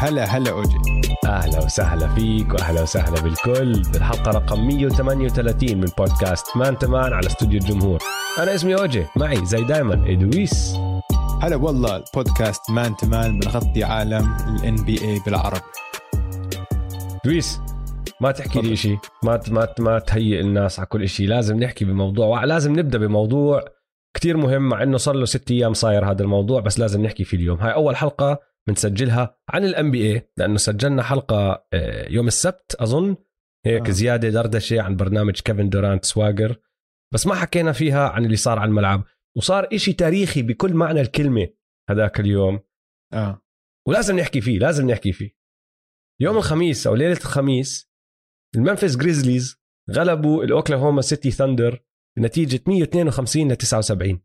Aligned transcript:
هلا 0.00 0.24
هلا 0.24 0.50
أوجي. 0.50 0.78
أهلا 1.24 1.64
وسهلا 1.64 2.08
فيك 2.08 2.54
وأهلا 2.54 2.82
وسهلا 2.82 3.20
بالكل. 3.20 3.82
بالحلقة 3.92 4.30
رقم 4.30 4.66
138 4.66 5.76
من 5.78 5.86
بودكاست 5.98 6.56
Man 6.56 6.78
to 6.78 6.92
Man 6.92 7.12
على 7.12 7.26
استوديو 7.26 7.60
الجمهور. 7.60 7.98
أنا 8.38 8.54
اسمي 8.54 8.74
أوجي. 8.74 9.06
معي 9.16 9.46
زي 9.46 9.64
دايما 9.64 9.94
دويس. 9.94 10.76
هلا 11.42 11.56
والله 11.56 11.96
البودكاست 11.96 12.70
Man 12.70 12.96
to 12.96 13.13
Man 13.13 13.38
بنغطي 13.38 13.84
عالم 13.84 14.36
ال 14.48 14.76
NBA 14.76 15.20
بالعربي. 15.26 15.60
دويس 17.24 17.60
ما 18.20 18.30
تحكي 18.30 18.60
لي 18.60 18.76
شيء 18.76 18.98
ما 19.22 19.40
ما 19.48 19.68
ما 19.78 19.98
تهيئ 19.98 20.40
الناس 20.40 20.78
على 20.78 20.86
كل 20.86 21.08
شيء 21.08 21.28
لازم 21.28 21.56
نحكي 21.56 21.84
بموضوع 21.84 22.44
لازم 22.44 22.78
نبدأ 22.78 22.98
بموضوع 22.98 23.64
كتير 24.14 24.36
مهم 24.36 24.68
مع 24.68 24.82
إنه 24.82 24.96
صار 24.96 25.14
له 25.14 25.24
ست 25.24 25.50
أيام 25.50 25.74
صاير 25.74 26.10
هذا 26.10 26.22
الموضوع 26.22 26.60
بس 26.60 26.78
لازم 26.78 27.02
نحكي 27.02 27.24
فيه 27.24 27.36
اليوم. 27.36 27.58
هاي 27.58 27.74
أول 27.74 27.96
حلقة 27.96 28.38
بنسجلها 28.68 29.38
عن 29.48 29.64
ال 29.64 29.90
NBA 29.90 30.30
لأنه 30.36 30.56
سجلنا 30.56 31.02
حلقة 31.02 31.66
آه، 31.72 32.08
يوم 32.08 32.26
السبت 32.26 32.74
أظن. 32.74 33.16
هيك 33.66 33.86
آه. 33.86 33.90
زيادة 33.90 34.28
دردشة 34.28 34.82
عن 34.82 34.96
برنامج 34.96 35.40
Kevin 35.40 35.68
Durant 35.68 36.04
Swagger 36.04 36.60
بس 37.14 37.26
ما 37.26 37.34
حكينا 37.34 37.72
فيها 37.72 38.08
عن 38.08 38.24
اللي 38.24 38.36
صار 38.36 38.58
على 38.58 38.68
الملعب. 38.68 39.04
وصار 39.36 39.68
إشي 39.72 39.92
تاريخي 39.92 40.42
بكل 40.42 40.74
معنى 40.74 41.00
الكلمة 41.00 41.48
هذاك 41.90 42.20
اليوم. 42.20 42.60
آه. 43.12 43.42
ولازم 43.88 44.18
نحكي 44.18 44.40
فيه 44.40 44.58
لازم 44.58 44.90
نحكي 44.90 45.12
فيه. 45.12 45.38
يوم 46.20 46.36
الخميس 46.36 46.86
أو 46.86 46.94
ليلة 46.94 47.16
الخميس 47.16 47.92
ال 48.56 48.61
Memphis 48.61 48.96
Grizzlies 48.96 49.62
غلبوا 49.90 50.44
ال 50.44 50.50
Oklahoma 50.50 51.02
City 51.02 51.30
Thunder 51.30 51.84
بنتيجة 52.18 52.60
152 52.66 53.52
ل 53.52 53.56
79 53.56 54.20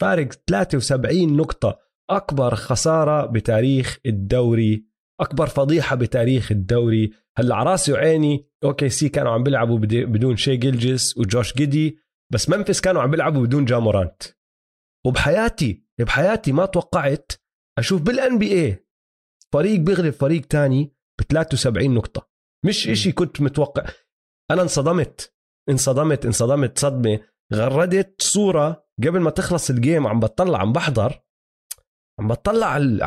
فارق 0.00 0.32
73 0.32 1.36
نقطة. 1.36 1.83
أكبر 2.10 2.54
خسارة 2.54 3.26
بتاريخ 3.26 3.98
الدوري 4.06 4.86
أكبر 5.20 5.46
فضيحة 5.46 5.96
بتاريخ 5.96 6.52
الدوري. 6.52 7.12
هلأ 7.38 7.62
راسي 7.62 7.92
وعيني 7.92 8.48
OKC 8.64 9.08
كانوا 9.08 9.32
عم 9.32 9.42
بيلعبوا 9.42 9.78
بدون 9.78 10.36
Shai 10.36 10.56
Gilgeous 10.56 11.18
و 11.18 11.25
Josh 11.25 11.54
Giddey 11.54 11.98
بس 12.32 12.48
Memphis 12.48 12.80
كانوا 12.80 13.02
عم 13.02 13.10
بيلعبوا 13.10 13.46
بدون 13.46 13.64
Ja 13.64 13.78
Morant 13.78 14.22
وبحياتي 15.06 15.84
بحياتي 16.00 16.52
ما 16.52 16.66
توقعت 16.66 17.32
أشوف 17.78 18.02
بال 18.02 18.38
NBA 18.38 18.86
فريق 19.52 19.80
بيغلب 19.80 20.12
فريق 20.12 20.46
تاني 20.46 20.94
ب 21.20 21.22
73 21.22 21.94
نقطة. 21.94 22.30
مش. 22.66 22.88
إشي 22.88 23.12
كنت 23.12 23.40
متوقع. 23.40 23.84
أنا 24.50 24.62
انصدمت. 24.62 25.34
انصدمت 25.70 26.26
انصدمت 26.26 26.78
صدمه 26.78 27.20
غردت 27.54 28.22
صورة 28.22 28.86
قبل 28.98 29.20
ما 29.20 29.30
تخلص 29.30 29.70
ال 29.70 29.77
game 29.77 30.06
عم 30.06 30.20
بطلع 30.20 30.58
عم 30.58 30.72
بحضر. 30.72 31.23
عم 32.20 32.28
بطلع 32.28 32.66
على 32.66 33.04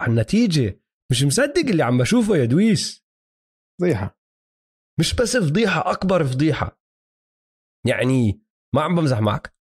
على 0.00 0.10
النتيجة. 0.10 0.80
مش 1.12 1.24
مصدق 1.24 1.68
اللي 1.68 1.82
عم 1.82 1.98
بشوفه 1.98 2.36
يا 2.36 2.44
دويس. 2.44 3.06
فضيحة. 3.80 4.18
مش 5.00 5.14
بس 5.14 5.36
فضيحة 5.36 5.90
أكبر 5.90 6.24
فضيحة. 6.24 6.80
يعني 7.86 8.42
ما 8.74 8.82
عم 8.82 8.94
بمزح 8.94 9.20
معك. 9.20 9.56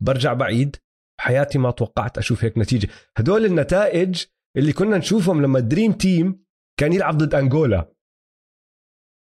برجع 0.00 0.32
بعيد. 0.32 0.76
بحياتي 1.18 1.58
ما 1.58 1.70
توقعت 1.70 2.18
أشوف 2.18 2.44
هيك 2.44 2.58
نتيجة. 2.58 2.88
هدول 3.18 3.44
النتائج 3.44 4.24
اللي 4.56 4.72
كنا 4.72 4.98
نشوفهم 4.98 5.42
لما 5.42 5.58
ال 5.58 5.64
Dream 5.64 5.92
Team 5.92 6.46
كان 6.80 6.92
يلعب 6.92 7.18
ضد 7.18 7.34
أنغولا. 7.34 7.92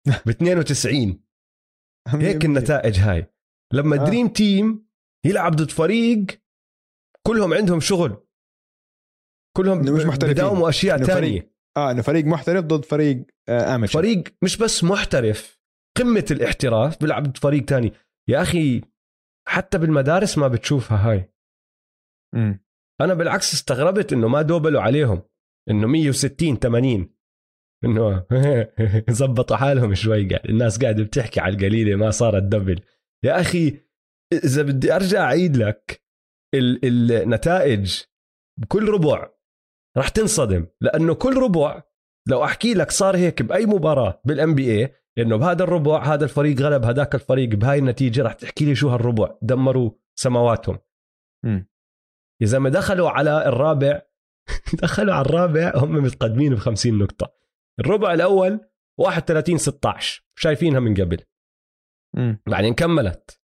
ب 0.27 0.29
92 0.29 1.25
هيك 2.09 2.45
النتائج 2.45 2.99
هاي. 2.99 3.35
لما 3.73 3.97
آه. 3.97 3.99
ال 3.99 4.04
Dream 4.04 4.29
Team 4.29 4.89
يلعب 5.27 5.57
ضد 5.57 5.71
فريق 5.71 6.27
كلهم 7.27 7.55
عندهم 7.55 7.81
شغل. 7.81 8.27
كلهم 9.63 9.79
مش 9.95 10.05
محترفين. 10.05 10.35
بداوموا 10.35 10.69
اشياء 10.69 11.05
تانية. 11.05 11.53
آه 11.77 11.91
إنه 11.91 12.03
فريق 12.03 12.25
محترف 12.25 12.65
ضد 12.65 12.85
فريق 12.85 13.25
آه 13.49 13.75
amateur 13.75 13.99
فريق 13.99 14.25
مش 14.43 14.57
بس 14.57 14.85
محترف 14.85 15.61
قمة 15.99 16.25
الاحتراف 16.31 17.01
بيلعب 17.01 17.23
ضد 17.23 17.37
فريق 17.37 17.65
تاني. 17.65 17.93
يا 18.29 18.43
أخي 18.43 18.81
حتى 19.49 19.79
بالمدارس 19.79 20.39
ما 20.39 20.49
بتشوفها 20.49 21.11
هاي. 21.11 21.33
مم. 22.35 22.65
أنا 23.01 23.15
بالعكس 23.15 23.55
استغربت 23.55 24.13
إنه 24.13 24.29
ما 24.29 24.43
دوبلوا 24.43 24.81
عليهم. 24.83 25.23
إنه 25.71 25.87
160 25.87 26.57
80 26.57 27.15
إنه 27.85 28.27
زبطوا 29.11 29.57
حالهم 29.57 29.95
شوي 29.95 30.29
قاعد. 30.29 30.47
الناس 30.47 30.79
قاعدة 30.83 31.05
بتحكي 31.05 31.41
على 31.41 31.55
القليلة 31.57 31.97
ما 31.97 32.11
صارت 32.11 32.43
double. 32.43 32.81
يا 33.25 33.41
أخي 33.41 33.81
إذا 34.45 34.63
بدي 34.63 34.95
أرجع 34.97 35.21
أعيد 35.25 35.57
لك 35.57 36.03
ال- 36.55 37.13
النتائج 37.13 38.03
بكل 38.61 38.89
ربع 38.89 39.31
راح 39.97 40.09
تنصدم 40.09 40.67
لأنه 40.81 41.15
كل 41.15 41.37
ربع 41.37 41.83
لو 42.29 42.45
أحكي 42.45 42.75
لك 42.75 42.91
صار 42.91 43.17
هيك 43.17 43.43
بأي 43.43 43.67
مباراة 43.67 44.21
بال 44.25 44.55
NBA 44.55 44.95
إنه 45.19 45.37
بهذا 45.37 45.65
الربع 45.65 46.15
هذا 46.15 46.25
الفريق 46.25 46.61
غلب 46.61 46.85
هذاك 46.85 47.15
الفريق 47.15 47.49
بهاي 47.49 47.79
النتيجة 47.79 48.23
راح 48.23 48.33
تحكي 48.33 48.65
لي 48.65 48.75
شو 48.75 48.89
هالربع 48.89 49.35
دمروا 49.43 49.91
سماواتهم. 50.19 50.79
مم. 51.45 51.69
اذا 52.43 52.59
ما 52.59 52.71
دخلوا 52.71 53.11
على 53.11 53.49
الرابع 53.49 54.03
دخلوا 54.83 55.15
على 55.15 55.27
الرابع 55.27 55.73
هم 55.77 55.95
متقدمين 55.95 56.55
ب 56.55 56.59
50 56.59 56.99
نقطة. 56.99 57.35
الربع 57.81 58.15
الأول 58.15 58.61
31 58.99 59.59
16 59.59 60.25
شايفينها 60.39 60.81
من 60.81 60.95
قبل. 60.95 61.25
بعدين 62.47 62.75
كملت. 62.75 63.41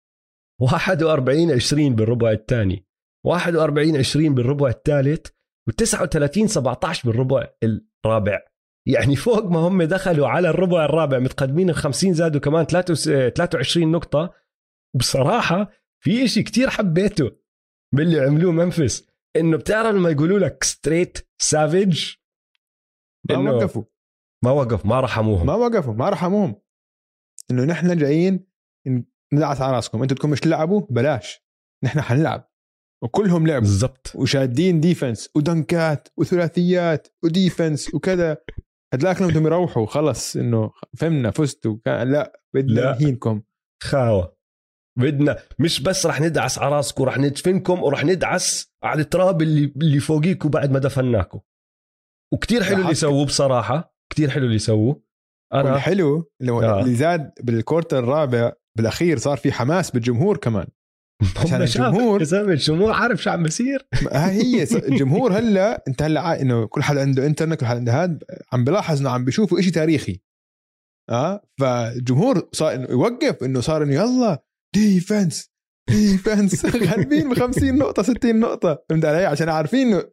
41 0.61 1.51
20 1.51 1.95
بالربع 1.95 2.31
الثاني. 2.31 2.87
41 3.25 3.97
20 3.97 4.35
بالربع 4.35 4.69
الثالث 4.69 5.27
و39 5.69 6.45
17 6.45 7.09
بالربع 7.09 7.47
الرابع. 7.63 8.39
يعني 8.87 9.15
فوق 9.25 9.45
ما 9.45 9.59
هم 9.59 9.83
دخلوا 9.83 10.27
على 10.27 10.49
الربع 10.49 10.85
الرابع 10.85 11.19
متقدمين 11.19 11.67
ب 11.67 11.71
50 11.71 12.13
زادوا 12.13 12.41
كمان 12.41 12.65
23 12.65 13.91
نقطة. 13.91 14.33
بصراحة 14.95 15.71
في 16.03 16.23
إشي 16.25 16.43
كتير 16.43 16.69
حبيته 16.69 17.31
باللي 17.95 18.19
عملوه 18.19 18.51
ممفيس 18.51 19.07
إنه 19.35 19.57
بتعرف 19.57 19.95
لما 19.95 20.09
يقولوا 20.09 20.39
لك 20.39 20.63
straight 20.63 21.17
savage 21.41 22.15
ما 23.29 23.51
وقفوا. 23.51 23.83
ما 24.43 24.51
وقف 24.51 24.85
ما 24.85 24.99
رحموهم. 24.99 25.45
ما 25.45 25.53
وقفوا 25.53 25.93
ما 25.93 26.09
رحموهم. 26.09 26.61
إنه 27.51 27.63
نحن 27.63 27.97
جايين 27.97 28.47
ندعس 29.33 29.61
على 29.61 29.75
راسكم. 29.75 30.01
أنتوا 30.01 30.17
بدكوش 30.17 30.39
تلعبوا؟ 30.39 30.81
بلاش. 30.89 31.45
نحن 31.83 32.01
حنلعب. 32.01 32.50
وكلهم 33.03 33.47
لعبوا 33.47 33.67
بالضبط. 33.67 34.11
وشادين 34.15 34.79
defense 34.79 35.29
ودنكات 35.35 36.07
وثلاثيات 36.17 37.07
و 37.23 37.32
defense 37.32 37.93
وكذا. 37.93 38.37
هدلاك 38.93 39.21
لما 39.21 39.29
بدهم 39.31 39.45
يروحوا 39.45 39.85
خلص 39.85 40.35
إنه 40.35 40.71
فهمنا 40.97 41.31
فزتوا. 41.31 41.77
لا 41.85 42.41
بدنا 42.55 42.73
لا. 42.81 42.97
نهينكم. 42.99 43.41
خاوة. 43.83 44.37
بدنا. 44.99 45.37
مش 45.59 45.81
بس 45.83 46.05
رح 46.05 46.21
ندعس 46.21 46.59
على 46.59 46.75
راسكم 46.75 47.03
رح 47.03 47.17
ندفنكم 47.17 47.83
ورح 47.83 48.05
ندعس 48.05 48.71
على 48.83 49.01
التراب 49.01 49.41
اللي 49.41 49.73
اللي 49.75 49.99
فوقيكم 49.99 50.49
بعد 50.49 50.71
ما 50.71 50.79
دفناكم. 50.79 51.39
وكتير 52.33 52.63
حلو 52.63 52.81
اللي. 52.81 52.93
سووه 52.93 53.25
بصراحة. 53.25 53.95
كتير 54.13 54.29
حلو 54.29 54.45
اللي 54.45 54.59
سووه. 54.59 55.03
أنا 55.53 55.71
والحلو 55.71 56.31
اللي, 56.41 56.51
آه. 56.51 56.79
اللي 56.81 56.95
زاد 56.95 57.31
بالكورتر 57.43 57.99
الرابع 57.99 58.51
بالأخير 58.77 59.17
صار 59.17 59.37
في 59.37 59.51
حماس 59.51 59.91
بالجمهور 59.91 60.37
كمان. 60.37 60.67
عشان 61.37 61.61
الجمهور- 61.61 62.21
الجمهور 62.51 62.91
عارف 62.91 63.23
شو 63.23 63.29
عم 63.29 63.43
بصير 63.43 63.87
هاي 64.11 64.41
هي 64.41 64.63
الجمهور 64.63 65.33
هلا 65.33 65.83
انت 65.87 66.01
هلا 66.03 66.41
إنه 66.41 66.65
كل 66.65 66.83
حدا 66.83 67.01
عنده 67.01 67.25
انترنت 67.25 67.59
كل 67.59 67.65
حدا 67.65 67.77
عنده 67.79 68.03
هاد 68.03 68.23
عم 68.53 68.63
بلاحظ 68.63 68.99
إنه 68.99 69.09
عم 69.09 69.25
بيشوفوا 69.25 69.59
إشي 69.59 69.71
تاريخي. 69.71 70.21
آه؟ 71.09 71.41
فالجمهور 71.59 72.49
صار 72.51 72.75
إنه 72.75 72.87
يوقف 72.89 73.43
إنه 73.43 73.59
صار 73.61 73.83
إنه 73.83 73.93
يلا 73.93 74.43
defense 74.75 75.51
defense 75.89 76.65
غالبين 76.65 77.29
ب 77.29 77.33
50 77.33 77.75
نقطة 77.77 78.03
60 78.03 78.39
نقطة. 78.39 78.83
فهمت 78.89 79.05
علي؟ 79.05 79.25
عشان 79.25 79.49
عارفين 79.49 79.87
إنه 79.93 80.03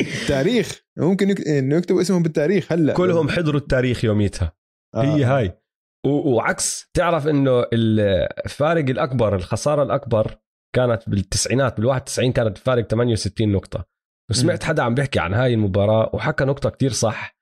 التاريخ 0.00 0.82
ممكن. 0.98 1.30
إنه 1.46 1.76
يكتبوا 1.76 2.00
اسمهم 2.00 2.22
بالتاريخ 2.22 2.72
هلا. 2.72 2.92
كلهم 2.94 3.28
حضروا 3.28 3.60
التاريخ 3.60 4.04
يوميتها. 4.04 4.52
آه. 4.94 5.02
هي 5.16 5.24
هاي. 5.24 5.58
وعكس 6.06 6.90
تعرف 6.94 7.28
إنه 7.28 7.64
الفارق 7.72 8.90
الأكبر 8.90 9.36
الخسارة 9.36 9.82
الأكبر 9.82 10.36
كانت 10.74 11.10
بالتسعينات 11.10 11.76
بال 11.76 11.86
91 11.86 12.32
كانت 12.32 12.58
فارق 12.58 12.86
68 12.86 13.52
نقطة. 13.52 13.84
وسمعت 14.30 14.64
حدا 14.64 14.82
عم 14.82 14.94
بيحكي 14.94 15.20
عن 15.20 15.34
هاي 15.34 15.54
المباراة 15.54 16.10
وحكى 16.14 16.44
نقطة 16.44 16.70
كتير 16.70 16.92
صح. 16.92 17.36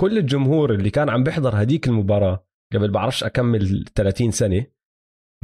كل 0.00 0.18
الجمهور 0.18 0.74
اللي 0.74 0.90
كان 0.90 1.08
عم 1.08 1.24
بيحضر 1.24 1.62
هديك 1.62 1.88
المباراة 1.88 2.46
قبل 2.74 2.90
بعرفش 2.90 3.24
أكمل 3.24 3.84
30 3.94 4.30
سنة 4.30 4.66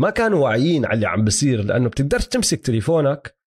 ما 0.01 0.11
كانوا 0.11 0.45
واعيين 0.45 0.85
على 0.85 0.95
اللي 0.95 1.06
عم 1.06 1.25
بصير 1.25 1.65
لأنه 1.65 1.89
بتقدرش 1.89 2.27
تمسك 2.27 2.61
تليفونك 2.61 3.39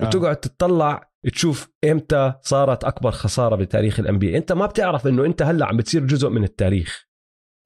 آه. 0.00 0.06
وتقعد 0.06 0.36
تطلع 0.36 1.10
تشوف 1.32 1.70
إمتى 1.84 2.34
صارت 2.42 2.84
أكبر 2.84 3.10
خسارة 3.10 3.56
بتاريخ 3.56 4.00
الان 4.00 4.18
بي 4.18 4.36
أنت 4.36 4.52
ما 4.52 4.66
بتعرف 4.66 5.06
إنه 5.06 5.24
أنت 5.24 5.42
هلأ 5.42 5.66
عم 5.66 5.76
بتصير 5.76 6.06
جزء 6.06 6.28
من 6.28 6.44
التاريخ. 6.44 7.06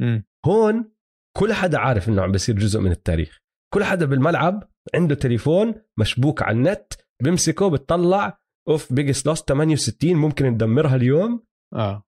مم. 0.00 0.24
هون 0.46 0.92
كل 1.36 1.52
حدا 1.52 1.78
عارف 1.78 2.08
إنه 2.08 2.22
عم 2.22 2.32
بيصير 2.32 2.54
جزء 2.58 2.80
من 2.80 2.90
التاريخ. 2.90 3.38
كل 3.74 3.84
حدا 3.84 4.06
بالملعب 4.06 4.70
عنده 4.94 5.14
تليفون 5.14 5.74
مشبوك 5.98 6.42
على 6.42 6.56
النت 6.56 6.92
بمسكه 7.22 7.70
بتطلع 7.70 8.38
أوف 8.68 8.92
biggest 8.92 9.26
loss 9.26 9.42
68 9.42 10.14
ممكن 10.14 10.46
ندمرها 10.46 10.96
اليوم. 10.96 11.44
آه. 11.74 12.04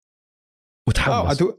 وتحمس. 0.89 1.25
وعتو... 1.25 1.53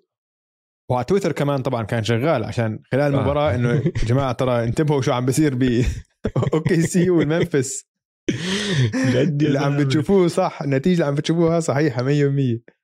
وعلى 0.92 1.06
تويتر 1.06 1.32
كمان 1.32 1.62
طبعا 1.62 1.84
كان 1.84 2.04
شغال 2.04 2.44
عشان 2.44 2.84
خلال 2.92 3.02
آه. 3.14 3.18
المباراة 3.18 3.56
إنه 3.56 3.70
يا 3.74 3.92
جماعة 4.10 4.32
ترى 4.32 4.64
انتبهوا 4.64 5.02
شو 5.02 5.12
عم 5.12 5.26
بيصير 5.26 5.56
ب 5.56 5.84
OKC 6.54 6.82
والممفيس. 6.82 7.86
اللي 9.06 9.60
عم. 9.60 9.78
بتشوفوه 9.78 10.28
صح 10.28 10.62
النتيجة 10.62 10.94
اللي 10.94 11.06
عم 11.06 11.16
بتشوفوها 11.16 11.60
صحيحة 11.60 12.04
100% 12.04 12.08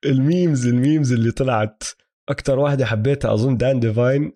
ال 0.06 0.16
memes 0.16 0.66
ال 0.66 0.74
memes 0.74 1.12
اللي 1.12 1.30
طلعت. 1.30 1.82
أكثر 2.28 2.58
واحدة 2.58 2.86
حبيتها 2.86 3.34
أظن 3.34 3.56
دان 3.56 3.80
ديفاين 3.80 4.32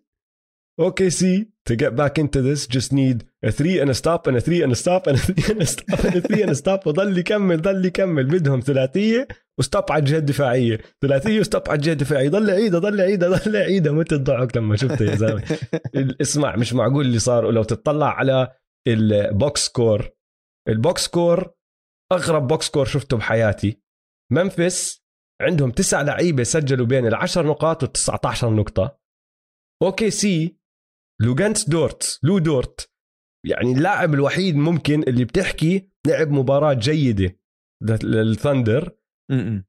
OKC 0.80 1.52
get 1.72 1.94
back 1.96 2.18
into 2.18 2.42
this 2.42 2.66
just 2.66 2.92
need 2.92 3.24
a 3.46 3.52
3 3.52 3.80
and 3.82 3.90
a 3.90 3.94
stop 3.94 4.26
and 4.26 4.36
a 4.36 4.40
3 4.40 4.62
and 4.62 4.72
a 4.72 4.76
stop 4.76 5.06
and 5.06 5.16
a 5.16 5.20
3 5.20 5.52
and 5.52 5.62
a 5.62 5.66
stop 5.66 6.00
and 6.04 6.16
a 6.16 6.20
3 6.20 6.44
and 6.44 6.86
وضل 6.86 7.18
يكمل 7.18 7.62
ضل 7.62 7.86
يكمل. 7.86 8.24
بدهم 8.26 8.60
ثلاثية 8.60 9.28
و 9.58 9.63
stop 9.63 9.84
على 9.92 10.00
الجهة 10.00 10.18
الدفاعية. 10.18 10.78
ثلاثية 11.02 11.40
و 11.40 11.45
stop 11.45 11.62
على 11.68 11.76
الجهة 11.76 11.92
الدفاعية. 11.92 12.28
ضل 12.28 12.48
يعيدها 12.48 12.80
ضل 12.80 13.00
يعيدها 13.00 13.28
ضل 13.28 13.54
يعيدها 13.54 13.92
مت 13.92 14.12
الضحك 14.12 14.56
لما 14.56 14.76
شفته 14.76 15.04
يا 15.04 15.14
زلمة؟ 15.14 15.58
اسمع 16.20 16.56
مش 16.56 16.72
معقول 16.72 17.06
اللي 17.06 17.18
صار. 17.18 17.44
ولو 17.44 17.62
تطلع 17.62 18.10
على 18.10 18.52
ال 18.88 19.07
box 19.07 19.64
score 19.64 20.10
ال 20.68 20.77
box 20.77 21.04
score 21.04 21.54
أغرب 22.12 22.46
box 22.46 22.66
score 22.66 22.84
شفته 22.84 23.16
بحياتي. 23.16 23.80
ممفيس 24.32 25.01
عندهم 25.42 25.70
تسع 25.70 26.02
لعيبة 26.02 26.42
سجلوا 26.42 26.86
بين 26.86 27.06
العشر 27.06 27.46
نقاط 27.46 27.82
وال 27.82 27.92
19 27.92 28.50
نقطه 28.50 28.98
OKC 29.82 30.56
لوغانس 31.22 31.68
دورت 31.68 32.18
لو 32.22 32.38
دورت 32.38 32.90
يعني 33.46 33.72
اللاعب 33.72 34.14
الوحيد 34.14 34.56
ممكن 34.56 35.02
اللي 35.02 35.24
بتحكي 35.24 35.88
لعب 36.06 36.30
مباراة 36.30 36.72
جيدة 36.72 37.38
للثندر. 38.02 38.96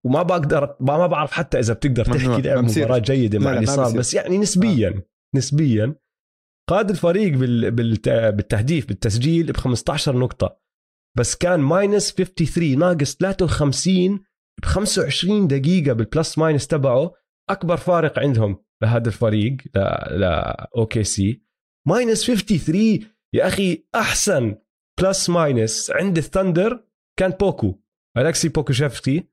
وما 0.03 0.23
بقدر 0.23 0.75
ما 0.79 1.07
بعرف 1.07 1.31
حتى 1.31 1.59
إذا 1.59 1.73
بتقدر. 1.73 2.05
تحكي 2.05 2.41
لعب. 2.41 2.63
مباراة 2.63 2.97
جيدة 2.97 3.39
مع 3.39 3.59
بصير. 3.59 3.99
بس 3.99 4.13
يعني 4.13 4.37
نسبيا 4.37 5.03
نسبيا 5.35 5.95
قاد 6.69 6.89
الفريق 6.89 7.37
بال... 7.37 7.71
بالت... 7.71 8.09
بالتهديف 8.09 8.87
بالتسجيل 8.87 9.51
ب 9.51 9.57
15 9.57 10.17
نقطة 10.17 10.59
بس 11.17 11.35
كان 11.35 11.59
minus 11.59 12.11
53 12.11 12.79
ناقص 12.79 13.15
53 13.15 14.23
ب 14.61 14.65
25 14.65 15.47
دقيقة 15.47 15.93
بال 15.93 16.08
plus 16.08 16.37
minus 16.37 16.67
تبعه 16.67 17.13
أكبر 17.49 17.77
فارق 17.77 18.19
عندهم 18.19 18.63
لهذا 18.83 19.07
الفريق 19.07 19.57
ل 20.11 20.23
OKC 20.77 21.03
minus 21.03 22.25
53 22.25 22.99
يا 23.35 23.47
أخي 23.47 23.85
أحسن 23.95 24.55
plus 25.01 25.29
minus 25.29 25.91
عند 25.91 26.17
الثندر 26.17 26.87
كان 27.19 27.31
بوكو 27.31 27.79
الكسي 28.17 28.49
بوكوشيفسكي. 28.49 29.27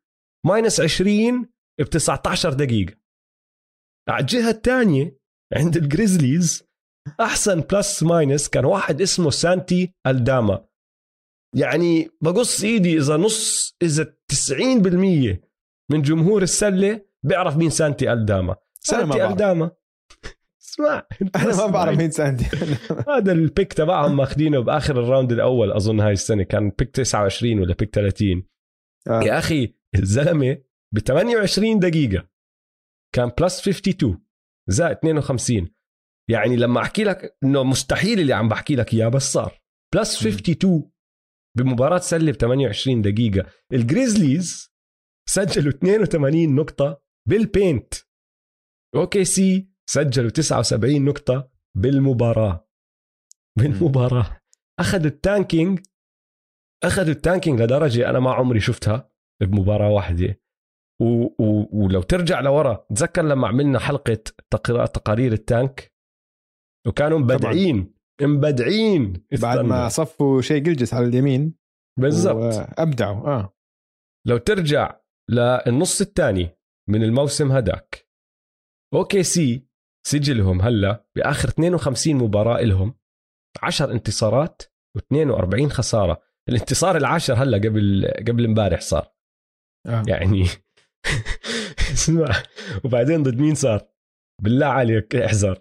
minus 0.47 0.81
20 0.81 1.43
ب 1.81 1.85
19 1.85 2.53
دقيقة. 2.53 2.97
على 4.09 4.21
الجهة 4.21 4.51
الثانية 4.51 5.19
عند 5.57 5.77
الجريزليز 5.77 6.65
أحسن 7.21 7.61
plus 7.61 8.03
minus 8.03 8.49
كان 8.49 8.65
واحد 8.65 9.01
اسمه 9.01 9.31
سانتي 9.31 9.95
ألداما. 10.07 10.69
يعني 11.57 12.09
بقص 12.23 12.65
إيدي 12.65 12.99
إذا 12.99 13.17
نص 13.17 13.77
إذا 13.83 14.17
90% 14.31 15.37
من 15.91 16.03
جمهور 16.03 16.43
السلة 16.43 17.01
بيعرف 17.23 17.57
مين 17.57 17.71
سانتي 17.71 18.13
ألداما. 18.13 18.47
ما 18.47 18.57
سانتي. 18.81 19.27
ألداما. 19.27 19.71
اسمع. 20.63 21.07
أنا 21.37 21.57
ما 21.57 21.67
بعرف. 21.67 21.99
مين 21.99 22.11
سانتي 22.11 22.45
هذا 23.17 23.33
ال 23.33 23.41
pick 23.41 23.73
تبعهم 23.73 24.17
ماخذينه 24.17 24.61
بآخر 24.61 25.01
ال 25.01 25.06
round 25.06 25.33
الأول 25.33 25.73
أظن 25.73 26.01
هاي 26.01 26.13
السنة. 26.13 26.43
كان 26.43 26.71
pick 26.79 26.91
29 26.91 27.61
ولا 27.61 27.75
pick 27.75 27.95
30 27.95 28.47
آه. 29.09 29.23
يا 29.23 29.39
أخي 29.39 29.75
الزلمة 29.95 30.59
ب 30.93 30.99
28 30.99 31.79
دقيقة. 31.79 32.29
كان 33.15 33.33
plus 33.41 33.69
52 33.69 34.19
زائد 34.69 34.97
52 34.97 35.69
يعني 36.29 36.57
لما 36.57 36.81
أحكي 36.81 37.05
لك 37.05 37.37
إنه 37.45 37.63
مستحيل 37.65 38.21
اللي 38.21 38.33
عم 38.33 38.49
بحكي 38.49 38.77
لك 38.77 38.95
إياه 38.95 39.09
بس 39.09 39.33
صار. 39.33 39.61
plus 39.95 40.27
مم. 40.27 40.33
52 40.33 40.91
بمباراة 41.59 41.99
سله 41.99 42.33
ب 42.33 42.35
28 42.35 43.03
دقيقة. 43.03 43.51
الجريزليز 43.73 44.73
سجلوا 45.29 45.73
82 45.73 46.55
نقطة 46.55 47.03
بال 47.29 47.95
paint. 48.95 49.25
OKC 49.25 49.71
سجلوا 49.91 50.31
79 50.31 51.05
نقطة 51.05 51.51
بالمباراة. 51.77 52.69
بالمباراة. 53.59 54.41
أخذوا 54.81 55.07
ال 55.07 55.15
tanking. 55.15 55.81
أخذوا 56.85 57.13
ال 57.13 57.19
tanking 57.19 57.63
لدرجة 57.63 58.11
أنا 58.11 58.21
ما 58.21 58.33
عمري 58.33 58.61
شفتها 58.61 59.11
بمباراة 59.43 59.91
واحدة. 59.91 60.41
و... 61.01 61.25
و... 61.25 61.69
ولو 61.73 62.03
ترجع 62.03 62.41
لورا 62.41 62.87
تذكر 62.95 63.23
لما 63.23 63.49
عملنا 63.49 63.79
حلقة 63.79 64.23
تقرا... 64.51 64.87
تقارير 64.87 65.33
ال 65.33 65.43
tank؟ 65.43 65.95
وكانوا 66.87 67.19
مبدعين. 67.19 67.95
مبدعين 68.23 69.27
بعد 69.43 69.59
ما. 69.59 69.89
صفوا 69.89 70.41
شاي 70.41 70.63
جلجس 70.63 70.95
على 70.95 71.07
اليمين. 71.07 71.55
بالضبط. 72.01 72.67
ابدعوا 72.79 73.27
آه. 73.27 73.57
لو 74.27 74.37
ترجع 74.37 75.01
للنص 75.31 76.01
الثاني 76.01 76.51
من 76.89 77.03
الموسم 77.03 77.53
هداك. 77.53 78.09
OKC. 78.95 79.67
سجلهم 80.07 80.63
هلا 80.63 81.07
بآخر 81.17 81.49
52 81.49 82.17
مباراة 82.17 82.61
لهم. 82.61 82.95
10 83.63 83.93
انتصارات 83.93 84.63
و42 84.99 85.67
خسارة. 85.69 86.23
الانتصار 86.49 86.97
العاشر 86.97 87.35
هلا 87.35 87.59
قبل 87.59 88.13
قبل 88.29 88.45
امبارح 88.45 88.81
صار. 88.81 89.13
آه. 89.87 90.03
يعني 90.09 90.45
اسمع. 91.93 92.43
وبعدين 92.85 93.23
ضد 93.23 93.41
مين 93.41 93.55
صار؟ 93.55 93.89
بالله 94.43 94.67
عليك 94.67 95.17
احذر 95.17 95.59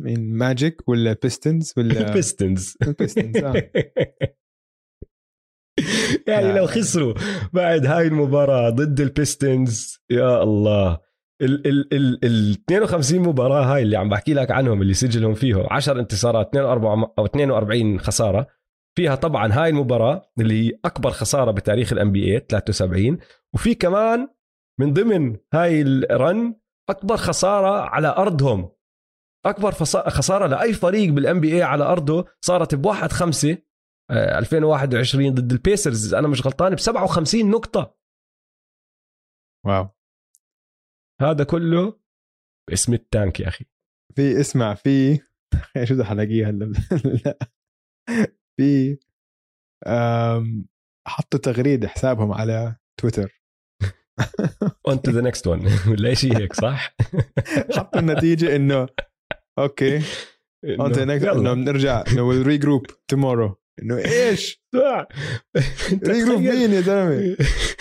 مين 0.00 0.34
ماجيك 0.34 0.88
ولا 0.88 1.16
بيستنز 1.22 1.74
ولا 1.76 2.00
البيستنز 2.08 2.76
آه. 3.36 3.70
يعني. 6.28 6.52
لو 6.52 6.66
خسروا 6.66 7.14
بعد 7.52 7.86
هاي 7.86 8.06
المباراة 8.06 8.70
ضد 8.70 9.00
البيستنز 9.00 9.98
يا 10.10 10.42
الله. 10.42 10.98
ال 11.42 11.66
ال 11.66 11.94
ال 11.94 12.24
ال 12.24 12.50
52 12.52 13.20
مباراة 13.20 13.74
هاي 13.74 13.82
اللي 13.82 13.96
عم 13.96 14.08
بحكي 14.08 14.34
لك 14.34 14.50
عنهم 14.50 14.82
اللي 14.82 14.94
سجلهم 14.94 15.34
فيهم 15.34 15.66
10 15.70 16.00
انتصارات 16.00 16.48
42 16.48 17.04
أو 17.18 17.24
42 17.24 18.00
خسارة. 18.00 18.46
فيها 18.96 19.14
طبعا 19.14 19.52
هاي 19.52 19.70
المباراة 19.70 20.32
اللي 20.40 20.68
هي 20.68 20.78
أكبر 20.84 21.10
خسارة 21.10 21.50
بتاريخ 21.50 21.92
ال 21.92 22.12
NBA 22.12 22.46
73 22.48 23.18
وفي 23.54 23.74
كمان 23.74 24.28
من 24.80 24.92
ضمن 24.92 25.36
هاي 25.54 25.82
ال 25.82 26.00
run 26.00 26.54
أكبر 26.90 27.16
خسارة 27.16 27.80
على 27.80 28.08
أرضهم. 28.08 28.70
أكبر 29.46 29.72
خسارة 30.10 30.46
لأي 30.46 30.72
فريق 30.72 31.12
بال 31.12 31.40
NBA 31.40 31.62
على 31.62 31.84
أرضه 31.84 32.26
صارت 32.40 32.74
بواحد 32.74 33.12
خمسة 33.12 33.58
آه، 34.10 34.38
2021 34.38 35.34
ضد 35.34 35.52
البيسرز 35.52 36.14
أنا 36.14 36.28
مش 36.28 36.46
غلطان 36.46 36.74
ب 36.74 36.78
57 36.78 37.50
نقطة. 37.50 37.96
واو. 39.66 39.88
هذا 41.20 41.44
كله 41.44 42.00
باسم 42.70 42.94
ال 42.94 43.03
tank 43.03 43.40
يا 43.40 43.48
أخي. 43.48 43.64
في 44.16 44.40
اسمع 44.40 44.74
في 44.74 45.16
شو 45.84 45.94
بدي 45.94 46.04
حلاقيها 46.04 46.50
هلا؟ 46.50 46.72
لا. 47.24 47.38
في 48.56 48.98
حطوا 51.06 51.40
تغريدة 51.40 51.88
حسابهم 51.88 52.32
على 52.32 52.76
تويتر. 53.00 53.42
on 54.88 55.02
to 55.02 55.10
the 55.10 55.20
next 55.20 55.46
one 55.46 55.66
ولا 55.88 56.14
شيء 56.14 56.36
هيك 56.36 56.52
صح؟ 56.52 56.94
حطوا 57.76 58.00
النتيجة 58.00 58.56
إنه 58.56 58.88
okay. 59.62 60.00
to 60.78 61.04
next 61.04 61.26
إنه 61.26 61.54
بنرجع 61.54 62.04
we'll 62.18 62.46
regroup 62.46 62.86
tomorrow 63.08 63.56
إنه 63.82 63.98
إيش؟ 63.98 64.62
regroup 66.06 66.40
مين 66.50 66.72
يا 66.72 66.80
زلمة؟ 66.80 67.36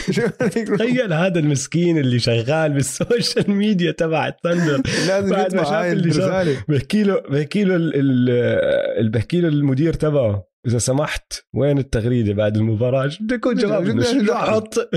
تخيل 0.78 1.14
هذا 1.14 1.40
المسكين 1.40 1.98
اللي 1.98 2.20
شغال 2.20 2.74
بال 2.74 2.93
social 2.93 3.52
media 3.52 3.92
تبع 3.92 4.28
الثندر 4.28 4.82
لازم 5.08 5.30
بعد 5.30 5.56
ما 5.56 5.64
شاف 5.64 5.86
اللي 5.86 6.56
بحكي 6.70 7.04
له 7.04 7.20
بحكي 7.30 7.64
له 7.64 7.76
ال- 7.76 9.10
بحكي 9.10 9.42
له 9.42 9.48
المدير 9.48 9.94
تبعه 9.94 10.50
إذا 10.68 10.78
سمحت 10.78 11.34
وين 11.54 11.78
التغريدة 11.78 12.34
بعد 12.34 12.58
المباراة؟ 12.58 13.08
شو 13.08 13.24
بده 13.24 13.36
يكون 13.36 13.56
جواب؟ 13.56 14.00
أحط؟ 14.30 14.76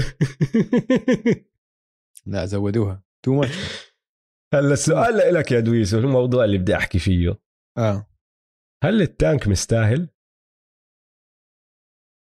لا 2.27 2.47
زودوها. 2.47 3.03
تو 3.23 3.35
ماتش 3.35 3.92
هلا 4.55 4.73
السؤال 4.73 5.35
لك 5.35 5.53
يا 5.53 5.61
دويس 5.61 5.95
والموضوع 5.95 6.45
اللي 6.45 6.59
بدي 6.59 6.77
أحكي 6.77 6.99
فيه. 6.99 7.41
آه. 7.79 8.07
هل 8.85 9.03
التانك 9.03 9.49
مستاهل؟ 9.49 10.09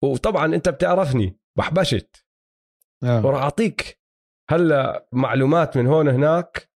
وطبعا 0.04 0.54
أنت 0.54 0.68
بتعرفني 0.68 1.38
بحبشت. 1.58 2.26
آه. 3.04 3.26
وراح 3.26 3.42
أعطيك 3.42 4.00
هلا 4.50 5.08
معلومات 5.12 5.76
من 5.76 5.86
هون 5.86 6.08
هناك 6.08 6.70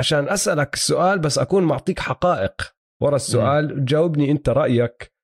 عشان 0.00 0.28
أسألك 0.28 0.74
السؤال 0.74 1.18
بس 1.18 1.38
أكون 1.38 1.64
معطيك 1.64 2.00
حقائق 2.00 2.76
ورا 3.02 3.16
السؤال. 3.16 3.84
جاوبني 3.84 4.30
أنت 4.30 4.48
رأيك 4.48 5.14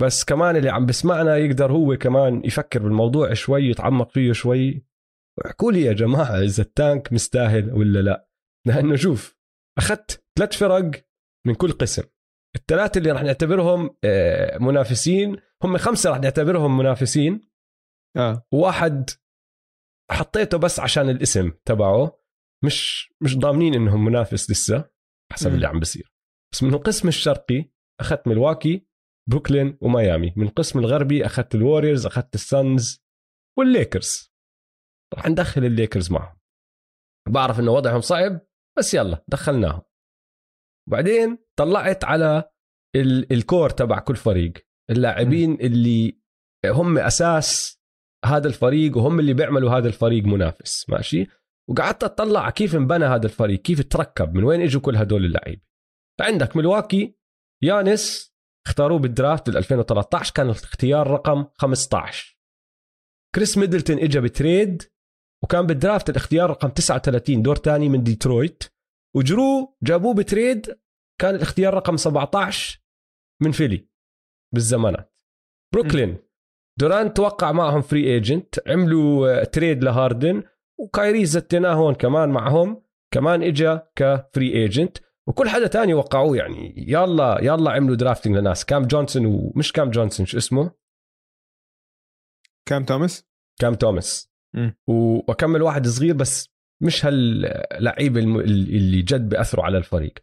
بس 0.00 0.24
كمان 0.24 0.56
اللي 0.56 0.70
عم 0.70 0.86
بسمعنا 0.86 1.36
يقدر 1.36 1.72
هو 1.72 1.96
كمان 1.96 2.44
يفكر 2.44 2.82
بالموضوع 2.82 3.34
شوي 3.34 3.64
يتعمق 3.64 4.10
فيه 4.10 4.32
شوي. 4.32 4.86
احكوا 5.46 5.72
لي 5.72 5.82
يا 5.82 5.92
جماعة 5.92 6.42
إذا 6.42 6.62
التانك 6.62 7.12
مستاهل 7.12 7.72
ولا 7.72 7.98
لا؟ 7.98 8.28
لأنه 8.66 8.96
شوف 8.96 9.36
أخذت 9.78 10.24
ثلاث 10.38 10.56
فرق 10.56 11.06
من 11.46 11.54
كل 11.54 11.72
قسم. 11.72 12.02
الثلاثة 12.56 12.98
اللي 12.98 13.10
راح 13.10 13.22
نعتبرهم 13.22 13.96
آه، 14.04 14.58
منافسين 14.58 15.36
هم 15.62 15.76
خمسة 15.76 16.10
راح 16.10 16.20
نعتبرهم 16.20 16.78
منافسين. 16.78 17.50
آه. 18.16 18.46
وواحد 18.52 19.10
حطيته 20.10 20.58
بس 20.58 20.80
عشان 20.80 21.08
الاسم 21.08 21.52
تبعه. 21.64 22.20
مش 22.64 23.08
مش 23.20 23.38
ضامنين 23.38 23.74
إنهم 23.74 24.04
منافس 24.04 24.50
لسه 24.50 24.90
حسب 25.32 25.48
مم. 25.48 25.54
اللي 25.54 25.66
عم 25.66 25.80
بصير 25.80 26.12
بس 26.52 26.62
من 26.62 26.74
القسم 26.74 27.08
الشرقي 27.08 27.70
أخذت 28.00 28.28
ملواكي 28.28 28.86
بروكلين 29.30 29.78
وميامي. 29.80 30.32
من 30.36 30.46
القسم 30.46 30.78
الغربي 30.78 31.26
أخذت 31.26 31.54
الوريورز 31.54 32.06
أخذت 32.06 32.34
السانز 32.34 33.04
والليكرز. 33.58 34.34
راح 35.14 35.28
ندخل 35.28 35.64
الليكرز 35.64 36.12
معهم. 36.12 36.38
بعرف 37.28 37.60
إنه 37.60 37.70
وضعهم 37.70 38.00
صعب 38.00 38.40
بس 38.78 38.94
يلا 38.94 39.24
دخلناهم. 39.28 39.82
وبعدين 40.88 41.38
طلعت 41.58 42.04
على 42.04 42.50
ال- 42.96 43.32
ال 43.32 43.40
core 43.40 43.70
تبع 43.70 43.98
كل 43.98 44.16
فريق. 44.16 44.52
اللاعبين 44.90 45.54
اللي 45.60 46.18
هم 46.66 46.98
أساس 46.98 47.80
هذا 48.24 48.48
الفريق 48.48 48.96
وهم 48.96 49.20
اللي 49.20 49.34
بيعملوا 49.34 49.70
هذا 49.70 49.88
الفريق 49.88 50.24
منافس. 50.24 50.90
ماشي؟ 50.90 51.26
وقعدت 51.70 52.04
أطلع 52.04 52.50
كيف 52.50 52.74
انبنى 52.76 53.04
هذا 53.04 53.26
الفريق 53.26 53.60
كيف 53.62 53.80
تركب 53.88 54.34
من 54.34 54.44
وين 54.44 54.60
إجوا 54.60 54.80
كل 54.80 54.96
هدول 54.96 55.24
اللعيبه 55.24 55.62
عندك 56.20 56.56
ملواكي 56.56 57.16
يانس 57.62 58.34
اختاروه 58.66 58.98
بال 58.98 59.13
draft 59.13 59.50
بال 59.50 59.56
2013 59.56 60.32
كان 60.34 60.46
الاختيار 60.46 61.06
رقم 61.10 61.44
15 61.54 62.38
كريس 63.34 63.58
ميدلتون 63.58 63.98
اجى 63.98 64.20
ب 64.20 64.30
trade 64.30 64.82
وكان 65.44 65.66
بال 65.66 65.79
draft 65.79 66.10
الاختيار 66.10 66.50
رقم 66.50 66.68
39 66.68 67.42
دور 67.42 67.56
ثاني 67.56 67.88
من 67.88 68.02
ديترويت. 68.02 68.64
وجرو 69.16 69.76
جابوه 69.82 70.14
ب 70.14 70.25
trade 70.25 70.78
كان 71.20 71.34
الاختيار 71.34 71.74
رقم 71.74 71.96
17 71.96 72.80
من 73.42 73.52
فيلي 73.52 73.88
بالزمانات. 74.54 75.14
بروكلين. 75.74 76.18
دورانت 76.78 77.14
وقع 77.14 77.52
معهم 77.52 77.82
free 77.82 78.14
agent 78.14 78.68
عملوا 78.68 79.40
آه، 79.40 79.44
trade 79.44 79.84
لهاردن 79.84 80.42
وكايري 80.78 81.26
زتناه 81.26 81.72
هون 81.74 81.94
كمان 81.94 82.28
معهم 82.28 82.82
كمان 83.14 83.42
اجى 83.42 83.78
ك 83.96 84.07
free 84.07 84.52
agent 84.54 84.98
وكل 85.28 85.48
حدا 85.48 85.66
تاني 85.66 85.94
وقعوه 85.94 86.36
يعني 86.36 86.74
يلا 86.76 87.38
يلا 87.42 87.70
عملوا 87.70 87.96
drafting 87.96 88.36
لناس. 88.36 88.64
كام 88.64 88.82
جونسون 88.82 89.26
ومش 89.26 89.72
كام 89.72 89.90
جونسون 89.90 90.26
شو 90.26 90.38
اسمه؟ 90.38 90.70
كام 92.68 92.84
توماس؟ 92.84 93.26
كام 93.60 93.74
توماس. 93.74 94.33
مم. 94.54 94.76
و- 94.86 95.30
وكمل 95.32 95.62
واحد 95.62 95.86
صغير 95.86 96.14
بس 96.14 96.48
مش 96.82 97.06
هاللعيبه 97.06 98.20
اللي 98.20 99.02
جد 99.02 99.28
بأثروا 99.28 99.64
على 99.64 99.78
الفريق. 99.78 100.14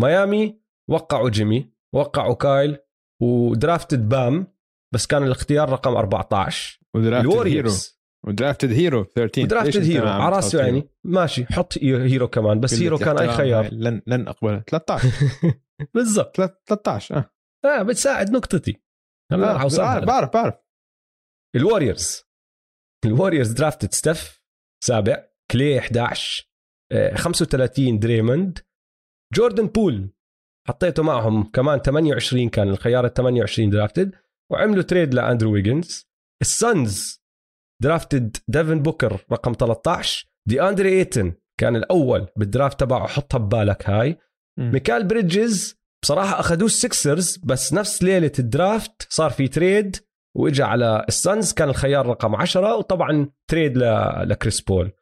ميامي 0.00 0.60
وقعوا 0.90 1.30
جيمي 1.30 1.72
وقعوا 1.94 2.34
كايل 2.34 2.78
و 3.22 3.33
drafted 3.33 4.08
بام 4.08 4.46
بس 4.94 5.06
كان 5.06 5.22
الاختيار 5.22 5.68
رقم 5.70 5.96
14 5.96 6.80
و 6.94 6.98
drafted 6.98 7.28
هيرو. 7.28 7.32
الوريورز 7.42 8.00
و 8.26 8.32
drafted 8.32 8.72
هيرو 8.72 9.04
13 9.04 9.42
و 9.44 9.49
drafted 9.49 9.82
هيرو 9.82 10.08
على 10.08 10.40
هيرو؟ 10.44 10.58
يعني. 10.66 10.88
ماشي 11.04 11.46
حط 11.46 11.78
هيرو 11.82 12.28
كمان 12.28 12.60
بس 12.60 12.74
هيرو 12.74 12.98
كان 12.98 13.18
أي 13.18 13.28
خيار. 13.28 13.68
لن 13.72 14.02
لن 14.06 14.28
اقبلها 14.28 14.64
13 14.66 15.08
بالضبط. 15.94 16.36
13 16.36 17.16
آه. 17.16 17.30
آه 17.64 17.82
بتساعد 17.82 18.30
نقطتي. 18.30 18.76
هلا 19.32 19.62
اوصلها 19.62 19.86
بعرف 19.86 20.04
بعرف 20.04 20.30
بعرف. 20.32 20.54
الوريورز 21.56 22.22
الوريورز 23.04 23.50
drafted 23.52 23.94
ستيف 23.94 24.42
سابع. 24.84 25.30
كلي 25.50 25.78
11 25.78 26.50
آه، 26.92 27.14
35 27.14 27.98
دريموند 27.98 28.58
جوردن 29.34 29.66
بول 29.66 30.10
حطيته 30.68 31.02
معهم 31.02 31.50
كمان 31.50 31.78
28 31.78 32.48
كان 32.48 32.68
الخيار 32.68 33.06
ال 33.06 33.14
28 33.14 33.70
drafted 33.70 34.14
وعملوا 34.52 34.82
trade 34.82 35.14
لأندرو 35.14 35.52
ويجنز 35.52 36.08
السانز 36.42 37.20
drafted 37.82 38.36
ديفن 38.48 38.82
بوكر 38.82 39.24
رقم 39.32 39.52
13 39.52 40.26
دي 40.48 40.62
اندري 40.62 40.88
ايتن 40.98 41.32
كان 41.60 41.76
الأول 41.76 42.26
بال 42.36 42.49
draft 42.49 42.80
تبعه 42.80 43.06
حطها 43.06 43.38
ببالك 43.38 43.90
هاي. 43.90 44.18
ميكال 44.58 45.06
بريدجز 45.06 45.76
بصراحة 46.02 46.40
أخذوه 46.40 46.66
السكسرز 46.66 47.36
بس 47.36 47.72
نفس 47.72 48.02
ليلة 48.02 48.32
ال 48.38 48.49
draft 48.49 49.06
صار 49.12 49.30
في 49.30 49.48
trade 49.48 49.96
واجى 50.36 50.62
على 50.62 51.04
السانز 51.08 51.52
كان 51.52 51.68
الخيار 51.68 52.06
رقم 52.06 52.36
10 52.36 52.76
وطبعا 52.76 53.30
trade. 53.50 53.78
لكريس 54.24 54.60
بول. 54.60 54.92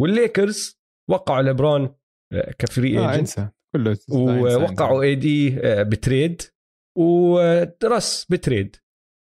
والليكرز 0.00 0.80
وقعوا 1.10 1.42
ليبرون 1.42 1.94
آه، 2.32 2.50
ك 2.58 2.66
free 2.66 2.98
آه 2.98 3.12
agent. 3.12 3.52
كله 3.76 3.98
ووقعوا 4.12 5.02
اي 5.02 5.14
دي 5.14 5.58
ب 5.64 5.75
trade. 5.75 6.42
ودرس 6.98 8.26
ب 8.30 8.37
trade. 8.37 8.76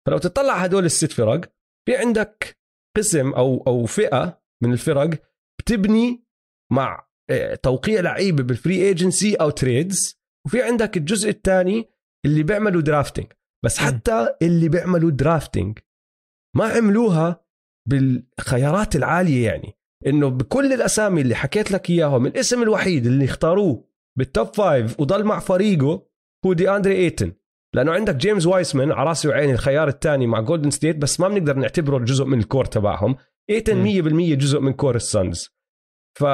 فلو 0.07 0.19
تطلع 0.19 0.55
هدول 0.57 0.85
الست 0.85 1.12
فرق 1.12 1.52
في 1.88 1.97
عندك 1.97 2.59
قسم 2.97 3.33
أو 3.33 3.64
أو 3.67 3.87
فئة 3.87 4.43
من 4.62 4.73
الفرق 4.73 5.11
بتبني 5.61 6.25
مع 6.73 7.09
آه، 7.31 7.55
توقيع 7.55 8.00
لعيبة 8.00 8.43
بال 8.43 8.58
free 8.58 8.89
agency 8.89 9.35
أو 9.35 9.50
trades 9.50 10.21
وفي 10.47 10.62
عندك 10.62 10.97
الجزء 10.97 11.31
الثاني 11.31 11.88
اللي 12.26 12.43
بيعملوا 12.43 12.83
drafting 12.83 13.33
بس. 13.64 13.79
حتى 13.79 14.29
اللي 14.43 14.69
بيعملوا 14.69 15.11
drafting 15.11 15.79
ما 16.57 16.64
عملوها 16.64 17.45
بالخيارات 17.88 18.97
العالية 18.97 19.47
يعني. 19.47 19.73
إنه 20.07 20.29
بكل 20.29 20.73
الأسامي 20.73 21.21
اللي 21.21 21.35
حكيت 21.35 21.71
لك 21.73 21.90
اياهم 21.90 22.26
الاسم 22.26 22.62
الوحيد 22.62 23.07
اللي 23.07 23.25
اختاروه 23.25 23.85
بال 24.19 24.33
top 24.33 24.55
five 24.55 25.00
وضل 25.00 25.25
مع 25.25 25.38
فريقه 25.38 26.07
هو 26.47 26.52
دي 26.52 26.71
اندري 26.71 26.95
ايتن 26.97 27.33
لأنه 27.75 27.93
عندك 27.93 28.17
جيمس 28.17 28.47
وايسمان 28.47 28.93
على 28.93 29.09
راسي 29.09 29.29
وعيني 29.29 29.52
الخيار 29.52 29.88
الثاني 29.88 30.26
مع 30.26 30.40
جولدن 30.40 30.71
ستيت 30.71 30.97
بس 30.97 31.21
ما 31.21 31.29
بنقدر 31.29 31.57
نعتبره 31.57 31.99
جزء 32.05 32.25
من 32.25 32.38
ال 32.39 32.44
core 32.44 32.65
تبعهم. 32.64 33.17
ايتن 33.50 33.76
مم. 33.76 34.35
100% 34.35 34.38
جزء 34.38 34.61
من 34.61 34.73
core 34.73 34.97
السانز 34.97 35.49
ف 36.19 36.25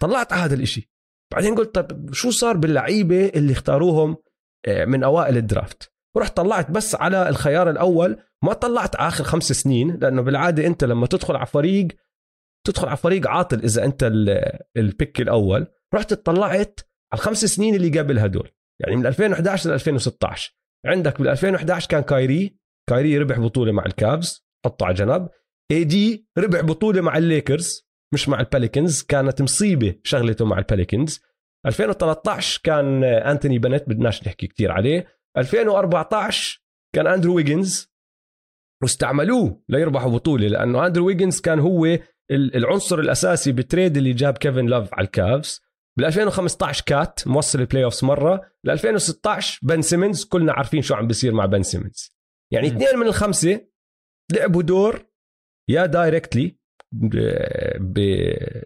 طلعت 0.00 0.32
على 0.32 0.42
هذا 0.42 0.54
الإشي. 0.54 0.90
بعدين 1.32 1.54
قلت 1.54 1.74
طب 1.78 2.12
شو 2.12 2.30
صار 2.30 2.56
باللعيبة 2.56 3.26
اللي 3.26 3.52
اختاروهم 3.52 4.16
آه، 4.66 4.84
من 4.84 5.04
أوائل 5.04 5.36
ال 5.36 5.45
draft 5.45 5.91
ورحت 6.16 6.36
طلعت 6.36 6.70
بس 6.70 6.94
على 6.94 7.28
الخيار 7.28 7.70
الأول 7.70 8.16
ما 8.44 8.52
طلعت 8.52 8.94
آخر 8.94 9.24
خمس 9.24 9.52
سنين 9.52 9.96
لأنه 9.96 10.22
بالعادة 10.22 10.66
أنت 10.66 10.84
لما 10.84 11.06
تدخل 11.06 11.36
على 11.36 11.46
فريق 11.46 11.88
تدخل 12.66 12.88
على 12.88 12.96
فريق 12.96 13.28
عاطل 13.28 13.58
إذا 13.58 13.84
أنت 13.84 14.04
ال- 14.04 14.58
ال 14.76 14.85
pick 14.85 15.20
الأول. 15.20 15.66
رحت 15.94 16.12
اطلعت 16.12 16.80
على 17.12 17.18
الخمس 17.20 17.44
سنين 17.44 17.74
اللي 17.74 17.98
قبل 18.00 18.18
هدول 18.18 18.50
يعني 18.80 18.96
من 18.96 19.06
2011 19.06 19.70
ل 19.70 19.72
2016 19.72 20.56
عندك 20.86 21.18
بال 21.18 21.28
2011 21.28 21.88
كان 21.88 22.02
كايري 22.02 22.56
كايري 22.90 23.18
ربح 23.18 23.38
بطولة 23.38 23.72
مع 23.72 23.84
الكافز 23.86 24.46
حطه 24.64 24.86
على 24.86 24.94
جنب. 24.94 25.28
إي 25.70 25.84
دي 25.84 26.28
ربح 26.38 26.60
بطولة 26.60 27.00
مع 27.00 27.16
الليكرز 27.18 27.88
مش 28.14 28.28
مع 28.28 28.40
البيليكنز 28.40 29.02
كانت 29.02 29.42
مصيبة 29.42 29.94
شغلته 30.04 30.44
مع 30.44 30.58
البيليكنز 30.58 31.20
2013 31.66 32.60
كان 32.64 33.04
أنتوني 33.04 33.58
بنت 33.58 33.88
بدناش 33.88 34.26
نحكي 34.26 34.46
كتير 34.46 34.72
عليه. 34.72 35.06
2014 35.38 36.62
كان 36.94 37.06
أندرو 37.06 37.34
ويجنز 37.36 37.92
واستعملوه 38.82 39.62
ليربحوا 39.68 40.10
بطولة 40.10 40.46
لأنه 40.48 40.86
أندرو 40.86 41.06
ويجنز 41.06 41.40
كان 41.40 41.58
هو 41.60 41.84
ال- 41.86 42.56
العنصر 42.56 42.98
الأساسي 42.98 43.52
بال 43.52 43.65
trade 43.65 43.96
اللي 43.96 44.12
جاب 44.12 44.38
كيفن 44.38 44.66
لاف 44.66 44.94
على 44.94 45.04
الكافز 45.04 45.60
بال 45.98 46.04
2015 46.06 46.84
كات 46.86 47.20
ما 47.28 47.34
وصل 47.34 47.54
ال 47.54 47.60
playoffs 47.60 48.04
مرة 48.04 48.40
ل 48.64 48.70
2016 48.70 49.58
بن 49.62 49.82
سيمنز 49.82 50.24
كلنا 50.24 50.52
عارفين 50.52 50.82
شو 50.82 50.94
عم 50.94 51.06
بيصير 51.06 51.32
مع 51.32 51.46
بن 51.46 51.62
سيمنز 51.62 52.16
يعني. 52.52 52.66
اثنين 52.66 52.98
من 53.00 53.06
الخمسة 53.06 53.66
لعبوا 54.32 54.62
دور 54.62 55.06
يا 55.70 55.86
directly 55.86 56.56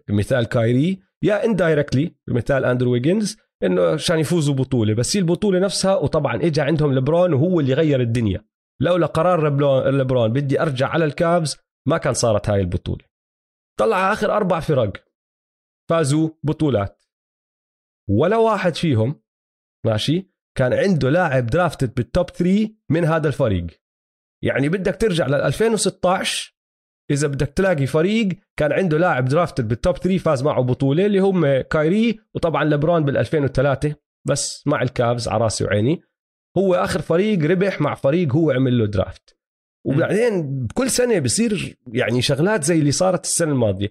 بمثال 0.09 0.45
كايري 0.45 0.99
يا 1.23 1.45
indirectly 1.45 2.15
بمثال 2.27 2.65
أندرو 2.65 2.91
ويجنز 2.91 3.37
إنه 3.63 3.81
عشان 3.81 4.19
يفوزوا 4.19 4.55
بطولة 4.55 4.93
بس 4.93 5.17
هي 5.17 5.21
البطولة 5.21 5.59
نفسها 5.59 5.95
وطبعا 5.95 6.35
اجى 6.35 6.61
عندهم 6.61 6.93
لبرون 6.93 7.33
وهو 7.33 7.59
اللي 7.59 7.73
غير 7.73 8.01
الدنيا. 8.01 8.45
لولا 8.81 9.07
قرار 9.07 9.47
لبرون, 9.89 10.33
بدي 10.33 10.61
أرجع 10.61 10.87
على 10.87 11.05
الكافز 11.05 11.57
ما 11.87 11.97
كان 11.97 12.13
صارت 12.13 12.49
هاي 12.49 12.61
البطولة. 12.61 13.05
طلع 13.79 14.13
آخر 14.13 14.31
أربع 14.37 14.59
فرق 14.59 14.93
فازوا 15.89 16.29
بطولات. 16.43 17.03
ولا 18.09 18.37
واحد 18.37 18.75
فيهم 18.75 19.21
ماشي 19.85 20.31
كان 20.57 20.73
عنده 20.73 21.09
لاعب 21.09 21.45
drafted 21.45 21.93
بال 21.93 22.07
top 22.07 22.29
3 22.29 22.75
من 22.89 23.05
هذا 23.05 23.27
الفريق. 23.27 23.67
يعني 24.43 24.69
بدك 24.69 24.95
ترجع 24.95 25.27
لل 25.27 25.35
2016 25.35 26.56
إذا 27.11 27.27
بدك 27.27 27.47
تلاقي 27.47 27.85
فريق 27.85 28.29
كان 28.57 28.71
عنده 28.71 28.97
لاعب 28.97 29.25
drafted 29.25 29.67
بال 29.67 29.79
top 29.79 29.97
3 29.97 30.17
فاز 30.17 30.43
معه 30.43 30.61
بطولة 30.61 31.05
اللي 31.05 31.19
هم 31.19 31.61
كايري 31.61 32.19
وطبعا 32.33 32.63
لبرون 32.63 33.03
بال 33.03 33.17
2003 33.17 33.95
بس 34.27 34.63
مع 34.67 34.81
الكافز 34.81 35.27
على 35.27 35.43
راسي 35.43 35.63
وعيني. 35.63 36.01
هو 36.57 36.75
آخر 36.75 37.01
فريق 37.01 37.45
ربح 37.45 37.81
مع 37.81 37.95
فريق 37.95 38.35
هو 38.35 38.51
عمل 38.51 38.77
له 38.77 38.85
draft 38.85 39.37
وبعدين 39.87 40.65
بكل 40.65 40.89
سنة 40.89 41.19
بصير 41.19 41.77
يعني 41.93 42.21
شغلات 42.21 42.63
زي 42.63 42.79
اللي 42.79 42.91
صارت 42.91 43.25
السنة 43.25 43.51
الماضية. 43.51 43.89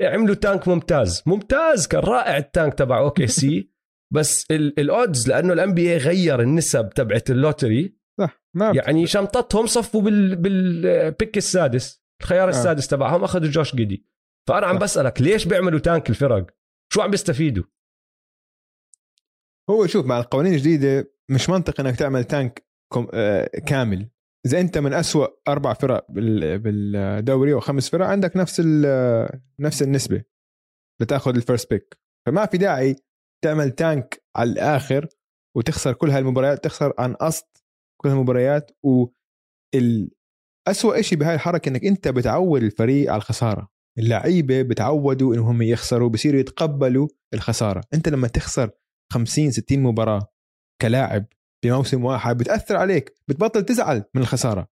عملوا 0.00 0.34
tank 0.34 0.68
ممتاز. 0.68 1.22
ممتاز 1.26 1.86
كان 1.86 2.00
رائع 2.00 2.36
ال 2.36 2.44
tank 2.44 2.74
تبع 2.74 2.98
أوكي 2.98 3.26
سي 3.26 3.70
بس 4.14 4.50
ال 4.50 4.66
odds 4.66 5.28
لأنه 5.28 5.52
الان 5.52 5.74
بي 5.74 5.96
غير 5.96 6.40
النسب 6.40 6.88
تبعت 6.88 7.30
ال 7.30 7.37
lottery. 7.37 7.96
صح 8.20 8.42
ما 8.54 8.72
يعني 8.74 9.06
شمطتهم 9.06 9.66
صفوا 9.66 10.02
بال 10.02 10.36
بال 10.36 10.69
pick 10.69 11.36
السادس. 11.36 12.02
الخيار 12.20 12.48
آه. 12.48 12.50
السادس 12.50 12.88
تبعهم 12.88 13.24
اخذوا 13.24 13.48
جوش 13.50 13.74
جيدي 13.74 14.04
فأنا 14.48 14.66
عم 14.66 14.76
صح. 14.76 14.82
بسألك 14.82 15.22
ليش 15.22 15.44
بيعملوا 15.46 15.78
tank 15.78 16.10
الفرق؟ 16.10 16.46
شو 16.92 17.00
عم 17.00 17.10
بيستفيدوا؟ 17.10 17.64
هو 19.70 19.86
شوف 19.86 20.06
مع 20.06 20.18
القوانين 20.18 20.52
الجديده 20.52 21.12
مش 21.30 21.50
منطق 21.50 21.80
إنك 21.80 21.96
تعمل 21.96 22.24
tank 22.24 22.66
آه 23.14 23.46
كامل. 23.66 24.08
إذا 24.46 24.60
أنت 24.60 24.78
من 24.78 24.92
أسوأ 24.94 25.26
أربع 25.48 25.72
فرق 25.72 26.06
بال- 26.10 26.58
بالدوري 26.58 27.52
أو 27.52 27.60
خمس 27.60 27.90
فرق 27.90 28.06
عندك 28.06 28.36
نفس 28.36 28.62
ال- 28.64 29.40
نفس 29.60 29.82
النسبة 29.82 30.24
لتاخذ 31.00 31.36
ال 31.36 31.42
first 31.42 31.70
pick 31.70 31.98
فما 32.26 32.46
في 32.46 32.58
داعي 32.58 32.96
تعمل 33.44 33.70
tank 33.70 34.22
على 34.36 34.50
الآخر 34.52 35.08
وتخسر 35.56 35.92
كل 35.92 36.10
هالمباريات 36.10 36.64
تخسر 36.64 36.92
عن 36.98 37.14
قصد 37.14 37.44
كل 38.00 38.08
هالمباريات 38.08 38.70
والأسوأ 40.68 41.00
شيء 41.00 41.18
بهاي 41.18 41.34
الحركة 41.34 41.68
إنك 41.68 41.84
أنت 41.84 42.08
بتعود 42.08 42.62
الفريق 42.62 43.10
على 43.10 43.18
الخسارة. 43.18 43.68
اللعيبة 43.98 44.62
بتعودوا 44.62 45.34
إنهم 45.34 45.62
يخسروا 45.62 46.08
بصيروا 46.08 46.40
يتقبلوا 46.40 47.08
الخسارة. 47.34 47.84
أنت 47.94 48.08
لما 48.08 48.28
تخسر 48.28 48.70
50 49.12 49.50
60 49.50 49.82
مباراة 49.82 50.32
كلاعب 50.82 51.24
بموسم 51.64 52.04
واحد 52.04 52.38
بتأثر 52.38 52.76
عليك 52.76 53.14
بتبطل 53.28 53.64
تزعل 53.64 54.04
من 54.14 54.22
الخسارة. 54.22 54.68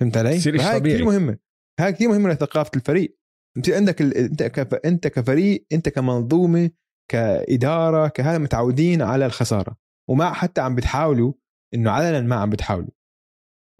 فهمت 0.00 0.16
علي؟ 0.16 0.36
بصير 0.36 0.58
طبيعي. 0.58 0.80
كثير 0.80 1.04
مهمة. 1.04 1.38
هاي 1.80 1.92
كثير 1.92 2.08
مهمة 2.08 2.30
لثقافة 2.32 2.70
الفريق. 2.76 3.18
انت 3.56 3.70
عندك 3.70 4.00
ال... 4.00 4.16
أنت 4.16 4.42
كف... 4.42 4.74
أنت 4.74 5.06
كفريق 5.06 5.66
أنت 5.72 5.88
كمنظومة 5.88 6.70
كإدارة 7.10 8.08
كهذا 8.08 8.38
متعودين 8.38 9.02
على 9.02 9.26
الخسارة. 9.26 9.76
وما 10.10 10.32
حتى 10.32 10.60
عم 10.60 10.74
بتحاولوا 10.74 11.32
إنه 11.74 11.90
علنا 11.90 12.20
ما 12.20 12.36
عم 12.36 12.50
بتحاولوا. 12.50 12.90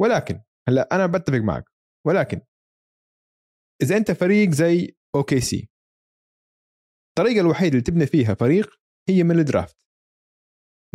ولكن 0.00 0.41
هلا 0.69 0.95
أنا 0.95 1.07
بتفق 1.07 1.38
معك 1.38 1.64
ولكن 2.07 2.40
إذا 3.83 3.97
أنت 3.97 4.11
فريق 4.11 4.50
زي 4.50 4.97
أوكي 5.14 5.40
سي 5.40 5.69
الطريقة 7.09 7.40
الوحيدة 7.40 7.71
اللي 7.71 7.83
تبني 7.83 8.07
فيها 8.07 8.35
فريق 8.35 8.81
هي 9.09 9.23
من 9.23 9.38
ال 9.38 9.45
draft. 9.45 9.87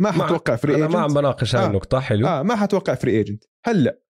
ما 0.00 0.12
حتوقع 0.12 0.56
free 0.56 0.74
أنا 0.74 0.82
agent 0.82 0.96
ما 0.96 1.02
عم 1.02 1.14
بناقش 1.14 1.56
هاي 1.56 1.64
آه. 1.64 1.66
النقطة 1.66 2.00
حلو. 2.00 2.26
آه 2.26 2.42
ما 2.42 2.56
حتوقع 2.56 2.94
free 2.94 3.18
agent 3.18 3.44
هلا 3.66 4.02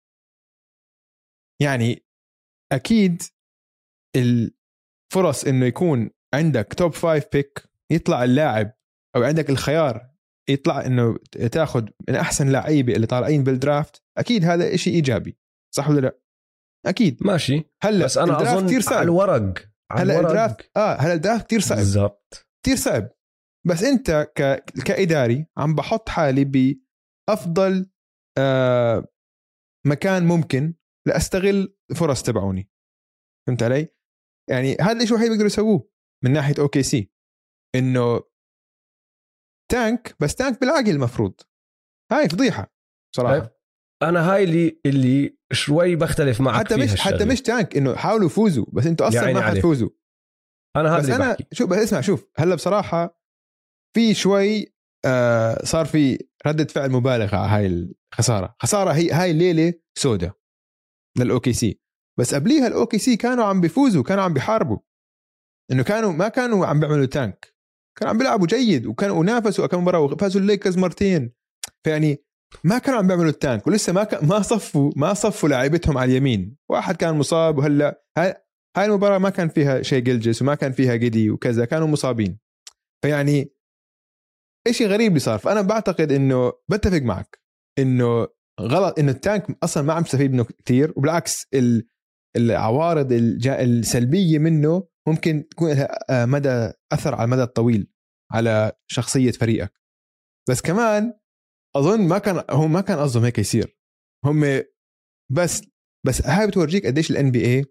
يعني 1.61 2.05
أكيد 2.71 3.21
الفرص 4.15 5.43
إنه 5.43 5.65
يكون 5.65 6.09
عندك 6.33 6.73
top 6.73 6.93
five 6.93 7.25
pick 7.33 7.63
يطلع 7.91 8.23
اللاعب 8.23 8.73
أو 9.15 9.23
عندك 9.23 9.49
الخيار 9.49 10.09
يطلع 10.49 10.85
إنه 10.85 11.17
تاخذ 11.51 11.85
من 12.09 12.15
أحسن 12.15 12.51
لعيبة 12.51 12.95
اللي 12.95 13.07
طالعين 13.07 13.43
بالدرافت 13.43 14.03
أكيد 14.17 14.45
هذا 14.45 14.75
شيء 14.75 14.93
إيجابي. 14.93 15.37
صح 15.75 15.89
ولا 15.89 15.99
لا؟ 15.99 16.19
أكيد. 16.85 17.23
ماشي. 17.23 17.63
هلا 17.83 18.05
بس 18.05 18.17
أنا 18.17 18.41
أظن 18.41 18.73
على 18.73 18.81
صعب. 18.81 19.03
الورق 19.03 19.69
على 19.91 20.01
هلا 20.01 20.19
الورق. 20.19 20.29
الدرافت 20.29 20.77
آه 20.77 20.95
هلا 20.95 21.13
الدرافت 21.13 21.45
كثير 21.45 21.59
صعب. 21.59 21.77
بالضبط. 21.77 22.47
كثير 22.65 22.75
صعب. 22.75 23.09
بس 23.67 23.83
أنت 23.83 24.31
ك... 24.37 24.63
كإداري 24.85 25.47
عم 25.57 25.75
بحط 25.75 26.09
حالي 26.09 26.45
بأفضل 27.29 27.89
آه 28.37 29.07
مكان 29.87 30.25
ممكن 30.27 30.73
لأستغل 31.07 31.77
الفرص 31.91 32.23
تبعوني. 32.23 32.69
فهمت 33.47 33.63
علي؟ 33.63 33.95
يعني 34.49 34.77
هذا 34.81 34.91
الشيء 34.91 35.07
الوحيد 35.07 35.27
بيقدروا 35.27 35.47
يسووه 35.47 35.89
من 36.23 36.33
ناحية 36.33 36.55
أوكي 36.59 36.83
سي. 36.83 37.11
إنه 37.75 38.23
tank 39.71 40.15
بس 40.19 40.35
tank 40.35 40.59
بالعقل 40.59 40.89
المفروض. 40.89 41.41
هاي 42.11 42.29
فضيحة 42.29 42.73
صراحة. 43.15 43.39
طيب، 43.39 43.56
أنا 44.03 44.33
هاي 44.33 44.43
اللي 44.43 44.79
اللي 44.85 45.37
شوي 45.51 45.95
بختلف 45.95 46.41
معك 46.41 46.55
حتى 46.55 46.77
مش 46.77 47.01
حتى. 47.01 47.25
مش 47.25 47.41
tank 47.41 47.77
إنه 47.77 47.95
حاولوا 47.95 48.25
يفوزوا 48.25 48.65
بس 48.73 48.85
أنتوا 48.85 49.07
أصلا 49.07 49.21
يا 49.21 49.25
عيني 49.25 49.39
ما. 49.39 49.45
حتفوزوا. 49.45 49.89
أنا 50.75 50.95
هذا 50.95 50.99
بس 50.99 51.09
أنا 51.09 51.31
بحكي. 51.31 51.45
شوف 51.51 51.69
بس 51.69 51.77
اسمع 51.77 52.01
شوف 52.01 52.27
هلأ 52.37 52.55
بصراحة 52.55 53.21
في 53.95 54.13
شوي 54.13 54.73
آه 55.05 55.65
صار 55.65 55.85
في 55.85 56.27
ردة 56.47 56.65
فعل 56.65 56.91
مبالغة 56.91 57.35
على 57.35 57.49
هاي 57.49 57.93
الخسارة. 58.13 58.55
خسارة 58.59 58.91
هي 58.91 59.11
هاي 59.11 59.31
الليلة 59.31 59.73
سودة 59.97 60.37
للأوكي 61.17 61.53
سي. 61.53 61.81
بس 62.19 62.35
قبليها 62.35 62.67
الأوكي 62.67 62.97
سي 62.97 63.15
كانوا 63.15 63.45
عم 63.45 63.61
بيفوزوا 63.61 64.03
كانوا 64.03 64.23
عم 64.23 64.33
بيحاربوا. 64.33 64.77
إنه 65.71 65.83
كانوا 65.83 66.11
ما 66.11 66.27
كانوا 66.27 66.65
عم 66.65 66.79
بيعملوا 66.79 67.05
tank. 67.05 67.55
كانوا 67.97 68.13
عم 68.13 68.17
بيلعبوا 68.17 68.47
جيد 68.47 68.85
وكانوا 68.85 69.19
ونافسوا 69.19 69.67
كم 69.67 69.81
مباراة 69.81 69.99
وفازوا 69.99 70.41
الليكرز 70.41 70.77
مرتين. 70.77 71.33
فيعني 71.83 72.23
ما 72.63 72.77
كانوا 72.77 72.99
عم 72.99 73.07
بيعملوا 73.07 73.29
ال 73.29 73.37
tank 73.37 73.67
ولسه 73.67 73.93
ما 73.93 74.07
ما 74.21 74.41
صفوا 74.41 74.91
ما 74.95 75.13
صفوا 75.13 75.49
لاعيبتهم 75.49 75.97
على 75.97 76.11
اليمين. 76.11 76.57
واحد 76.69 76.95
كان 76.95 77.15
مصاب 77.15 77.57
وهلا 77.57 78.03
هاي 78.17 78.35
المباراة 78.77 79.17
ما 79.17 79.29
كان 79.29 79.49
فيها 79.49 79.81
شاي 79.81 80.03
جلجس 80.03 80.41
وما 80.41 80.55
كان 80.55 80.71
فيها 80.71 80.95
جيدي 80.95 81.29
وكذا 81.29 81.65
كانوا 81.65 81.87
مصابين. 81.87 82.39
فيعني 83.03 83.53
إشي 84.67 84.85
غريب 84.85 85.07
اللي 85.07 85.19
صار. 85.19 85.39
فأنا 85.39 85.61
بعتقد 85.61 86.11
إنه 86.11 86.53
بتفق 86.69 87.01
معك 87.01 87.41
إنه 87.79 88.27
غلط 88.61 88.99
إنه 88.99 89.11
التانك 89.11 89.57
أصلا 89.63 89.83
ما 89.83 89.93
عم 89.93 90.03
تستفيد 90.03 90.31
منه 90.33 90.43
كثير 90.43 90.93
وبالعكس 90.95 91.47
ال- 91.53 91.87
العوارض 92.35 93.11
السلبية 93.47 94.39
منه 94.39 94.87
ممكن 95.07 95.47
تكون 95.51 95.69
لها 95.69 95.99
آه، 96.09 96.25
مدى 96.25 96.71
أثر 96.91 97.15
على 97.15 97.23
المدى 97.25 97.43
الطويل 97.43 97.87
على 98.31 98.71
شخصية 98.87 99.31
فريقك. 99.31 99.73
بس 100.49 100.61
كمان 100.61 101.13
أظن 101.79 102.07
ما 102.07 102.17
كان 102.17 102.43
هم 102.49 102.73
ما 102.73 102.81
كان 102.81 102.99
قصدهم 102.99 103.23
هيك 103.23 103.39
يصير. 103.39 103.77
هم 104.25 104.63
بس 105.31 105.61
بس 106.05 106.21
هاي 106.21 106.47
بتورجيك 106.47 106.85
قديش 106.85 107.11
الان 107.11 107.31
بي 107.31 107.45
اي 107.45 107.65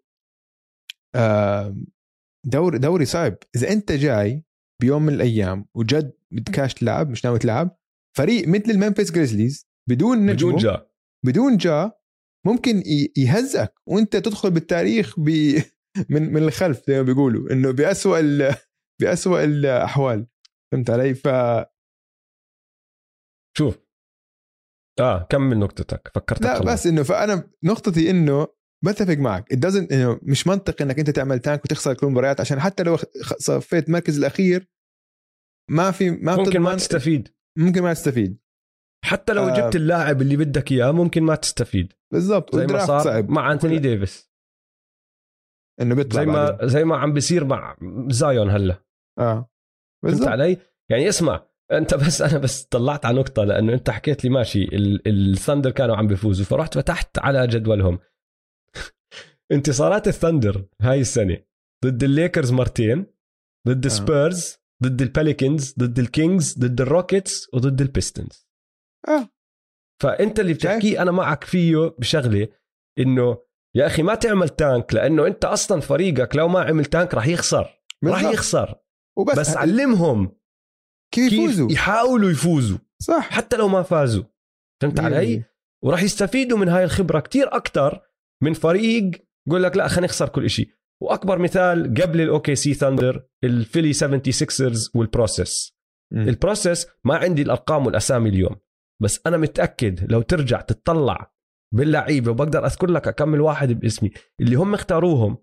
دوري 2.47 2.79
دوري 2.79 3.05
صعب. 3.05 3.37
إذا 3.57 3.73
أنت 3.73 3.93
جاي 3.93 4.45
بيوم 4.83 5.03
من 5.03 5.15
الأيام 5.15 5.69
وجد 5.75 6.13
بدكاش 6.33 6.75
تلعب 6.75 7.11
مش 7.11 7.25
ناوي 7.25 7.39
تلعب 7.39 7.79
فريق 8.17 8.49
مثل 8.49 8.71
الممفيس 8.71 9.13
جريزليز 9.13 9.69
بدون 9.89 10.27
نجم 10.27 10.49
بدون 10.49 10.57
جا. 10.57 10.91
بدون 11.27 11.57
جا 11.57 11.93
ممكن 12.47 12.83
يهزك 13.17 13.75
وأنت 13.89 14.17
تدخل 14.17 14.51
بالتاريخ 14.51 15.21
ب 15.21 15.31
من 16.11 16.33
من 16.33 16.43
الخلف 16.43 16.87
زي 16.87 16.97
ما 16.97 17.03
بيقولوا 17.03 17.53
إنه 17.53 17.71
بأسوأ 17.71 18.21
ال... 18.21 18.55
بأسوأ 19.01 19.45
الأحوال. 19.45 20.27
فهمت 20.73 20.91
علي؟ 20.91 21.15
ف 21.15 21.29
شوف 23.59 23.86
آه 25.01 25.27
كمل 25.31 25.59
نقطتك 25.59 26.11
فكرتك 26.15 26.43
لا 26.43 26.55
خلاص. 26.55 26.73
بس 26.73 26.87
إنه 26.87 27.03
فانا 27.03 27.51
نقطتي 27.65 28.11
إنه 28.11 28.47
بتفق 28.85 29.15
معك. 29.15 29.55
It 29.55 29.57
doesn't 29.57 29.93
إنه 29.93 30.21
مش 30.23 30.47
منطق 30.47 30.83
إنك 30.83 30.99
أنت 30.99 31.11
تعمل 31.11 31.39
تانك 31.39 31.65
وتخسر 31.65 31.95
كل 31.95 32.07
المباريات 32.07 32.41
عشان 32.41 32.61
حتى 32.61 32.83
لو 32.83 32.97
صفيت 33.39 33.89
المركز 33.89 34.19
الأخير 34.19 34.71
ما 35.71 35.91
في 35.91 36.11
ما 36.11 36.37
ممكن 36.37 36.61
ما 36.61 36.75
تستفيد. 36.75 37.29
ممكن 37.59 37.83
ما 37.83 37.95
تستفيد. 37.95 38.39
حتى 39.05 39.33
لو 39.33 39.49
آه. 39.49 39.61
جبت 39.61 39.77
اللاعب 39.77 40.23
اللي 40.23 40.37
بدك 40.37 40.73
إياه 40.73 40.91
ممكن 40.91 41.23
ما 41.23 41.35
تستفيد. 41.35 41.93
بالضبط 42.13 42.57
زي 42.57 42.67
ما 42.67 42.87
صار 42.87 43.01
صعب. 43.01 43.31
مع 43.31 43.53
انتوني 43.53 43.79
ديفيس 43.79 44.33
إنه 45.81 45.95
بيطلع 45.95 46.21
زي 46.21 46.27
ما 46.27 46.51
بعدين. 46.51 46.69
زي 46.69 46.85
ما 46.85 46.97
عم 46.97 47.13
بيصير 47.13 47.45
مع 47.45 47.77
زايون 48.09 48.51
هلأ. 48.51 48.83
آه. 49.19 49.51
فهمت 50.03 50.15
بالضبط. 50.15 50.29
علي؟ 50.29 50.57
يعني 50.91 51.09
اسمع 51.09 51.47
أنت 51.73 51.95
بس 51.95 52.23
أنا 52.23 52.39
بس 52.39 52.65
طلعت 52.65 53.07
على 53.07 53.19
نقطة 53.21 53.45
لأنه 53.45 53.73
أنت 53.73 53.91
حكيت 53.91 54.25
لي 54.25 54.31
ماشي 54.31 54.63
ال- 54.65 55.09
الثندر 55.09 55.71
كانوا 55.71 55.97
عم 55.97 56.07
بيفوزوا 56.07 56.45
فرحت 56.45 56.75
فتحت 56.75 57.19
على 57.19 57.47
جدولهم. 57.47 57.99
انتصارات 59.53 60.09
الثندر 60.09 60.65
هاي 60.83 61.01
السنة 61.01 61.39
ضد 61.85 62.03
الليكرز 62.03 62.53
مرتين 62.53 63.07
ضد 63.69 63.85
آه. 63.87 63.89
سبيرز 63.89 64.57
ضد 64.83 65.03
البيليكنز 65.03 65.75
ضد 65.79 65.99
الكينجز 65.99 66.59
ضد 66.59 66.81
الروكيتس 66.81 67.49
وضد 67.55 67.81
البيستونز. 67.81 68.49
آه. 69.09 69.29
فأنت 70.03 70.41
اللي 70.41 70.55
بتحكيه 70.55 71.03
أنا 71.03 71.11
معك 71.11 71.45
فيه 71.45 71.77
بشغلة 71.99 72.49
إنه 72.99 73.39
يا 73.77 73.87
أخي 73.87 74.03
ما 74.03 74.15
تعمل 74.15 74.49
tank 74.49 74.95
لأنه 74.95 75.27
أنت 75.27 75.45
أصلا 75.45 75.81
فريقك 75.81 76.37
لو 76.37 76.49
ما 76.49 76.61
عمل 76.61 76.85
tank 76.85 77.15
راح 77.15 77.27
يخسر 77.27 77.81
راح. 78.05 78.23
يخسر. 78.23 78.75
وبس 79.19 79.39
بس 79.39 79.51
بس 79.51 79.57
علمهم. 79.57 80.37
كيف 81.17 81.33
يفوزوا؟ 81.33 81.73
يحاولوا 81.73 82.31
يفوزوا. 82.31 82.79
صح. 83.03 83.31
حتى 83.31 83.57
لو 83.57 83.69
ما 83.69 83.83
فازوا. 83.83 84.25
فهمت 84.83 85.01
علي؟ 85.01 85.45
وراح 85.85 86.03
يستفيدوا 86.03 86.59
من 86.59 86.69
هاي 86.69 86.85
الخبرة 86.85 87.21
كتير 87.21 87.57
أكتر 87.57 88.01
من 88.43 88.53
فريق 88.53 89.11
يقول 89.49 89.63
لك 89.63 89.77
لا 89.77 89.89
خلينا 89.89 90.07
نخسر 90.07 90.29
كل 90.29 90.51
شيء 90.51 90.69
وأكبر 91.03 91.39
مثال 91.39 91.95
قبل 92.03 92.21
الاوكي 92.21 92.55
سي 92.55 92.75
ثاندر 92.75 93.27
الفيلي 93.45 93.93
76رز 93.93 94.91
وال 94.95 95.11
process. 95.11 95.77
ال 96.13 96.22
process 96.22 96.87
ما 97.05 97.17
عندي 97.17 97.43
الأرقام 97.43 97.87
والأسامي 97.87 98.29
اليوم. 98.29 98.57
بس 99.03 99.21
أنا 99.27 99.37
متأكد 99.37 100.13
لو 100.13 100.23
ترجع 100.23 100.61
تطلع 100.61 101.33
باللعيبة 101.75 102.31
وبقدر 102.31 102.67
أذكر 102.67 102.91
لك 102.91 103.09
أكمل 103.09 103.41
واحد 103.41 103.73
باسمي 103.73 104.11
اللي 104.41 104.57
هم 104.57 104.75
اختاروهم 104.75 105.39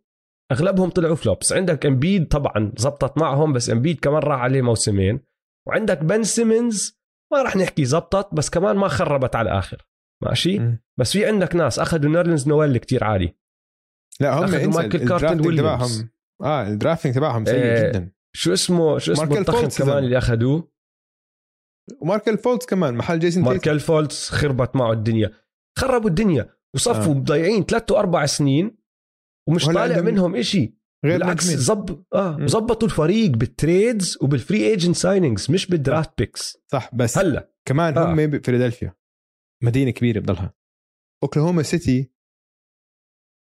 أغلبهم 0.52 0.90
طلعوا 0.90 1.16
flops 1.15 1.54
عندك 1.54 1.86
امبيد 1.86 2.28
طبعا 2.28 2.72
زبطت 2.78 3.18
معهم 3.18 3.54
بس 3.54 3.70
امبيد 3.70 4.00
كمان 4.00 4.22
راح 4.22 4.40
عليه 4.40 4.62
موسمين. 4.62 5.20
وعندك 5.67 5.97
بن 5.97 6.23
سيمنز 6.23 6.99
ما 7.32 7.41
راح 7.41 7.56
نحكي 7.56 7.86
زبطت 7.86 8.34
بس 8.34 8.49
كمان 8.49 8.76
ما 8.76 8.88
خربت 8.88 9.36
على 9.36 9.52
الآخر 9.52 9.88
ماشي 10.23 10.60
مم. 10.60 10.84
بس 10.99 11.12
في 11.12 11.26
عندك 11.26 11.56
ناس 11.56 11.80
أخذوا 11.80 12.12
نيرلنز 12.12 12.47
نويل 12.47 12.78
كتير 12.78 13.04
عالي 13.04 13.36
لا 14.19 14.34
هم 14.34 14.43
إنسى 14.43 14.67
مايكل 14.67 15.08
كارتر. 15.08 15.58
تبعهم 15.58 16.10
آه 16.43 16.67
ال 16.67 16.73
drafting 16.73 17.15
تبعهم 17.15 17.45
سيء 17.45 17.56
إيه. 17.56 17.89
جدا 17.89 18.12
شو 18.36 18.54
اسمه 18.54 18.97
شو 18.97 19.12
اسمه 19.12 19.43
فولتز 19.43 19.78
كمان. 19.78 20.04
اللي 20.04 20.17
أخذوه 20.17 20.71
وماركل 22.02 22.38
فولتس 22.38 22.65
كمان 22.65 22.93
محل 22.93 23.19
جيسون 23.19 23.43
ماركل 23.43 23.80
فولتز 23.80 24.30
خربت 24.30 24.76
معه 24.76 24.91
الدنيا 24.91 25.32
خربوا 25.80 26.10
الدنيا 26.10 26.58
وصفوا 26.76 27.15
آه. 27.15 27.19
ضايعين 27.19 27.63
ثلاث 27.63 27.91
وأربع 27.91 28.26
سنين 28.26 28.78
ومش 29.49 29.65
طالع 29.65 29.82
عندهم 29.82 30.06
منهم 30.06 30.36
إشي 30.36 30.78
غير 31.06 31.18
بالعكس. 31.18 31.46
زب 31.46 32.04
آه. 32.13 32.46
زبطوا 32.46 32.88
الفريق 32.88 33.30
بال 33.32 33.53
trades 33.53 34.17
وبال 34.22 34.41
free 34.41 34.67
agent 34.69 34.96
signings 34.96 35.52
مش 35.52 35.68
بال 35.67 35.82
draft 35.82 36.17
picks 36.17 36.58
صح 36.72 36.96
بس 36.96 37.18
هلأ. 37.18 37.52
كمان 37.68 37.98
آه. 37.98 38.12
هم 38.13 38.28
بفيلادلفيا 38.28 38.96
مدينة 39.63 39.92
كبيرة 39.92 40.20
بضلها. 40.20 40.54
اوكلاهوما 41.24 41.63
سيتي 41.63 42.12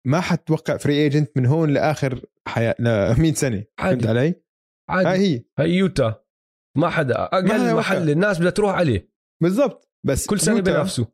ما 0.06 0.20
حتوقع 0.20 0.76
free 0.76 0.94
agent 1.02 1.36
من 1.36 1.46
هون 1.46 1.70
لآخر 1.70 2.26
حياة 2.46 2.74
ل 2.78 2.84
100 3.22 3.32
سنة. 3.34 3.64
فهمت 3.78 4.06
عادي. 4.06 4.08
علي؟ 4.08 4.20
هاي 4.90 5.06
عادي 5.06 5.08
هي. 5.36 5.44
هي 5.58 5.70
يوتا. 5.70 6.24
ما 6.76 6.88
حدا 6.90 7.14
ما 7.18 7.24
أقل 7.24 7.52
حدا 7.52 7.74
محل 7.74 8.10
الناس 8.10 8.38
بدها 8.38 8.50
تروح 8.50 8.74
عليه. 8.74 9.10
بالضبط. 9.42 9.90
بس 10.06 10.26
كل 10.26 10.40
سنة 10.40 10.60
بينافسوا. 10.60 11.04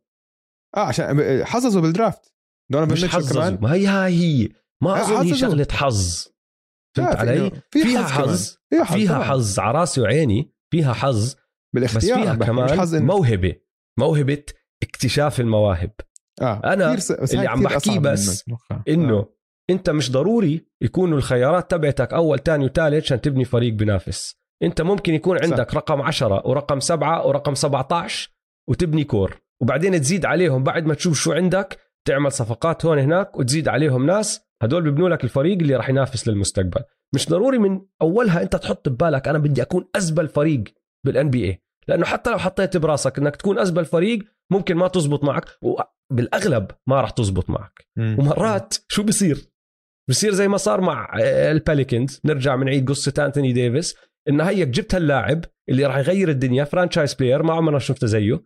آه 0.76 0.80
عشان 0.80 1.44
حظظوا 1.44 1.82
بال 1.82 1.97
draft 1.97 2.34
دونيفن 2.70 2.92
مش 2.92 3.04
حظوا 3.04 3.42
كمان. 3.42 3.58
ما 3.62 3.72
هي 3.74 3.86
هاي 3.86 4.12
هي. 4.14 4.48
ما 4.82 4.90
آه، 4.90 5.00
اظن 5.00 5.26
هي. 5.26 5.34
شغلة 5.34 5.66
حظ 5.72 6.28
فهمت 6.96 7.16
علي؟ 7.16 7.50
في 7.70 7.82
فيها 7.82 8.02
حظ 8.06 8.56
فيها 8.70 8.84
حظ 8.84 8.94
فيها 8.96 9.18
على 9.58 9.78
راسي 9.78 10.00
وعيني 10.00 10.52
فيها 10.72 10.92
حظ 10.92 11.24
بس 11.34 11.36
بالاختيار 11.74 12.22
فيها 12.22 12.34
بحكي، 12.34 12.52
مش 12.52 12.58
كمان 12.66 12.80
حظ 12.80 12.96
إن- 12.96 13.02
موهبة 13.02 13.54
موهبة 13.98 14.42
اكتشاف 14.82 15.40
المواهب 15.40 15.90
آه 16.42 16.60
س- 16.96 17.12
بس 17.12 17.34
اللي 17.34 17.46
عم 17.48 17.62
بحكيه 17.62 17.98
بس. 17.98 18.44
إنه 18.88 19.14
آه. 19.18 19.34
أنت 19.70 19.90
مش 19.90 20.12
ضروري 20.12 20.66
يكونوا 20.82 21.18
الخيارات 21.18 21.70
تبعتك 21.70 22.12
أول 22.12 22.38
ثاني 22.42 22.64
وثالث 22.64 23.04
عشان 23.04 23.20
تبني 23.20 23.44
فريق 23.44 23.72
بينافس 23.72 24.36
أنت 24.62 24.82
ممكن 24.82 25.14
يكون 25.14 25.38
صح. 25.38 25.44
عندك 25.44 25.74
رقم 25.74 26.02
10 26.02 26.46
ورقم 26.48 26.80
7 26.80 27.26
ورقم 27.26 27.54
17 27.54 28.30
وتبني 28.68 29.04
core 29.04 29.40
وبعدين 29.62 30.00
تزيد 30.00 30.24
عليهم 30.24 30.62
بعد 30.62 30.86
ما 30.86 30.94
تشوف 30.94 31.18
شو 31.20 31.32
عندك 31.32 31.78
تعمل 32.04 32.32
صفقات 32.32 32.86
هون 32.86 32.98
هناك 32.98 33.38
وتزيد 33.38 33.68
عليهم 33.68 34.06
ناس 34.06 34.40
هدول 34.62 34.82
بيبنوا 34.82 35.08
لك 35.08 35.24
الفريق 35.24 35.58
اللي 35.58 35.76
راح 35.76 35.88
ينافس 35.88 36.28
للمستقبل. 36.28 36.80
مش 37.14 37.28
ضروري 37.28 37.58
من 37.58 37.80
أولها 38.02 38.42
أنت 38.42 38.56
تحط 38.56 38.88
ببالك 38.88 39.28
أنا 39.28 39.38
بدي 39.38 39.62
أكون 39.62 39.88
أزبل 39.96 40.28
فريق 40.28 40.64
بال 41.06 41.30
NBA 41.30 41.62
لأنه 41.88 42.04
حتى 42.04 42.30
لو 42.30 42.38
حطيت 42.38 42.76
براسك 42.76 43.18
إنك 43.18 43.36
تكون 43.36 43.58
أزبل 43.58 43.84
فريق 43.84 44.18
ممكن 44.52 44.76
ما 44.76 44.88
تزبط 44.88 45.24
معك 45.24 45.44
وبالاغلب 45.62 46.70
ما 46.86 47.00
راح 47.00 47.10
تزبط 47.10 47.50
معك. 47.50 47.88
مم. 47.96 48.16
ومرات 48.18 48.74
شو 48.88 49.02
بصير 49.02 49.50
بصير 50.10 50.32
زي 50.32 50.48
ما 50.48 50.56
صار 50.56 50.80
مع 50.80 51.18
البيليكنز 51.20 52.20
نرجع 52.24 52.56
بنعيد 52.56 52.88
قصة 52.88 53.14
أنتوني 53.18 53.52
ديفيس 53.52 53.96
إن 54.28 54.40
هيك 54.40 54.68
جبت 54.68 54.94
هاللاعب 54.94 55.44
اللي 55.68 55.86
راح 55.86 55.96
يغير 55.96 56.28
الدنيا 56.28 56.64
franchise 56.64 57.14
player 57.14 57.42
ما 57.42 57.54
عمرنا 57.54 57.78
شفته 57.78 58.06
زيه. 58.06 58.44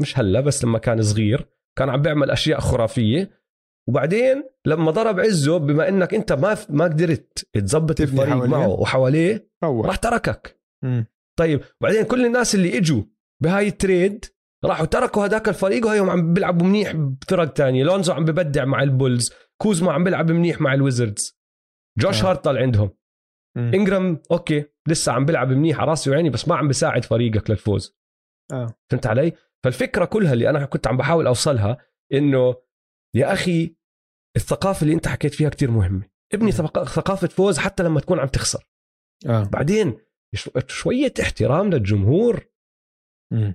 مش 0.00 0.18
هلا 0.18 0.40
بس 0.40 0.64
لما 0.64 0.78
كان 0.78 1.02
صغير. 1.02 1.48
كان 1.78 1.88
عم 1.88 2.02
بيعمل 2.02 2.30
أشياء 2.30 2.60
خرافية. 2.60 3.42
وبعدين 3.88 4.44
لما 4.66 4.90
ضرب 4.90 5.20
عزه 5.20 5.56
بما 5.58 5.88
إنك 5.88 6.14
أنت 6.14 6.32
ما 6.32 6.56
ما 6.68 6.84
قدرت 6.84 7.48
تظبط 7.54 8.00
الفريق. 8.00 8.34
معه 8.34 8.68
وحواليه 8.68 9.50
راح 9.64 9.96
تركك. 9.96 10.60
مم. 10.84 11.06
طيب 11.38 11.60
وبعدين 11.80 12.02
كل 12.02 12.26
الناس 12.26 12.54
اللي 12.54 12.78
إجوا 12.78 13.02
بهاي 13.42 13.68
ال 13.68 13.77
trade 13.77 14.24
راحوا 14.64 14.86
تركوا 14.86 15.24
هذاك 15.24 15.48
الفريق 15.48 15.86
وهيهم 15.86 16.10
عم 16.10 16.32
بيلعبوا 16.34 16.66
منيح 16.66 16.92
بفرق 16.92 17.52
تانية. 17.52 17.84
لونزو 17.84 18.12
عم 18.12 18.24
ببدع 18.24 18.64
مع 18.64 18.82
البولز 18.82 19.32
كوزما 19.62 19.92
عم 19.92 20.04
بيلعب 20.04 20.30
منيح 20.30 20.60
مع 20.60 20.74
الويزردز. 20.74 21.40
جوش 21.98 22.24
آه. 22.24 22.28
هارت 22.30 22.58
عندهم. 22.58 22.90
مم. 23.56 23.70
إنجرام 23.74 24.22
أوكي 24.30 24.64
لسه 24.88 25.12
عم 25.12 25.24
بيلعب 25.24 25.52
منيح 25.52 25.80
على 25.80 25.90
راسي 25.90 26.10
وعيني 26.10 26.30
بس 26.30 26.48
ما 26.48 26.56
عم 26.56 26.68
بيساعد 26.68 27.04
فريقك 27.04 27.50
للفوز. 27.50 27.96
آه. 28.52 28.74
فهمت 28.90 29.06
علي؟ 29.06 29.32
فالفكرة 29.64 30.04
كلها 30.04 30.32
اللي 30.32 30.50
أنا 30.50 30.64
كنت 30.66 30.86
عم 30.86 30.96
بحاول 30.96 31.26
أوصلها 31.26 31.78
إنه 32.12 32.54
يا 33.14 33.32
أخي 33.32 33.76
الثقافة 34.36 34.82
اللي 34.82 34.94
أنت 34.94 35.08
حكيت 35.08 35.34
فيها 35.34 35.48
كتير 35.48 35.70
مهمة. 35.70 36.10
ابني 36.34 36.52
ثقافة 36.52 37.28
فوز 37.28 37.58
حتى 37.58 37.82
لما 37.82 38.00
تكون 38.00 38.18
عم 38.20 38.28
تخسر. 38.28 38.64
آه. 39.26 39.42
بعدين 39.44 39.98
شو- 40.34 40.50
شوية 40.68 41.14
احترام 41.22 41.70
للجمهور. 41.70 42.46
مم. 43.32 43.54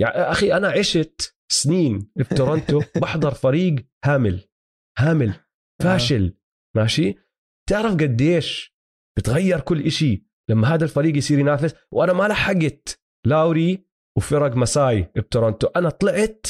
يعني 0.00 0.14
أخي 0.14 0.52
أنا 0.52 0.68
عشت 0.68 1.36
سنين 1.52 2.10
بتورونتو 2.16 2.82
بحضر 3.02 3.34
فريق 3.34 3.74
هامل 4.04 4.48
هامل 4.98 5.34
فاشل. 5.82 6.36
ماشي؟ 6.76 7.14
تعرف 7.68 7.92
قديش 7.92 8.76
بتغير 9.18 9.60
كل 9.60 9.86
إشي 9.86 10.26
لما 10.50 10.74
هذا 10.74 10.84
الفريق 10.84 11.16
يصير 11.16 11.38
ينافس؟ 11.38 11.74
وأنا 11.92 12.12
ما 12.12 12.28
لحقت. 12.28 13.00
لاوري 13.26 13.87
وفريق 14.18 14.56
مساي 14.56 15.10
بتورونتو. 15.16 15.66
أنا 15.66 15.90
طلعت 15.90 16.46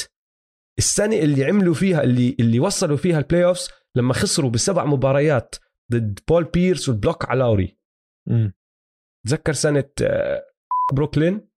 السنة 0.77 1.15
اللي 1.15 1.45
عملوا 1.45 1.73
فيها 1.73 2.03
اللي 2.03 2.35
اللي 2.39 2.59
وصلوا 2.59 2.97
فيها 2.97 3.17
ال 3.19 3.45
playoffs 3.45 3.69
لما 3.95 4.13
خسروا 4.13 4.49
بسبع 4.49 4.85
مباريات 4.85 5.55
ضد 5.91 6.19
بول 6.27 6.43
بيرس 6.43 6.89
وال 6.89 7.00
block 7.00 7.29
على 7.29 7.39
لاوري. 7.39 7.77
تذكر 9.27 9.53
سنة 9.53 9.89
آه، 10.01 10.45
بروكلين؟ 10.93 11.49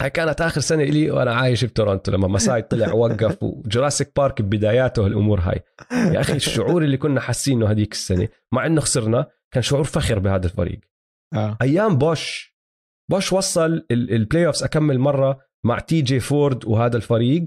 هاي 0.00 0.10
كانت 0.10 0.40
آخر 0.40 0.60
سنة 0.60 0.84
لي 0.84 1.10
وأنا 1.10 1.34
عايش 1.34 1.64
بتورونتو 1.64 2.12
لما 2.12 2.28
مساي 2.28 2.62
طلع 2.62 2.92
ووقف 2.92 3.42
و 3.42 3.50
Jurassic 3.50 4.12
Park 4.16 4.42
ببداياته 4.42 5.06
الأمور 5.06 5.40
هاي. 5.40 5.60
يا 5.92 6.20
أخي 6.20 6.36
الشعور 6.36 6.82
اللي 6.82 6.96
كنا 6.96 7.20
حاسينه 7.20 7.70
هذيك 7.70 7.92
السنة 7.92 8.28
مع 8.52 8.66
إنه 8.66 8.80
خسرنا 8.80 9.26
كان 9.52 9.62
شعور 9.62 9.84
فخر 9.84 10.18
بهذا 10.18 10.46
الفريق. 10.46 10.80
آه. 11.34 11.58
أيام 11.62 11.98
بوش 11.98 12.51
بوش 13.12 13.32
وصل 13.32 13.86
ال 13.90 14.46
playoffs 14.46 14.62
أكم 14.62 14.98
مرة 14.98 15.40
مع 15.64 15.78
تي 15.78 16.02
جي 16.02 16.20
فورد 16.20 16.64
وهذا 16.64 16.96
الفريق. 16.96 17.44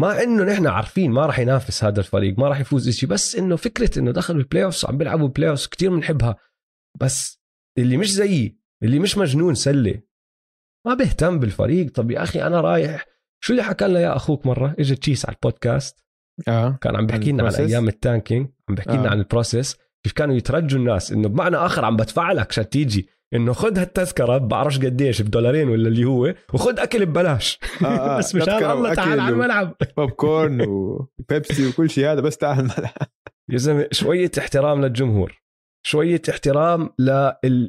مع 0.00 0.22
إنه 0.22 0.44
نحن 0.44 0.66
عارفين 0.66 1.10
ما 1.10 1.26
راح 1.26 1.38
ينافس 1.38 1.84
هذا 1.84 2.00
الفريق 2.00 2.38
ما 2.38 2.48
راح 2.48 2.60
يفوز 2.60 2.88
شيء 2.88 3.08
بس 3.08 3.36
إنه 3.36 3.56
فكرة 3.56 3.98
إنه 3.98 4.10
دخلوا 4.10 4.40
ال 4.40 4.64
playoffs 4.64 4.84
وعم 4.84 4.98
بيلعبوا 4.98 5.28
playoffs 5.28 5.66
كثير 5.66 5.90
بنحبها 5.90 6.36
بس 7.00 7.40
اللي 7.78 7.96
مش 7.96 8.12
زيي 8.12 8.58
اللي 8.82 8.98
مش 8.98 9.18
مجنون 9.18 9.54
سلة. 9.54 10.02
ما 10.86 10.94
بيهتم 10.94 11.38
بالفريق. 11.38 11.90
طب 11.90 12.10
يا 12.10 12.22
أخي 12.22 12.42
أنا 12.42 12.60
رايح. 12.60 13.06
شو 13.40 13.52
اللي 13.52 13.62
حكى 13.62 13.84
لنا 13.84 14.00
يا 14.00 14.16
أخوك 14.16 14.46
مرة؟ 14.46 14.74
اجى 14.78 14.96
تشيس 14.96 15.26
على 15.26 15.34
البودكاست. 15.34 16.04
آه. 16.48 16.78
كان 16.80 16.96
عم 16.96 17.06
بحكي 17.06 17.32
لنا 17.32 17.42
عن؟ 17.42 17.54
أيام 17.54 17.88
ال 17.88 17.95
tanking 17.95 18.48
عم 18.68 18.74
بحكي 18.74 18.92
لنا 18.92 19.06
آه. 19.06 19.10
عن 19.10 19.18
ال 19.18 19.25
process 19.25 19.76
كيف 20.02 20.12
كانوا 20.12 20.34
يترجوا 20.34 20.78
الناس 20.78 21.12
إنه 21.12 21.28
بمعنى 21.28 21.56
آخر 21.56 21.84
عم 21.84 21.96
بدفع 21.96 22.32
لك 22.32 22.48
عشان 22.48 22.68
تيجي. 22.68 23.08
إنه 23.34 23.52
خذ 23.52 23.78
هالتذكرة 23.78 24.38
بعرفش 24.38 24.78
قديش 24.78 25.22
بدولارين 25.22 25.68
ولا 25.68 25.88
اللي 25.88 26.04
هو 26.04 26.34
وخذ 26.54 26.80
أكل 26.80 27.06
ببلاش. 27.06 27.58
آه، 27.82 27.86
آه. 27.86 28.16
بس 28.18 28.34
مشان 28.34 28.70
الله 28.70 28.94
تعال 28.94 29.20
على 29.20 29.34
الملعب. 29.34 29.76
بوب 29.96 30.10
كورن 30.10 30.60
وبيبسي 30.68 31.68
وكل 31.68 31.90
شيء 31.90 32.12
هذا 32.12 32.20
بس 32.20 32.36
تعال 32.36 32.58
الملعب. 32.58 32.92
يا 33.50 33.58
زلمة 33.58 33.88
شوية 33.92 34.30
احترام 34.38 34.84
للجمهور. 34.84 35.42
شوية 35.86 36.22
احترام 36.30 36.90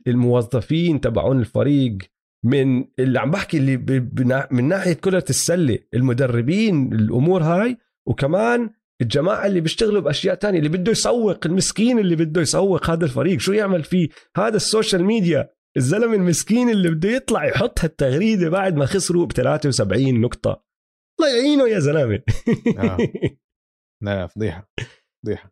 للموظفين 0.05 1.01
تبعون 1.01 1.39
الفريق. 1.39 1.97
من 2.45 2.85
اللي 2.99 3.19
عم 3.19 3.31
بحكي 3.31 3.57
اللي 3.57 3.77
من 4.51 4.67
ناحية 4.67 4.93
كره 4.93 5.25
السلة 5.29 5.79
المدربين 5.93 6.93
الأمور 6.93 7.43
هاي. 7.43 7.77
وكمان 8.07 8.69
الجماعة 9.01 9.45
اللي 9.45 9.61
بيشتغلوا 9.61 10.01
بأشياء 10.01 10.35
تانية 10.35 10.59
اللي 10.59 10.69
بده 10.69 10.91
يسوق 10.91 11.45
المسكين 11.45 11.99
اللي 11.99 12.15
بده 12.15 12.41
يسوق 12.41 12.89
هذا 12.89 13.05
الفريق. 13.05 13.39
شو 13.39 13.51
يعمل 13.51 13.83
فيه؟ 13.83 14.09
هذا 14.37 14.55
ال 14.55 14.62
social 14.62 15.03
media. 15.03 15.49
الزلمة 15.77 16.15
المسكين 16.15 16.69
اللي 16.69 16.89
بده 16.89 17.09
يطلع 17.09 17.45
يحط 17.45 17.79
هالتغريدة 17.79 18.49
بعد 18.49 18.75
ما 18.75 18.85
خسروا 18.85 19.25
ب 19.25 19.31
73 19.31 20.21
نقطة. 20.21 20.63
الله 21.19 21.37
يعينه 21.37 21.67
يا 21.67 21.79
زلمة. 21.79 22.23
آه. 22.77 22.97
لا 24.03 24.27
فضيحة. 24.27 24.71
فضيحة. 25.23 25.51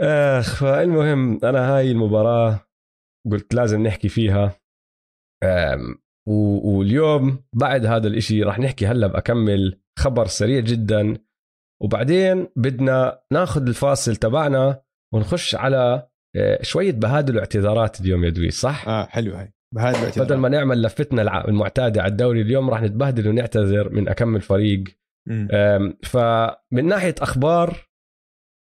آخ 0.00 0.60
فالمهم 0.60 1.44
أنا 1.44 1.76
هاي 1.76 1.90
المباراة 1.90 2.66
قلت 3.30 3.54
لازم 3.54 3.82
نحكي 3.82 4.08
فيها. 4.08 4.60
واليوم 6.64 7.44
بعد 7.54 7.86
هذا 7.86 8.08
الإشي 8.08 8.42
راح 8.42 8.58
نحكي 8.58 8.86
هلا 8.86 9.06
بكمل 9.06 9.80
خبر 9.98 10.26
سريع 10.26 10.60
جدا. 10.60 11.18
وبعدين 11.82 12.48
بدنا 12.56 13.20
ناخذ 13.32 13.66
الفاصل 13.66 14.16
تبعنا 14.16 14.82
ونخش 15.14 15.54
على 15.54 16.08
آه، 16.36 16.62
شوية 16.62 16.92
بهادل 16.92 17.36
واعتذارات 17.36 18.00
اليوم 18.00 18.24
يا 18.24 18.30
دويس 18.30 18.60
صح؟ 18.60 18.88
آه 18.88 19.06
حلو 19.06 19.34
هاي. 19.34 19.52
بهذا 19.74 19.98
الاعتذار 19.98 20.26
بدل 20.26 20.36
ما 20.36 20.48
نعمل 20.48 20.82
لفتنا 20.82 21.48
المعتادة 21.48 22.02
على 22.02 22.10
الدوري 22.10 22.42
اليوم 22.42 22.70
راح 22.70 22.82
نتبهدل 22.82 23.28
ونعتذر 23.28 23.90
من 23.90 24.08
اكمل 24.08 24.40
فريق 24.40 24.84
فمن 26.02 26.86
ناحية 26.86 27.14
أخبار 27.20 27.88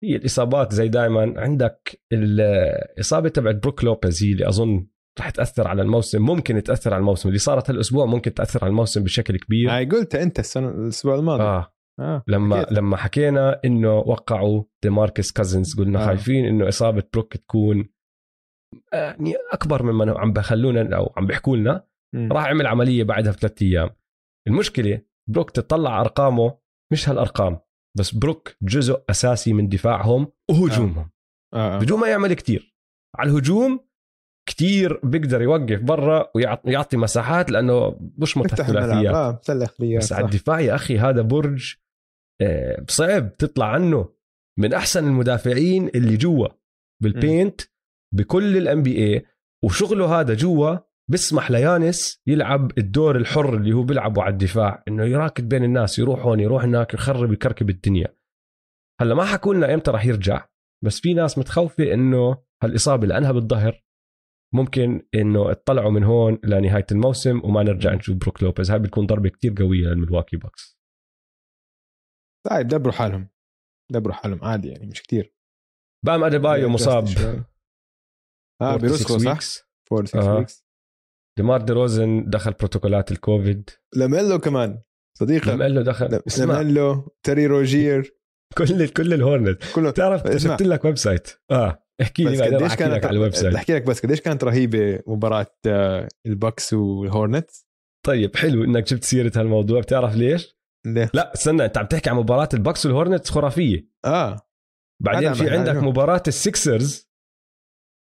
هي 0.04 0.16
الإصابات 0.16 0.74
زي 0.74 0.88
دائما 0.88 1.34
عندك 1.38 2.02
الإصابة 2.14 3.30
تبعت 3.30 3.56
بروك 3.56 3.84
لوبيز 3.84 4.24
هي 4.24 4.32
اللي 4.32 4.48
أظن 4.48 4.88
رح 5.20 5.30
تأثر 5.30 5.68
على 5.68 5.82
الموسم 5.82 6.22
ممكن 6.22 6.64
تأثر 6.64 6.94
على 6.94 7.00
الموسم. 7.00 7.30
اللي 7.30 7.40
صارت 7.40 7.70
هالأسبوع 7.70 8.06
ممكن 8.06 8.34
تأثر 8.34 8.60
على 8.62 8.70
الموسم 8.70 9.04
بشكل 9.04 9.38
كبير. 9.38 9.72
هاي 9.72 9.86
قلتها 9.86 10.24
أنت 10.24 10.40
السنة 10.40 10.70
الأسبوع 10.70 11.16
الماضي. 11.16 11.44
آه. 11.44 11.74
آه 12.00 12.24
لما 12.28 12.62
حكيت. 12.62 12.72
لما 12.72 12.98
حكينا 12.98 13.62
إنه 13.66 13.98
وقعوا 13.98 14.64
ديماركس 14.84 15.32
كازنز 15.32 15.76
قلنا 15.80 16.00
آه. 16.00 16.04
آه. 16.04 16.06
خايفين 16.06 16.46
إنه 16.46 16.68
إصابة 16.68 17.04
بروك 17.14 17.38
تكون 17.38 17.90
يعني 18.94 19.34
أكبر 19.52 19.84
مما 19.84 20.20
عم 20.20 20.34
بخلونا 20.34 20.96
أو 20.98 21.14
عم 21.18 21.26
بيحكوا 21.26 21.58
لنا. 21.58 21.88
راح 22.16 22.46
عمل 22.46 22.68
عملية 22.68 23.04
بعدها 23.04 23.32
بثلاث 23.32 23.62
أيام 23.62 23.90
المشكلة 24.48 25.02
بروك 25.30 25.52
تطلع 25.52 26.02
أرقامه 26.02 26.58
مش 26.94 27.10
هالأرقام 27.10 27.60
بس 27.98 28.16
بروك 28.16 28.56
جزء 28.62 29.04
أساسي 29.10 29.54
من 29.54 29.68
دفاعهم 29.68 30.32
وهجومهم 30.50 31.10
آه. 31.54 31.76
آه. 31.76 31.80
بدون 31.80 32.00
ما 32.00 32.08
يعمل 32.08 32.34
كتير 32.34 32.76
على 33.16 33.30
الهجوم 33.32 33.88
كتير 34.50 35.00
بيقدر 35.04 35.42
يوقف 35.42 35.82
برا 35.82 36.32
ويعطي 36.36 36.98
مساحات 36.98 37.52
لأنه 37.52 37.98
مش 38.18 38.38
افتح 38.38 38.68
الملعب. 38.68 38.86
ثلاثيات 38.86 39.16
آه 39.16 39.32
بس 39.98 40.14
على 40.14 40.26
الدفاع 40.26 40.60
يا 40.60 40.76
أخي 40.76 41.00
هذا 41.00 41.22
برج 41.22 41.76
آه، 42.42 42.86
صعب 42.88 43.38
تطلع 43.38 43.66
عنه. 43.66 44.10
من 44.60 44.74
أحسن 44.74 45.08
المدافعين 45.08 45.88
اللي 45.88 46.18
جوا 46.18 46.48
بال 47.04 47.20
paint 47.20 47.62
بكل 48.16 48.58
ال 48.58 48.84
NBA 48.84 49.26
وشغله 49.64 50.20
هذا 50.20 50.34
جوا 50.34 50.78
بسمح 51.12 51.52
ليانيس 51.52 52.22
يلعب 52.28 52.72
الدور 52.78 53.16
الحر 53.16 53.58
اللي 53.58 53.74
هو 53.74 53.84
بيلعبه 53.84 54.22
على 54.22 54.32
الدفاع 54.32 54.84
إنه 54.88 55.06
يراكد 55.06 55.50
بين 55.50 55.64
الناس 55.64 56.00
يروح 56.00 56.26
هون 56.26 56.40
يروح 56.40 56.64
هناك 56.64 56.94
يخرب 56.94 57.34
يكركب 57.34 57.70
الدنيا. 57.70 58.16
هلأ 59.02 59.16
ما 59.16 59.26
حكوا 59.26 59.54
لنا 59.54 59.74
إمتى 59.74 59.92
راح 59.92 60.06
يرجع 60.06 60.48
بس 60.84 61.00
في 61.00 61.14
ناس 61.14 61.38
متخوفة 61.38 61.94
إنه 61.94 62.38
هالإصابة 62.64 63.08
لأنها 63.08 63.32
بالظهر 63.32 63.84
ممكن 64.54 65.08
إنه 65.16 65.52
اطلعوا 65.52 65.92
من 65.92 66.04
هون 66.04 66.40
لنهاية 66.44 66.86
الموسم 66.92 67.42
وما 67.44 67.64
نرجع 67.64 67.94
نشوف 67.94 68.18
بروك 68.18 68.44
لوبيز. 68.44 68.72
هاي 68.72 68.80
بتكون 68.80 69.06
ضربة 69.06 69.30
كتير 69.30 69.54
قوية 69.58 69.88
للملواكي 69.88 70.38
بوكس. 70.38 70.80
طيب 72.50 72.68
دبروا 72.68 72.94
حالهم. 72.94 73.30
دبروا 73.92 74.16
حالهم 74.16 74.44
عادي 74.44 74.68
يعني 74.68 74.88
مش 74.88 75.02
كتير. 75.02 75.36
بام 76.06 76.24
أديبايو 76.24 76.70
مصاب. 76.70 77.04
آه 78.62 78.78
46 78.78 78.78
بيرسكو 78.78 79.18
صح؟ 79.18 79.40
weeks. 79.40 79.46
46 79.90 80.24
آه. 80.24 80.36
ويكس 80.38 80.66
ديمار 81.38 81.62
دي 81.62 81.74
روزن 81.74 82.30
دخل 82.30 82.52
بروتوكولات 82.52 83.12
الكوفيد. 83.12 83.70
لاميلو 83.96 84.40
كمان 84.40 84.82
صديقي 85.20 85.52
لمقله 85.52 85.82
دخل. 85.82 86.22
لاميلو 86.40 87.16
تري 87.24 87.46
روجير. 87.48 88.18
كل 88.58 88.88
كل 88.88 89.14
الهورنت 89.14 89.64
كله. 89.76 89.92
بتعرف 89.92 90.22
اسمع. 90.22 90.54
اكتشفت 90.54 90.62
لك 90.62 90.86
ويب 90.86 90.98
سايت. 90.98 91.30
آه. 91.52 91.81
احكي 92.02 92.24
لي 92.24 92.38
بعدين 92.38 92.56
قديش 92.56 92.68
أحكي 92.72 92.84
كانت 92.84 93.06
على 93.06 93.18
الويب 93.18 93.34
سايت. 93.36 93.54
بحكي 93.54 93.74
لك 93.74 93.82
بس 93.88 94.00
قديش 94.06 94.22
كانت 94.22 94.44
رهيبة 94.44 95.00
مباراة 95.08 95.48
آه، 95.68 96.08
البكس 96.26 96.74
والهورنت 96.74 97.52
طيب 98.06 98.36
حلو 98.36 98.64
إنك 98.64 98.84
جبت 98.88 99.04
سيرة 99.04 99.32
هالموضوع. 99.36 99.82
بتعرف 99.82 100.16
ليش؟ 100.16 100.58
ليه؟ 100.88 101.10
لا 101.14 101.34
استنى 101.34 101.66
أنت 101.66 101.78
عم 101.78 101.86
تحكي 101.86 102.10
عن 102.10 102.16
مباراة 102.16 102.50
البكس 102.54 102.86
والهورنتس 102.86 103.30
خرافية. 103.30 103.88
آه. 104.06 104.42
بعدين 105.04 105.34
في 105.34 105.50
عم- 105.50 105.58
عندك 105.60 105.72
هذا- 105.76 105.82
مباراة 105.82 106.24
السكسرز 106.28 107.10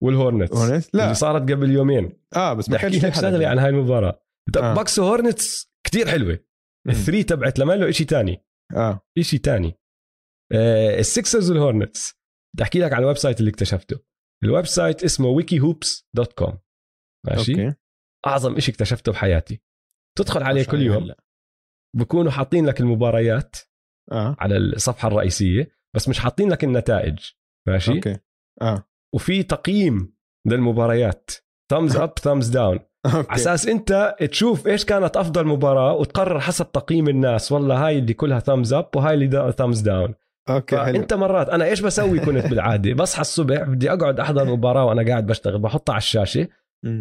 والهورنتس 0.03 0.57
هورنت 0.57 0.95
لا. 0.95 1.03
اللي 1.05 1.15
صارت 1.15 1.43
قبل 1.53 1.71
يومين. 1.71 2.13
آه 2.37 2.53
بس 2.55 2.71
ما 2.71 2.79
كانش 2.79 2.95
احكي 2.97 3.07
لك 3.07 3.15
شغلة 3.15 3.49
عن 3.49 3.59
هاي 3.59 3.69
المباراة. 3.71 4.23
آه. 4.57 4.75
بكس 4.75 4.99
وهورنتس 4.99 5.73
كتير 5.87 6.09
حلوة. 6.09 6.39
ال 6.89 6.94
three 6.94 7.23
تبعت 7.23 7.59
لميلو 7.59 7.91
شيء 7.91 8.07
تاني. 8.07 8.45
آه. 8.77 9.01
شيء 9.21 9.41
تاني. 9.41 9.79
آه 10.53 10.99
السكسرز 10.99 11.51
والهورنتس 11.51 12.22
بدي 12.55 12.63
أحكي 12.63 12.79
لك 12.79 12.93
عن 12.93 13.03
ال 13.03 13.17
website 13.17 13.41
اللي 13.41 13.51
اكتشفته. 13.51 14.01
ال 14.45 14.67
website 14.67 15.05
اسمه 15.05 15.29
ويكي 15.29 15.61
هوبس 15.61 16.09
dot 16.17 16.33
com 16.33 16.59
ماشي؟ 17.27 17.53
okay. 17.53 17.75
أعظم 18.27 18.61
شيء 18.61 18.75
اكتشفته 18.75 19.13
بحياتي. 19.13 19.63
تدخل 20.19 20.43
عليه 20.43 20.65
كل 20.65 20.83
يوم. 20.83 21.15
بكونوا 21.97 22.31
حاطين 22.31 22.67
لك 22.67 22.81
المباريات 22.81 23.57
آه. 24.13 24.37
على 24.39 24.57
الصفحة 24.57 25.09
الرئيسية 25.09 25.71
بس 25.97 26.09
مش 26.09 26.19
حاطين 26.19 26.51
لك 26.51 26.65
النتائج. 26.65 27.19
ماشي؟ 27.69 27.93
okay. 27.93 28.19
آه. 28.63 28.89
وفي 29.15 29.43
تقييم 29.43 30.17
للمباريات. 30.49 31.31
thumbs 31.71 31.97
up 31.97 32.19
thumbs 32.19 32.49
down 32.49 32.79
على 33.07 33.27
أساس 33.31 33.67
أنت 33.67 34.17
تشوف 34.31 34.67
إيش 34.67 34.85
كانت 34.85 35.17
أفضل 35.17 35.47
مباراة 35.47 35.93
وتقرر 35.93 36.41
حسب 36.41 36.73
تقييم 36.73 37.09
الناس. 37.09 37.53
والله 37.53 37.87
هاي 37.87 37.99
اللي 37.99 38.15
كلها 38.15 38.41
thumbs 38.41 38.73
up 38.73 38.97
وهاي 38.97 39.15
اللي 39.15 39.53
thumbs 39.59 39.81
down 39.81 40.15
okay 40.49 40.77
حلو. 40.77 40.95
فأنت 40.95 41.15
مرات 41.15 41.49
أنا 41.49 41.65
إيش 41.65 41.81
بسوي 41.81 42.21
كنت 42.21 42.47
بالعادة؟ 42.47 42.95
بصحى 42.95 43.21
الصبح 43.21 43.63
بدي 43.63 43.93
أقعد 43.93 44.21
أحضر 44.21 44.45
مباراة 44.45 44.85
وأنا 44.85 45.07
قاعد 45.07 45.27
بشتغل 45.27 45.59
بحطها 45.59 45.93
على 45.93 46.01
الشاشة. 46.01 46.49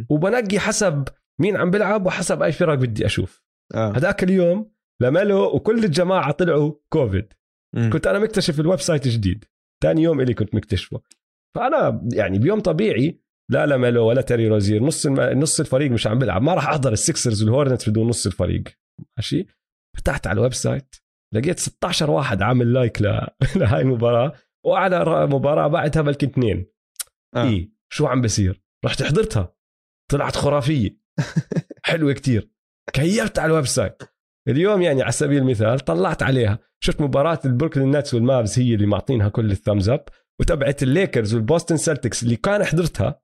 وبنقي 0.09 0.59
حسب 0.59 1.07
مين 1.41 1.57
عم 1.57 1.71
بلعب 1.71 2.05
وحسب 2.05 2.43
أي 2.43 2.51
فرق 2.51 2.73
بدي 2.73 3.05
أشوف. 3.05 3.43
آه. 3.75 3.91
هذاك 3.91 4.23
اليوم 4.23 4.71
لملو 5.01 5.55
وكل 5.55 5.83
الجماعة 5.83 6.31
طلعوا 6.31 6.73
كوفيد. 6.89 7.33
مم. 7.75 7.89
كنت 7.93 8.07
أنا 8.07 8.19
مكتشف 8.19 8.59
ال 8.59 8.79
website 8.79 9.07
جديد. 9.07 9.45
ثاني 9.83 10.01
يوم 10.01 10.21
اللي 10.21 10.33
كنت 10.33 10.55
مكتشفه. 10.55 11.01
فأنا 11.55 12.07
يعني 12.13 12.39
بيوم 12.39 12.59
طبيعي 12.59 13.21
لا 13.51 13.65
لملو 13.65 14.05
ولا 14.05 14.21
تيري 14.21 14.47
روزير 14.47 14.83
نص 14.83 15.05
الم... 15.05 15.39
نص 15.39 15.59
الفريق 15.59 15.91
مش 15.91 16.07
عم 16.07 16.19
بيلعب. 16.19 16.41
ما 16.41 16.53
راح 16.53 16.67
أحضر 16.67 16.91
السكسرز 16.91 17.43
والهورنتس 17.43 17.89
بدون 17.89 18.07
نص 18.07 18.25
الفريق. 18.25 18.63
ماشي؟ 19.17 19.47
فتحت 19.97 20.27
على 20.27 20.37
ال 20.37 20.53
website. 20.53 20.95
لقيت 21.33 21.59
16 21.59 22.11
واحد 22.11 22.41
عامل 22.41 22.73
like 22.73 23.01
ل... 23.01 23.05
لهاي 23.59 23.81
المباراه 23.81 24.33
وأعلى 24.65 25.27
مباراة 25.27 25.67
بعدها 25.67 26.01
بلكي 26.01 26.25
اثنين. 26.25 26.71
آه. 27.35 27.43
إيه 27.43 27.71
شو 27.93 28.07
عم 28.07 28.21
بصير 28.21 28.63
رحت 28.85 29.03
حضرتها. 29.03 29.55
طلعت 30.11 30.35
خرافية. 30.35 30.97
حلوة 31.83 32.13
كتير. 32.13 32.51
كيفت 32.93 33.39
على 33.39 33.49
ال 33.49 33.65
website. 33.65 34.03
اليوم 34.47 34.81
يعني 34.81 35.01
على 35.01 35.11
سبيل 35.11 35.37
المثال 35.37 35.79
طلعت 35.79 36.23
عليها. 36.23 36.59
شفت 36.83 37.01
مباراة 37.01 37.39
البروكلين 37.45 37.97
نتس 37.97 38.13
والمافز 38.13 38.59
هي 38.59 38.73
اللي 38.73 38.85
معطينها 38.85 39.29
كل 39.29 39.51
ال 39.51 39.57
thumbs 39.57 39.89
up 39.89 40.05
وتبعت 40.39 40.83
الليكرز 40.83 41.35
والبوستن 41.35 41.77
سلتكس 41.77 42.23
اللي 42.23 42.35
كان 42.35 42.63
حضرتها. 42.63 43.21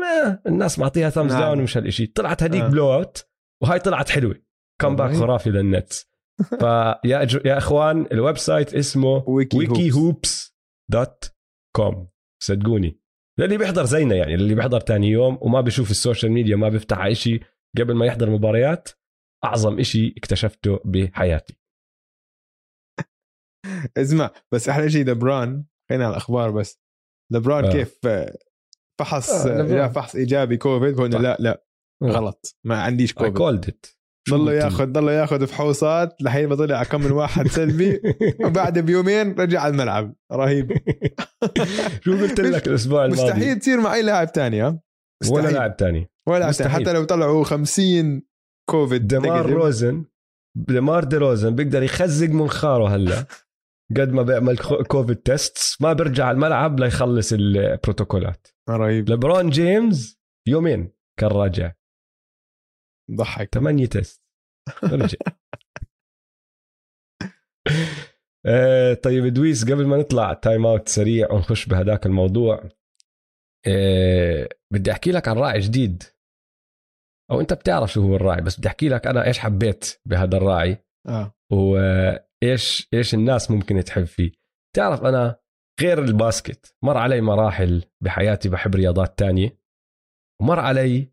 ما 0.00 0.42
الناس 0.46 0.78
معطيها 0.78 1.10
thumbs 1.10 1.32
نعم. 1.32 1.42
down 1.42 1.58
ومش 1.58 1.76
هالشيء 1.76 2.12
طلعت 2.14 2.42
هذيك 2.42 2.62
آه. 2.62 2.68
blowout 2.68 3.28
وهاي 3.62 3.78
طلعت 3.78 4.10
حلوة. 4.10 4.42
comeback. 4.80 5.14
خرافي 5.14 5.50
للنتس. 5.50 6.11
فيا 6.42 7.22
أج... 7.22 7.40
يا 7.44 7.58
إخوان 7.58 8.06
ال 8.12 8.36
website 8.38 8.74
اسمه 8.74 9.28
ويكي 9.28 9.58
ويكي 9.58 9.92
هوبس. 9.92 10.56
.com 10.90 12.08
صدقوني. 12.42 13.00
للي 13.40 13.58
بيحضر 13.58 13.84
زينا 13.84 14.14
يعني 14.14 14.36
للي 14.36 14.54
بيحضر 14.54 14.80
تاني 14.80 15.08
يوم 15.08 15.38
وما 15.40 15.60
بيشوف 15.60 15.90
ال 15.90 15.96
social 15.96 16.32
media 16.32 16.56
ما 16.56 16.68
بيفتح 16.68 16.98
على 16.98 17.14
شيء 17.14 17.42
قبل 17.78 17.94
ما 17.94 18.06
يحضر 18.06 18.30
مباريات 18.30 18.88
أعظم 19.44 19.78
إشي 19.80 20.14
اكتشفته 20.16 20.80
بحياتي. 20.84 21.58
اسمع 23.96 24.30
بس 24.52 24.68
أحلى 24.68 24.90
شيء 24.90 25.04
لبران 25.04 25.64
خلينا 25.90 26.04
على 26.04 26.12
الأخبار 26.12 26.50
بس. 26.50 26.80
لبران 27.32 27.64
آه. 27.64 27.72
كيف 27.72 28.06
آه، 28.06 28.38
فحص 29.00 29.46
آه، 29.46 29.84
آه 29.84 29.88
فحص 29.88 30.16
إيجابي 30.16 30.56
كوفيد 30.56 30.96
قلنا 30.96 31.16
صح. 31.16 31.20
لا 31.20 31.36
لا 31.40 31.64
غلط. 32.04 32.56
ما 32.64 32.82
عنديش 32.82 33.12
كوفيد 33.12 33.74
ضله 34.30 34.52
ياخذ 34.52 34.86
ضله 34.86 35.12
ياخذ 35.12 35.46
فحوصات 35.46 36.16
لحين 36.22 36.48
ما 36.48 36.54
طلع 36.54 36.82
كم 36.84 37.00
من 37.00 37.10
واحد 37.12 37.48
سلبي 37.48 38.00
وبعد 38.44 38.78
بيومين 38.78 39.34
رجع 39.40 39.60
على 39.60 39.70
الملعب. 39.72 40.14
رهيب. 40.32 40.72
شو 42.04 42.12
قلت 42.12 42.40
لك 42.40 42.66
الأسبوع 42.68 43.04
الماضي؟ 43.04 43.22
مستحيل 43.22 43.58
تصير 43.58 43.80
مع 43.80 43.94
أي 43.94 44.02
لاعب 44.02 44.26
ثاني 44.28 44.62
ها؟ 44.62 44.80
ولا. 45.30 45.48
لاعب 45.48 45.76
تاني. 45.76 46.10
ولا 46.28 46.38
لاعب 46.38 46.48
مستحيل. 46.48 46.70
حتى 46.82 46.92
لو 46.92 47.04
طلعوا 47.04 47.44
50 47.44 48.22
كوفيد 48.70 49.06
دمار. 49.06 49.46
روزن 49.50 50.04
دمار 50.56 51.04
دي 51.04 51.16
روزن 51.16 51.54
بيقدر 51.54 51.82
يخزق 51.82 52.28
منخاره 52.28 52.88
هلا. 52.96 53.26
قد 53.96 54.12
ما 54.12 54.22
بيعمل 54.22 54.58
كو- 54.58 54.82
كوفيد 54.82 55.16
test 55.16 55.76
ما 55.82 55.92
بيرجع 55.92 56.24
على 56.24 56.34
الملعب 56.34 56.80
ليخلص 56.80 57.32
البروتوكولات. 57.32 58.46
رهيب. 58.70 59.10
لبرون 59.10 59.50
جيمس 59.50 60.18
يومين 60.48 60.92
كان 61.20 61.30
راجع. 61.30 61.72
ضحك. 63.12 63.54
ثمانية 63.54 63.86
test. 63.86 64.22
رجع 64.84 65.18
آه، 68.46 68.94
طيب 68.94 69.26
دويس 69.26 69.64
قبل 69.64 69.86
ما 69.86 69.96
نطلع 69.96 70.32
time 70.32 70.66
out 70.66 70.88
سريع 70.88 71.32
ونخش 71.32 71.66
بهداك 71.66 72.06
الموضوع 72.06 72.68
آه، 73.66 74.48
بدي 74.72 74.92
أحكي 74.92 75.12
لك 75.12 75.28
عن 75.28 75.38
راعي 75.38 75.60
جديد. 75.60 76.02
أو 77.30 77.40
أنت 77.40 77.52
بتعرف 77.52 77.92
شو 77.92 78.02
هو 78.02 78.16
الراعي 78.16 78.40
بس 78.40 78.58
بدي 78.58 78.68
أحكي 78.68 78.88
لك 78.88 79.06
أنا 79.06 79.26
إيش 79.26 79.38
حبيت 79.38 80.00
بهذا 80.06 80.36
الراعي. 80.36 80.84
آه. 81.08 81.34
وايش 81.52 82.88
إيش 82.94 83.14
الناس 83.14 83.50
ممكن 83.50 83.84
تحب 83.84 84.04
فيه. 84.04 84.32
تعرف 84.76 85.04
أنا 85.04 85.42
غير 85.80 86.04
ال 86.04 86.14
basket 86.14 86.76
مر 86.82 86.96
علي 86.96 87.20
مراحل 87.20 87.84
بحياتي 88.00 88.48
بحب 88.48 88.74
رياضات 88.74 89.18
تانية 89.18 89.58
ومر 90.42 90.60
علي 90.60 91.12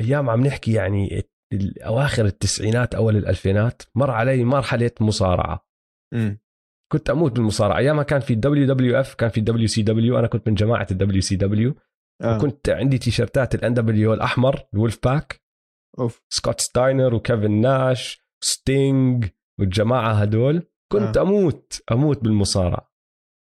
أيام 0.00 0.30
عم 0.30 0.46
نحكي 0.46 0.72
يعني 0.72 1.22
اواخر 1.82 2.24
التسعينات 2.24 2.94
أول 2.94 3.16
الألفينات 3.16 3.82
مر 3.94 4.10
علي 4.10 4.44
مرحلة 4.44 4.90
مصارعة. 5.00 5.68
امم 6.14 6.38
كنت 6.92 7.10
أموت 7.10 7.32
بالمصارعة. 7.32 7.78
ايامها 7.78 8.02
كان 8.02 8.20
في 8.20 8.34
WWF 8.34 9.14
كان 9.14 9.30
في 9.30 9.40
WCW 9.40 10.18
أنا 10.18 10.26
كنت 10.26 10.48
من 10.48 10.54
جماعة 10.54 10.86
ال 10.90 11.20
WCW. 11.20 11.74
آه. 12.22 12.38
كنت 12.38 12.68
عندي 12.68 12.98
تيشرتات 12.98 13.54
الان 13.54 13.74
دبليو 13.74 14.14
الأحمر 14.14 14.66
ال 14.74 14.98
Wolfpac. 15.04 15.42
أوف. 15.98 16.22
سكوت 16.32 16.60
ستاينر 16.60 17.14
وكيفن 17.14 17.50
ناش 17.50 18.24
ستينج 18.44 19.28
والجماعة 19.60 20.12
هدول. 20.12 20.62
كنت 20.92 21.16
آه. 21.16 21.22
أموت 21.22 21.82
أموت 21.92 22.22
بالمصارعة. 22.22 22.92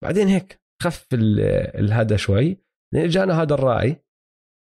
بعدين 0.03 0.27
هيك 0.27 0.61
خف 0.83 1.07
ال- 1.13 1.39
الهدى 1.79 2.17
شوي. 2.17 2.57
لأن 2.93 3.07
جانا 3.09 3.41
هذا 3.41 3.53
الراعي 3.53 4.05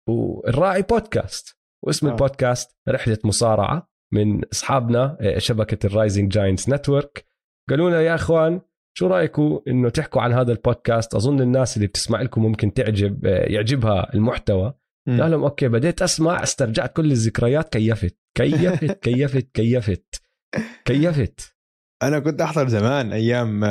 والراعي 0.08 0.82
بودكاست 0.82 1.58
واسم 1.82 2.06
آه. 2.06 2.10
آه. 2.10 2.14
البودكاست 2.14 2.76
رحلة 2.88 3.18
مصارعة 3.24 3.90
من 4.12 4.44
أصحابنا 4.44 5.16
آه، 5.20 5.38
شبكة 5.38 5.86
ال 5.87 5.93
Rising 5.93 6.32
Giants 6.32 6.68
Network 6.68 7.26
قالوا 7.70 7.90
لنا 7.90 8.00
يا 8.00 8.14
إخوان 8.14 8.60
شو 8.98 9.06
رايكم 9.06 9.60
إنه 9.68 9.88
تحكوا 9.88 10.22
عن 10.22 10.32
هذا 10.32 10.52
البودكاست 10.52 11.14
أظن 11.14 11.40
الناس 11.40 11.76
اللي 11.76 11.86
بتسمع 11.86 12.22
لكم 12.22 12.42
ممكن 12.42 12.74
تعجب 12.74 13.26
آه، 13.26 13.52
يعجبها 13.52 14.14
المحتوى. 14.14 14.74
قال 15.08 15.30
لهم 15.30 15.44
okay 15.44 15.68
بديت 15.68 16.02
أسمع 16.02 16.42
استرجعت 16.42 16.96
كل 16.96 17.12
الذكريات 17.12 17.68
كيفت 17.68 18.18
كيفت 18.34 18.92
كيفت 19.04 19.48
كيفت 19.54 20.22
كيفت 20.84 21.56
أنا 22.02 22.18
كنت 22.18 22.40
أحضر 22.40 22.68
زمان 22.68 23.12
أيام 23.12 23.64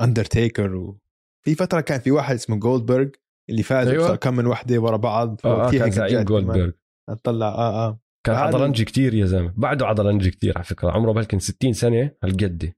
اندرتيكر 0.00 0.74
وفي 0.74 1.54
فترة 1.58 1.80
كان 1.80 2.00
في 2.00 2.10
واحد 2.10 2.34
اسمه 2.34 2.56
جولدبرغ 2.56 3.08
اللي 3.50 3.62
فاز 3.62 3.88
أيوة. 3.88 4.16
كم 4.16 4.36
من 4.36 4.46
وحدة 4.46 4.78
ورا 4.78 4.96
بعض 4.96 5.40
آه 5.44 5.70
كان 5.70 5.90
زعيم. 5.90 6.22
جولدبرغ 6.22 6.70
طلع 7.14 7.46
آه 7.48 7.86
آه. 7.88 8.00
كان 8.26 8.36
عضلنجي 8.36 8.84
كتير 8.84 9.14
يا 9.14 9.26
زلمة. 9.26 9.52
بعده 9.56 9.86
عضلنجي 9.86 10.30
كتير 10.30 10.52
على 10.56 10.64
فكرة. 10.64 10.90
عمره 10.90 11.12
بلكن 11.12 11.38
60 11.38 11.72
سنة 11.72 12.10
هالقد. 12.24 12.72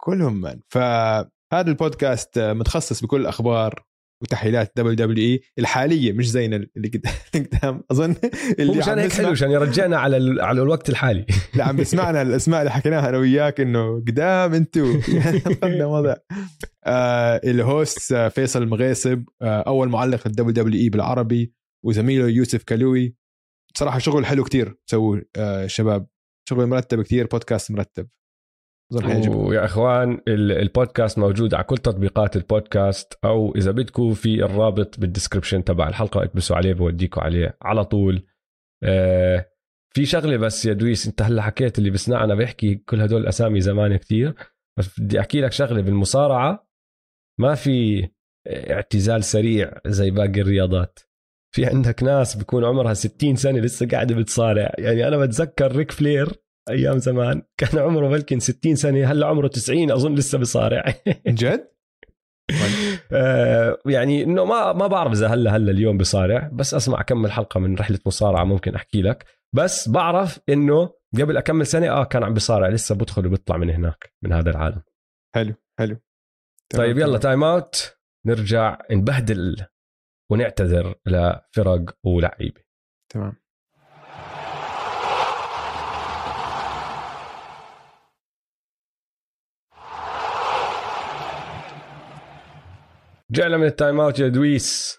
كلهم 0.00 0.40
من. 0.40 0.60
فهذا 0.68 1.28
البودكاست 1.52 2.38
آه، 2.38 2.52
متخصص 2.52 3.02
بكل 3.04 3.20
الأخبار 3.20 3.84
وتحليلات 4.22 4.72
WWE 4.76 5.40
الحالية 5.58 6.12
مش 6.12 6.30
زينا 6.30 6.56
اللي 6.76 6.88
قد- 6.88 7.06
اللي 7.34 7.46
قدام 7.46 7.82
أظن. 7.90 8.14
اللي 8.58 8.78
مشان 8.78 8.98
هيك 8.98 9.12
حلو 9.12 9.28
عشان 9.28 9.50
يرجعنا 9.50 9.98
على 9.98 10.16
ال- 10.16 10.40
على 10.40 10.62
الوقت 10.62 10.88
الحالي. 10.88 11.26
اللي 11.52 11.62
عم 11.64 11.76
بسمعنا 11.76 12.22
الأسماء 12.22 12.60
اللي 12.60 12.70
حكيناها 12.70 13.08
أنا 13.08 13.18
وياك 13.18 13.60
إنه 13.60 13.94
قدام 14.00 14.54
أنتو. 14.54 14.86
وضع. 15.94 16.14
آه 16.84 17.40
ال 17.44 17.58
host 17.58 18.12
آه، 18.12 18.28
فيصل 18.28 18.62
المغيصب 18.62 19.22
آه 19.42 19.60
أول 19.66 19.88
معلق 19.88 20.28
لل 20.28 20.50
WWE 20.52 20.88
بالعربي 20.88 21.52
وزميله 21.84 22.28
يوسف 22.28 22.62
كالوي 22.62 23.14
صراحة 23.76 23.98
شغل 23.98 24.26
حلو 24.26 24.44
كتير 24.44 24.74
سووا 24.86 25.20
آه 25.36 25.66
شباب. 25.66 26.06
شغل 26.48 26.66
مرتب 26.66 27.02
كتير 27.02 27.26
بودكاست 27.26 27.70
مرتب. 27.70 28.08
ويا 29.28 29.64
إخوان 29.64 30.20
ال- 30.28 30.52
البودكاست 30.52 31.18
موجود 31.18 31.54
على 31.54 31.64
كل 31.64 31.78
تطبيقات 31.78 32.36
البودكاست 32.36 33.18
أو 33.24 33.54
إذا 33.54 33.70
بدكم 33.70 34.14
في 34.14 34.44
الرابط 34.44 35.00
بال 35.00 35.10
description 35.10 35.64
تبع 35.64 35.88
الحلقة 35.88 36.22
اكبسوا 36.22 36.56
عليه 36.56 36.72
بوديكم 36.74 37.20
عليه 37.20 37.56
على 37.62 37.84
طول. 37.84 38.26
آه 38.84 39.48
في 39.94 40.04
شغلة 40.06 40.36
بس 40.36 40.66
يا 40.66 40.72
دويس 40.72 41.06
أنت 41.06 41.22
هلأ 41.22 41.42
حكيت 41.42 41.78
اللي 41.78 41.90
بسمعنا 41.90 42.34
بيحكي 42.34 42.74
كل 42.74 43.00
هدول 43.00 43.20
الاسامي 43.20 43.60
زمان 43.60 43.96
كتير 43.96 44.34
بس 44.78 45.00
بدي 45.00 45.20
أحكي 45.20 45.40
لك 45.40 45.52
شغلة 45.52 45.80
بالمصارعة. 45.82 46.68
ما 47.40 47.54
في 47.54 48.08
اعتزال 48.46 49.24
سريع 49.24 49.72
زي 49.86 50.10
باقي 50.10 50.40
الرياضات. 50.40 50.98
في 51.52 51.66
عندك 51.66 52.02
ناس 52.02 52.36
بيكون 52.36 52.64
عمرها 52.64 52.94
60 52.94 53.36
سنة 53.36 53.58
لسه 53.58 53.88
قاعدة 53.88 54.14
بتصارع. 54.14 54.72
يعني 54.78 55.08
أنا 55.08 55.16
بتذكر 55.16 55.76
ريك 55.76 55.90
فلير 55.90 56.32
أيام 56.70 56.98
زمان. 56.98 57.42
كان 57.56 57.78
عمره 57.78 58.08
بلكن 58.08 58.40
60 58.40 58.74
سنة 58.74 59.10
هلا 59.12 59.26
عمره 59.26 59.48
90 59.48 59.90
أظن 59.90 60.14
لسه 60.14 60.38
بصارع. 60.38 60.84
جد؟ 61.28 61.72
آه، 63.12 63.78
يعني 63.86 64.22
إنه 64.22 64.44
ما 64.44 64.72
ما 64.72 64.86
بعرف 64.86 65.12
إذا 65.12 65.28
هلا 65.28 65.56
هلا 65.56 65.70
اليوم 65.70 65.98
بصارع. 65.98 66.50
بس 66.52 66.74
أسمع 66.74 67.02
كمل 67.02 67.32
حلقة 67.32 67.60
من 67.60 67.74
رحلة 67.74 67.98
مصارعة 68.06 68.44
ممكن 68.44 68.74
أحكي 68.74 69.02
لك. 69.02 69.26
بس 69.54 69.88
بعرف 69.88 70.40
إنه 70.48 70.90
قبل 71.20 71.36
أكمل 71.36 71.66
سنة 71.66 71.90
آه 71.90 72.04
كان 72.04 72.24
عم 72.24 72.34
بصارع. 72.34 72.68
لسه 72.68 72.94
بدخل 72.94 73.26
وبيطلع 73.26 73.56
من 73.56 73.70
هناك 73.70 74.12
من 74.22 74.32
هذا 74.32 74.50
العالم. 74.50 74.82
حلو 75.34 75.54
حلو. 75.78 75.96
طيب 76.70 76.98
يلا. 76.98 77.18
time 77.18 77.44
out 77.44 77.96
نرجع 78.26 78.78
نبهدل 78.90 79.66
ونعتذر 80.30 80.94
لفرق 81.06 81.96
ولعيبة. 82.04 82.60
تمام. 83.12 83.42
رجعنا 93.30 93.56
من 93.56 93.66
ال 93.66 93.73
time 93.73 94.00
out 94.00 94.18
يا 94.18 94.28
دويس. 94.28 94.98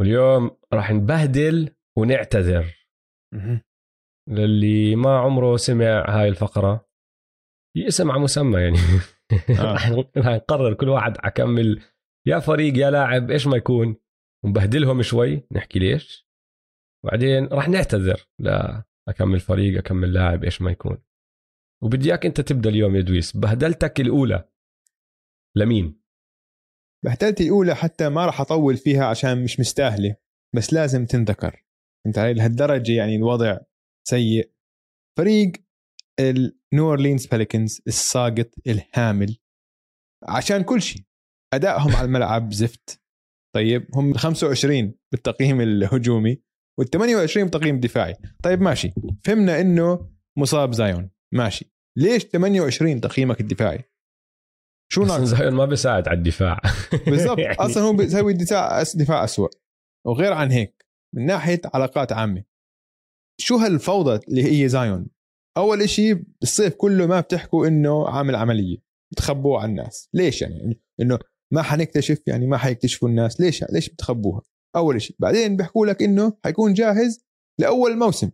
واليوم 0.00 0.56
راح 0.72 0.90
نبهدل 0.90 1.74
ونعتذر. 1.98 2.64
للي 4.28 4.96
ما 4.96 5.18
عمره 5.18 5.56
سمع 5.56 6.04
هاي 6.08 6.28
الفقرة 6.28 6.88
يسمع 7.76 8.12
على 8.12 8.22
مسمى 8.22 8.60
يعني. 8.60 8.78
آه. 9.50 9.62
راح 9.64 9.90
نقرر 10.16 10.74
كل 10.74 10.88
واحد 10.88 11.16
أكمل 11.18 11.82
يا 12.26 12.38
فريق 12.38 12.78
يا 12.78 12.90
لاعب 12.90 13.30
إيش 13.30 13.46
ما 13.46 13.56
يكون. 13.56 13.96
ونبهدلهم 14.44 15.02
شوي 15.02 15.46
نحكي 15.52 15.78
ليش. 15.78 16.28
بعدين 17.04 17.46
راح 17.46 17.68
نعتذر 17.68 18.28
لا 18.38 18.84
أكمل 19.08 19.40
فريق 19.40 19.78
أكمل 19.78 20.12
لاعب 20.12 20.44
إيش 20.44 20.62
ما 20.62 20.70
يكون. 20.70 20.98
وبدي 21.82 22.08
إياك 22.08 22.26
أنت 22.26 22.40
تبدأ 22.40 22.70
اليوم 22.70 22.96
يا 22.96 23.00
دويس. 23.00 23.36
بهدلتك 23.36 24.00
الأولى. 24.00 24.48
لمين؟ 25.56 26.02
بهدلتي 27.04 27.44
الأولى 27.44 27.74
حتى 27.74 28.08
ما 28.08 28.26
راح 28.26 28.40
أطول 28.40 28.76
فيها 28.76 29.04
عشان 29.04 29.44
مش 29.44 29.60
مستاهلة. 29.60 30.16
بس 30.54 30.72
لازم 30.72 31.06
تنذكر. 31.06 31.64
أنت 32.06 32.18
علي 32.18 32.34
لهالدرجه 32.34 32.92
يعني 32.92 33.16
الوضع 33.16 33.58
سيء. 34.08 34.52
فريق 35.18 35.52
النيو 36.20 36.88
اورلينز 36.88 37.26
بليكنز 37.26 37.82
الساقط 37.86 38.50
الهامل. 38.66 39.36
عشان 40.28 40.62
كل 40.62 40.82
شيء. 40.82 41.02
أدائهم 41.54 41.96
على 41.96 42.04
الملعب 42.04 42.52
زفت. 42.52 43.00
طيب 43.54 43.86
هم 43.94 44.14
25 44.14 44.94
بالتقييم 45.12 45.60
الهجومي 45.60 46.42
وال 46.78 46.90
28 46.90 47.44
بالتقييم 47.44 47.74
الدفاعي. 47.74 48.16
طيب 48.42 48.60
ماشي. 48.60 48.92
فهمنا 49.24 49.60
إنه 49.60 50.10
مصاب 50.38 50.72
زايون. 50.72 51.10
ماشي. 51.34 51.72
ليش 51.98 52.24
28 52.24 53.00
تقييمك 53.00 53.40
الدفاعي؟ 53.40 53.84
شو 54.92 55.04
ناقص؟ 55.04 55.22
زايون 55.22 55.54
ما 55.54 55.64
بيساعد 55.64 56.08
على 56.08 56.18
الدفاع. 56.18 56.60
بالضبط. 57.06 57.38
يعني 57.38 57.56
أصلا 57.56 57.82
هو 57.82 57.92
بيسوي 57.92 58.32
دفاع 58.32 58.82
دفاع 58.94 59.24
اسوء 59.24 59.50
وغير 60.06 60.32
عن 60.32 60.50
هيك 60.50 60.86
من 61.14 61.26
ناحية 61.26 61.60
علاقات 61.74 62.12
عامة 62.12 62.44
شو 63.40 63.56
هالفوضى 63.56 64.20
اللي 64.28 64.44
هي 64.44 64.68
زايون؟ 64.68 65.06
أول 65.56 65.82
إشي 65.82 66.24
الصيف 66.42 66.74
كله 66.74 67.06
ما 67.06 67.20
بتحكوا 67.20 67.66
إنه 67.66 68.08
عامل 68.08 68.36
عملية. 68.36 68.78
بتخبوه 69.12 69.62
عن 69.62 69.70
الناس. 69.70 70.08
ليش 70.14 70.42
يعني؟ 70.42 70.80
إنه 71.00 71.18
ما 71.52 71.62
حنكتشف 71.62 72.22
يعني 72.26 72.46
ما 72.46 72.56
حيكتشفوا 72.56 73.08
الناس. 73.08 73.40
ليش؟ 73.40 73.64
ليش 73.70 73.88
بتخبوها؟ 73.88 74.42
أول 74.76 75.02
شيء 75.02 75.16
بعدين 75.18 75.56
بيحكوا 75.56 75.86
لك 75.86 76.02
إنه 76.02 76.32
حيكون 76.44 76.74
جاهز 76.74 77.24
لأول 77.60 77.96
موسم. 77.98 78.30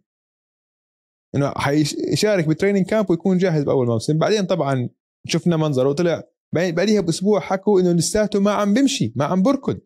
إنه 1.34 1.52
حيشارك 1.56 2.46
بالتريننج 2.48 2.86
كامب 2.86 3.10
ويكون 3.10 3.38
جاهز 3.38 3.62
بأول 3.64 3.86
موسم. 3.86 4.18
بعدين 4.18 4.46
طبعا 4.46 4.88
شفنا 5.26 5.56
منظره 5.56 5.88
وطلع 5.88 6.24
بعد- 6.54 6.74
بعديها 6.74 7.00
بأسبوع 7.00 7.40
حكوا 7.40 7.80
إنه 7.80 7.92
لساته 7.92 8.40
ما 8.40 8.50
عم 8.50 8.74
بمشي 8.74 9.12
ما 9.16 9.24
عم 9.24 9.42
بركض. 9.42 9.80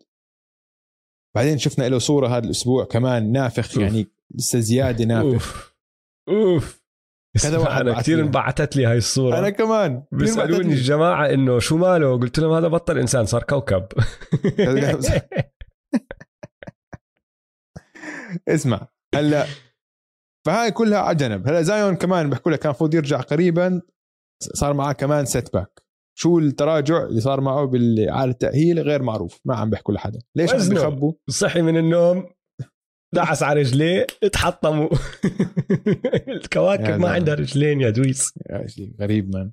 بعدين 1.35 1.57
شفنا 1.57 1.89
له 1.89 1.99
صورة 1.99 2.27
هذا 2.27 2.45
الأسبوع 2.45 2.85
كمان 2.85 3.31
نافخ 3.31 3.71
أوف. 3.73 3.77
يعني 3.83 4.07
لسه 4.35 4.59
زيادة 4.59 5.05
نافخ. 5.05 5.73
أوف. 6.29 6.37
أوف. 6.37 6.82
كذا 7.41 7.57
واحد 7.63 7.81
أنا 7.87 7.99
كثير. 8.01 8.19
انبعتت 8.19 8.75
لي 8.75 8.85
هاي 8.85 8.97
الصورة. 8.97 9.39
أنا 9.39 9.49
كمان. 9.49 10.03
بيسألوني 10.11 10.73
الجماعة 10.73 11.25
إنه 11.33 11.59
شو 11.59 11.77
ماله؟ 11.77 12.17
قلت 12.19 12.39
لهم 12.39 12.51
هذا 12.53 12.67
بطل 12.67 12.97
إنسان 12.97 13.25
صار 13.25 13.43
كوكب. 13.43 13.85
اسمع 18.47 18.87
هلا 19.15 19.45
فهاي 20.45 20.71
كلها 20.71 20.99
على 20.99 21.15
جنب. 21.17 21.47
هلا 21.47 21.61
زايون 21.61 21.95
كمان 21.95 22.29
بحكوا 22.29 22.51
لك 22.51 22.59
كان 22.59 22.69
المفروض 22.69 22.93
يرجع 22.93 23.21
قريبا 23.21 23.81
صار 24.39 24.73
معاه 24.73 24.93
كمان 24.93 25.25
setback 25.25 25.83
شو 26.17 26.39
التراجع 26.39 27.03
اللي 27.03 27.21
صار 27.21 27.41
معه 27.41 27.65
بإعادة 27.65 28.31
التأهيل؟ 28.31 28.79
غير 28.79 29.03
معروف 29.03 29.39
ما 29.45 29.55
عم 29.55 29.69
بيحكوا 29.69 29.93
لحدا. 29.93 30.19
ليش 30.35 30.49
عم 30.51 30.55
وزنه. 30.55 30.75
بيخبوا؟ 30.75 31.13
صحي 31.29 31.61
من 31.61 31.77
النوم. 31.77 32.25
دعس 33.13 33.43
على 33.43 33.59
رجليه 33.59 34.07
اتحطموا. 34.23 34.89
الكواكب 36.27 36.99
ما. 36.99 37.09
عندها 37.09 37.33
رجلين 37.35 37.81
يا 37.81 37.89
دويس. 37.89 38.33
يا 38.49 38.67
شيء 38.67 38.95
غريب 38.99 39.35
مان 39.35 39.51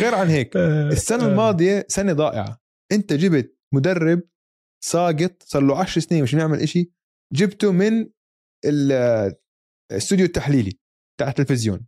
غير 0.00 0.14
عن 0.14 0.28
هيك 0.28 0.56
السنة 0.92 1.26
الماضية 1.26 1.86
سنة 1.88 2.12
ضائعة. 2.12 2.60
انت 2.92 3.12
جبت 3.12 3.58
مدرب 3.74 4.22
ساقط 4.84 5.42
صار 5.42 5.62
له 5.62 5.78
10 5.78 6.00
سنين 6.02 6.22
مش 6.22 6.34
بيعمل 6.34 6.60
إشي 6.60 6.92
جبته 7.34 7.72
من 7.72 8.10
ال- 8.64 9.34
الاستوديو 9.92 10.26
التحليلي 10.26 10.78
تاع 11.20 11.28
التلفزيون. 11.28 11.86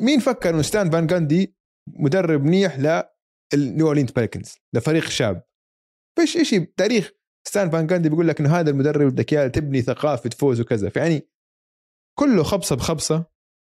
مين 0.00 0.20
فكر 0.20 0.50
إنه 0.50 0.62
ستان 0.62 0.90
فان 0.90 1.06
جاندي 1.06 1.56
مدرب 1.88 2.42
منيح 2.44 2.78
للنيو 3.54 3.86
اورلينز 3.86 4.10
بيليكنز 4.10 4.54
لفريق 4.74 5.04
شاب؟ 5.08 5.42
فيش 6.18 6.36
إشي 6.36 6.58
بتاريخ 6.58 7.12
ستان 7.46 7.70
فان 7.70 7.86
جاندي 7.86 8.08
بيقول 8.08 8.28
لك 8.28 8.40
إنه 8.40 8.56
هذا 8.60 8.70
المدرب 8.70 9.12
بدك 9.12 9.32
إياه 9.32 9.48
تبني 9.48 9.82
ثقافة 9.82 10.30
فوز 10.30 10.60
وكذا. 10.60 10.88
فيعني 10.88 11.28
كله 12.18 12.42
خبصة 12.42 12.76
بخبصة 12.76 13.26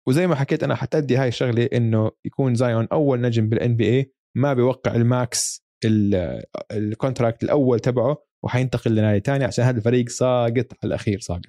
وزي 0.09 0.27
ما 0.27 0.35
حكيت 0.35 0.63
أنا 0.63 0.75
حتأدي 0.75 1.17
هاي 1.17 1.29
الشغلة 1.29 1.69
إنه 1.73 2.11
يكون 2.25 2.55
زايون 2.55 2.89
أول 2.93 3.21
نجم 3.21 3.49
بال 3.49 3.77
NBA 3.77 4.13
ما 4.37 4.55
بيوقع 4.55 4.95
ال 4.95 5.12
max 5.12 5.65
ال- 5.85 6.43
ال 6.73 6.81
contract 6.81 7.43
الأول 7.43 7.81
تبعه 7.81 8.25
وحينتقل 8.45 8.95
لنادي 8.95 9.21
تاني 9.21 9.45
عشان 9.45 9.65
هذا 9.65 9.79
الفريق 9.79 10.09
ساقط 10.09 10.73
على 10.73 10.85
الأخير 10.85 11.19
ساقط. 11.21 11.43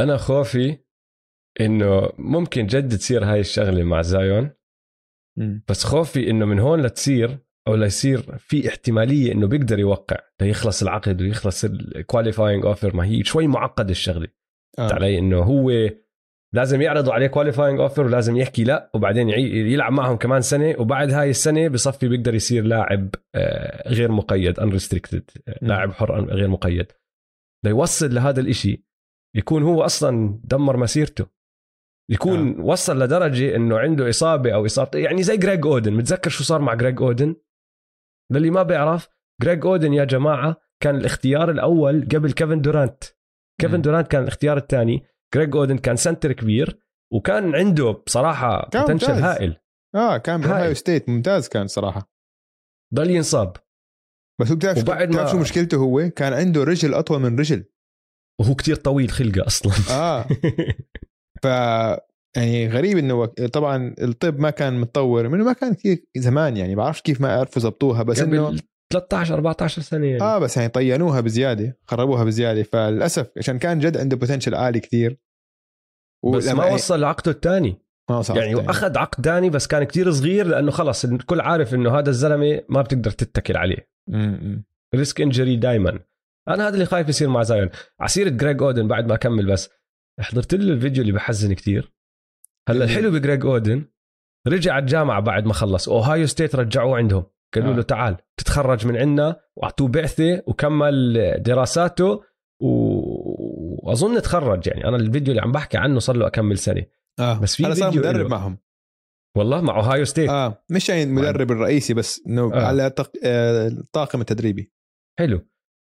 أنا 0.00 0.16
خوفي 0.16 0.78
إنه 1.60 2.08
ممكن 2.18 2.66
جد 2.66 2.98
تصير 2.98 3.24
هاي 3.24 3.40
الشغلة 3.40 3.82
مع 3.84 4.02
زايون 4.02 4.50
بس 5.68 5.84
خوفي 5.84 6.30
إنه 6.30 6.44
من 6.46 6.58
هون 6.58 6.82
لتصير 6.82 7.38
أو 7.68 7.74
ليصير 7.74 8.38
في 8.38 8.68
احتمالية 8.68 9.32
إنه 9.32 9.46
بيقدر 9.46 9.78
يوقع 9.78 10.16
ليخلص 10.40 10.82
العقد 10.82 11.22
ويخلص 11.22 11.64
ال 11.64 11.73
qualifying 11.73 12.66
offer 12.66 12.96
ما 12.96 13.04
هي 13.04 13.24
شوي 13.24 13.46
معقد 13.46 13.90
الشغلة 13.90 14.28
آه. 14.78 14.92
علي 14.92 15.18
إنه 15.18 15.38
هو 15.38 15.70
لازم 16.54 16.82
يعرضوا 16.82 17.12
عليه 17.12 17.26
qualifying 17.26 17.80
offer 17.80 18.04
ولازم 18.04 18.36
يحكي 18.36 18.64
لا 18.64 18.90
وبعدين 18.94 19.28
يلعب 19.28 19.92
معهم 19.92 20.16
كمان 20.16 20.40
سنة 20.40 20.74
وبعد 20.78 21.10
هاي 21.10 21.30
السنة 21.30 21.68
بصفي 21.68 22.08
بيقدر 22.08 22.34
يصير 22.34 22.64
لاعب 22.64 23.14
آه، 23.34 23.88
غير 23.88 24.12
مقيد 24.12 24.60
unrestricted. 24.60 25.30
لاعب 25.62 25.92
حر 25.92 26.24
غير 26.24 26.48
مقيد 26.48 26.92
ليوصل 27.64 28.14
لهذا 28.14 28.40
الإشي 28.40 28.84
يكون 29.36 29.62
هو 29.62 29.82
أصلا 29.82 30.40
دمر 30.44 30.76
مسيرته 30.76 31.26
يكون 32.10 32.60
آه. 32.60 32.64
وصل 32.64 33.02
لدرجة 33.02 33.56
إنه 33.56 33.78
عنده 33.78 34.08
إصابة 34.08 34.54
أو 34.54 34.66
إصابة 34.66 34.98
يعني 34.98 35.22
زي 35.22 35.36
جريج 35.36 35.66
اودن 35.66 35.92
متذكر 35.92 36.30
شو 36.30 36.44
صار 36.44 36.60
مع 36.60 36.74
جريج 36.74 37.02
اودن 37.02 37.36
للي 38.30 38.50
ما 38.50 38.62
بيعرف 38.62 39.08
جريج 39.42 39.66
اودن 39.66 39.92
يا 39.92 40.04
جماعة 40.04 40.56
كان 40.82 40.96
الاختيار 40.96 41.50
الأول 41.50 42.08
قبل 42.14 42.32
كيفن 42.32 42.60
دورانت 42.60 43.04
كيفن. 43.60 43.82
دورانت 43.82 44.08
كان 44.08 44.22
الاختيار 44.22 44.56
الثاني. 44.56 45.02
جريج 45.34 45.56
اودن 45.56 45.78
كان 45.78 45.96
center 45.96 46.32
كبير 46.32 46.78
وكان 47.12 47.54
عنده 47.54 47.90
بصراحة 47.90 48.68
potential. 48.74 49.12
هائل. 49.12 49.56
آه 49.94 50.18
كان 50.18 50.40
هاي. 50.40 50.48
بأوهايو 50.50 50.74
ستيت 50.74 51.08
ممتاز 51.08 51.48
كان 51.48 51.66
صراحة. 51.66 52.12
ضل 52.94 53.10
ينصاب. 53.10 53.56
بس 54.40 54.50
هو 54.50 54.56
بتعرف 54.56 54.78
وبعد 54.78 55.14
ما- 55.14 55.26
شو 55.26 55.38
مشكلته 55.38 55.76
هو؟ 55.76 56.10
كان 56.16 56.32
عنده 56.32 56.64
رجل 56.64 56.94
أطول 56.94 57.20
من 57.20 57.38
رجل. 57.38 57.64
وهو 58.40 58.54
كتير 58.54 58.76
طويل 58.76 59.10
خلقه 59.10 59.46
أصلا. 59.46 59.72
آه. 59.96 60.26
ف 61.42 61.46
يعني 62.36 62.68
غريب 62.68 62.98
إنه 62.98 63.14
وك- 63.14 63.40
طبعا 63.46 63.94
الطب 64.00 64.38
ما 64.40 64.50
كان 64.50 64.80
متطور 64.80 65.28
منه 65.28 65.44
ما 65.44 65.52
كان 65.52 65.74
كثير 65.74 66.04
زمان 66.16 66.56
يعني 66.56 66.74
بعرفش 66.74 67.00
كيف 67.02 67.20
ما 67.20 67.32
عرفوا 67.32 67.62
زبطوها 67.62 68.02
بس 68.02 68.20
إنه 68.20 68.46
قبل 68.46 68.60
13 68.92 69.34
14 69.34 69.82
سنة 69.82 70.06
يعني. 70.06 70.22
آه 70.22 70.38
بس 70.38 70.56
يعني 70.56 70.68
طينوها 70.68 71.20
بزيادة 71.20 71.78
خربوها 71.86 72.24
بزيادة 72.24 72.62
فللأسف 72.62 73.26
عشان 73.38 73.58
كان 73.58 73.78
جد 73.78 73.96
عنده 73.96 74.16
بوتنشل 74.16 74.54
عالي 74.54 74.80
كثير. 74.80 75.18
بس 76.34 76.48
ما 76.48 76.64
وصل 76.66 77.00
لعقده 77.00 77.30
الثاني. 77.32 77.82
ما 78.10 78.18
وصل 78.18 78.36
يعني 78.36 78.70
أخذ 78.70 78.98
عقد 78.98 79.24
ثاني 79.24 79.50
بس 79.50 79.66
كان 79.66 79.84
كتير 79.84 80.10
صغير 80.12 80.46
لأنه 80.46 80.70
خلص 80.70 81.04
الكل 81.04 81.40
عارف 81.40 81.74
إنه 81.74 81.98
هذا 81.98 82.10
الزلمة 82.10 82.60
ما 82.68 82.82
بتقدر 82.82 83.10
تتكل 83.10 83.56
عليه. 83.56 83.88
risk 84.94 85.20
injury 85.20 85.56
دائما 85.56 85.98
أنا 86.48 86.68
هذا 86.68 86.74
اللي 86.74 86.86
خايف 86.86 87.08
يصير 87.08 87.28
مع 87.28 87.42
زايون 87.42 87.68
ع 88.00 88.06
سيرة 88.06 88.28
جريج 88.28 88.62
اودن 88.62 88.88
بعد 88.88 89.06
ما 89.06 89.14
اكمل 89.14 89.46
بس 89.46 89.70
حضرت 90.20 90.54
له 90.54 90.72
الفيديو 90.72 91.02
اللي 91.02 91.12
بحزن 91.12 91.52
كتير 91.52 91.92
هلا 92.68 92.84
الحلو 92.84 93.10
بجريج 93.10 93.46
أودن. 93.46 93.84
رجع 94.48 94.78
الجامعة 94.78 95.20
بعد 95.20 95.46
ما 95.46 95.52
خلص. 95.52 95.88
أوهايو 95.88 96.26
ستيت 96.26 96.54
رجعوه 96.54 96.96
عندهم. 96.96 97.24
قالوا 97.54 97.72
آه. 97.72 97.76
له 97.76 97.82
تعال 97.82 98.16
تتخرج 98.36 98.86
من 98.86 98.96
عندنا 98.96 99.40
وأعطوه 99.56 99.88
بعثة 99.88 100.42
وكمل 100.46 101.14
دراساته 101.42 102.20
و- 102.62 103.88
وأظن 103.88 104.22
تخرج 104.22 104.66
يعني. 104.66 104.84
أنا 104.88 104.96
الفيديو 104.96 105.30
اللي 105.32 105.42
عم 105.42 105.52
بحكي 105.52 105.78
عنه 105.78 105.98
صار 105.98 106.16
له 106.16 106.26
أكمل 106.26 106.58
سنة. 106.58 106.84
آه. 107.20 107.40
بس 107.40 107.56
في 107.56 107.66
هذا 107.66 107.74
صار 107.74 107.96
مدرب. 107.98 108.30
معهم. 108.30 108.58
والله 109.36 109.60
مع 109.60 109.76
أوهايو 109.76 110.04
ستيت. 110.04 110.30
آه. 110.30 110.64
مش 110.70 110.88
يعني 110.88 111.02
المدرب 111.02 111.50
الرئيسي 111.50 111.94
بس 111.94 112.22
إنه 112.26 112.54
آه. 112.54 112.66
على 112.66 112.90
تق... 112.90 113.12
آه 113.24 113.68
الطاقم 113.68 114.20
التدريبي. 114.20 114.72
حلو. 115.18 115.48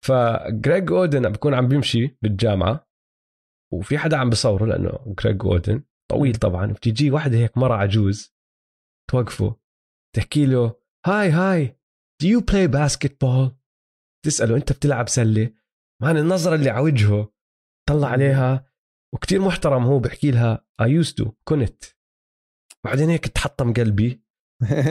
فجريج 0.06 0.92
أودن 0.92 1.30
بكون 1.30 1.54
عم 1.54 1.68
بيمشي 1.68 2.18
بالجامعة 2.22 2.90
وفي 3.74 3.98
حدا 3.98 4.18
عم 4.18 4.30
بصوره 4.30 4.66
لأنه 4.66 5.16
جريج 5.24 5.46
أودن. 5.46 5.84
طويل 6.12 6.36
طبعا 6.36 6.66
بتيجي 6.66 7.12
واحدة 7.12 7.38
هيك 7.38 7.58
مرة 7.58 7.76
عجوز 7.76 8.34
توقفه 9.12 9.56
تحكي 10.16 10.46
له 10.46 10.76
هاي 11.06 11.30
هاي 11.30 11.80
do 12.24 12.28
you 12.28 12.42
play 12.42 12.72
basketball 12.72 13.52
تسأله 14.26 14.56
أنت 14.56 14.72
بتلعب 14.72 15.10
سلة؟ 15.10 15.54
man 16.02 16.18
النظرة 16.18 16.56
اللي 16.56 16.70
على 16.70 16.84
وجهه 16.84 17.34
طلع 17.90 18.08
عليها 18.08 18.70
وكتير 19.14 19.42
محترم 19.42 19.84
هو 19.84 20.00
بحكي 20.00 20.32
لها 20.32 20.66
I 20.82 20.86
used 20.86 21.24
to 21.24 21.30
كنت. 21.44 21.84
بعدين 22.86 23.10
هيك 23.10 23.28
تحطم 23.28 23.74
قلبي 23.74 24.24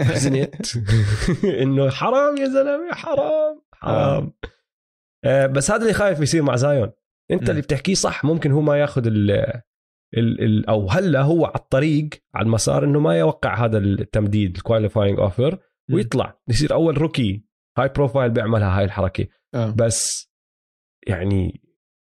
حزنت. 0.04 0.76
إنه 1.62 1.90
حرام 1.90 2.36
يا 2.36 2.46
زلمة 2.46 2.94
حرام 2.94 3.62
حرام. 3.74 4.32
آه 5.24 5.46
بس 5.46 5.70
هذا 5.70 5.82
اللي 5.82 5.92
خايف 5.92 6.20
يصير 6.20 6.42
مع 6.42 6.56
زايون. 6.56 6.92
أنت 7.30 7.42
مم. 7.42 7.50
اللي 7.50 7.62
بتحكيه 7.62 7.94
صح 7.94 8.24
ممكن 8.24 8.52
هو 8.52 8.60
ما 8.60 8.80
ياخذ 8.80 9.06
ال 10.16 10.44
ال 10.44 10.66
أو 10.68 10.90
هلا 10.90 11.22
هو 11.22 11.44
على 11.44 11.54
الطريق 11.54 12.08
على 12.34 12.46
المسار 12.46 12.84
إنه 12.84 13.00
ما 13.00 13.18
يوقع 13.18 13.64
هذا 13.64 13.78
التمديد 13.78 14.56
ال 14.56 14.62
qualifying 14.62 15.18
offer 15.18 15.58
ويطلع 15.92 16.40
يصير 16.48 16.72
أول 16.72 16.98
rookie 16.98 17.44
هاي 17.78 17.88
بروفايل 17.88 18.30
بيعملها 18.30 18.78
هاي 18.78 18.84
الحركة 18.84 19.26
آه. 19.54 19.70
بس 19.70 20.30
يعني 21.06 21.62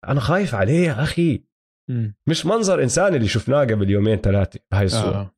أنا 0.07 0.19
خايف 0.19 0.55
عليه 0.55 0.87
يا 0.87 1.03
أخي 1.03 1.43
مم. 1.89 2.15
مش 2.27 2.45
منظر 2.45 2.83
إنسان 2.83 3.15
اللي 3.15 3.27
شفناه 3.27 3.59
قبل 3.59 3.89
يومين 3.89 4.17
ثلاثة 4.17 4.59
بهاي 4.71 4.85
الصورة 4.85 5.17
آه. 5.17 5.35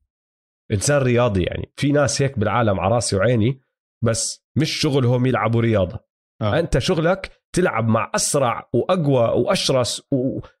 إنسان 0.72 1.02
رياضي 1.02 1.42
يعني 1.42 1.72
في 1.76 1.92
ناس 1.92 2.22
هيك 2.22 2.38
بالعالم 2.38 2.80
على 2.80 2.94
راسي 2.94 3.16
وعيني 3.16 3.60
بس 4.04 4.46
مش 4.56 4.70
شغلهم 4.70 5.26
يلعبوا 5.26 5.60
رياضة 5.60 6.00
آه. 6.42 6.58
أنت 6.58 6.78
شغلك 6.78 7.42
تلعب 7.52 7.88
مع 7.88 8.10
أسرع 8.14 8.68
وأقوى 8.72 9.42
وأشرس 9.42 10.02
وأكثر 10.10 10.54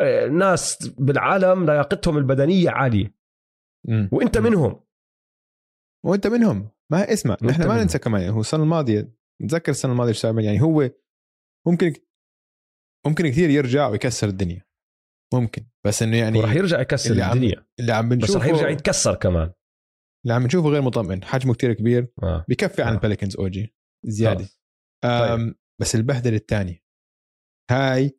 آه، 0.00 0.26
ناس 0.26 0.88
بالعالم 0.98 1.66
لياقتهم 1.66 2.18
البدنية 2.18 2.70
عالية. 2.70 3.14
وإنت. 4.12 4.38
منهم 4.38 4.80
وإنت 6.04 6.26
منهم 6.26 6.70
ما 6.92 7.12
اسمع 7.12 7.36
نحن 7.42 7.68
ما. 7.68 7.82
ننسى 7.82 7.98
كمان 7.98 8.30
هو 8.30 8.40
السنة 8.40 8.62
الماضية 8.62 9.14
نتذكر 9.42 9.72
السنة 9.72 9.92
الماضية 9.92 10.12
شو 10.12 10.28
عمل 10.28 10.44
يعني 10.44 10.62
هو 10.62 10.90
ممكن 11.66 11.92
ممكن 13.06 13.28
كثير 13.28 13.50
يرجع 13.50 13.88
ويكسر 13.88 14.28
الدنيا 14.28 14.64
ممكن 15.34 15.66
بس 15.86 16.02
إنه 16.02 16.16
يعني 16.16 16.38
وراح 16.38 16.54
يرجع 16.54 16.80
يكسر 16.80 17.10
اللي 17.10 17.22
عم- 17.22 17.32
الدنيا 17.36 17.66
اللي 17.80 17.92
عم 17.92 18.08
بس 18.08 18.14
بنشوفه 18.16 18.38
راح 18.38 18.46
يرجع 18.46 18.68
يتكسر 18.68 19.14
كمان 19.14 19.52
اللي 20.24 20.34
عم 20.34 20.42
نشوفه 20.42 20.68
غير 20.68 20.82
مطمئن 20.82 21.24
حجمه 21.24 21.54
كتير 21.54 21.72
كبير 21.72 22.12
آه. 22.22 22.44
بكفي 22.48 22.82
عن 22.82 22.92
آه. 22.92 22.94
البليكنز 22.96 23.36
اوجي 23.36 23.74
زيادة. 24.04 24.48
أم 25.04 25.54
بس 25.80 25.94
البهدلة 25.94 26.36
الثانية 26.36 26.84
هاي 27.70 28.18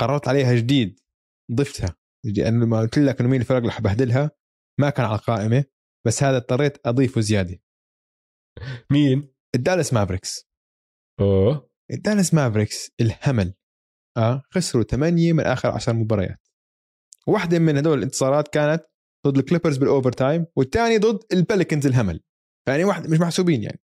قررت 0.00 0.28
عليها 0.28 0.54
جديد 0.54 1.00
ضفتها. 1.52 1.96
أنا 2.38 2.64
لما 2.64 2.80
قلت 2.80 2.98
لك 2.98 3.20
إنه 3.20 3.28
مين 3.28 3.40
الفرق 3.40 3.56
اللي 3.56 3.72
حبهدلها 3.72 4.30
ما 4.80 4.90
كان 4.90 5.06
على 5.06 5.18
القائمة 5.18 5.64
بس 6.06 6.22
هذا 6.22 6.36
اضطريت 6.36 6.86
أضيفه 6.86 7.20
زيادة. 7.20 7.58
مين؟ 8.90 9.34
الدالاس 9.54 9.92
مافريكس. 9.92 10.48
أوه. 11.20 11.70
الدالاس 11.90 12.34
مافريكس 12.34 12.90
الهمل. 13.00 13.54
آه 14.16 14.42
خسروا 14.50 14.84
ثمانية 14.84 15.32
من 15.32 15.44
آخر 15.44 15.68
عشر 15.70 15.92
مباريات. 15.92 16.48
واحدة 17.26 17.58
من 17.58 17.76
هدول 17.76 17.98
الانتصارات 17.98 18.48
كانت 18.48 18.84
ضد 19.26 19.38
الكليبرز 19.38 19.76
بال 19.76 20.12
overtime 20.12 20.46
والثاني 20.56 20.98
ضد 20.98 21.24
البيليكانز 21.32 21.86
الهمل. 21.86 22.20
يعني 22.68 22.84
واحد 22.84 23.10
مش 23.10 23.20
محسوبين 23.20 23.62
يعني. 23.62 23.80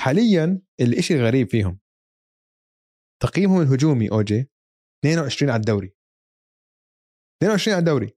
حاليا 0.00 0.62
الإشي 0.80 1.14
الغريب 1.14 1.48
فيهم. 1.50 1.80
تقييمهم 3.22 3.60
الهجومي 3.60 4.10
أوجي 4.10 4.50
22 5.04 5.50
على 5.50 5.60
الدوري. 5.60 5.94
22 7.42 7.74
على 7.74 7.80
الدوري. 7.80 8.16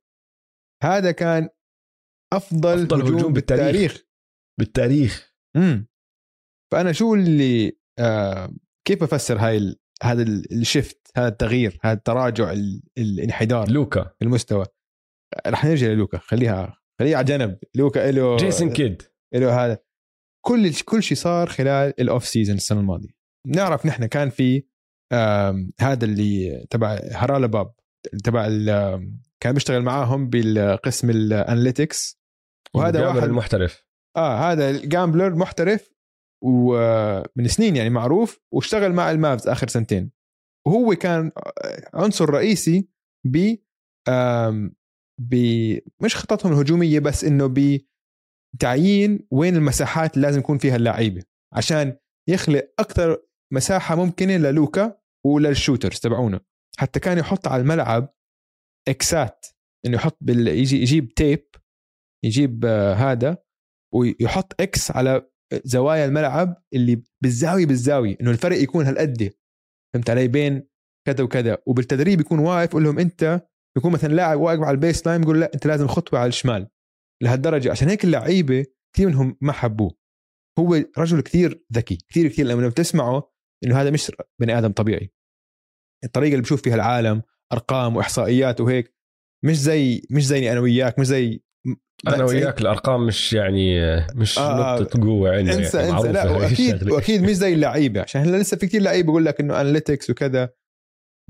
هذا 0.83 1.11
كان 1.11 1.49
أفضل, 2.33 2.81
أفضل 2.81 3.01
هجوم, 3.01 3.17
هجوم 3.17 3.33
بالتاريخ. 3.33 4.03
بالتاريخ. 4.59 5.33
امم 5.55 5.87
فأنا 6.73 6.91
شو 6.91 7.15
اللي 7.15 7.79
آه 7.99 8.53
كيف 8.87 9.03
أفسر 9.03 9.37
هاي 9.37 9.57
ال... 9.57 9.79
هذا 10.03 10.21
ال- 10.23 10.59
الشيفت 10.61 11.11
هذا 11.17 11.27
التغيير 11.27 11.79
هذا 11.83 11.93
التراجع 11.93 12.51
ال... 12.51 12.81
الانحدار؟ 12.97 13.71
لوكا. 13.71 14.03
في 14.03 14.25
المستوى. 14.25 14.65
رح 15.47 15.65
نرجع 15.65 15.87
للوكا. 15.87 16.17
خليها 16.17 16.77
خليها 16.99 17.17
على 17.17 17.25
جنب. 17.25 17.59
لوكا 17.75 18.11
له 18.11 18.37
جيسون 18.37 18.73
كيد. 18.73 19.01
له 19.33 19.65
هذا. 19.65 19.77
كل 20.45 20.73
كل 20.85 21.03
شيء 21.03 21.17
صار 21.17 21.47
خلال 21.49 21.93
ال 22.01 22.07
off 22.07 22.25
season 22.27 22.55
السنة 22.55 22.79
الماضية. 22.79 23.09
نعرف 23.47 23.85
نحن 23.85 24.05
كان 24.05 24.29
في 24.29 24.63
هذا 25.79 26.05
اللي 26.05 26.65
تبع 26.69 26.99
هرالا 27.11 27.47
بوب 27.47 27.73
تبع 28.23 28.47
كان 29.39 29.53
بيشتغل 29.53 29.81
معاهم 29.81 30.29
بالقسم 30.29 31.09
ال 31.09 31.20
analytics 31.20 32.19
وهذا 32.75 33.07
واحد 33.07 33.23
المحترف. 33.23 33.85
آه 34.17 34.51
هذا 34.51 34.69
ال 34.69 34.78
gambler 34.78 35.35
محترف 35.35 35.93
ومن 36.43 37.47
سنين 37.47 37.75
يعني 37.75 37.89
معروف 37.89 38.39
واشتغل 38.53 38.93
مع 38.93 39.11
المافز 39.11 39.47
آخر 39.47 39.67
سنتين. 39.67 40.11
وهو 40.67 40.95
كان 40.95 41.31
عنصر 41.93 42.29
رئيسي 42.29 42.89
ب 43.27 43.55
ب 45.21 45.35
مش 46.03 46.15
خططهم 46.15 46.53
الهجومية 46.53 46.99
بس 46.99 47.23
إنه 47.23 47.53
بتعيين 48.55 49.27
وين 49.31 49.55
المساحات 49.55 50.15
اللي 50.15 50.27
لازم 50.27 50.39
يكون 50.39 50.57
فيها 50.57 50.75
اللعيبة. 50.75 51.23
عشان 51.53 51.97
يخلق 52.29 52.73
أكثر 52.79 53.23
مساحة 53.53 53.95
ممكنة 53.95 54.37
للوكا 54.37 54.97
ولل 55.25 55.46
shooters 55.46 55.99
تبعونه 55.99 56.39
حتى 56.79 56.99
كان 56.99 57.17
يحط 57.17 57.47
على 57.47 57.61
الملعب 57.61 58.13
إكسات 58.87 59.45
إنه 59.85 59.95
يحط 59.95 60.17
بال... 60.21 60.47
يجي 60.47 60.81
يجيب 60.81 61.13
tape 61.13 61.47
يجيب 62.25 62.65
آه، 62.65 62.93
هذا 62.93 63.37
ويحط 63.93 64.61
X 64.61 64.91
على 64.91 65.29
زوايا 65.53 66.05
الملعب 66.05 66.63
اللي 66.73 67.03
بالزاوية 67.23 67.65
بالزاوية 67.65 68.17
إنه 68.21 68.31
الفرق 68.31 68.57
يكون 68.57 68.85
هالقد. 68.85 69.33
فهمت 69.93 70.09
علي؟ 70.09 70.27
بين 70.27 70.67
كذا 71.07 71.23
وكذا. 71.23 71.57
وبالتدريب 71.65 72.19
يكون 72.19 72.39
واقف 72.39 72.69
يقول 72.69 72.83
لهم 72.83 72.99
أنت 72.99 73.47
يكون 73.77 73.91
مثلا 73.91 74.13
لاعب 74.13 74.39
واقف 74.39 74.59
على 74.59 74.71
ال 74.71 75.07
baseline 75.07 75.23
يقول 75.23 75.39
لا 75.39 75.53
أنت 75.53 75.67
لازم 75.67 75.87
خطوة 75.87 76.19
على 76.19 76.27
الشمال 76.27 76.67
لهالدرجة. 77.23 77.71
عشان 77.71 77.89
هيك 77.89 78.03
اللعيبة 78.03 78.65
كثير 78.95 79.07
منهم 79.07 79.37
ما 79.41 79.53
حبوه. 79.53 79.97
هو 80.59 80.83
رجل 80.97 81.21
كثير 81.21 81.65
ذكي 81.73 81.95
كثير 82.09 82.27
كثير. 82.27 82.45
لما 82.45 82.67
بتسمعه 82.67 83.36
إنه 83.63 83.81
هذا 83.81 83.91
مش 83.91 84.11
بني 84.41 84.57
آدم 84.57 84.71
طبيعي. 84.71 85.11
الطريقة 86.03 86.31
اللي 86.31 86.41
بشوف 86.41 86.61
فيها 86.61 86.75
العالم 86.75 87.21
أرقام 87.53 87.95
وإحصائيات 87.95 88.61
وهيك 88.61 88.95
مش 89.45 89.59
زي 89.59 90.01
مش 90.11 90.25
زيني 90.25 90.51
أنا 90.51 90.59
وياك 90.59 90.99
مش 90.99 91.07
زي 91.07 91.41
أنا 92.07 92.23
وياك 92.23 92.61
الأرقام 92.61 93.05
مش 93.05 93.33
يعني 93.33 93.79
مش 94.15 94.39
آه، 94.39 94.79
نقطة 94.79 95.01
قوة 95.01 95.35
عندنا 95.35 95.53
انسى 95.53 95.77
يعني 95.77 95.91
انسى 95.91 96.11
لا 96.11 96.23
هاي 96.23 96.31
واكيد. 96.41 96.91
وأكيد 96.91 97.21
مش 97.21 97.31
زي 97.31 97.53
اللعيبة 97.53 98.01
عشان 98.01 98.21
هلا 98.21 98.37
لسه 98.37 98.57
في 98.57 98.67
كثير 98.67 98.81
لعيبة 98.81 99.05
بيقول 99.05 99.25
لك 99.25 99.39
إنه 99.39 99.61
analytics 99.61 100.09
وكذا. 100.09 100.49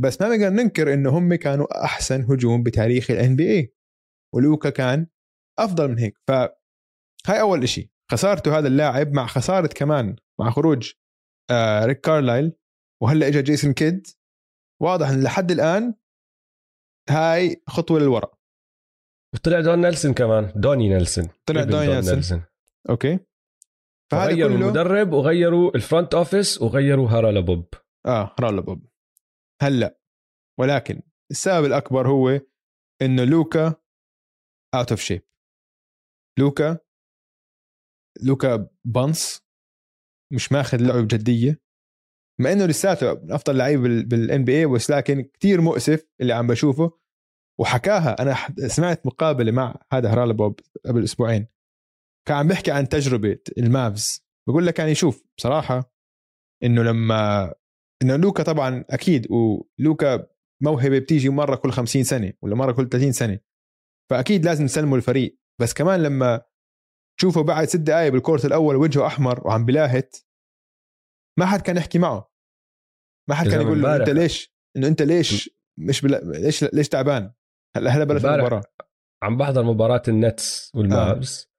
بس 0.01 0.21
ما 0.21 0.30
بنقدر 0.30 0.49
ننكر 0.49 0.93
إنه 0.93 1.09
هم 1.09 1.36
كانوا 1.36 1.86
أحسن 1.86 2.21
هجوم 2.21 2.63
بتاريخ 2.63 3.11
ال 3.11 3.36
NBA 3.36 3.74
ولوكا 4.36 4.69
كان 4.69 5.07
أفضل 5.59 5.88
من 5.88 5.99
هيك. 5.99 6.17
فهاي 6.28 7.41
أول 7.41 7.69
شيء 7.69 7.89
خسارته 8.11 8.57
هذا 8.57 8.67
اللاعب 8.67 9.13
مع 9.13 9.28
خسارة 9.28 9.67
كمان 9.67 10.15
مع 10.39 10.49
خروج 10.49 10.91
آه 11.52 11.86
ريك 11.86 12.02
كارلايل 12.02 12.54
وهلا 13.04 13.28
اجى 13.28 13.41
جيسون 13.41 13.74
كيد 13.74 14.08
واضح 14.82 15.10
إن 15.10 15.24
لحد 15.24 15.52
الآن 15.52 15.93
هاي 17.10 17.64
خطوة 17.68 18.00
للوراء 18.00 18.38
وطلع 19.34 19.62
دون 19.62 19.82
نيلسون 19.82 20.14
كمان. 20.14 20.54
دوني 20.56 20.89
نيلسون. 20.89 21.30
طلع 21.45 21.62
ابن 21.62 21.72
دوني 21.72 21.88
نيلسون. 21.88 22.43
okay. 22.89 23.20
فهذا 24.12 24.32
فغيروا 24.32 24.58
كله 24.58 24.66
المدرب 24.66 25.14
وغيروا 25.14 25.76
ال 25.76 25.82
front 25.82 26.13
office 26.13 26.61
وغيروا 26.62 27.10
هرالا 27.09 27.39
بوب 27.39 27.74
آه 28.06 28.36
هرالا 28.39 28.61
بوب 28.62 28.88
هلا. 29.62 30.00
ولكن 30.60 31.02
السبب 31.32 31.66
الأكبر 31.66 32.08
هو 32.08 32.41
إنه 33.02 33.24
لوكا 33.24 33.76
out 34.76 34.91
of 34.91 35.01
shape 35.01 35.22
لوكا 36.39 36.80
لوكا 38.24 38.70
بانس. 38.86 39.47
مش 40.34 40.51
ماخذ 40.51 40.78
لعبة 40.82 41.01
بجدية. 41.01 41.61
مع 42.39 42.51
إنه 42.51 42.65
لساته 42.65 43.13
من 43.13 43.32
أفضل 43.32 43.57
لعيب 43.57 43.82
بال 43.82 44.43
NBA 44.43 44.65
بس 44.65 44.91
لكن 44.91 45.21
كتير 45.21 45.61
مؤسف 45.61 46.07
اللي 46.21 46.34
عم 46.34 46.47
بشوفه. 46.47 46.91
وحكاها 47.59 48.21
أنا 48.21 48.36
سمعت 48.67 49.05
مقابلة 49.05 49.51
مع 49.51 49.75
هذا 49.93 50.13
هرالا 50.13 50.34
بوب 50.34 50.59
قبل 50.86 51.03
أسبوعين. 51.03 51.47
كان 52.28 52.38
عم 52.38 52.47
بيحكي 52.47 52.71
عن 52.71 52.89
تجربة 52.89 53.39
المافز. 53.57 54.25
بقول 54.47 54.65
لك 54.65 54.80
يعني 54.80 54.95
شوف 54.95 55.23
بصراحة 55.38 55.93
إنه 56.63 56.84
لما 56.84 57.53
إنه 58.01 58.15
لوكا 58.15 58.43
طبعا 58.43 58.86
أكيد 58.89 59.28
ولوكا 59.32 60.28
موهبة 60.61 60.99
بتيجي 60.99 61.30
مرة 61.30 61.55
كل 61.55 61.71
50 61.71 62.03
سنة 62.03 62.34
ولا 62.41 62.55
مرة 62.55 62.71
كل 62.71 62.89
30 62.89 63.11
سنة. 63.11 63.39
فأكيد 64.09 64.45
لازم 64.45 64.65
نسلمه 64.65 64.95
الفريق. 64.95 65.39
بس 65.61 65.73
كمان 65.73 66.03
لما 66.03 66.41
تشوفه 67.18 67.41
بعد 67.41 67.68
ست 67.68 67.76
دقائق 67.76 68.11
بال 68.11 68.19
quarter 68.19 68.45
الأول 68.45 68.76
وجهه 68.76 69.07
أحمر 69.07 69.47
وعم 69.47 69.65
بلاهت. 69.65 70.15
ما 71.39 71.45
حد 71.45 71.61
كان 71.61 71.78
يحكي 71.78 71.99
معه. 71.99 72.32
ما 73.30 73.36
حد 73.36 73.47
كان 73.47 73.61
يقول 73.61 73.82
له. 73.82 73.95
أنت 73.95 74.09
ليش 74.09 74.53
إنه 74.78 74.88
أنت 74.88 75.01
ليش 75.01 75.49
مش 75.80 76.01
بلا... 76.01 76.18
ليش 76.18 76.63
ليش 76.63 76.89
تعبان؟ 76.89 77.34
هلا 77.76 77.91
هلا 77.91 78.03
بلش 78.03 78.26
المباراة. 78.26 78.63
عم 79.24 79.38
بحضر 79.38 79.63
مباراة 79.63 80.01
النتس 80.07 80.72
والمافز 80.76 81.49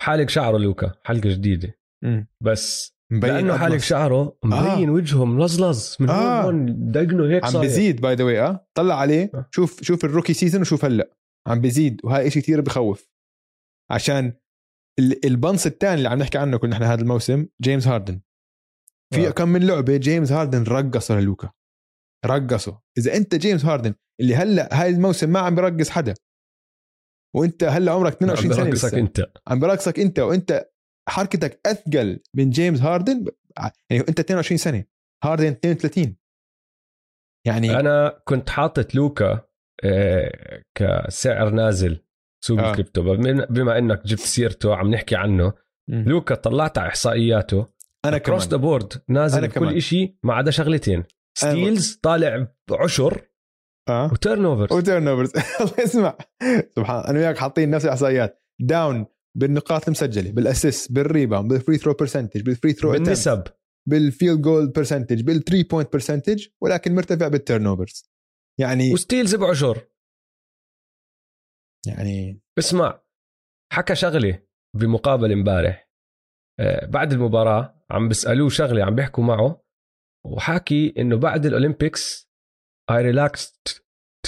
حالق 0.00 0.28
شعره 0.28 0.58
لوكا 0.58 0.92
حلقه 1.04 1.28
جديدة. 1.28 1.78
مم. 2.04 2.28
بس 2.40 2.96
مبين 3.12 3.34
لأنه 3.34 3.58
حالق. 3.58 3.76
شعره 3.76 4.38
مبين 4.44 4.90
وجهه 4.90 5.24
ملزلز. 5.24 5.96
من 6.00 6.10
آه. 6.10 6.42
هون 6.42 6.90
دقنه 6.92 7.24
هيك 7.24 7.44
عم 7.44 7.50
صاير. 7.50 7.64
بزيد 7.64 8.00
by 8.00 8.14
the 8.14 8.24
way 8.24 8.40
آه. 8.40 8.68
طلع 8.74 8.94
عليه. 8.94 9.30
آه. 9.34 9.48
شوف 9.50 9.82
شوف 9.82 10.04
ال 10.04 10.08
rookie 10.08 10.34
season 10.34 10.60
وشوف 10.60 10.84
هلا. 10.84 11.10
عم 11.46 11.60
بزيد 11.60 12.00
وهاي 12.04 12.30
شيء 12.30 12.42
كثير 12.42 12.60
بخوف. 12.60 13.08
عشان 13.90 14.32
البنص 15.00 15.66
الثاني 15.66 15.94
اللي 15.94 16.08
عم 16.08 16.18
نحكي 16.18 16.38
عنه 16.38 16.56
كنا 16.56 16.74
إحنا 16.74 16.92
هذا 16.92 17.00
الموسم 17.02 17.46
جيمس 17.60 17.88
هاردن. 17.88 18.20
في 19.14 19.28
آه. 19.28 19.30
كم 19.30 19.48
من 19.48 19.66
لعبة 19.66 19.96
جيمس 19.96 20.32
هاردن 20.32 20.62
رقصه 20.62 21.20
للوكا. 21.20 21.50
رقصه. 22.26 22.82
إذا 22.98 23.16
أنت 23.16 23.34
جيمس 23.34 23.64
هاردن 23.64 23.94
اللي 24.20 24.34
هلأ 24.34 24.82
هاي 24.82 24.90
الموسم 24.90 25.30
ما 25.30 25.38
عم 25.40 25.54
برقص 25.54 25.90
حدا. 25.90 26.14
وأنت 27.36 27.64
هلأ 27.64 27.92
عمرك 27.92 28.12
22 28.12 28.52
سنة 28.52 28.64
برقصك 28.64 28.88
لسه. 28.88 28.98
أنت. 28.98 29.32
عم 29.46 29.60
برقصك 29.60 30.00
أنت 30.00 30.18
وأنت 30.18 30.70
حركتك 31.08 31.60
أثقل 31.66 32.20
من 32.34 32.50
جيمس 32.50 32.80
هاردن. 32.80 33.24
يعني 33.90 34.04
أنت 34.08 34.20
22 34.20 34.58
سنة. 34.58 34.84
هاردن 35.24 35.46
32 35.46 36.16
يعني 37.46 37.80
أنا 37.80 38.22
كنت 38.24 38.50
حاطط 38.50 38.94
لوكا 38.94 39.46
آه، 39.84 40.62
كسعر 40.78 41.50
نازل. 41.50 42.04
سوق 42.44 42.60
آه. 42.60 42.70
الكريبتو. 42.70 43.02
بما 43.50 43.78
إنك 43.78 44.06
جبت 44.06 44.20
سيرته 44.20 44.74
عم 44.74 44.90
نحكي 44.90 45.16
عنه 45.16 45.52
مم. 45.90 46.04
لوكا 46.06 46.34
طلعت 46.34 46.78
على 46.78 46.88
إحصائياته. 46.88 47.66
across 48.04 48.42
the 48.42 48.48
كمان 48.48 48.60
board 48.60 48.92
نازل 49.08 49.38
أنا 49.38 49.46
كمان. 49.46 49.70
بكل 49.70 49.82
شيء 49.82 50.14
ما 50.22 50.34
عدا 50.34 50.50
شغلتين. 50.50 51.04
steals 51.38 51.94
طالع 52.02 52.46
بعشر 52.70 53.22
آه. 53.88 54.12
و 54.12 54.44
turnovers 54.44 54.72
و 54.72 55.08
turnovers 55.08 55.32
الله 55.60 55.74
يسمع. 55.78 56.18
سبحان 56.76 57.04
أنا 57.04 57.18
وياك 57.18 57.38
حاطين 57.38 57.70
نفس 57.70 57.84
الإحصائيات. 57.84 58.42
down 58.60 59.06
بالنقاط 59.38 59.84
المسجلة 59.86 60.30
بالاسيست 60.30 60.92
بالريباوند 60.92 61.52
بالفري 61.52 61.78
ثرو 61.78 61.94
برسنتج 61.94 62.42
بالفري 62.42 62.72
ثرو 62.72 62.92
بالنسب. 62.92 63.42
بال 63.88 64.03
field 64.03 64.40
goal 64.40 64.66
percentage 64.66 65.22
بال 65.22 65.33
three 65.33 65.62
point 65.62 65.92
percentage 65.92 66.46
ولكن 66.60 66.94
مرتفع 66.94 67.28
بال 67.28 67.66
turnovers 67.66 68.12
يعني 68.60 68.92
و 68.92 68.98
steals 68.98 69.34
بعشر. 69.34 69.78
يعني 71.86 72.40
اسمع 72.58 73.02
حكى 73.72 73.94
شغله 73.94 74.42
بمقابله 74.76 75.34
امبارح 75.34 75.88
آه، 76.60 76.86
بعد 76.86 77.12
المباراة 77.12 77.84
عم 77.90 78.08
بيسألوه 78.08 78.48
شغله 78.48 78.84
عم 78.84 78.94
بيحكوا 78.94 79.24
معه 79.24 79.64
وحاكي 80.26 80.94
إنه 80.98 81.16
بعد 81.16 81.46
الأولمبيكس 81.46 82.32
I 82.92 82.94
relaxed 82.94 83.72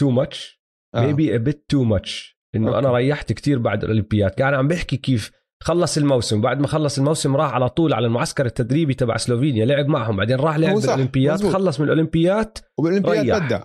too 0.00 0.10
much 0.10 0.60
آه. 0.94 1.12
maybe 1.12 1.30
a 1.30 1.38
bit 1.48 1.58
too 1.72 1.84
much 1.84 2.34
إنه 2.54 2.68
أوكي. 2.68 2.78
أنا 2.78 2.92
ريحت 2.92 3.32
كتير 3.32 3.58
بعد 3.58 3.84
الأولمبياد 3.84 4.30
كان 4.30 4.54
عم 4.54 4.68
بيحكي 4.68 4.96
كيف 4.96 5.30
خلص 5.62 5.96
الموسم 5.96 6.40
بعد 6.40 6.60
ما 6.60 6.66
خلص 6.66 6.98
الموسم 6.98 7.36
راح 7.36 7.54
على 7.54 7.68
طول 7.68 7.92
على 7.94 8.06
المعسكر 8.06 8.46
التدريبي 8.46 8.94
تبع 8.94 9.16
سلوفينيا 9.16 9.66
لعب 9.66 9.86
معهم 9.86 10.16
بعدين 10.16 10.36
راح 10.36 10.56
لعب 10.56 10.74
بالأولمبياد. 10.76 11.46
خلص 11.46 11.80
من 11.80 11.86
الأولمبياد 11.86 12.58
وبالأولمبياد. 12.78 13.42
بدع 13.42 13.62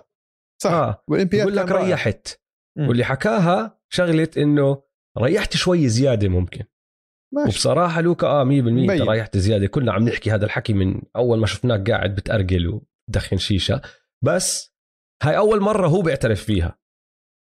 صح 0.62 1.02
بالاولمبياد 1.08 1.46
بقول 1.46 1.56
لك. 1.56 1.72
ريحت 1.72 2.39
واللي 2.78 3.04
حكاها 3.04 3.80
شغلة 3.88 4.28
إنه 4.36 4.82
ريحت 5.18 5.56
شوي 5.56 5.88
زيادة 5.88 6.28
ممكن. 6.28 6.64
ماشي. 7.34 7.48
وبصراحة 7.48 8.00
لوكا 8.00 8.26
آه 8.26 8.44
100% 8.44 8.48
أنت. 8.48 9.02
ريحت 9.02 9.36
زيادة. 9.36 9.66
كنا 9.66 9.92
عم 9.92 10.08
نحكي 10.08 10.30
هذا 10.30 10.44
الحكي 10.44 10.72
من 10.72 11.02
أول 11.16 11.38
ما 11.38 11.46
شفناك 11.46 11.90
قاعد 11.90 12.14
بتأرجل 12.14 12.80
وتدخن 13.08 13.36
شيشة. 13.36 13.80
بس 14.24 14.74
هاي 15.22 15.36
أول 15.36 15.60
مرة 15.60 15.88
هو 15.88 16.02
بيعترف 16.02 16.44
فيها. 16.44 16.78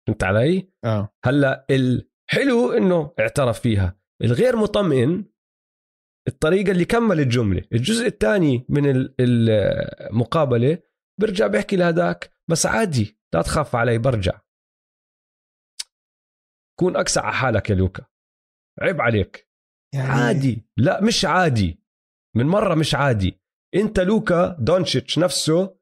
فهمت 0.06 0.24
علي؟ 0.24 0.72
آه. 0.84 1.14
هلأ 1.24 1.66
الحلو 1.70 2.72
إنه 2.72 3.12
اعترف 3.20 3.60
فيها. 3.60 3.98
الغير 4.22 4.56
مطمئن 4.56 5.24
الطريقة 6.28 6.70
اللي 6.70 6.84
كمل 6.84 7.20
الجملة. 7.20 7.62
الجزء 7.72 8.06
الثاني 8.06 8.66
من 8.68 8.90
ال- 8.90 9.14
المقابلة 9.20 10.78
برجع 11.20 11.46
بحكي 11.46 11.76
لهداك 11.76 12.30
بس 12.50 12.66
عادي 12.66 13.18
لا 13.34 13.42
تخاف 13.42 13.76
علي 13.76 13.98
برجع. 13.98 14.40
كون 16.80 16.96
اكسف 16.96 17.22
على 17.22 17.34
حالك 17.34 17.70
يا 17.70 17.74
لوكا. 17.74 18.06
عيب 18.80 19.00
عليك. 19.00 19.48
يعني 19.94 20.08
عادي. 20.08 20.62
لا 20.76 21.02
مش 21.02 21.24
عادي. 21.24 21.78
من 22.36 22.46
مرة 22.46 22.74
مش 22.74 22.94
عادي. 22.94 23.40
أنت 23.74 24.00
لوكا 24.00 24.56
دونتشيتش 24.58 25.18
نفسه 25.18 25.76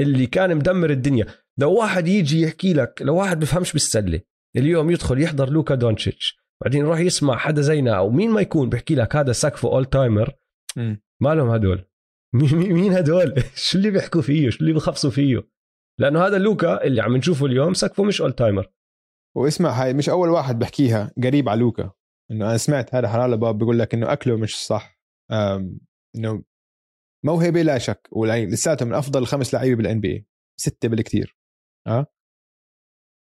اللي 0.00 0.26
كان 0.26 0.56
مدمر 0.56 0.90
الدنيا. 0.90 1.26
لو 1.58 1.74
واحد 1.74 2.08
يجي 2.08 2.42
يحكي 2.42 2.72
لك 2.72 3.02
لو 3.02 3.16
واحد 3.16 3.40
بفهمش 3.40 3.72
بالسلة. 3.72 4.20
اليوم 4.56 4.90
يدخل 4.90 5.22
يحضر 5.22 5.50
لوكا 5.50 5.74
دونتشيتش 5.74 6.38
بعدين 6.62 6.80
يروح 6.80 6.98
يسمع 6.98 7.36
حدا 7.36 7.62
زينا 7.62 7.96
أو 7.96 8.10
مين 8.10 8.30
ما 8.30 8.40
يكون 8.40 8.68
بيحكي 8.68 8.94
لك 8.94 9.16
هذا 9.16 9.32
سقفه 9.32 9.68
all-timer 9.68 10.34
مالهم 11.22 11.48
هدول. 11.48 11.84
مين 12.34 12.72
مين 12.72 12.92
هدول؟ 12.92 13.42
شو 13.54 13.78
اللي 13.78 13.90
بيحكوا 13.90 14.22
فيه؟ 14.22 14.50
شو 14.50 14.60
اللي 14.60 14.72
بخبصوا 14.72 15.10
فيه؟ 15.10 15.48
لأنه 16.00 16.26
هذا 16.26 16.38
لوكا 16.38 16.84
اللي 16.84 17.02
عم 17.02 17.16
نشوفه 17.16 17.46
اليوم 17.46 17.74
سقفه 17.74 18.04
مش 18.04 18.20
all-timer 18.20 18.70
واسمع 19.36 19.70
هاي 19.70 19.94
مش 19.94 20.08
أول 20.08 20.28
واحد 20.28 20.58
بحكيها 20.58 21.12
قريب 21.24 21.48
على 21.48 21.60
لوكا 21.60 21.92
إنه 22.30 22.46
أنا 22.46 22.56
سمعت 22.56 22.94
هذا 22.94 23.08
حلال 23.08 23.36
باب 23.38 23.58
بيقول 23.58 23.78
لك 23.78 23.94
إنه 23.94 24.12
أكله 24.12 24.36
مش 24.36 24.66
صح 24.66 24.98
إنه 26.16 26.44
موهبة 27.24 27.62
لا 27.62 27.78
شك 27.78 28.08
ولساته 28.12 28.86
من 28.86 28.94
أفضل 28.94 29.22
الخمس 29.22 29.54
لعيبة 29.54 29.76
بال 29.76 30.00
NBA 30.00 30.26
ستة 30.60 30.88
بالكثير 30.88 31.36
آه؟ 31.86 32.06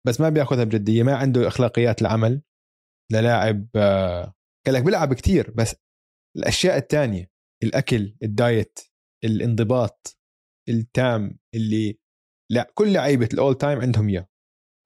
بس 0.07 0.21
ما 0.21 0.29
بيأخذها 0.29 0.65
بجدية 0.65 1.03
ما 1.03 1.17
عنده 1.17 1.49
أخلاقيات 1.49 2.03
العمل 2.03 2.43
للاعب 3.13 3.67
آه 3.77 4.35
قال 4.67 4.75
لك 4.75 4.83
بيلعب 4.83 5.15
كثير 5.15 5.51
بس 5.51 5.77
الأشياء 6.37 6.77
الثانية 6.77 7.31
الأكل 7.63 8.17
الدايت 8.23 8.79
الانضباط 9.25 10.19
التام 10.69 11.39
اللي 11.55 11.99
لا 12.51 12.73
كل 12.75 12.93
لعيبة 12.93 13.29
ال 13.33 13.55
all-time 13.55 13.81
عندهم 13.81 14.09
إياه. 14.09 14.29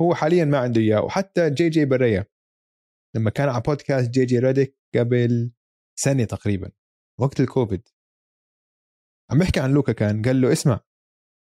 هو 0.01 0.15
حاليا 0.15 0.45
ما 0.45 0.59
عنده 0.59 0.81
إياه. 0.81 1.01
وحتى 1.05 1.51
جي 1.51 1.69
جي 1.69 1.85
بريا 1.85 2.27
لما 3.17 3.31
كان 3.31 3.49
على 3.49 3.63
بودكاست 3.63 4.11
جي 4.11 4.25
جي 4.25 4.39
ريديك 4.39 4.79
قبل 4.95 5.53
سنة 5.99 6.25
تقريبا 6.25 6.71
وقت 7.21 7.41
الكوفيد. 7.41 7.89
عم 9.31 9.39
بيحكي 9.39 9.61
عن 9.61 9.75
لوكا 9.75 9.93
كان 9.93 10.23
قال 10.23 10.41
له 10.41 10.53
اسمع 10.53 10.81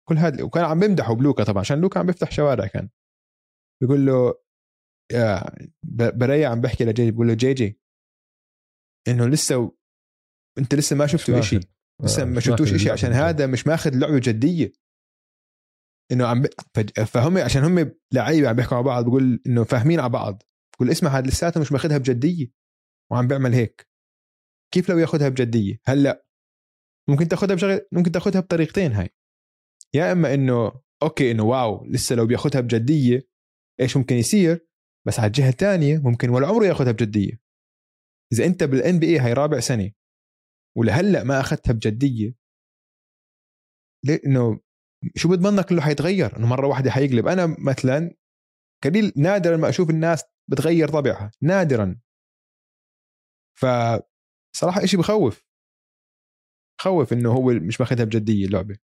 كل 0.08 0.18
هذا 0.18 0.42
وكان 0.42 0.64
عم 0.64 0.80
بيمدحه 0.80 1.14
بلوكا 1.14 1.44
طبعا 1.44 1.60
عشان 1.60 1.80
لوكا 1.80 2.00
عم 2.00 2.06
بيفتح 2.06 2.30
شوارع 2.30 2.66
كان. 2.66 2.90
بيقول 3.82 4.06
له 4.06 4.34
يا 5.12 5.44
بريا 5.92 6.48
عم 6.48 6.60
بحكي 6.60 6.84
لجي 6.84 7.10
بقول 7.10 7.28
له 7.28 7.34
جي 7.34 7.54
جي 7.54 7.80
إنه 9.08 9.26
لسه 9.26 9.58
و... 9.58 9.76
أنت 10.58 10.74
لسه 10.74 10.96
ما 10.96 11.06
شفتوا 11.06 11.40
شيء 11.40 11.60
لسه 12.02 12.22
آه، 12.22 12.24
ما 12.24 12.40
شفتوش 12.40 12.74
شيء 12.74 12.92
عشان 12.92 13.12
هذا 13.12 13.46
مش 13.46 13.66
ماخذ 13.66 13.90
لعبة 13.94 14.20
جدية. 14.22 14.72
إنه 16.12 16.26
عم. 16.26 16.42
فهم 17.06 17.38
عشان 17.38 17.64
هم 17.64 17.92
لعيبة 18.12 18.48
عم 18.48 18.56
بيحكوا 18.56 18.76
مع 18.76 18.82
بعض 18.82 19.04
بقول 19.04 19.42
إنه 19.46 19.64
فاهمين 19.64 20.00
على 20.00 20.08
بعض. 20.08 20.42
بقول 20.76 20.90
اسمع 20.90 21.10
هذا 21.10 21.26
لساته 21.26 21.60
مش 21.60 21.72
ماخذها 21.72 21.98
بجدية 21.98 22.46
وعم 23.12 23.28
بيعمل 23.28 23.54
هيك. 23.54 23.88
كيف 24.74 24.88
لو 24.90 24.98
ياخذها 24.98 25.28
بجدية؟ 25.28 25.80
هلا 25.84 26.26
ممكن 27.08 27.28
تاخذها 27.28 27.54
بشغل 27.54 27.80
ممكن 27.92 28.12
تاخذها 28.12 28.40
بطريقتين 28.40 28.92
هاي. 28.92 29.08
يا 29.94 30.12
إما 30.12 30.34
إنه 30.34 30.72
okay 31.02 31.30
إنه 31.30 31.44
wow 31.44 31.84
لسه 31.86 32.16
لو 32.16 32.26
بياخذها 32.26 32.60
بجدية 32.60 33.28
إيش 33.80 33.96
ممكن 33.96 34.16
يصير؟ 34.16 34.66
بس 35.06 35.18
على 35.20 35.26
الجهة 35.26 35.48
الثانية 35.48 35.98
ممكن 35.98 36.30
ولا 36.30 36.46
عمره 36.46 36.66
ياخذها 36.66 36.92
بجدية. 36.92 37.40
إذا 38.32 38.46
أنت 38.46 38.64
بالان 38.64 38.98
بي 38.98 39.06
اي 39.06 39.18
هاي 39.18 39.32
رابع 39.32 39.60
سنة 39.60 39.92
ولهلأ 40.76 41.24
ما 41.24 41.40
أخذتها 41.40 41.72
بجدية 41.72 42.34
لأنه 44.04 44.60
شو 45.16 45.28
بضمنك 45.28 45.72
إنه 45.72 45.80
حيتغير؟ 45.80 46.36
إنه 46.36 46.46
مرة 46.46 46.66
واحدة 46.66 46.90
حيقلب. 46.90 47.28
أنا 47.28 47.56
مثلا 47.58 48.14
قليل 48.84 49.12
نادرا 49.16 49.56
ما 49.56 49.68
أشوف 49.68 49.90
الناس 49.90 50.24
بتغير 50.50 50.88
طبعها 50.88 51.30
نادرا. 51.42 52.00
ف 53.58 53.66
صراحة 54.56 54.84
إشي 54.84 54.96
بخوف. 54.96 55.44
خوف 56.80 57.12
إنه 57.12 57.32
هو 57.32 57.50
مش 57.50 57.80
ماخذها 57.80 58.04
بجدية 58.04 58.46
اللعبة. 58.46 58.78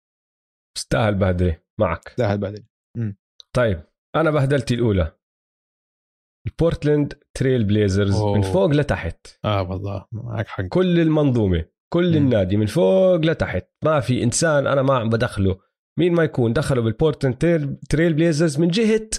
استاهل 0.77 1.15
بهدلة. 1.15 1.61
معك. 1.79 2.07
استاهل 2.07 2.37
بهدلة. 2.37 2.65
طيب. 3.53 3.83
أنا 4.15 4.31
بهدلتي 4.31 4.73
الأولى. 4.73 5.15
البورتلاند 6.47 7.23
تريل 7.37 7.63
بليزرز 7.63 8.15
أوه. 8.15 8.35
من 8.35 8.41
فوق 8.41 8.69
لتحت. 8.69 9.27
آه 9.45 9.61
والله. 9.61 10.05
معك 10.11 10.47
حق. 10.47 10.63
كل 10.63 10.99
المنظومة 10.99 11.65
كل 11.93 12.13
م. 12.13 12.17
النادي 12.23 12.57
من 12.57 12.65
فوق 12.65 13.15
لتحت. 13.15 13.67
ما 13.83 13.99
في 13.99 14.23
إنسان 14.23 14.67
أنا 14.67 14.81
ما 14.81 14.97
عم 14.97 15.09
بدخله. 15.09 15.68
مين 15.97 16.13
ما 16.13 16.23
يكون 16.23 16.53
دخلوا 16.53 16.83
بالبورتلاند 16.83 17.37
تريل 17.89 18.13
بليزرز 18.13 18.59
من 18.59 18.67
جهة 18.67 19.09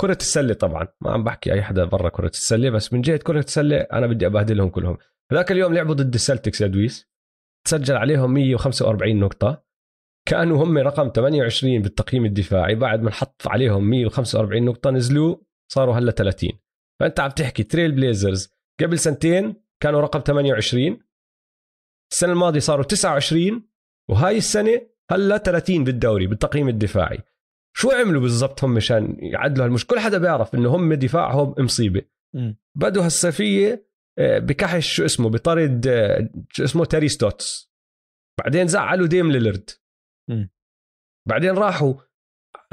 كرة 0.00 0.18
السلة 0.20 0.54
طبعا. 0.54 0.88
ما 1.00 1.10
عم 1.10 1.24
بحكي 1.24 1.52
أي 1.52 1.62
حدا 1.62 1.84
برا 1.84 2.08
كرة 2.08 2.28
السلة 2.28 2.70
بس 2.70 2.92
من 2.92 3.00
جهة 3.00 3.16
كرة 3.16 3.38
السلة 3.38 3.76
أنا 3.76 4.06
بدي 4.06 4.26
أبهدلهم 4.26 4.68
كلهم. 4.68 4.98
هذاك 5.32 5.52
اليوم 5.52 5.74
لعبوا 5.74 5.94
ضد 5.94 6.14
السلتكس 6.14 6.60
يا 6.60 6.66
دويس. 6.66 7.08
تسجل 7.66 7.96
عليهم 7.96 8.34
145 8.34 9.20
نقطة. 9.20 9.64
كانوا 10.28 10.64
هم 10.64 10.78
رقم 10.78 11.12
28 11.16 11.82
بالتقييم 11.82 12.24
الدفاعي. 12.24 12.74
بعد 12.74 13.02
ما 13.02 13.10
نحط 13.10 13.42
عليهم 13.46 13.90
145 13.90 14.64
نقطة 14.64 14.90
نزلوا 14.90 15.36
صاروا 15.72 15.94
هلا 15.94 16.12
30 16.12 16.50
فأنت 17.00 17.20
عم 17.20 17.30
تحكي 17.30 17.62
تريل 17.62 17.92
بليزرز 17.92 18.48
قبل 18.80 18.98
سنتين 18.98 19.54
كانوا 19.82 20.00
رقم 20.00 20.20
28 20.20 20.98
السنة 22.12 22.32
الماضية 22.32 22.60
صاروا 22.60 22.84
29 22.84 23.68
وهاي 24.10 24.36
السنة 24.36 24.91
هلا 25.10 25.38
30 25.38 25.84
بالدوري 25.84 26.26
بالتقييم 26.26 26.68
الدفاعي. 26.68 27.18
شو 27.76 27.90
عملوا 27.90 28.20
بالضبط 28.20 28.64
هم 28.64 28.74
مشان 28.74 29.16
يعدلوا 29.18 29.66
هالمش 29.66 29.86
كل 29.86 29.98
حدا 29.98 30.18
بيعرف 30.18 30.54
إنه 30.54 30.76
هم 30.76 30.94
دفاعهم 30.94 31.54
مصيبة. 31.58 32.02
بدوا 32.74 33.04
هالصيفية 33.04 33.92
آه، 34.18 34.38
بكحش 34.38 34.92
شو 34.94 35.04
اسمه 35.04 35.30
بطرد 35.30 35.86
آه، 35.86 36.30
شو 36.50 36.64
اسمه 36.64 36.84
تيري 36.84 37.08
ستوتس. 37.08 37.72
بعدين 38.38 38.66
زعلوا 38.66 39.06
ديم 39.06 39.30
ليلرد. 39.32 39.70
بعدين 41.28 41.50
راحوا 41.50 41.94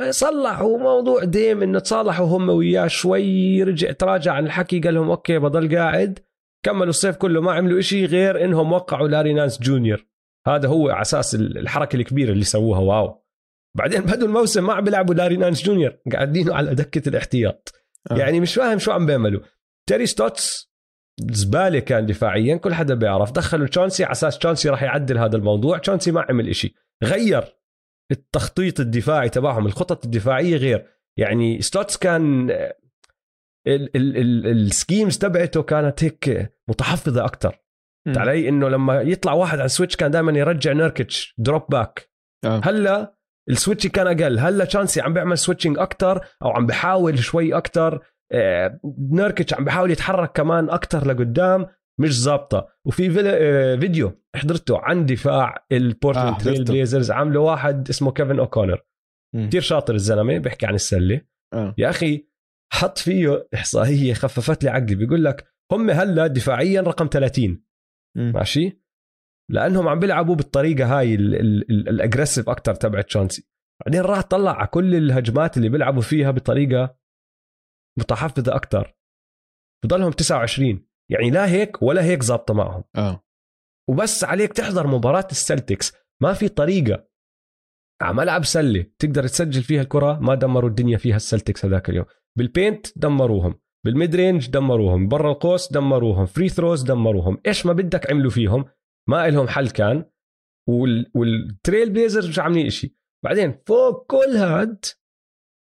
صلحوا 0.10 0.78
موضوع 0.78 1.24
ديم 1.24 1.64
إنه 1.64 1.80
تصالحوا 1.80 2.28
هم 2.28 2.50
وياه 2.50 2.88
شوي 2.88 3.64
رجع 3.64 3.92
تراجع 3.92 4.34
عن 4.34 4.46
الحكي 4.46 4.80
قال 4.80 4.94
لهم 4.94 5.10
okay 5.10 5.40
بضل 5.40 5.76
قاعد. 5.76 6.20
كملوا 6.66 6.90
الصيف 6.90 7.16
كله 7.16 7.42
ما 7.42 7.54
عملوا 7.54 7.80
إشي 7.80 8.06
غير 8.06 8.46
إنهم 8.46 8.72
وقعوا 8.72 9.08
لاري 9.08 9.34
نانس 9.34 9.62
جونيور. 9.62 10.06
هذا 10.48 10.68
هو 10.68 10.90
على 10.90 11.02
أساس 11.02 11.36
الحركة 11.36 11.96
الكبيرة 11.96 12.32
اللي 12.32 12.44
سووها 12.44 12.80
wow. 12.80 13.26
بعدين 13.78 14.02
بدوا 14.02 14.28
الموسم 14.28 14.66
ما 14.68 14.74
عم 14.74 14.84
بيلعبوا 14.84 15.16
لاري 15.16 15.38
نانس 15.38 15.64
جونيور 15.64 15.98
قاعدينه 16.12 16.56
على 16.56 16.76
دكة 16.76 17.10
الاحتياط. 17.10 17.74
آه. 18.12 18.18
يعني 18.18 18.40
مش 18.40 18.56
فاهم 18.56 18.80
شو 18.80 18.92
عم 18.92 19.06
بيعملوا. 19.06 19.42
تيري 19.90 20.06
ستوتس 20.06 20.72
زبالة 21.32 21.80
كان 21.80 22.06
دفاعيا 22.06 22.56
كل 22.56 22.74
حدا 22.74 22.94
بيعرف. 22.94 23.32
دخلوا 23.32 23.68
تشونسي 23.68 24.04
على 24.04 24.12
أساس 24.12 24.38
تشونسي 24.38 24.70
راح 24.70 24.84
يعدل 24.84 25.18
هذا 25.18 25.38
الموضوع. 25.38 25.78
تشونسي 25.78 26.12
ما 26.12 26.26
عمل 26.30 26.50
إشي. 26.50 26.76
غير 27.04 27.44
التخطيط 28.12 28.80
الدفاعي 28.80 29.30
تبعهم 29.30 29.66
الخطط 29.66 30.06
الدفاعية 30.06 30.58
غير. 30.58 30.86
يعني 31.18 31.62
ستوتس 31.62 31.98
كان 31.98 32.52
ال 33.68 33.86
schemes 33.87 35.18
تبعته 35.18 35.64
كانت 35.64 36.04
هيك 36.04 36.54
متحفظة 36.68 37.26
أكثر 37.26 37.60
علي؟ 38.18 38.50
إنه 38.50 38.70
لما 38.70 39.02
يطلع 39.02 39.34
واحد 39.34 39.58
على 39.58 39.66
ال 39.66 39.70
switch 39.70 39.96
كان 39.96 40.12
دائما 40.12 40.40
يرجع 40.40 40.74
نيركتش 40.74 41.36
drop 41.38 41.64
back. 41.70 42.10
آه. 42.46 42.62
هلأ 42.64 43.16
ال 43.50 43.55
switch 43.55 43.88
كان 43.88 44.08
أقل. 44.08 44.40
هلأ 44.40 44.66
تشانسي 44.66 45.02
عم 45.02 45.14
بيعمل 45.14 45.38
switching 45.38 45.80
أكثر 45.80 46.26
أو 46.44 46.50
عم 46.50 46.66
بحاول 46.66 47.20
شوي 47.20 47.58
أكثر 47.58 48.02
آه، 48.32 48.80
نيركتش 49.12 49.54
عم 49.54 49.66
بحاول 49.66 49.92
يتحرك 49.92 50.32
كمان 50.32 50.70
أكثر 50.70 51.08
لقدام 51.08 51.66
مش 52.00 52.22
ظابطة. 52.22 52.68
وفي 52.86 53.22
آه، 53.26 53.76
فيديو 53.76 54.12
حضرته 54.36 54.80
عن 54.80 55.06
دفاع 55.06 55.66
البورتلاند 55.72 56.36
آه 56.36 56.38
تريل 56.38 56.64
بليزرز 56.64 57.12
عامله 57.12 57.40
واحد 57.40 57.90
اسمه 57.90 58.12
كيفن 58.12 58.40
أوكونر. 58.40 58.82
كثير 59.36 59.62
شاطر 59.62 59.96
الزلمة 59.96 60.38
بيحكي 60.38 60.66
عن 60.66 60.76
السلة. 60.76 61.22
آه. 61.54 61.76
يا 61.78 61.90
أخي 61.90 62.28
حط 62.74 62.98
فيه 62.98 63.48
إحصائية 63.54 64.14
خففت 64.14 64.64
لي 64.64 64.70
عقلي. 64.70 64.96
بيقول 64.96 65.24
لك 65.24 65.46
هم 65.72 65.90
هلأ 65.90 66.28
دفاعيا 66.28 66.82
رقم 66.82 67.10
30 67.12 67.64
م. 68.18 68.32
ماشي؟ 68.32 68.82
لأنهم 69.52 69.88
عم 69.88 70.00
بيلعبوا 70.00 70.36
بالطريقة 70.36 71.00
هاي 71.00 71.16
ال 71.16 71.28
aggressive 71.28 72.50
أكثر 72.50 72.76
تبعت 72.76 73.06
تشانسي. 73.06 73.48
بعدين 73.86 74.02
راح 74.02 74.22
طلع 74.22 74.52
على 74.52 74.68
كل 74.68 74.96
الهجمات 74.96 75.58
اللي 75.58 75.70
بيلعبوا 75.70 76.02
فيها 76.02 76.32
بطريقة 76.32 76.98
متحفظه 78.00 78.56
أكثر 78.56 78.96
بضلهم 79.86 80.12
29 80.12 80.88
يعني 81.12 81.30
لا 81.30 81.48
هيك 81.48 81.82
ولا 81.82 82.04
هيك 82.04 82.24
ظابطة 82.24 82.54
معهم. 82.54 82.84
آه. 82.96 83.24
وبس 83.90 84.24
عليك 84.24 84.54
تحضر 84.54 84.88
مباراة 84.88 85.28
السلتكس. 85.32 85.94
ما 86.22 86.34
في 86.34 86.50
طريقة. 86.50 87.08
على 88.02 88.14
ملعب 88.14 88.46
سلة. 88.46 88.86
تقدر 89.00 89.28
تسجل 89.28 89.64
فيها 89.64 89.82
الكرة؟ 89.82 90.20
ما 90.20 90.36
دمروا 90.36 90.70
الدنيا 90.70 90.98
فيها 90.98 91.16
السلتكس 91.16 91.66
هذاك 91.66 91.90
اليوم. 91.90 92.06
بال 92.38 92.55
paint 92.55 93.00
دمروهم. 93.00 93.60
بال 93.86 93.98
mid 93.98 94.16
range 94.16 94.50
دمروهم 94.50 95.08
برا 95.08 95.32
القوس 95.32 95.72
دمروهم 95.72 96.26
free 96.26 96.50
throws 96.50 96.84
دمروهم. 96.84 97.42
إيش 97.48 97.66
ما 97.66 97.74
بدك 97.74 98.12
عملوا 98.12 98.32
فيهم؟ 98.32 98.66
ما 99.10 99.30
لهم 99.30 99.48
حل 99.48 99.70
كان. 99.70 100.06
وال... 100.70 101.12
وال 101.16 101.37
Trail 101.37 101.90
Blazers 101.90 102.30
مش 102.30 102.40
عاملين 102.40 102.70
شيء 102.70 102.94
بعدين 103.26 103.62
فوق 103.68 104.06
كل 104.06 104.38
هاد 104.38 104.86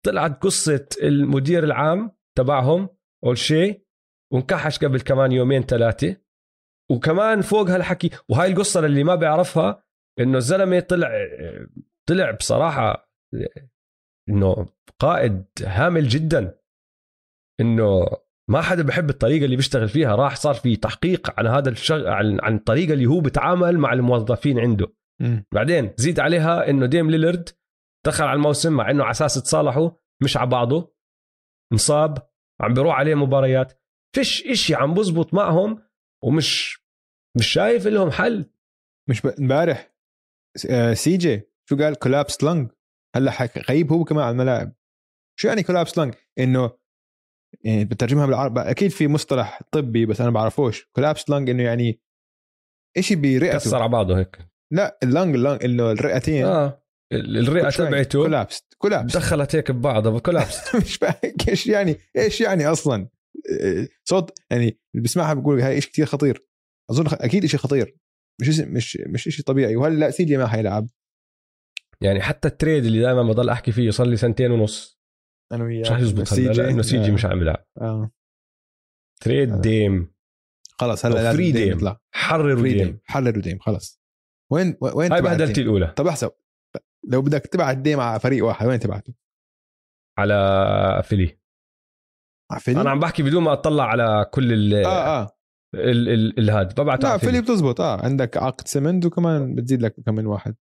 طلعت 0.05 0.43
قصة 0.43 0.85
المدير 1.03 1.63
العام 1.63 2.11
تبعهم 2.37 2.89
اول 3.25 3.37
شيء 3.37 3.85
وانكحش 4.33 4.79
قبل 4.79 5.01
كمان 5.01 5.31
يومين 5.31 5.61
ثلاثة 5.61 6.15
وكمان 6.91 7.41
فوق 7.41 7.69
هالحكي 7.69 8.09
وهاي 8.29 8.51
القصة 8.51 8.85
اللي 8.85 9.03
ما 9.03 9.15
بيعرفها 9.15 9.83
إنه 10.19 10.37
الزلمة 10.37 10.79
طلع 10.79 11.09
طلع 12.09 12.31
بصراحة 12.31 13.11
إنه 14.29 14.65
قائد 14.99 15.45
هامل 15.65 16.07
جدا. 16.07 16.58
إنه 17.59 18.07
ما 18.49 18.61
حدا 18.61 18.83
بحب 18.83 19.09
الطريقة 19.09 19.45
اللي 19.45 19.55
بيشتغل 19.55 19.89
فيها. 19.89 20.15
راح 20.15 20.35
صار 20.35 20.53
في 20.53 20.75
تحقيق 20.75 21.39
عن 21.39 21.47
هذا 21.47 21.69
الشغل 21.69 22.07
عن, 22.07 22.39
عن 22.41 22.55
الطريقة 22.55 22.93
اللي 22.93 23.05
هو 23.05 23.19
بيتعامل 23.19 23.77
مع 23.77 23.93
الموظفين 23.93 24.59
عنده. 24.59 24.93
مم. 25.21 25.45
بعدين 25.53 25.93
زيد 25.97 26.19
عليها 26.19 26.69
إنه 26.69 26.85
Dame 26.85 27.11
Lillard 27.11 27.49
دخل 28.05 28.23
على 28.23 28.35
الموسم 28.37 28.73
مع 28.73 28.91
إنه 28.91 29.03
على 29.03 29.11
أساس 29.11 29.33
تصالحوا 29.33 29.91
مش 30.23 30.37
على 30.37 30.49
بعضه 30.49 30.95
مصاب 31.73 32.29
عم 32.61 32.73
بيروح 32.73 32.95
عليه 32.95 33.15
مباريات. 33.15 33.81
فيش 34.15 34.45
إشي 34.47 34.75
عم 34.75 34.93
بزبط 34.93 35.33
معهم 35.33 35.83
ومش 36.23 36.79
مش 37.37 37.47
شايف 37.47 37.87
لهم 37.87 38.11
حل. 38.11 38.45
مش 39.09 39.25
امبارح 39.25 39.93
آه، 40.69 40.93
CJ 40.93 41.41
شو 41.69 41.77
قال؟ 41.77 41.95
collapsed 41.95 42.43
lung 42.43 42.71
هلأ 43.15 43.49
غايب 43.69 43.91
هو 43.91 44.03
كمان 44.03 44.23
على 44.23 44.31
الملاعب. 44.31 44.73
شو 45.39 45.47
يعني 45.47 45.63
collapsed 45.63 45.97
lung 45.97 46.13
إنه 46.39 46.71
يعني 47.63 47.85
بترجمها 47.85 48.25
بالعربي 48.25 48.59
أكيد 48.61 48.91
في 48.91 49.07
مصطلح 49.07 49.61
طبي 49.71 50.05
بس 50.05 50.21
أنا 50.21 50.29
بعرفوش. 50.29 50.89
collapsed 50.91 51.29
lung 51.29 51.49
إنه 51.49 51.63
يعني 51.63 52.01
شيء 52.99 53.17
برئته. 53.17 53.57
كسر 53.57 53.77
على 53.81 53.91
بعضه 53.91 54.19
هيك. 54.19 54.37
لا 54.73 54.97
ال 55.03 55.10
lung 55.10 55.35
ال 55.35 55.41
lung 55.41 55.65
إنه 55.65 55.91
الرئتين. 55.91 56.45
آه. 56.45 56.83
ال- 57.13 57.37
الرئة 57.37 57.69
تبعته 57.69 58.19
collapsed 58.23 58.67
collapsed 58.77 59.17
دخلت 59.17 59.55
هيك 59.55 59.71
ببعضها 59.71 60.19
collapsed 60.19 60.75
مش 60.85 60.95
فاهم 60.95 61.33
إيش 61.49 61.67
يعني؟ 61.67 61.95
إيش 62.17 62.41
يعني 62.41 62.67
أصلا؟ 62.67 63.09
إيه، 63.49 63.89
صوت 64.03 64.39
يعني 64.51 64.63
اللي 64.65 65.01
بيسمعها 65.01 65.33
بيقول 65.33 65.61
هاي 65.61 65.81
شيء 65.81 65.91
كثير 65.91 66.05
خطير. 66.05 66.45
أظن 66.91 67.05
أكيد 67.11 67.45
شيء 67.45 67.59
خطير. 67.59 67.95
مش 68.41 68.49
اسم- 68.49 68.73
مش 68.73 68.97
مش 69.07 69.23
شيء 69.23 69.45
طبيعي. 69.45 69.75
وهلأ 69.75 69.95
لا 69.95 70.11
CJ 70.11 70.37
ما 70.37 70.47
حيلعب. 70.47 70.87
يعني 72.01 72.21
حتى 72.21 72.47
ال 72.47 72.53
trade 72.53 72.85
اللي 72.85 72.99
دائما 73.01 73.23
بضل 73.23 73.49
أحكي 73.49 73.71
فيه 73.71 73.89
صار 73.91 74.07
لي 74.07 74.17
سنتين 74.17 74.51
ونص. 74.51 74.98
أنا 75.51 75.63
وياه. 75.63 75.81
مش 75.81 75.91
رح 75.91 75.99
يزبط 75.99 76.33
هلا 76.33 76.51
لأنه 76.51 76.81
CJ 76.81 77.11
مش 77.11 77.25
عم 77.25 77.41
يلعب 77.41 77.65
آه. 77.81 78.11
trade 79.21 79.51
آه. 79.51 79.61
Dame 79.61 80.13
خلص 80.71 81.05
هلا 81.05 81.13
لازم 81.13 81.37
free 81.37 81.51
Dame. 81.51 81.77
يطلع. 81.77 81.99
free 82.11 82.55
Dame 82.55 82.63
Dame 82.63 82.99
حرروا 83.03 83.41
Dame 83.41 83.59
خلص 83.59 84.01
وين 84.51 84.77
وين 84.81 85.11
هاي 85.11 85.21
بهدلتي؟ 85.21 85.61
الأولى. 85.61 85.93
طب 85.95 86.07
احسب. 86.07 86.31
لو 87.07 87.21
بدك 87.21 87.47
تبعت 87.47 87.77
ديم 87.77 87.99
على 87.99 88.19
فريق 88.19 88.45
واحد 88.45 88.67
وين 88.67 88.79
تبعته؟ 88.79 89.13
على 90.17 91.01
Philly 91.03 91.39
على 92.51 92.61
Philly؟ 92.61 92.81
أنا 92.81 92.89
عم 92.89 92.99
بحكي 92.99 93.23
بدون 93.23 93.43
ما 93.43 93.53
أطلع 93.53 93.83
على 93.83 94.29
كل 94.33 94.53
ال 94.53 94.85
آه 94.85 95.21
آه. 95.21 95.29
ال 95.75 96.09
ال 96.09 96.39
الهاد 96.39 96.81
ببعته 96.81 97.07
لا 97.09 97.17
Philly 97.17 97.41
بتزبط. 97.41 97.81
آه 97.81 98.05
عندك 98.05 98.37
عقد 98.37 98.67
Simmons 98.67 99.05
وكمان 99.05 99.55
بتزيد 99.55 99.81
لك 99.81 99.95
كمان 100.05 100.25
واحد. 100.25 100.55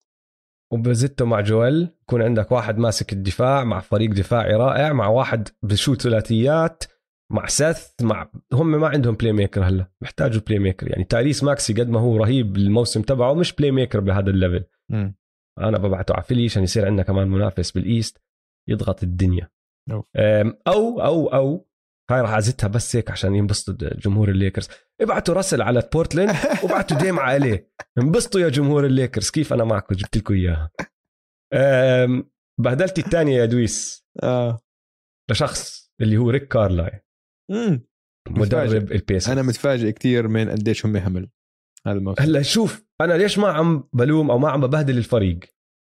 وبزته 0.72 1.24
مع 1.24 1.40
جويل 1.40 1.88
يكون 2.02 2.22
عندك 2.22 2.52
واحد 2.52 2.78
ماسك 2.78 3.12
الدفاع 3.12 3.64
مع 3.64 3.80
فريق 3.80 4.10
دفاعي 4.10 4.54
رائع 4.54 4.92
مع 4.92 5.06
واحد 5.08 5.48
بشوت 5.62 6.02
ثلاثيات 6.02 6.84
مع 7.32 7.46
Seth 7.46 7.92
مع 8.02 8.30
هم 8.52 8.80
ما 8.80 8.88
عندهم 8.88 9.14
playmaker 9.14 9.64
هلا 9.64 9.86
محتاجوا 10.02 10.42
playmaker 10.46 10.90
يعني 10.90 11.04
Tyrese 11.04 11.44
Maxey 11.44 11.72
قد 11.72 11.88
ما 11.88 12.00
هو 12.00 12.16
رهيب 12.16 12.56
الموسم 12.56 13.02
تبعه 13.02 13.34
مش 13.34 13.52
playmaker 13.52 14.00
بهذا 14.00 14.30
ال 14.30 14.36
level 14.36 14.64
مم. 14.90 15.14
أنا 15.58 15.78
ببعته 15.78 16.14
على 16.14 16.22
Philly 16.22 16.44
عشان 16.44 16.62
يصير 16.62 16.86
عندنا 16.86 17.02
كمان 17.02 17.28
منافس 17.28 17.70
بال 17.70 17.88
East 17.88 18.22
يضغط 18.68 19.02
الدنيا. 19.02 19.48
أم، 20.16 20.56
أو 20.66 21.00
أو 21.00 21.26
أو 21.26 21.68
هاي 22.10 22.20
راح 22.20 22.36
أزتها 22.36 22.68
بس 22.68 22.96
هيك 22.96 23.10
عشان 23.10 23.34
ينبسطوا 23.34 23.88
جمهور 23.98 24.28
الليكرز 24.28 24.68
ابعتوا 25.00 25.34
Russell 25.34 25.62
على 25.62 25.88
Portland 25.92 26.36
وابعتوا 26.62 26.98
Dame 26.98 27.18
عليه. 27.18 27.72
انبسطوا 27.98 28.40
يا 28.40 28.48
جمهور 28.48 28.86
الليكرز. 28.86 29.30
كيف 29.30 29.52
أنا 29.52 29.64
معكم؟ 29.64 29.94
جبت 29.94 30.16
لكم 30.16 30.34
إياها. 30.34 30.70
بهدلتي 32.60 33.00
الثانية 33.00 33.36
يا 33.36 33.44
دويس. 33.44 34.06
آه. 34.22 34.58
لشخص 35.30 35.92
اللي 36.00 36.16
هو 36.16 36.30
Rick 36.30 36.48
Carlisle. 36.48 37.04
مدرب 38.30 38.92
ال 38.92 38.98
Pacers 38.98 39.30
أنا 39.30 39.42
متفاجئ 39.42 39.92
كثير 39.92 40.28
من 40.28 40.50
قديش 40.50 40.86
هم 40.86 40.96
همل 40.96 41.30
هلا 42.18 42.42
شوف 42.42 42.84
أنا 43.00 43.14
ليش 43.14 43.38
ما 43.38 43.48
عم 43.48 43.88
بلوم 43.92 44.30
أو 44.30 44.38
ما 44.38 44.50
عم 44.50 44.60
ببهدل 44.60 44.98
الفريق؟ 44.98 45.38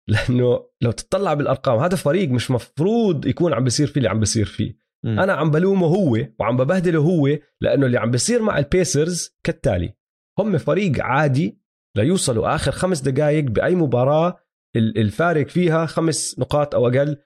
لأنه 0.09 0.69
لو 0.81 0.91
تطلع 0.91 1.33
بالأرقام 1.33 1.79
هذا 1.79 1.95
فريق 1.95 2.29
مش 2.29 2.51
مفروض 2.51 3.25
يكون 3.25 3.53
عم 3.53 3.63
بيصير 3.63 3.87
فيه 3.87 3.97
اللي 3.97 4.09
عم 4.09 4.19
بيصير 4.19 4.45
فيه. 4.45 4.79
أنا 5.05 5.33
عم 5.33 5.51
بلومه 5.51 5.87
هو 5.87 6.17
وعم 6.39 6.57
ببهدله 6.57 6.99
هو 6.99 7.27
لأنه 7.61 7.85
اللي 7.85 7.97
عم 7.97 8.11
بيصير 8.11 8.41
مع 8.41 8.57
البيسرز 8.57 9.29
كالتالي. 9.43 9.93
هم 10.39 10.57
فريق 10.57 11.03
عادي 11.03 11.59
ليوصلوا 11.97 12.55
آخر 12.55 12.71
خمس 12.71 13.01
دقائق 13.01 13.43
بأي 13.43 13.75
مباراة 13.75 14.37
ال- 14.75 14.97
الفارق 14.97 15.47
فيها 15.47 15.85
خمس 15.85 16.39
نقاط 16.39 16.75
أو 16.75 16.87
أقل. 16.87 17.17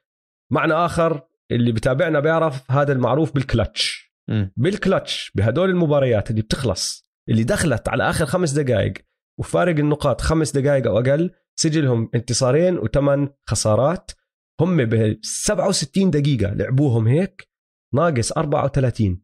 معنى 0.52 0.74
آخر 0.74 1.22
اللي 1.52 1.72
بتابعنا 1.72 2.20
بيعرف 2.20 2.72
هذا 2.72 2.94
المعروف 2.94 3.34
بالكلتش. 3.34 4.14
بالكلتش 4.58 5.32
بهدول 5.36 5.70
المباريات 5.70 6.30
اللي 6.30 6.42
بتخلص 6.42 7.08
اللي 7.30 7.44
دخلت 7.44 7.90
على 7.90 8.10
آخر 8.10 8.26
خمس 8.26 8.52
دقائق 8.52 8.94
وفارق 9.40 9.76
النقاط 9.80 10.22
خمس 10.22 10.52
دقائق 10.58 10.88
أو 10.88 11.00
أقل 11.00 11.32
سجلهم 11.56 12.10
انتصارين 12.16 12.78
وثمان 12.78 13.30
خسارات. 13.50 14.12
هم 14.62 14.86
ب 14.86 15.18
67 15.22 16.12
دقيقة 16.12 16.54
لعبوهم 16.54 17.08
هيك 17.08 17.48
ناقص 17.94 18.32
34 18.32 19.24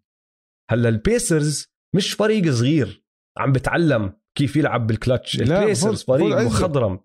هلا 0.72 0.90
ال 0.90 1.01
Pacers 1.01 1.68
مش 1.96 2.14
فريق 2.14 2.52
صغير 2.52 3.06
عم 3.38 3.52
بتعلم 3.52 4.20
كيف 4.38 4.56
يلعب 4.56 4.88
بالكلتش. 4.88 5.42
ال 5.42 5.51
Pacers 5.51 6.04
فريق. 6.04 6.38
مخضرم. 6.38 7.00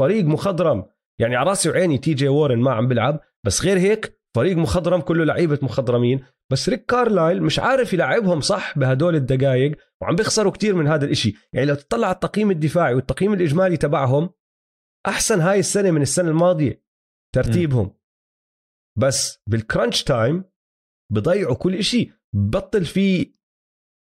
فريق 0.00 0.24
مخضرم. 0.24 0.86
يعني 1.20 1.36
على 1.36 1.48
راسي 1.48 1.68
وعيني 1.68 1.98
TJ 1.98 2.28
Warren 2.28 2.58
ما 2.58 2.72
عم 2.72 2.88
بيلعب 2.88 3.20
بس 3.46 3.62
غير 3.62 3.78
هيك 3.78 4.20
فريق 4.36 4.56
مخضرم 4.56 5.00
كله 5.00 5.24
لعيبة 5.24 5.58
مخضرمين. 5.62 6.24
بس 6.52 6.68
Rick 6.68 6.86
Carlisle 6.86 7.42
مش 7.42 7.58
عارف 7.58 7.92
يلعبهم 7.92 8.40
صح 8.40 8.78
بهدول 8.78 9.14
الدقائق 9.14 9.76
وعم 10.02 10.16
بيخسروا 10.16 10.52
كتير 10.52 10.74
من 10.74 10.86
هذا 10.86 11.04
الإشي. 11.04 11.34
يعني 11.52 11.66
لو 11.66 11.74
تطلع 11.74 12.06
على 12.06 12.14
التقييم 12.14 12.50
الدفاعي 12.50 12.94
والتقييم 12.94 13.32
الإجمالي 13.32 13.76
تبعهم 13.76 14.30
أحسن 15.06 15.40
هاي 15.40 15.58
السنة 15.58 15.90
من 15.90 16.02
السنة 16.02 16.28
الماضية 16.28 16.84
ترتيبهم. 17.34 17.96
بس 18.98 19.42
بال 19.46 19.60
crunch 19.60 20.02
time 20.02 20.44
بضيعوا 21.12 21.54
كل 21.54 21.74
إشي 21.74 22.10
ببطل 22.34 22.84
في 22.84 23.34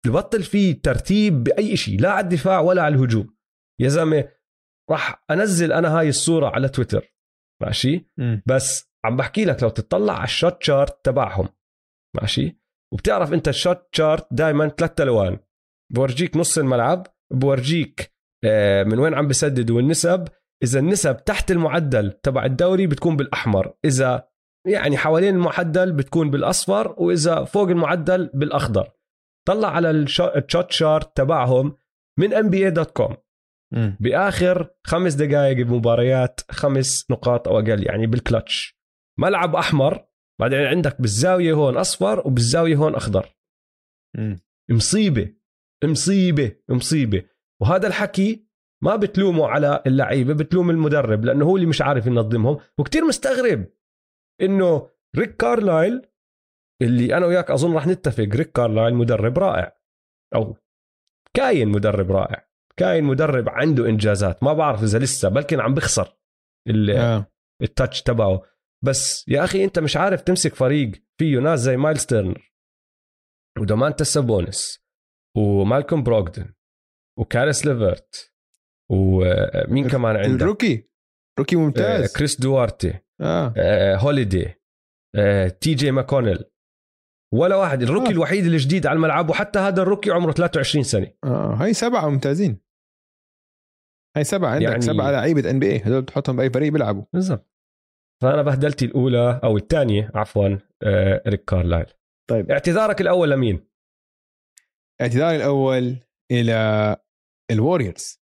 ببطل 0.06 0.42
في 0.42 0.74
ترتيب 0.74 1.44
بأي 1.44 1.76
شيء 1.76 2.00
لا 2.00 2.10
على 2.10 2.24
الدفاع 2.24 2.60
ولا 2.60 2.82
على 2.82 2.94
الهجوم. 2.94 3.36
يا 3.80 3.88
زلمة 3.88 4.28
راح 4.90 5.24
أنزل 5.30 5.72
أنا 5.72 5.98
هاي 5.98 6.08
الصورة 6.08 6.48
على 6.48 6.68
تويتر 6.68 7.14
ماشي. 7.62 8.06
بس 8.46 8.90
عم 9.04 9.16
بحكي 9.16 9.44
لك 9.44 9.62
لو 9.62 9.68
تطلع 9.68 10.12
على 10.12 10.24
ال 10.24 10.32
shot 10.32 10.62
chart 10.62 11.04
تبعهم 11.04 11.48
ماشي؟ 12.16 12.58
وبتعرف 12.92 13.32
أنت 13.32 13.48
ال 13.48 13.56
shot 13.56 13.88
chart 13.92 14.26
دائما 14.30 14.68
ثلاث 14.68 15.00
الوان 15.00 15.38
بورجيك 15.94 16.36
نص 16.36 16.58
الملعب 16.58 17.06
بورجيك 17.32 18.14
آه، 18.44 18.84
من 18.84 18.98
وين 18.98 19.14
عم 19.14 19.28
بسدد 19.28 19.70
والنسب. 19.70 20.28
إذا 20.62 20.78
النسب 20.78 21.24
تحت 21.24 21.50
المعدل 21.50 22.12
تبع 22.12 22.44
الدوري 22.44 22.86
بتكون 22.86 23.16
بالأحمر 23.16 23.74
إذا 23.84 24.28
يعني 24.70 24.96
حوالين 24.96 25.34
المعدل 25.34 25.92
بتكون 25.92 26.30
بالأصفر 26.30 26.94
وإذا 26.98 27.44
فوق 27.44 27.68
المعدل 27.68 28.30
بالأخضر. 28.34 28.90
طلع 29.48 29.68
على 29.70 29.90
الشو- 29.90 30.32
ال 30.36 30.43
shot 30.43 30.70
chart 30.72 31.16
تبعهم 31.16 31.76
من 32.18 32.30
nba.com 32.30 33.14
مم. 33.74 33.96
بآخر 34.00 34.70
خمس 34.86 35.14
دقائق 35.14 35.66
بمباريات 35.66 36.40
خمس 36.50 37.06
نقاط 37.10 37.48
أو 37.48 37.58
أقل 37.58 37.86
يعني 37.86 38.06
بالكلتش 38.06 38.78
ملعب 39.18 39.56
أحمر 39.56 40.04
بعدين 40.40 40.58
عندك 40.58 41.00
بالزاوية 41.00 41.52
هون 41.52 41.76
أصفر 41.76 42.26
وبالزاوية 42.26 42.76
هون 42.76 42.94
أخضر. 42.94 43.36
مم. 44.16 44.40
مصيبة 44.70 45.34
مصيبة 45.84 46.52
مصيبة. 46.68 47.22
وهذا 47.62 47.86
الحكي 47.88 48.48
ما 48.82 48.96
بتلومه 48.96 49.46
على 49.48 49.82
اللعيبة 49.86 50.34
بتلوم 50.34 50.70
المدرب 50.70 51.24
لأنه 51.24 51.44
هو 51.44 51.56
اللي 51.56 51.66
مش 51.66 51.82
عارف 51.82 52.06
ينظمهم 52.06 52.58
وكتير 52.78 53.04
مستغرب. 53.04 53.66
إنه 54.42 54.90
Rick 55.16 55.36
Carlisle 55.36 56.06
اللي 56.82 57.16
أنا 57.16 57.26
وياك 57.26 57.50
أظن 57.50 57.74
رح 57.76 57.86
نتفق 57.86 58.24
Rick 58.34 58.52
Carlisle 58.52 58.94
مدرب 58.94 59.38
رائع. 59.38 59.78
أو 60.34 60.56
كاين 61.36 61.68
مدرب 61.68 62.12
رائع. 62.12 62.48
كاين 62.76 63.04
مدرب 63.04 63.48
عنده 63.48 63.86
إنجازات. 63.88 64.42
ما 64.42 64.52
بعرف 64.52 64.82
إذا 64.82 64.98
لسه 64.98 65.28
بلكن 65.28 65.60
عم 65.60 65.74
بخسر 65.74 66.16
ال- 66.68 66.90
آه. 66.90 67.26
ال 67.62 67.69
touch 67.69 68.02
تبعه. 68.02 68.42
بس 68.84 69.28
يا 69.28 69.44
أخي 69.44 69.64
أنت 69.64 69.78
مش 69.78 69.96
عارف 69.96 70.20
تمسك 70.22 70.54
فريق 70.54 70.90
فيه 71.20 71.38
ناس 71.38 71.60
زي 71.60 71.76
Myles 71.76 72.06
Turner 72.06 72.52
و 73.60 73.65
Domantas 73.65 74.04
Sabonis 74.04 74.84
و 75.36 75.44
Malcolm 75.45 76.02
Brogdon 76.02 76.54
و 77.18 77.26
Caris 77.26 77.66
LeVert 77.66 78.32
ومين 78.90 79.88
كمان 79.88 80.16
عندك؟ 80.16 80.42
ال 80.42 80.48
rookie. 80.48 80.88
rookie 81.38 81.56
آه، 81.56 81.58
ممتاز 81.58 82.16
Chris 82.16 82.40
Duarte 82.40 82.94
آه. 83.20 83.54
آه، 83.56 83.96
Holiday. 83.96 84.54
آه، 85.16 85.48
TJ 85.48 85.90
McConnell. 85.90 86.44
ولا 87.34 87.56
واحد 87.56 87.82
ال 87.82 87.86
rookie 87.86 88.06
آه. 88.08 88.10
الوحيد 88.10 88.44
الجديد 88.44 88.86
على 88.86 88.96
الملعب 88.96 89.30
وحتى 89.30 89.58
هذا 89.58 89.82
ال 89.82 89.86
rookie 89.86 90.10
عمره 90.10 90.32
23 90.32 90.84
سنة. 90.84 91.12
آه 91.24 91.54
هاي 91.54 91.74
سبعة 91.74 92.08
ممتازين. 92.08 92.60
هاي 94.16 94.24
سبعة 94.24 94.50
عندك 94.50 94.62
يعني- 94.62 94.72
يعني... 94.72 94.82
سبعة 94.82 95.10
لعيبة 95.10 95.50
NBA 95.50 95.78
هدول 95.78 96.02
بتحطهم 96.02 96.36
بأي 96.36 96.50
فريق 96.50 96.72
بيلعبوا. 96.72 97.04
بالضبط. 97.12 97.50
فأنا 98.22 98.42
بهدلتي 98.42 98.84
الأولى 98.84 99.40
أو 99.44 99.56
الثانية 99.56 100.10
عفوا 100.14 100.58
آه، 100.82 101.22
Rick 101.28 101.44
Carlisle. 101.44 101.86
طيب. 102.30 102.50
اعتذارك 102.50 103.00
الأول 103.00 103.30
لمين؟ 103.30 103.68
اعتذاري 105.00 105.36
الأول 105.36 105.96
إلى 106.32 106.96
ال 107.50 107.57
Warriors. 107.57 108.20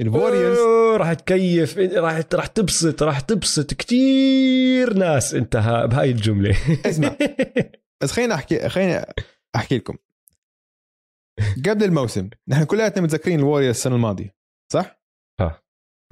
ال 0.00 0.06
Warriors 0.06 0.58
راح 1.00 1.12
تكيف 1.12 1.78
راح 1.78 2.22
راح 2.34 2.46
تبسط 2.46 3.02
راح 3.02 3.20
تبسط 3.20 3.74
كتير 3.74 4.94
ناس 4.94 5.34
انت 5.34 5.56
ها- 5.56 5.86
بهاي 5.86 6.10
الجملة 6.10 6.56
اسمع. 6.90 7.16
بس 8.02 8.12
خلينا 8.12 8.34
أحكي 8.34 8.68
خلينا 8.68 9.12
أحكي 9.56 9.78
لكم 9.78 9.96
قبل 11.68 11.84
الموسم 11.84 12.30
نحن 12.48 12.64
كلياتنا 12.64 13.02
متذكرين 13.02 13.38
ال 13.38 13.42
Warriors 13.42 13.76
السنة 13.76 13.94
الماضية 13.96 14.36
صح؟ 14.72 15.00
آه. 15.40 15.62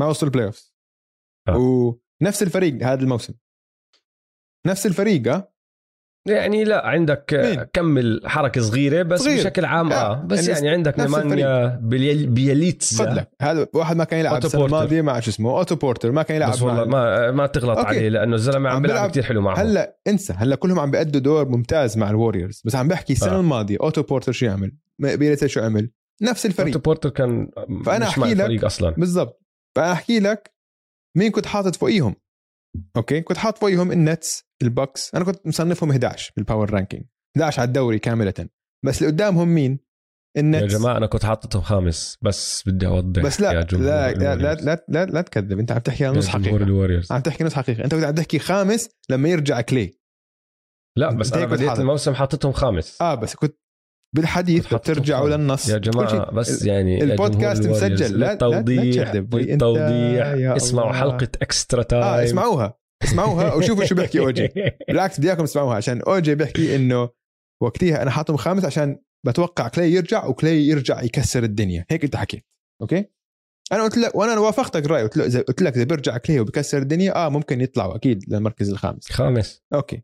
ما 0.00 0.06
وصلوا 0.06 0.30
ال 0.32 0.46
playoff. 0.46 0.72
ونفس 1.58 2.42
الفريق 2.42 2.74
هذا 2.82 3.02
الموسم 3.02 3.34
نفس 4.66 4.86
الفريق 4.86 5.48
يعني 6.28 6.64
لا 6.64 6.86
عندك 6.86 7.34
مين؟ 7.44 7.62
كمل 7.72 8.20
حركه 8.24 8.60
صغيرة 8.60 9.02
بس 9.02 9.20
صغير. 9.20 9.38
بشكل 9.40 9.64
عام 9.64 9.92
آه. 9.92 9.96
آه. 9.96 10.14
بس 10.26 10.48
يعني 10.48 10.66
يعني 10.66 10.76
عندك 10.76 11.00
بيل- 11.80 12.26
بيليتسا. 12.26 13.26
هذا 13.42 13.66
واحد 13.74 13.96
ما 13.96 14.04
كان 14.04 14.20
يلعب 14.20 14.44
السنة. 14.44 14.64
الماضية 14.64 15.02
مع 15.02 15.20
شو 15.20 15.30
اسمه 15.30 15.50
أوتو 15.58 15.76
بورتر 15.76 16.12
ما 16.12 16.22
كان 16.22 16.36
يلعب 16.36 16.52
بس 16.52 16.62
والله 16.62 16.84
مع 16.84 16.90
ما 16.90 17.30
ما 17.30 17.46
تغلط 17.46 17.78
أوكي. 17.78 17.88
عليه 17.88 18.08
لأنه 18.08 18.34
الزلمة 18.34 18.68
عم 18.70 18.76
عم 18.76 18.82
بيلعب 18.82 19.10
كثير 19.10 19.22
حلو 19.22 19.40
معهم 19.40 19.58
هلأ 19.58 19.96
انسى 20.08 20.32
هلأ 20.32 20.56
كلهم 20.56 20.78
عم 20.78 20.90
بيأدوا 20.90 21.20
دور 21.20 21.48
ممتاز 21.48 21.98
مع 21.98 22.10
الوريورز. 22.10 22.62
بس 22.64 22.74
عم 22.76 22.88
بحكي 22.88 23.12
السنة 23.12 23.36
آه. 23.36 23.40
الماضية 23.40 23.76
أوتو 23.80 24.02
بورتر 24.02 24.32
شو 24.32 24.46
يعمل؟ 24.46 24.72
بيليتسا 24.98 25.46
شو 25.46 25.60
عمل؟ 25.60 25.90
نفس 26.22 26.46
الفريق. 26.46 26.66
أوتو 26.74 26.78
بورتر 26.78 27.08
كان 27.10 27.50
فأنا 27.86 28.08
مش 28.08 28.18
عم 28.18 28.26
أحكي 28.26 28.34
لك- 28.34 28.64
أصلا. 28.64 28.90
بالضبط. 28.90 29.42
فأنا 29.76 29.92
أحكي 29.92 30.20
لك 30.20 30.54
مين 31.16 31.30
كنت 31.30 31.46
حاطط 31.46 31.76
فوقيهم. 31.76 32.14
أوكي؟ 32.96 33.20
كنت 33.20 33.36
حاطط 33.38 33.58
فوقيهم 33.58 33.92
النتس 33.92 34.44
البكس 34.62 35.14
أنا 35.14 35.24
كنت 35.24 35.46
مصنفهم 35.46 35.90
11 35.90 36.32
بال 36.36 36.46
power 36.46 36.70
ranking 36.70 37.04
11 37.36 37.60
على 37.60 37.68
الدوري 37.68 37.98
كاملة. 37.98 38.48
بس 38.84 39.02
اللي 39.02 39.12
قدامهم 39.12 39.48
مين 39.48 39.78
يا 40.36 40.40
النتس 40.40 40.76
جماعة 40.76 40.96
أنا 40.96 41.06
كنت 41.06 41.24
حاططهم 41.24 41.62
خامس. 41.62 42.18
بس 42.22 42.62
بدي 42.66 42.86
أوضح 42.86 43.22
بس 43.22 43.40
لا 43.40 43.52
يا 43.52 43.60
لا 43.60 44.12
لا 44.12 44.34
لا. 44.34 44.54
لا, 44.54 44.84
لا, 44.88 45.04
لا 45.06 45.20
تكذب. 45.20 45.58
أنت 45.58 45.72
عم 45.72 45.78
تحكي 45.78 46.04
عن 46.04 46.12
يا 46.14 46.18
نص 46.18 46.28
حقيقة. 46.28 46.56
الوريورز 46.56 47.12
عم 47.12 47.20
تحكي 47.20 47.44
نص 47.44 47.54
حقيقة. 47.54 47.84
أنت 47.84 47.94
كنت 47.94 48.04
عم 48.04 48.14
تحكي 48.14 48.38
خامس 48.38 48.88
لما 49.10 49.28
يرجع 49.28 49.60
كلاي 49.60 49.98
لا 50.96 51.14
بس 51.14 51.32
أنا 51.32 51.46
بديت. 51.46 51.78
الموسم 51.78 52.14
حاططهم 52.14 52.52
خامس. 52.52 53.02
آه 53.02 53.14
بس 53.14 53.34
كنت 53.34 53.58
بالحديث 54.14 54.74
بترجعوا. 54.74 55.28
للنص. 55.28 55.68
يا 55.68 55.78
جماعة. 55.78 56.30
بس 56.30 56.64
يعني 56.64 57.02
البودكاست 57.04 57.66
مسجل. 57.66 58.20
لا- 58.20 58.32
يا 60.36 60.56
اسمعوا. 60.56 60.92
حلقة 60.92 61.28
extra 61.42 61.82
time 61.82 62.02
آه 62.02 62.24
اسمعوها. 62.24 62.78
اسمعوها 63.04 63.54
وشوفوا 63.54 63.84
شو 63.84 63.94
بيحكي 63.94 64.18
أوجي. 64.18 64.48
بالعكس 64.88 65.18
بدي 65.18 65.28
إياكم 65.28 65.44
تسمعوها 65.44 65.76
عشان 65.76 66.00
أوجي 66.02 66.34
بيحكي 66.34 66.76
إنه 66.76 67.08
وقتها 67.62 68.02
أنا 68.02 68.10
حاطهم 68.10 68.36
خامس 68.36 68.64
عشان 68.64 68.98
بتوقع 69.26 69.68
كلاي 69.68 69.92
يرجع 69.92 70.26
وكلاي 70.26 70.66
يرجع 70.68 71.02
يكسر 71.02 71.42
الدنيا. 71.42 71.84
هيك 71.90 72.04
أنت 72.04 72.16
حكيت. 72.16 72.44
أوكي؟ 72.82 73.04
أنا 73.72 73.82
قلت 73.82 73.96
لك 73.98 74.14
وأنا 74.14 74.38
وافقتك 74.38 74.86
راي 74.86 75.02
قلت 75.02 75.16
له 75.16 75.26
إذا 75.26 75.40
قلت 75.40 75.62
لك 75.62 75.76
إذا 75.76 75.84
بيرجع 75.84 76.16
كلاي 76.16 76.40
وبكسر 76.40 76.78
الدنيا 76.78 77.26
آه 77.26 77.28
ممكن 77.28 77.60
يطلعوا 77.60 77.96
أكيد 77.96 78.24
للمركز 78.28 78.70
الخامس. 78.70 79.10
خامس. 79.10 79.62
أوكي. 79.74 80.02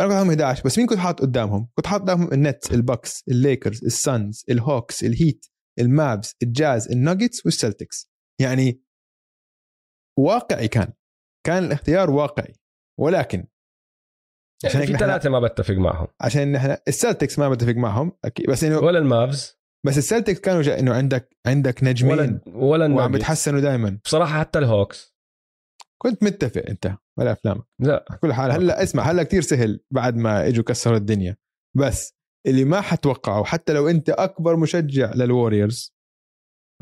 فانا 0.00 0.08
كنت 0.08 0.18
حاطهم 0.18 0.30
11 0.30 0.62
بس 0.64 0.78
مين 0.78 0.86
كنت 0.86 0.98
حاط 0.98 1.20
قدامهم؟ 1.20 1.68
كنت 1.74 1.86
حاط 1.86 2.00
قدامهم 2.00 2.32
النتس 2.32 2.72
البكس 2.72 3.24
الليكرز 3.28 3.84
الصنز 3.84 4.44
الهوكس 4.50 5.04
الهيت 5.04 5.46
المافز 5.78 6.36
الجاز 6.42 6.88
الناجتس 6.88 7.46
والسلتكس. 7.46 8.10
يعني 8.40 8.82
واقعي 10.18 10.68
كان. 10.68 10.92
كان 11.46 11.64
الاختيار 11.64 12.10
واقعي. 12.10 12.54
ولكن 13.00 13.46
عشان 14.64 14.80
هيك 14.80 14.90
في 14.90 14.98
ثلاثة 14.98 15.30
ما 15.30 15.40
بتفق 15.40 15.74
معهم. 15.74 16.06
عشان 16.20 16.52
نحن 16.52 16.76
السلتكس 16.88 17.38
ما 17.38 17.48
بتفق 17.48 17.74
معهم. 17.74 18.12
أكيد. 18.24 18.46
بس 18.50 18.64
إنه 18.64 18.78
ولا 18.78 18.98
المافز. 18.98 19.60
بس 19.86 19.98
السلتكس 19.98 20.40
كانوا 20.40 20.78
إنه 20.78 20.94
عندك 20.94 21.36
عندك 21.46 21.84
نجمين 21.84 22.12
ولا 22.12 22.40
ولا 22.46 22.94
وعم. 22.94 23.12
بيتحسنوا 23.12 23.60
دائما 23.60 23.98
بصراحة 24.04 24.40
حتى 24.40 24.58
الهوكس. 24.58 25.09
كنت 26.02 26.24
متفق 26.24 26.62
انت 26.68 26.96
ولا 27.18 27.32
أفلامك؟ 27.32 27.64
لا. 27.78 28.04
كل 28.22 28.32
حال 28.32 28.50
هلا 28.50 28.82
اسمع 28.82 29.02
هلا 29.02 29.22
كتير 29.22 29.42
سهل 29.42 29.80
بعد 29.90 30.16
ما 30.16 30.48
إجوا 30.48 30.64
كسروا 30.64 30.96
الدنيا. 30.96 31.36
بس 31.76 32.14
اللي 32.46 32.64
ما 32.64 32.80
حتوقعه 32.80 33.44
حتى 33.44 33.72
لو 33.72 33.88
أنت 33.88 34.10
أكبر 34.10 34.56
مشجع 34.56 35.12
للوريورز 35.14 35.96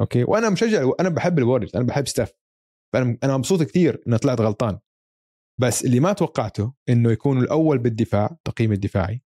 أوكي؟ 0.00 0.24
وأنا 0.24 0.50
مشجع 0.50 0.90
أنا 1.00 1.08
بحب 1.08 1.38
الوريورز 1.38 1.76
أنا 1.76 1.84
بحب 1.84 2.06
ستيف 2.06 2.32
فأنا 2.92 3.18
أنا 3.24 3.36
مبسوط 3.36 3.62
كثير 3.62 4.02
إني 4.06 4.18
طلعت 4.18 4.40
غلطان. 4.40 4.78
بس 5.60 5.84
اللي 5.84 6.00
ما 6.00 6.12
توقعته 6.12 6.74
إنه 6.88 7.10
يكون 7.12 7.38
الأول 7.38 7.78
بالدفاع 7.78 8.38
تقييم 8.44 8.72
الدفاعي. 8.72 9.22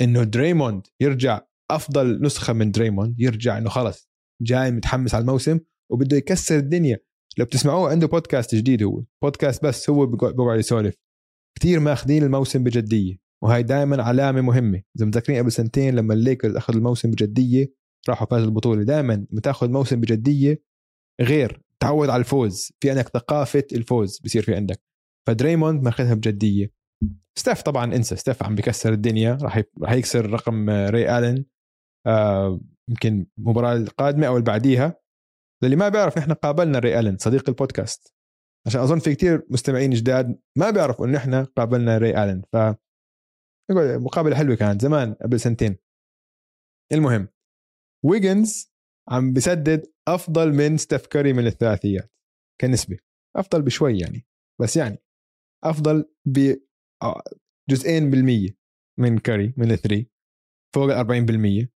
إنه 0.00 0.22
دريموند 0.22 0.86
يرجع 1.00 1.40
أفضل 1.70 2.22
نسخة 2.22 2.52
من 2.52 2.70
دريموند 2.70 3.20
يرجع 3.20 3.58
إنه 3.58 3.70
خلص 3.70 4.10
جاي 4.42 4.70
متحمس 4.70 5.14
على 5.14 5.22
الموسم 5.22 5.60
وبده 5.92 6.16
يكسر 6.16 6.56
الدنيا. 6.56 6.98
لو 7.38 7.44
بتسمعوه 7.44 7.90
عنده 7.90 8.06
بودكاست 8.06 8.54
جديد 8.54 8.82
هو. 8.82 9.04
بودكاست 9.22 9.64
بس 9.64 9.90
هو 9.90 10.06
بيقعد 10.06 10.58
يسولف. 10.58 10.94
كثير 11.58 11.80
ماخذين 11.80 12.22
الموسم 12.22 12.64
بجدية 12.64 13.16
وهي 13.44 13.62
دائما 13.62 14.02
علامة 14.02 14.40
مهمة. 14.40 14.82
إذا 14.96 15.06
متذكرين 15.06 15.38
قبل 15.38 15.52
سنتين 15.52 15.94
لما 15.94 16.14
الليكرز 16.14 16.56
اخذ 16.56 16.74
الموسم 16.74 17.10
بجدية 17.10 17.74
راحوا 18.08 18.26
فازوا 18.26 18.46
البطولة. 18.46 18.82
دائما 18.82 19.26
بتاخذ 19.30 19.70
موسم 19.70 20.00
بجدية 20.00 20.62
غير 21.20 21.62
تعود 21.80 22.08
على 22.08 22.20
الفوز. 22.20 22.72
في 22.80 22.90
عندك 22.90 23.08
ثقافة 23.08 23.64
الفوز 23.72 24.20
بصير 24.24 24.42
في 24.42 24.54
عندك. 24.54 24.82
فدريموند 25.26 25.82
ماخذها 25.82 26.14
بجدية. 26.14 26.72
ستيف 27.38 27.62
طبعا 27.62 27.94
انسى. 27.94 28.16
ستيف 28.16 28.42
عم 28.42 28.54
بكسر 28.54 28.92
الدنيا. 28.92 29.38
راح 29.42 29.62
راح 29.82 29.92
يكسر 29.92 30.30
رقم 30.30 30.70
آه، 30.70 30.90
ري 30.90 31.18
آلن. 31.18 31.44
آه 32.06 32.60
يمكن 32.88 33.26
المباراه 33.38 33.76
القادمه 33.76 34.26
أو 34.26 34.32
اللي 34.32 34.44
بعديها. 34.44 34.99
للي 35.62 35.76
ما 35.76 35.88
بيعرف 35.88 36.18
نحن 36.18 36.32
قابلنا 36.32 36.78
ري 36.78 37.00
ألن 37.00 37.18
صديق 37.18 37.48
البودكاست. 37.48 38.14
عشان 38.66 38.80
أظن 38.80 38.98
في 38.98 39.14
كتير 39.14 39.46
مستمعين 39.50 39.90
جداد 39.90 40.40
ما 40.58 40.70
بيعرفوا 40.70 41.06
إنه 41.06 41.16
نحن 41.16 41.44
قابلنا 41.44 41.98
ري 41.98 42.24
ألن. 42.24 42.42
ف 42.52 42.56
مقابلة 44.00 44.36
حلوة 44.36 44.56
كانت 44.56 44.82
زمان 44.82 45.14
قبل 45.14 45.40
سنتين. 45.40 45.76
المهم 46.92 47.28
ويجينز 48.04 48.72
عم 49.08 49.32
بسدد 49.32 49.86
أفضل 50.08 50.52
من 50.52 50.76
ستيف 50.76 51.06
كاري 51.06 51.32
من 51.32 51.46
الثلاثيات 51.46 52.12
كنسبة. 52.60 52.98
أفضل 53.36 53.62
بشوي 53.62 53.98
يعني 53.98 54.26
بس 54.60 54.76
يعني 54.76 54.98
أفضل 55.64 56.12
ب 56.24 56.56
آه، 57.02 57.22
جزئين 57.70 58.10
بالمية 58.10 58.56
من 58.98 59.18
كاري 59.18 59.54
من 59.56 59.70
ال 59.72 59.78
three 59.78 60.10
فوق 60.74 60.84
ال 60.84 61.66
40% 61.66 61.68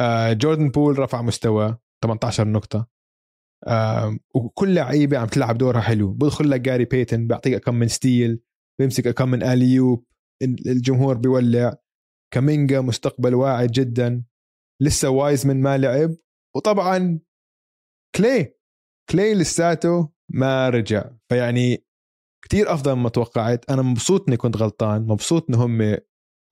آه 0.00 0.32
جوردن 0.32 0.68
بول 0.68 0.98
رفع 0.98 1.22
مستوى 1.22 1.78
18 2.04 2.48
نقطة. 2.48 2.95
وكل 4.34 4.74
لعيبة 4.74 5.18
عم 5.18 5.26
تلعب 5.26 5.58
دورها 5.58 5.80
حلو. 5.80 6.12
بدخل 6.12 6.50
لك 6.50 6.60
جاري 6.60 6.84
بيتن 6.84 7.26
بيعطيك 7.26 7.64
كم 7.64 7.74
من 7.74 7.88
steal 7.88 8.40
بيمسك 8.80 9.08
كم 9.08 9.30
من 9.30 9.42
alley-oop 9.42 10.04
الجمهور 10.42 11.16
بيولع. 11.16 11.76
كامينجا 12.34 12.80
مستقبل 12.80 13.34
واعد 13.34 13.70
جدا. 13.70 14.24
لسه 14.82 15.10
وايزمن 15.10 15.60
ما 15.60 15.78
لعب. 15.78 16.16
وطبعا 16.56 17.20
كلاي 18.16 18.54
كلاي 19.10 19.34
لساته 19.34 20.12
ما 20.32 20.68
رجع. 20.68 21.10
فيعني 21.28 21.86
كتير 22.44 22.72
أفضل 22.72 22.94
مما 22.94 23.08
توقعت. 23.08 23.70
أنا 23.70 23.82
مبسوط 23.82 24.28
إني 24.28 24.36
كنت 24.36 24.56
غلطان. 24.56 25.02
مبسوط 25.02 25.50
انهم 25.50 25.96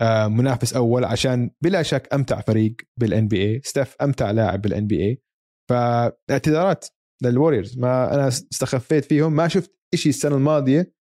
آه، 0.01 0.29
منافس 0.29 0.73
أول 0.73 1.05
عشان 1.05 1.51
بلا 1.63 1.83
شك 1.83 2.15
أمتع 2.15 2.41
فريق 2.41 2.77
بال 3.01 3.29
NBA 3.29 3.61
ستيف 3.65 3.97
أمتع 4.03 4.31
لاعب 4.31 4.63
بال 4.63 4.87
NBA 4.87 5.23
فاعتذارات. 5.71 6.87
للوريورز. 7.23 7.79
ما 7.79 8.15
أنا 8.15 8.29
استخفيت 8.29 9.05
فيهم. 9.05 9.37
ما 9.37 9.49
شفت 9.49 9.79
إشي 9.95 10.09
السنة 10.09 10.37
الماضية 10.37 10.95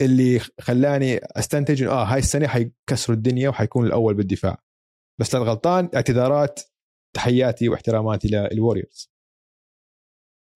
اللي 0.00 0.38
خلاني 0.60 1.16
أستنتج 1.16 1.82
إنه 1.82 1.92
آه 1.92 2.04
هاي 2.04 2.18
السنة 2.18 2.46
حيكسروا 2.46 3.16
الدنيا 3.16 3.48
وحيكون 3.48 3.86
الأول 3.86 4.14
بالدفاع. 4.14 4.62
بس 5.20 5.34
للغلطان 5.34 5.90
اعتذارات 5.94 6.60
تحياتي 7.16 7.68
واحتراماتي 7.68 8.28
للوريورز. 8.28 9.12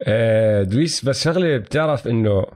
آه، 0.07 0.63
دويس 0.63 1.05
بس 1.05 1.25
شغلة 1.25 1.59
بتعرف 1.59 2.09
إنه 2.09 2.47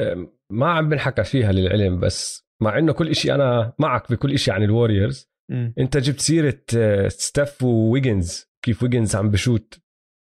آه، 0.00 0.32
ما 0.52 0.72
عم 0.72 0.88
بنحكى 0.88 1.24
فيها 1.24 1.52
للعلم 1.52 2.00
بس 2.00 2.46
مع 2.62 2.78
إنه 2.78 2.92
كل 2.92 3.08
إشي 3.08 3.34
أنا 3.34 3.72
معك 3.78 4.12
بكل 4.12 4.32
إشي 4.32 4.50
عن 4.50 4.62
الوريورز 4.62 5.30
أنت 5.78 5.96
جبت 5.96 6.20
سيرة 6.20 6.60
آه، 6.76 7.08
ستيف 7.08 7.62
وويجنز 7.62 8.46
كيف 8.64 8.82
ويجنز 8.82 9.16
عم 9.16 9.30
بشوت 9.30 9.80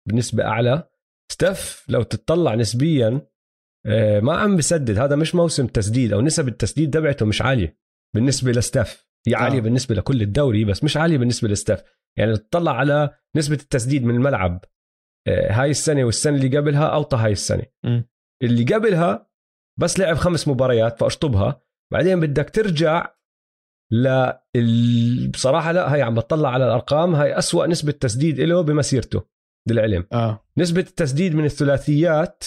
بنسبة 0.08 0.44
أعلى. 0.44 0.88
ستيف 1.32 1.84
لو 1.88 2.02
تتطلع 2.02 2.54
نسبيا 2.54 3.26
آه، 3.86 4.20
ما 4.20 4.36
عم 4.36 4.56
بسدد. 4.56 4.98
هذا 4.98 5.16
مش 5.16 5.34
موسم 5.34 5.66
تسديد 5.66 6.12
أو 6.12 6.20
نسب 6.20 6.48
التسديد 6.48 6.94
تبعته 6.94 7.26
مش 7.26 7.42
عالية 7.42 7.78
بالنسبة 8.14 8.52
لستيف. 8.52 9.06
هي 9.26 9.34
عالية 9.34 9.58
آه. 9.58 9.62
بالنسبة 9.62 9.94
لكل 9.94 10.22
الدوري 10.22 10.64
بس 10.64 10.84
مش 10.84 10.96
عالية 10.96 11.18
بالنسبة 11.18 11.48
لستيف. 11.48 11.82
يعني 12.18 12.36
تطلع 12.36 12.72
على 12.72 13.16
نسبة 13.36 13.54
التسديد 13.54 14.04
من 14.04 14.14
الملعب 14.14 14.64
آه، 15.28 15.52
هاي 15.52 15.70
السنة 15.70 16.04
والسنة 16.04 16.36
اللي 16.36 16.58
قبلها 16.58 16.86
أوطى 16.86 17.16
هاي 17.16 17.32
السنة. 17.32 17.64
مم. 17.84 18.08
اللي 18.42 18.64
قبلها 18.74 19.30
بس 19.80 19.98
لعب 19.98 20.16
خمس 20.16 20.48
مباريات 20.48 21.00
فأشطبها. 21.00 21.62
بعدين 21.92 22.20
بدك 22.20 22.50
ترجع 22.50 23.14
ل 23.92 24.32
بصراحة 25.30 25.72
لا 25.72 25.94
هي 25.94 26.02
عم 26.02 26.14
بتطلع 26.14 26.48
على 26.48 26.64
الأرقام 26.64 27.14
هاي 27.14 27.38
أسوأ 27.38 27.66
نسبة 27.66 27.92
تسديد 27.92 28.40
له 28.40 28.60
بمسيرته. 28.60 29.31
للعلم. 29.68 30.06
آه. 30.12 30.44
نسبة 30.58 30.80
التسديد 30.80 31.34
من 31.34 31.44
الثلاثيات 31.44 32.44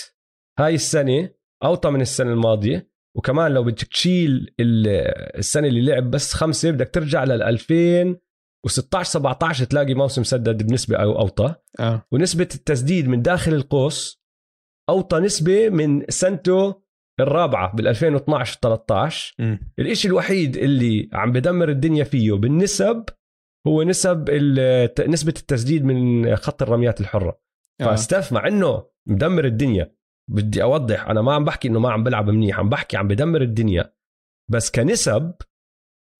هاي 0.60 0.76
السنة 0.76 1.30
أوطى 1.64 1.90
من 1.90 2.02
السنة 2.02 2.34
الماضية 2.34 2.90
وكمان 3.18 3.52
لو 3.52 3.64
بدك 3.64 3.84
تشيل 3.84 4.54
السنة 4.60 5.68
اللي 5.68 5.82
لعب 5.82 6.12
بس 6.12 6.34
خمسة 6.34 6.72
بدك 6.72 6.90
ترجع 6.90 7.24
لل 7.24 7.44
2016 7.44 9.10
17 9.10 9.66
تلاقي 9.66 9.94
موسم 9.94 10.24
سدد 10.24 10.64
بنسبة 10.64 10.98
أو 10.98 11.20
أوطى. 11.20 11.56
آه. 11.80 12.08
ونسبة 12.12 12.48
التسديد 12.56 13.08
من 13.08 13.22
داخل 13.22 13.54
القوس 13.54 14.26
أوطى 14.90 15.20
نسبة 15.20 15.70
من 15.70 16.06
سنته 16.10 16.86
الرابعة 17.20 17.76
بال 17.76 17.88
2012 17.88 18.60
13 18.62 19.36
م. 19.40 19.58
الإشي 19.80 20.08
الوحيد 20.08 20.58
اللي 20.58 21.10
عم 21.14 21.32
بدمر 21.32 21.70
الدنيا 21.70 22.04
فيه 22.04 22.32
بالنسب 22.34 23.06
هو 23.68 23.84
نسب 23.84 24.30
نسبة 25.08 25.34
التسديد 25.38 25.86
من 25.86 26.36
خط 26.36 26.62
الرميات 26.62 27.02
الحرة. 27.02 27.40
آه. 27.82 27.96
فستاف 27.96 28.34
مع 28.34 28.48
إنه 28.48 28.84
مدمر 29.08 29.46
الدنيا. 29.46 29.96
بدي 30.32 30.64
أوضح 30.64 31.10
أنا 31.10 31.22
ما 31.22 31.34
عم 31.34 31.46
بحكي 31.46 31.68
إنه 31.68 31.80
ما 31.80 31.92
عم 31.92 32.04
بلعب 32.04 32.30
منيح 32.30 32.60
عم 32.60 32.70
بحكي 32.70 32.98
عم 32.98 33.08
بدمر 33.08 33.42
الدنيا. 33.42 33.94
بس 34.52 34.72
كنسب 34.72 35.34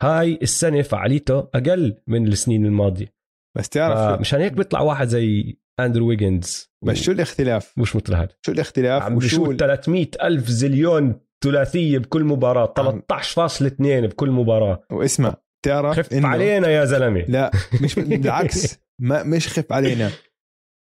هاي 0.04 0.40
السنة 0.42 0.82
فعاليته 0.82 1.40
أقل 1.40 2.02
من 2.08 2.28
السنين 2.28 2.66
الماضية. 2.66 3.16
بس 3.58 3.70
تعرف 3.70 4.20
مشان 4.20 4.42
هيك 4.42 4.54
بيطلع 4.54 4.82
واحد 4.82 5.08
زي 5.08 5.58
أندرو 5.80 6.08
ويجنز 6.08 6.72
بس 6.86 6.98
شو 6.98 7.12
الاختلاف؟ 7.12 7.74
مش 7.80 7.96
مثل 7.96 8.16
هذا. 8.16 8.30
شو 8.46 8.52
الاختلاف؟ 8.52 9.04
عم 9.04 9.16
وشو 9.16 9.44
بشوت 9.44 9.60
300 9.60 10.08
ألف 10.24 10.48
زليون 10.50 11.20
ثلاثية 11.44 11.98
بكل 11.98 12.24
مباراة 12.24 12.74
عم- 12.78 13.02
13.2 13.14 14.06
بكل 14.06 14.32
مباراة. 14.32 14.84
واسمع 14.92 15.36
تعرف 15.66 15.98
خف 16.00 16.10
إنه- 16.14 16.26
علينا 16.26 16.68
يا 16.68 16.86
زلمة. 16.86 17.20
لا 17.22 17.52
مش 17.84 17.96
بالعكس. 18.00 18.78
ما 19.02 19.24
مش 19.24 19.48
خف 19.48 19.72
علينا. 19.74 20.12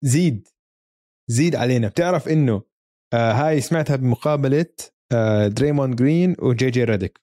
زيد. 0.06 0.48
زيد 1.30 1.56
علينا. 1.56 1.88
بتعرف 1.88 2.28
إنه 2.30 2.62
آه 3.14 3.32
هاي 3.32 3.62
سمعتها 3.62 3.96
بمقابلة 3.96 4.66
آه 5.12 5.48
دريموند 5.48 5.96
جرين 5.96 6.36
وجي 6.40 6.70
جي 6.70 6.84
ريديك. 6.84 7.22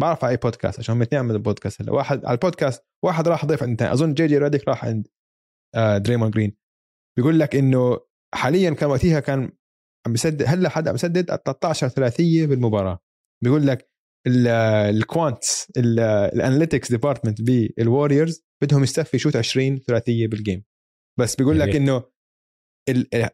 بعرف 0.00 0.24
على 0.24 0.30
أي 0.32 0.36
بودكاست 0.36 0.78
عشان 0.78 0.94
هم 0.94 1.02
اثنين 1.02 1.20
عملوا 1.22 1.38
بودكاست 1.40 1.82
هلا 1.82 1.92
واحد 1.92 2.24
على 2.24 2.34
البودكاست 2.34 2.84
واحد 3.04 3.28
راح 3.28 3.44
ضيف 3.44 3.62
عند 3.62 3.70
الثاني. 3.72 3.92
أظن 3.92 4.14
جي 4.14 4.26
جي 4.26 4.38
ريديك 4.38 4.68
راح 4.68 4.84
عند 4.84 5.08
آه 5.74 5.98
دريموند 5.98 6.30
جرين. 6.30 6.56
بيقول 7.18 7.38
لك 7.40 7.56
إنه 7.56 8.00
حاليا 8.34 8.70
كان 8.70 8.90
وقتها 8.90 9.20
كان 9.20 9.52
عم 10.06 10.12
بيسدد 10.12 10.42
هلأ 10.46 10.68
حدا 10.68 10.90
عم 10.90 10.94
بيسدد 10.94 11.24
13 11.24 11.88
ثلاثية 11.88 12.46
بالمباراة. 12.46 12.98
بيقول 13.44 13.66
لك 13.66 13.90
ال 14.26 14.47
quants 14.47 15.72
ال 15.76 15.87
analytics 15.87 16.90
department 16.90 17.42
بالوريورز 17.42 18.44
بدهم 18.62 18.82
ستيف 18.82 19.16
يشوت 19.16 19.36
20 19.36 19.78
ثلاثية 19.78 20.26
بال 20.26 20.39
game 20.39 20.64
بس 21.18 21.36
بيقول 21.36 21.60
لك. 21.60 21.76
إنه 21.76 22.04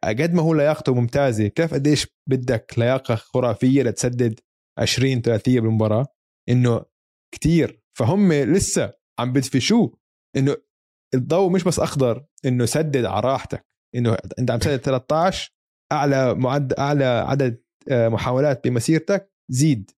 قد 0.05 0.35
ما 0.35 0.43
هو 0.43 0.55
لياقته 0.55 0.95
ممتازة 0.95 1.49
بتعرف 1.49 1.75
قديش 1.75 2.07
بدك 2.29 2.75
لياقة 2.79 3.15
خرافية 3.15 3.83
لتسدد 3.83 4.41
20 4.79 5.23
ثلاثية 5.23 5.61
بالمباراة؟ 5.61 6.07
إنه 6.49 6.85
كتير. 7.35 7.83
فهم 7.99 8.33
لسه 8.33 8.93
عم 9.19 9.33
بدفشوه 9.33 9.99
إنه 10.37 10.57
الضوء 11.15 11.51
مش 11.51 11.65
بس 11.65 11.79
أخضر 11.79 12.27
إنه 12.45 12.65
سدد 12.65 13.05
على 13.05 13.21
راحتك. 13.21 13.67
إنه 13.95 14.17
أنت 14.39 14.51
عم 14.51 14.59
تسدد 14.59 14.77
13 14.77 15.55
أعلى 15.93 16.35
معد 16.35 16.73
أعلى 16.73 17.05
عدد 17.05 17.63
آه، 17.89 18.09
محاولات 18.09 18.69
بمسيرتك 18.69 19.33
زيد. 19.51 19.91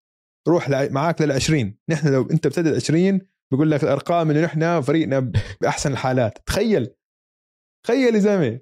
روح 0.49 0.71
معك 0.71 1.23
لل 1.23 1.33
20 1.33 1.75
نحن 1.89 2.09
لو 2.13 2.23
أنت 2.31 2.47
بتسدد 2.47 2.75
20 2.75 3.21
بقول 3.53 3.71
لك 3.71 3.85
الأرقام 3.85 4.31
انه 4.31 4.45
نحن 4.45 4.81
فريقنا 4.81 5.33
بأحسن 5.61 5.93
الحالات. 5.93 6.39
تخيل. 6.47 6.95
تخيل 7.85 8.15
يا 8.15 8.21
زلمة. 8.21 8.61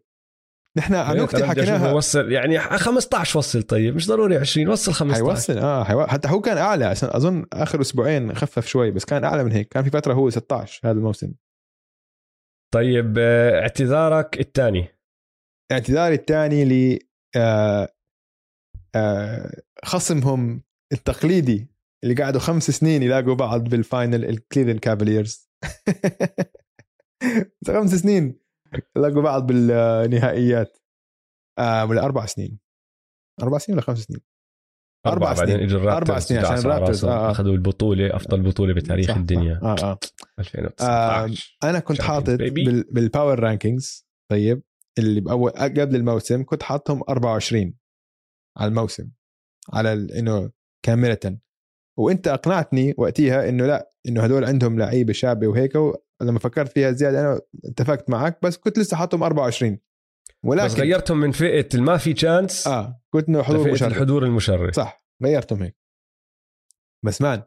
نحن 0.78 1.12
بدي 1.12 1.24
أشوفه 1.24 1.46
حكيناها. 1.46 1.92
وصل 1.92 2.32
يعني 2.32 2.58
15 2.58 3.38
وصل 3.38 3.62
طيب 3.62 3.94
مش 3.94 4.08
ضروري 4.08 4.36
20 4.36 4.68
وصل 4.68 4.92
15 4.92 5.24
حيوصل 5.24 5.58
آه 5.58 5.84
حيو... 5.84 6.06
حتى 6.06 6.28
هو 6.28 6.40
كان 6.40 6.58
أعلى 6.58 6.84
عشان 6.84 7.08
أظن 7.12 7.46
آخر 7.52 7.80
أسبوعين 7.80 8.34
خفف 8.34 8.66
شوي 8.66 8.90
بس 8.90 9.04
كان 9.04 9.24
أعلى 9.24 9.44
من 9.44 9.52
هيك. 9.52 9.68
كان 9.68 9.84
في 9.84 9.90
فترة 9.90 10.14
هو 10.14 10.30
16 10.30 10.88
هذا 10.88 10.98
الموسم. 10.98 11.34
طيب 12.74 13.14
آه، 13.18 13.60
اعتذارك 13.60 14.40
الثاني. 14.40 14.88
اعتذاري 15.72 16.14
الثاني 16.14 16.64
ل 16.64 16.98
آه 17.36 17.88
آه 18.94 19.62
خصمهم 19.84 20.62
التقليدي. 20.92 21.73
اللي 22.04 22.22
قعدوا 22.22 22.40
خمس 22.40 22.70
سنين 22.70 23.02
يلاقوا 23.02 23.34
بعض 23.34 23.68
بال 23.68 23.84
final 23.84 24.24
الكليفلاند 24.24 24.80
كافاليرز 24.80 25.50
خمس 27.66 27.94
سنين 27.94 28.38
يلاقوا 28.96 29.22
بعض 29.22 29.46
بالنهائيات 29.46 30.78
آه 31.58 31.84
ولا 31.84 32.04
أربع 32.04 32.26
سنين 32.26 32.58
أربع 33.42 33.58
سنين 33.58 33.78
ولا 33.78 33.86
خمس 33.86 33.98
سنين 33.98 34.20
أربع 35.06 35.32
بعدين 35.32 35.54
سنين. 35.54 35.68
اجوا 35.68 35.80
الرابترز 35.80 36.08
أربع 36.10 36.18
سنين 36.18 36.44
عشان 36.44 36.58
الرابترز، 36.58 37.04
آه، 37.04 37.28
آه. 37.28 37.30
أخذوا 37.30 37.52
البطولة 37.52 38.16
أفضل 38.16 38.42
بطولة 38.42 38.74
بتاريخ 38.74 39.08
صح، 39.08 39.16
الدنيا. 39.16 39.60
آه 39.62 39.76
آه 39.82 39.98
2019 40.38 41.58
أنا 41.64 41.78
كنت 41.78 41.98
Champions 41.98 42.04
حاطط. 42.04 42.30
بال... 42.30 42.84
بالباور 42.92 43.40
رانكينجز 43.40 44.06
طيب 44.30 44.62
اللي 44.98 45.20
باول 45.20 45.50
قبل 45.50 45.96
الموسم 45.96 46.44
كنت 46.44 46.62
حاطهم 46.62 47.02
24 47.08 47.74
على 48.56 48.68
الموسم 48.68 49.10
على 49.72 49.92
ال... 49.92 50.12
إنه 50.12 50.50
كاملة 50.86 51.38
وانت 51.96 52.28
اقنعتني 52.28 52.94
وقتها 52.98 53.48
انه 53.48 53.66
لا 53.66 53.90
انه 54.08 54.22
هدول 54.24 54.44
عندهم 54.44 54.78
لعيبة 54.78 55.12
شابة 55.12 55.46
وهيك 55.46 55.72
لما 56.22 56.38
فكرت 56.38 56.72
فيها 56.72 56.90
زيادة 56.90 57.20
أنا 57.20 57.40
اتفقت 57.64 58.10
معك 58.10 58.38
بس 58.42 58.56
كنت 58.56 58.78
لسه 58.78 58.96
حاطهم 58.96 59.22
24 59.22 59.78
ولكن 60.44 60.66
بس 60.66 60.80
غيرتهم 60.80 61.20
من 61.20 61.32
فئة 61.32 61.68
الما 61.74 61.96
في 61.96 62.12
تشانس 62.12 62.66
آه 62.66 63.00
كنت 63.10 63.28
انه 63.28 63.42
حضور 63.42 63.72
مشرف 63.72 63.92
الحضور 63.92 64.24
المشرف. 64.24 64.74
صح 64.74 65.04
غيرتهم 65.24 65.62
هيك. 65.62 65.76
بس 67.04 67.22
man 67.22 67.42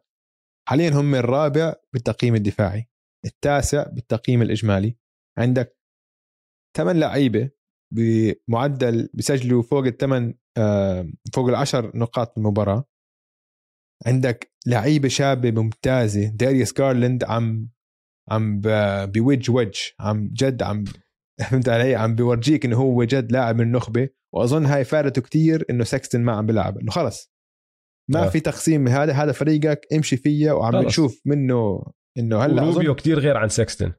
حاليا 0.68 0.90
هم 0.90 1.16
الرابع 1.16 1.76
بالتقييم 1.94 2.36
الدفاعي 2.36 2.90
التاسع 3.26 3.88
بالتقييم 3.88 4.42
الإجمالي. 4.42 4.98
عندك 5.38 5.78
ثمان 6.78 7.00
لعيبة 7.00 7.50
بمعدل 7.94 9.10
بيسجلوا 9.14 9.62
فوق 9.62 9.86
الثمان 9.86 10.34
آه، 10.58 11.10
فوق 11.34 11.48
العشر 11.50 11.92
نقاط 11.98 12.36
بالمباراة. 12.36 12.86
عندك 14.06 14.52
لعيبة 14.68 15.08
شابة 15.08 15.52
ممتازة. 15.52 16.28
داريوس 16.30 16.74
جارلاند 16.74 17.24
عم 17.24 17.70
عم 18.30 18.60
ب- 18.62 19.12
بوجه 19.12 19.52
وجه 19.52 19.80
عم 20.00 20.30
جد 20.34 20.64
عم 20.64 20.84
فهمت 21.50 21.70
علي؟ 21.70 21.96
عم 21.96 22.16
بورجيك 22.16 22.66
إنه 22.66 22.78
هو 22.78 23.04
جد 23.04 23.32
لاعب 23.32 23.56
من 23.56 23.62
النخبة. 23.62 24.10
وأظن 24.34 24.66
هاي 24.66 24.84
فادته 24.84 25.22
كتير 25.22 25.66
إنه 25.70 25.84
سكستن 25.84 26.22
ما 26.22 26.32
عم 26.36 26.46
بيلعب. 26.46 26.78
إنه 26.78 26.92
خلص. 26.92 27.34
ما 28.10 28.26
آه. 28.26 28.30
في 28.30 28.40
تقسيم. 28.40 28.88
هذا 28.88 29.14
هذا 29.14 29.32
فريقك 29.32 29.82
امشي 29.94 30.18
فيه 30.18 30.52
وعم 30.52 30.72
خلص. 30.72 30.84
بنشوف 30.84 31.22
منه 31.26 31.84
إنه 32.18 32.40
هلأ 32.44 32.64
روبيو 32.64 32.96
كتير 32.96 33.20
غير 33.20 33.38
عن 33.38 33.50
سكستن. 33.50 33.94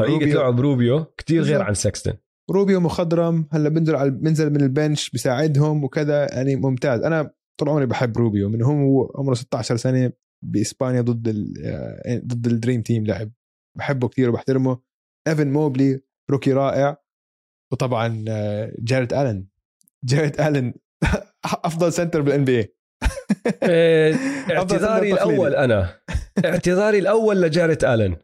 روبيو- 0.00 0.36
لعب 0.38 0.60
روبيو 0.60 1.04
كتير 1.04 1.42
غير. 1.42 1.62
عن 1.62 1.74
سكستن. 1.74 2.14
روبيو 2.50 2.80
مخضرم. 2.80 3.48
هلأ 3.52 3.68
بنزل 3.68 3.96
على 3.96 4.10
بنزل 4.10 4.50
من 4.50 4.60
ال 4.60 4.68
bench 4.68 5.10
بيساعدهم 5.10 5.84
وكذا. 5.84 6.26
يعني 6.34 6.56
ممتاز. 6.56 7.00
أنا 7.00 7.30
طول 7.58 7.68
عمري 7.68 7.86
بحب 7.86 8.18
روبيو 8.18 8.48
من 8.48 8.62
هو 8.62 9.12
عمره 9.14 9.34
16 9.34 9.76
سنة 9.76 10.12
بإسبانيا 10.44 11.00
ضد 11.00 11.28
ال 11.28 11.54
آه، 11.64 12.18
ضد 12.24 12.46
ال 12.46 12.52
dream 12.52 12.82
team 12.82 13.06
لعب. 13.06 13.32
بحبه 13.78 14.08
كثير 14.08 14.30
وبحترمه. 14.30 14.80
ايفن 15.28 15.52
موبلي 15.52 16.00
rookie 16.30 16.52
رائع. 16.52 16.96
وطبعا 17.72 18.24
جاريت 18.78 19.12
الن 19.12 19.46
جاريت 20.04 20.40
الن 20.40 20.74
أفضل 21.44 21.92
center 21.92 22.20
بال 22.20 22.44
NBA 22.44 24.14
اعتذاري. 24.56 25.12
الأول 25.12 25.54
أنا. 25.54 26.00
اعتذاري 26.44 26.98
الأول 26.98 27.42
لجاريت 27.42 27.84
الن 27.84 28.16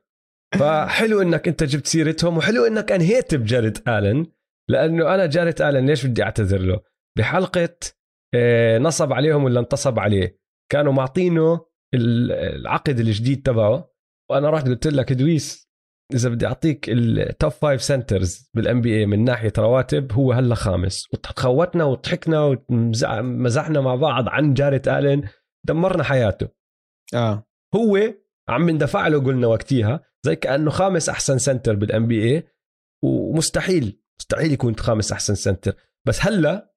فحلو 0.59 1.23
إنك 1.23 1.49
أنت 1.49 1.65
جبت 1.65 1.87
سيرتهم 1.87 2.37
وحلو 2.37 2.67
إنك 2.67 2.93
أنهيت 2.93 3.35
بجاريت 3.35 3.89
الن 3.89 4.27
لأنه 4.71 5.15
أنا 5.15 5.27
جاريت 5.27 5.61
الن 5.61 5.87
ليش 5.87 6.07
بدي 6.07 6.23
أعتذر 6.23 6.59
له؟ 6.59 6.81
بحلقة 7.19 7.79
نصب 8.79 9.13
عليهم 9.13 9.45
ولا 9.45 9.61
انتصب 9.61 9.99
عليه. 9.99 10.39
كانوا 10.73 10.93
معطينه 10.93 11.67
ال- 11.95 12.33
العقد 12.33 12.99
الجديد 12.99 13.43
تبعه. 13.43 13.91
وأنا 14.31 14.51
رحت 14.51 14.69
قلت 14.69 14.87
لك 14.87 15.13
دويس 15.13 15.65
إذا 16.15 16.29
بدي 16.29 16.47
أعطيك 16.47 16.89
ال 16.89 17.51
top 17.51 17.83
five 17.83 18.51
centers 18.55 18.81
بال 18.81 18.99
NBA 18.99 19.07
من 19.07 19.25
ناحية 19.25 19.53
رواتب 19.59 20.13
هو 20.13 20.33
هلا 20.33 20.55
خامس. 20.55 21.09
وتخوتنا 21.13 21.85
وضحكنا 21.85 22.59
ومزحنا 22.71 23.81
مع 23.81 23.95
بعض 23.95 24.29
عن 24.29 24.55
جاريت 24.55 24.89
آلن. 24.89 25.29
دمرنا 25.67 26.03
حياته. 26.05 26.49
آه. 27.15 27.47
هو 27.75 27.99
عم 28.49 28.71
ندفع 28.71 29.09
له 29.09 29.21
قلنا 29.25 29.47
وقتيها 29.47 30.01
زي 30.27 30.37
كأنه 30.37 30.71
خامس 30.71 31.09
أحسن 31.09 31.39
center 31.39 31.75
بال 31.77 32.07
NBA 32.07 32.49
ومستحيل 33.05 34.01
مستحيل 34.21 34.53
يكون 34.53 34.77
خامس 34.77 35.13
أحسن 35.13 35.35
center 35.35 35.75
بس 36.07 36.27
هلا 36.27 36.75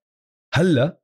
هلا 0.54 1.02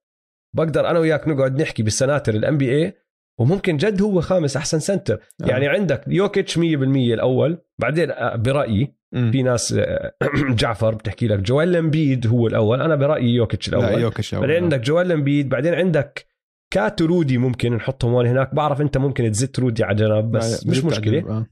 بقدر 0.56 0.90
أنا 0.90 1.00
وياك 1.00 1.28
نقعد 1.28 1.62
نحكي 1.62 1.84
بالسناتر 1.84 2.34
ال 2.34 2.58
NBA 2.58 2.94
وممكن 3.40 3.78
جد 3.78 4.02
هو 4.02 4.22
خامس 4.22 4.58
أحسن 4.58 4.80
center 4.80 5.14
آه. 5.14 5.46
يعني 5.48 5.68
عندك 5.68 6.04
يوكيتش 6.08 6.58
100% 6.58 6.62
الأول 6.62 7.58
بعدين 7.80 8.12
آه، 8.12 8.36
برأيي 8.36 8.96
مم. 9.14 9.32
في 9.32 9.44
ناس 9.44 9.74
آه، 9.74 10.14
جعفر 10.60 10.96
بتحكي 10.96 11.28
لك 11.28 11.40
جويل 11.40 11.76
امبيد 11.76 12.28
هو 12.28 12.48
الأول 12.48 12.82
أنا 12.82 12.96
برأيي 12.96 13.30
يوكيتش 13.36 13.70
لا 13.70 13.80
الأول 13.80 14.02
يوكيش 14.02 14.34
أول. 14.34 14.48
بعدين 14.48 14.64
عندك 14.64 14.80
جويل 14.80 15.12
امبيد 15.12 15.50
بعدين 15.50 15.74
عندك 15.74 16.26
كات 16.74 17.02
ورودي 17.02 17.38
ممكن 17.38 17.74
نحطهم 17.74 18.12
هون 18.12 18.28
هناك 18.28 18.56
بعرف 18.56 18.82
أنت 18.82 18.98
ممكن 18.98 19.32
تزت 19.32 19.60
رودي 19.60 19.84
على 19.84 19.96
جنب 19.96 20.32
بس 20.32 20.66
لا، 20.66 20.72
مش 20.72 20.84
مشكلة. 20.84 21.30
آه. 21.30 21.48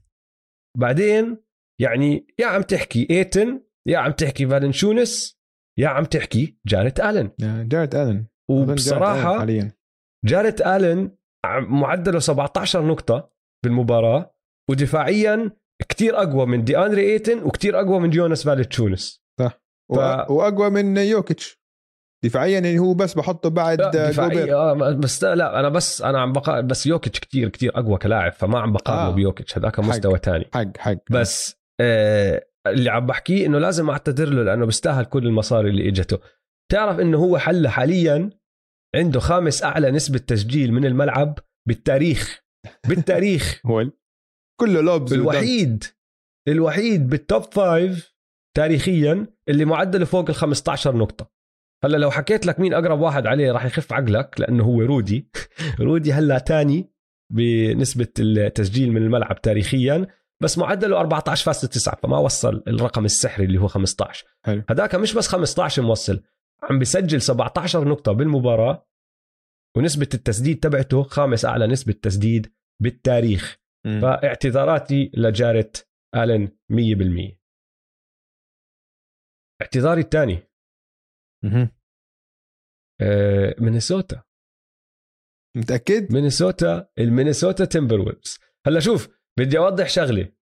بعدين 0.78 1.36
يعني 1.80 2.26
يا 2.38 2.46
عم 2.46 2.62
تحكي 2.62 3.06
ايتن 3.10 3.62
يا 3.86 3.98
عم 3.98 4.12
تحكي 4.12 4.46
فالنشونس 4.46 5.42
يا 5.78 5.88
عم 5.88 6.04
تحكي 6.04 6.58
جاريت 6.66 7.00
الن 7.00 7.30
جاريت 7.68 7.94
الن 7.94 8.26
وبصراحة 8.52 9.46
جاريت 10.24 10.60
آلن 10.60 11.10
معدله 11.58 12.18
17 12.18 12.86
نقطة 12.86 13.30
بالمباراة 13.64 14.34
ودفاعيا 14.70 15.50
كتير 15.88 16.22
أقوى 16.22 16.46
من 16.46 16.64
دي 16.64 16.78
أندري 16.78 17.12
إيتن 17.12 17.42
وكتير 17.42 17.80
أقوى 17.80 18.00
من 18.00 18.10
جوناس 18.10 18.44
فالتشونس 18.44 19.22
و... 19.40 19.48
ف- 19.94 20.30
وأقوى 20.30 20.70
من 20.70 20.96
يوكيتش. 20.96 21.62
دفاعيا 22.24 22.52
يعني 22.52 22.78
هو 22.78 22.94
بس 22.94 23.14
بحطه 23.14 23.48
بعد 23.50 23.78
دفاعيا 23.82 24.28
جوبير. 24.40 24.56
آه 24.56 24.72
بس 24.92 25.24
لا 25.24 25.60
أنا 25.60 25.68
بس 25.68 26.02
أنا 26.02 26.20
عم 26.20 26.32
بقى 26.32 26.66
بس 26.66 26.86
يوكيتش 26.86 27.20
كتير 27.20 27.48
كتير 27.48 27.78
أقوى 27.78 27.98
كلاعب 27.98 28.32
فما 28.32 28.58
عم 28.60 28.72
بقارنه 28.72 29.06
آه. 29.06 29.10
بيوكيتش 29.10 29.58
هذاك. 29.58 29.78
مستوى 29.80 30.18
تاني. 30.18 30.44
حق 30.54 30.76
حق. 30.78 30.96
بس 31.10 31.56
آه 31.80 32.46
اللي 32.66 32.90
عم 32.90 33.06
بحكيه 33.06 33.46
إنه 33.46 33.58
لازم 33.58 33.90
أعتذر 33.90 34.28
له 34.28 34.42
لأنه 34.42 34.66
بيستاهل 34.66 35.04
كل 35.04 35.26
المصاري 35.26 35.70
اللي 35.70 35.88
إجته. 35.88 36.18
تعرف 36.72 37.00
إنه 37.00 37.18
هو 37.18 37.38
حل 37.38 37.68
حاليا 37.68 38.30
عنده 38.94 39.20
خامس 39.20 39.62
أعلى 39.62 39.90
نسبة 39.90 40.18
تسجيل 40.18 40.72
من 40.72 40.84
الملعب 40.84 41.38
بالتاريخ. 41.68 42.42
بالتاريخ. 42.88 43.60
ال- 43.70 43.92
كله 44.60 44.80
lobs 44.80 45.12
الوحيد 45.12 45.84
الوحيد 46.48 47.08
بال 47.08 47.22
top 47.22 47.42
five 47.54 48.12
تاريخيا 48.56 49.26
اللي 49.48 49.64
معدله 49.64 50.04
فوق 50.04 50.28
ال 50.28 50.34
15 50.34 50.96
نقطة. 50.96 51.30
هلا 51.84 51.96
لو 51.96 52.10
حكيت 52.10 52.46
لك 52.46 52.60
مين 52.60 52.74
أقرب 52.74 53.00
واحد 53.00 53.26
عليه 53.26 53.52
راح 53.52 53.64
يخف 53.64 53.92
عقلك 53.92 54.40
لأنه 54.40 54.64
هو 54.64 54.80
رودي. 54.82 55.28
رودي 55.80 56.12
هلا 56.12 56.38
تاني 56.38 56.92
بنسبة 57.32 58.08
التسجيل 58.18 58.92
من 58.92 59.02
الملعب 59.02 59.40
تاريخيا 59.40 60.06
بس 60.42 60.58
معدله 60.58 61.08
14.9 61.08 61.94
فما 62.02 62.18
وصل 62.18 62.62
الرقم 62.68 63.04
السحري 63.04 63.44
اللي 63.44 63.58
هو 63.60 63.68
15 63.68 64.24
حلو. 64.46 64.62
هذاك 64.70 64.94
مش 64.94 65.14
بس 65.14 65.28
15 65.28 65.82
موصل 65.82 66.22
عم 66.62 66.78
بيسجل 66.78 67.20
17 67.20 67.88
نقطة 67.88 68.12
بالمباراة 68.12 68.88
ونسبة 69.76 70.08
التسديد 70.14 70.60
تبعته 70.60 71.02
خامس 71.02 71.44
أعلى 71.44 71.66
نسبة 71.66 71.92
تسديد 71.92 72.54
بالتاريخ. 72.82 73.58
مم. 73.86 74.00
فاعتذاراتي 74.00 75.10
لجاريت 75.14 75.72
آلن 76.14 76.48
100% 76.72 77.38
اعتذاري 79.62 80.00
الثاني. 80.00 80.38
آه، 83.00 83.54
مينيسوتا. 83.58 84.22
متأكد؟ 85.56 86.12
مينيسوتا 86.12 86.90
المينيسوتا 86.98 87.64
تيمبر 87.64 88.20
هلا 88.66 88.80
شوف 88.80 89.08
بدي 89.38 89.58
أوضح 89.58 89.88
شغلة. 89.88 90.32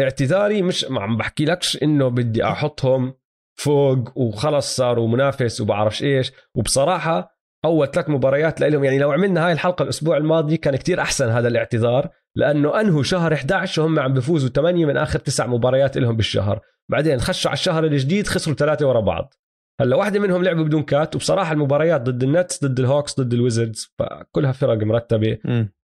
اعتذاري 0.00 0.62
مش 0.62 0.84
ما 0.84 1.00
عم 1.00 1.16
بحكي 1.16 1.44
لكش 1.44 1.82
إنه 1.82 2.08
بدي 2.08 2.44
أحطهم 2.44 3.19
فوق 3.62 4.18
وخلص 4.18 4.76
صاروا 4.76 5.08
منافس 5.08 5.60
وبعرفش 5.60 6.02
إيش. 6.02 6.32
وبصراحة 6.54 7.40
أول 7.64 7.90
ثلاث 7.90 8.10
مباريات 8.10 8.60
لهم 8.60 8.84
يعني 8.84 8.98
لو 8.98 9.12
عملنا 9.12 9.46
هاي 9.46 9.52
الحلقة 9.52 9.82
الأسبوع 9.82 10.16
الماضي 10.16 10.56
كان 10.56 10.76
كتير 10.76 11.00
أحسن 11.00 11.28
هذا 11.28 11.48
الاعتذار 11.48 12.10
لأنه 12.36 12.80
أنهوا 12.80 13.02
شهر 13.02 13.34
11 13.34 13.82
وهم 13.82 13.98
عم 13.98 14.14
بيفوزوا 14.14 14.48
8 14.48 14.86
من 14.86 14.96
آخر 14.96 15.18
تسع 15.18 15.46
مباريات 15.46 15.96
لهم 15.96 16.16
بالشهر. 16.16 16.60
بعدين 16.90 17.20
خشوا 17.20 17.50
على 17.50 17.56
الشهر 17.56 17.84
الجديد 17.84 18.26
خسروا 18.26 18.56
ثلاثة 18.56 18.88
ورا 18.88 19.00
بعض. 19.00 19.34
هلأ 19.80 19.96
واحدة 19.96 20.20
منهم 20.20 20.42
لعبوا 20.42 20.64
بدون 20.64 20.82
كات 20.82 21.14
وبصراحة 21.16 21.52
المباريات 21.52 22.00
ضد 22.00 22.22
النتس 22.22 22.64
ضد 22.64 22.80
الهوكس 22.80 23.20
ضد 23.20 23.32
الويزردز 23.32 23.94
فكلها 23.98 24.52
فرق 24.52 24.84
مرتبة. 24.84 25.38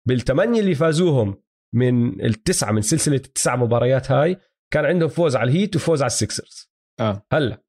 بالثمانية 0.08 0.60
اللي 0.60 0.74
فازوهم 0.74 1.42
من 1.74 2.24
التسعة 2.24 2.72
من 2.72 2.80
سلسلة 2.80 3.16
التسع 3.16 3.56
مباريات 3.56 4.10
هاي 4.12 4.38
كان 4.72 4.84
عندهم 4.84 5.08
فوز 5.08 5.36
على 5.36 5.50
الهيت 5.50 5.76
وفوز 5.76 6.02
على 6.02 6.06
السكسرز 6.06 6.70
آه. 7.00 7.26
هلأ 7.32 7.65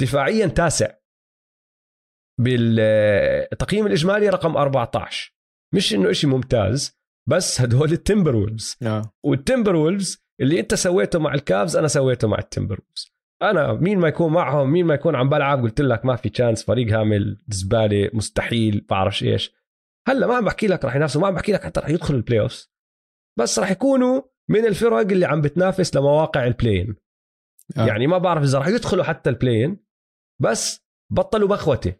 دفاعيا 0.00 0.46
تاسع. 0.46 0.94
بالتقييم 2.40 3.86
الإجمالي 3.86 4.28
رقم 4.28 4.56
14 4.56 5.34
مش 5.74 5.94
إنه 5.94 6.10
إشي 6.10 6.26
ممتاز 6.26 6.98
بس 7.28 7.60
هدول 7.60 7.92
التمبر 7.92 8.36
وولفز 8.36 8.76
آه. 8.82 9.12
والتمبر 9.24 9.76
وولفز 9.76 10.24
اللي 10.40 10.60
أنت 10.60 10.74
سويته 10.74 11.18
مع 11.18 11.34
الكافز 11.34 11.76
أنا 11.76 11.88
سويته 11.88 12.28
مع 12.28 12.38
التمبر 12.38 12.80
وولفز 12.80 13.12
أنا 13.42 13.72
مين 13.72 13.98
ما 13.98 14.08
يكون 14.08 14.32
معهم 14.32 14.70
مين 14.72 14.86
ما 14.86 14.94
يكون 14.94 15.16
عم 15.16 15.28
بلعب 15.28 15.62
قلت 15.62 15.80
لك 15.80 16.04
ما 16.04 16.16
في 16.16 16.28
chance 16.28 16.64
فريق 16.64 16.98
هامل 16.98 17.38
زبالة 17.48 18.10
مستحيل 18.12 18.86
بعرفش 18.90 19.22
إيش. 19.22 19.52
هلأ 20.08 20.26
ما 20.26 20.34
عم 20.34 20.44
بحكي 20.44 20.66
لك 20.66 20.84
رح 20.84 20.96
ينافسوا 20.96 21.20
ما 21.20 21.26
عم 21.26 21.34
بحكي 21.34 21.52
لك 21.52 21.64
حتى 21.64 21.80
رح 21.80 21.88
يدخلوا 21.88 22.18
ال 22.18 22.40
playoffs 22.40 22.72
بس 23.38 23.58
رح 23.58 23.70
يكونوا 23.70 24.22
من 24.48 24.66
الفرق 24.66 24.98
اللي 24.98 25.26
عم 25.26 25.40
بتنافس 25.40 25.96
لمواقع 25.96 26.46
ال 26.46 26.52
play-in 26.52 26.96
آه. 27.76 27.86
يعني 27.86 28.06
ما 28.06 28.18
بعرف 28.18 28.42
إذا 28.42 28.58
رح 28.58 28.68
يدخلوا 28.68 29.04
حتى 29.04 29.30
ال 29.30 29.37
play-in 29.37 29.87
بس 30.42 30.86
بطلوا 31.12 31.48
مخوتة. 31.48 31.94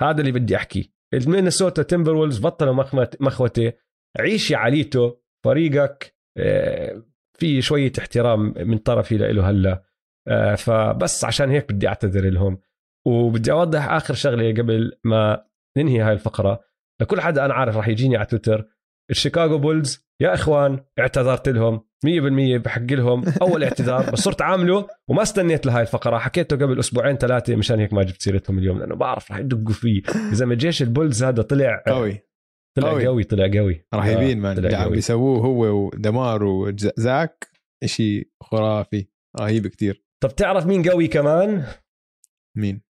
هذا 0.00 0.20
اللي 0.20 0.32
بدي 0.32 0.56
أحكيه. 0.56 0.84
المينيسوتا 1.14 1.82
تيمبر 1.82 2.14
وولفز 2.14 2.38
بطلوا 2.38 2.84
مخوتة 3.20 3.72
عيش 4.18 4.50
يا 4.50 4.56
عليتو 4.56 5.16
فريقك 5.44 6.16
آه، 6.38 7.02
في 7.38 7.62
شوية 7.62 7.92
احترام 7.98 8.54
من 8.56 8.78
طرفي 8.78 9.16
له 9.16 9.50
هلا. 9.50 9.84
آه، 10.28 10.54
فبس 10.54 11.24
عشان 11.24 11.50
هيك 11.50 11.72
بدي 11.72 11.88
أعتذر 11.88 12.30
لهم. 12.30 12.58
وبدي 13.06 13.52
أوضح 13.52 13.88
آخر 13.88 14.14
شغلة 14.14 14.52
قبل 14.52 14.92
ما 15.04 15.44
ننهي 15.78 16.00
هاي 16.00 16.12
الفقرة. 16.12 16.60
لكل 17.00 17.20
حدا 17.20 17.44
أنا 17.44 17.54
عارف 17.54 17.76
راح 17.76 17.88
يجيني 17.88 18.16
على 18.16 18.26
تويتر. 18.26 18.68
الشيكاغو 19.10 19.58
بولز 19.58 20.10
يا 20.22 20.34
إخوان 20.34 20.80
اعتذرت 20.98 21.48
لهم 21.48 21.80
100% 22.06 22.62
بحق 22.64 22.92
لهم 22.92 23.24
أول 23.42 23.64
اعتذار 23.64 24.10
بس 24.10 24.18
صرت 24.18 24.42
عامله 24.42 24.86
وما 25.08 25.22
استنيت 25.22 25.66
لهاي 25.66 25.82
الفقرة 25.82 26.18
حكيته 26.18 26.56
قبل 26.56 26.78
أسبوعين 26.78 27.16
ثلاثة 27.16 27.56
مشان 27.56 27.80
هيك 27.80 27.92
ما 27.92 28.02
جبت 28.02 28.22
سيرتهم 28.22 28.58
اليوم 28.58 28.78
لأنه 28.78 28.94
بعرف 28.94 29.30
راح 29.30 29.40
يدقوا 29.40 29.74
فيه. 29.74 30.02
إذا 30.32 30.46
ما 30.46 30.54
جيش 30.54 30.82
البولز 30.82 31.24
هذا 31.24 31.42
طلع 31.42 31.82
قوي. 31.86 32.18
طلع 32.78 32.90
قوي. 32.90 33.06
قوي 33.06 33.24
طلع 33.24 33.50
قوي. 33.58 33.86
راح 33.94 34.06
آه، 34.06 34.34
مان 34.34 34.58
اللي 34.58 34.76
عم. 34.76 34.90
بيسووه 34.90 35.38
هو 35.38 35.86
ودمار 35.86 36.44
وزاك 36.44 37.48
شيء 37.84 38.28
خرافي 38.42 39.06
رهيب 39.40 39.66
كتير. 39.66 40.04
طب 40.22 40.34
تعرف 40.36 40.66
مين 40.66 40.88
قوي 40.88 41.08
كمان؟ 41.08 41.64
مين؟ 42.56 42.89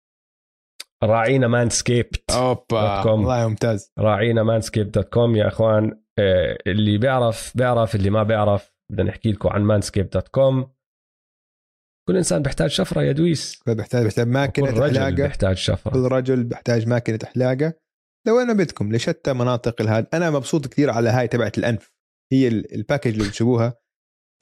راعينا 1.04 1.48
مانسكيبت 1.48 2.32
أوبا. 2.32 2.96
دوت 2.96 3.04
كوم. 3.04 3.20
والله 3.20 3.48
ممتاز. 3.48 3.92
راعينا 4.00 4.44
مانسكيب 4.44 4.92
دوت 4.92 5.10
كوم 5.14 5.36
يا 5.36 5.48
إخوان. 5.48 6.02
آه، 6.20 6.58
اللي 6.68 6.98
بيعرف 6.98 7.52
بيعرف 7.56 7.96
اللي 7.96 8.10
ما 8.10 8.24
بيعرف 8.24 8.74
بدنا 8.92 9.10
نحكي 9.10 9.32
لكم 9.32 9.50
عن 9.50 9.62
مانسكيب 9.62 10.10
دوت 10.10 10.28
كوم. 10.28 10.72
كل 12.08 12.18
إنسان 12.18 12.42
بيحتاج 12.42 12.70
شفرة 12.70 13.02
يا 13.02 13.12
دويس. 13.12 13.64
بحتاج 13.68 14.12
كل 14.12 14.26
ماكينه 14.26 14.68
رجل 14.70 14.96
حلاقه 14.98 15.10
بيحتاج 15.12 15.56
شفرة. 15.58 15.92
كل 15.92 16.00
رجل 16.00 16.44
بحتاج 16.44 16.88
ماكينه 16.88 17.20
حلاقه 17.26 17.74
لو 18.28 18.40
أنا 18.40 18.54
بدكم 18.54 18.96
لشتى 18.96 19.34
مناطق 19.34 19.82
الهاد 19.82 20.08
أنا 20.14 20.30
مبسوط 20.32 20.68
كثير 20.68 20.90
على 20.90 21.10
هاي 21.10 21.28
تبعت 21.28 21.58
الأنف. 21.58 21.92
هي 22.34 22.48
ال- 22.48 22.76
الباكج 22.76 23.12
اللي 23.12 23.28
بتشوفوها 23.28 23.74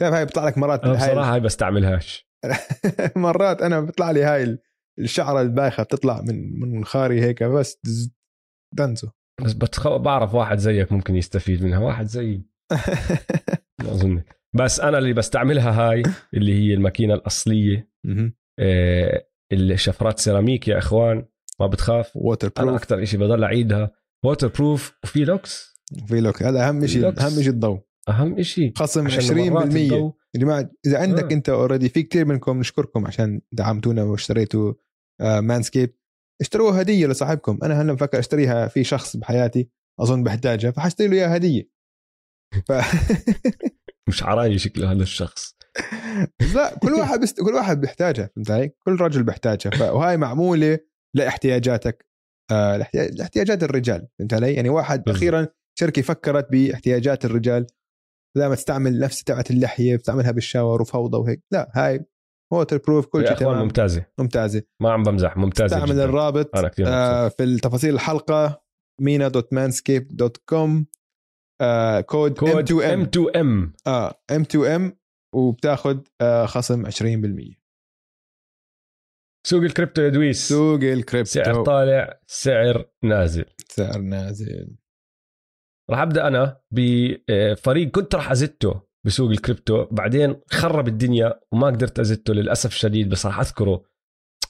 تعرف 0.02 0.14
هاي 0.14 0.26
بيطلع 0.26 0.48
لك 0.48 0.57
مرات 0.57 0.84
أنا 0.84 1.03
هاي 1.03 1.11
بصراحة 1.11 1.34
هاي 1.34 1.40
بستعملها 1.40 1.99
مرات 3.15 3.61
أنا 3.61 3.80
بيطلع 3.81 4.11
لي 4.11 4.23
هاي 4.23 4.57
الشعرة 5.00 5.42
البايخة 5.42 5.84
بتطلع 5.84 6.22
من 6.22 6.60
من 6.60 6.76
منخاري 6.76 7.22
هيك 7.22 7.44
بس 7.44 7.82
دنسو 8.76 9.08
بس 9.44 9.54
بتخ... 9.54 9.88
بعرف 9.88 10.36
واحد 10.36 10.58
زيك 10.58 10.92
ممكن 10.92 11.16
يستفيد 11.16 11.64
منها 11.64 11.80
واحد 11.80 12.06
زيي 12.06 12.44
أظن. 13.82 14.24
بس 14.56 14.80
أنا 14.80 14.98
اللي 14.98 15.14
بستعملها 15.14 15.72
هاي 15.72 16.04
اللي 16.34 16.54
هي 16.54 16.74
الماكينة 16.74 17.14
الأصلية. 17.14 17.90
آه، 18.60 19.26
الشفرات 19.54 20.20
سيراميك 20.20 20.68
يا 20.68 20.78
إخوان 20.78 21.26
ما 21.60 21.68
بتخاف. 21.68 22.16
water 22.16 22.52
أنا 22.58 22.66
proof 22.66 22.82
أكثر 22.82 23.06
شيء 23.06 23.20
بضل 23.20 23.44
أعيدها. 23.44 23.92
ووتر 24.26 24.48
بروف 24.48 24.94
وفي 25.04 25.26
لوكس. 25.26 25.80
في 26.08 26.22
لوك 26.22 26.44
هذا 26.44 26.70
أهم 26.70 26.88
شيء 26.88 27.02
لوكس. 27.02 27.22
أهم 27.22 27.42
شيء 27.42 27.50
الضوء. 27.50 27.80
أهم 28.10 28.42
شيء 28.42 28.74
خصم 28.78 29.10
20% 29.10 29.14
عشان 29.14 29.50
مرات 29.50 29.76
يا 29.76 30.40
جماعة 30.40 30.70
إذا 30.86 31.00
عندك 31.00 31.32
آه. 31.32 31.36
أنت 31.36 31.50
already 31.50 31.90
في 31.90 32.04
كثير 32.04 32.26
منكم 32.26 32.60
نشكركم 32.60 33.08
عشان 33.08 33.42
دعمتونا 33.52 34.04
واشتريتوا 34.04 34.74
مانسكيبد 35.22 35.96
اشتروها 36.41 36.82
هدية 36.82 37.08
لصاحبكم. 37.08 37.60
أنا 37.64 37.82
هلا 37.82 37.94
بفكر 37.94 38.20
أشتريها 38.20 38.68
في 38.68 38.84
شخص 38.84 39.18
بحياتي 39.18 39.70
أظن 40.00 40.24
بحتاجها 40.24 40.72
فحشتري 40.72 41.08
له 41.08 41.16
إياها 41.16 41.36
هدية. 41.36 41.70
ف... 42.68 42.72
مش 44.10 44.24
عرايي 44.24 44.58
شكله 44.58 44.91
هذا 44.91 45.04
الشخص. 45.04 45.56
لا 46.56 46.80
كل 46.80 46.91
واحد 46.91 47.20
بست... 47.20 47.41
كل 47.41 47.54
واحد 47.54 47.82
بيحتاجها 47.82 48.30
فهمت 48.36 48.52
علي؟ 48.52 48.72
كل 48.86 48.91
رجل 49.02 49.24
بيحتاجها. 49.24 49.72
ف... 49.72 49.82
وهاي 49.82 50.18
معمولة 50.18 50.80
لإحتياجاتك. 51.16 52.06
آه 52.52 52.76
الاحتياجات 52.96 53.64
الرجال 53.64 54.08
فهمت 54.20 54.34
علي؟ 54.34 54.54
يعني 54.54 54.70
واحد. 54.70 55.10
أخيرا 55.10 55.48
شركة 55.80 56.02
فكرت 56.02 56.52
بإحتياجات 56.52 57.26
الرجال 57.26 57.68
بدل 58.36 58.48
ما 58.48 58.56
تستعمل 58.56 59.00
نفس 59.00 59.24
تبعت 59.24 59.52
اللحية 59.52 59.96
بتعملها 59.96 60.32
بالشاور 60.32 60.82
وفوضى 60.82 61.18
وهيك. 61.18 61.44
لا 61.52 61.72
هاي 61.76 62.06
ووتر 62.52 62.78
بروف 62.78 63.06
كل 63.06 63.28
شيء 63.28 63.38
تمام. 63.38 63.58
ممتازة. 63.58 64.06
ممتازة. 64.20 64.64
ما 64.82 64.92
عم 64.92 65.04
بمزح 65.04 65.38
ممتازة 65.38 65.78
استعمل. 65.78 66.00
الرابط 66.00 66.56
أنا 66.58 66.68
كثير. 66.68 66.86
آه 66.88 67.28
في 67.28 67.44
التفاصيل 67.44 67.94
الحلقة 67.94 68.64
مينا 69.02 69.28
دوت 69.28 69.54
مانسكيب 69.54 70.08
دوت 70.16 70.38
كوم 70.38 70.86
آه 71.62 72.02
كود 72.02 72.44
ام 72.44 72.52
كود 72.52 72.64
2 72.72 72.82
ام 72.84 73.00
ام 73.00 73.02
2 73.02 73.28
ام 73.36 73.74
آه 73.88 74.22
ام 74.32 74.42
2 74.42 74.66
ام 74.66 74.98
وبتاخذ 75.36 76.00
آه 76.22 76.46
خصم 76.46 76.86
20% 76.86 77.60
سوق 79.48 79.64
الكريبتو 79.64 80.02
يا 80.02 80.10
دويس. 80.10 80.50
سوق 80.50 80.80
الكريبتو. 80.84 81.32
سعر 81.32 81.64
طالع 81.64 82.20
سعر 82.28 82.90
نازل. 83.04 83.46
سعر 83.68 83.98
نازل. 83.98 84.78
راح 85.90 86.00
أبدأ 86.00 86.28
أنا 86.28 86.62
بفريق 86.72 87.92
كنت 87.92 88.16
راح 88.16 88.32
أزته. 88.32 88.89
بسوق 89.10 89.30
الكريبتو. 89.30 89.86
بعدين 89.91 90.41
خرب 90.52 90.88
الدنيا 90.88 91.40
وما 91.52 91.68
قدرت 91.68 91.99
أزته 91.99 92.34
للأسف 92.34 92.72
الشديد 92.72 93.10
بس 93.10 93.26
راح 93.26 93.40
أذكره. 93.40 93.84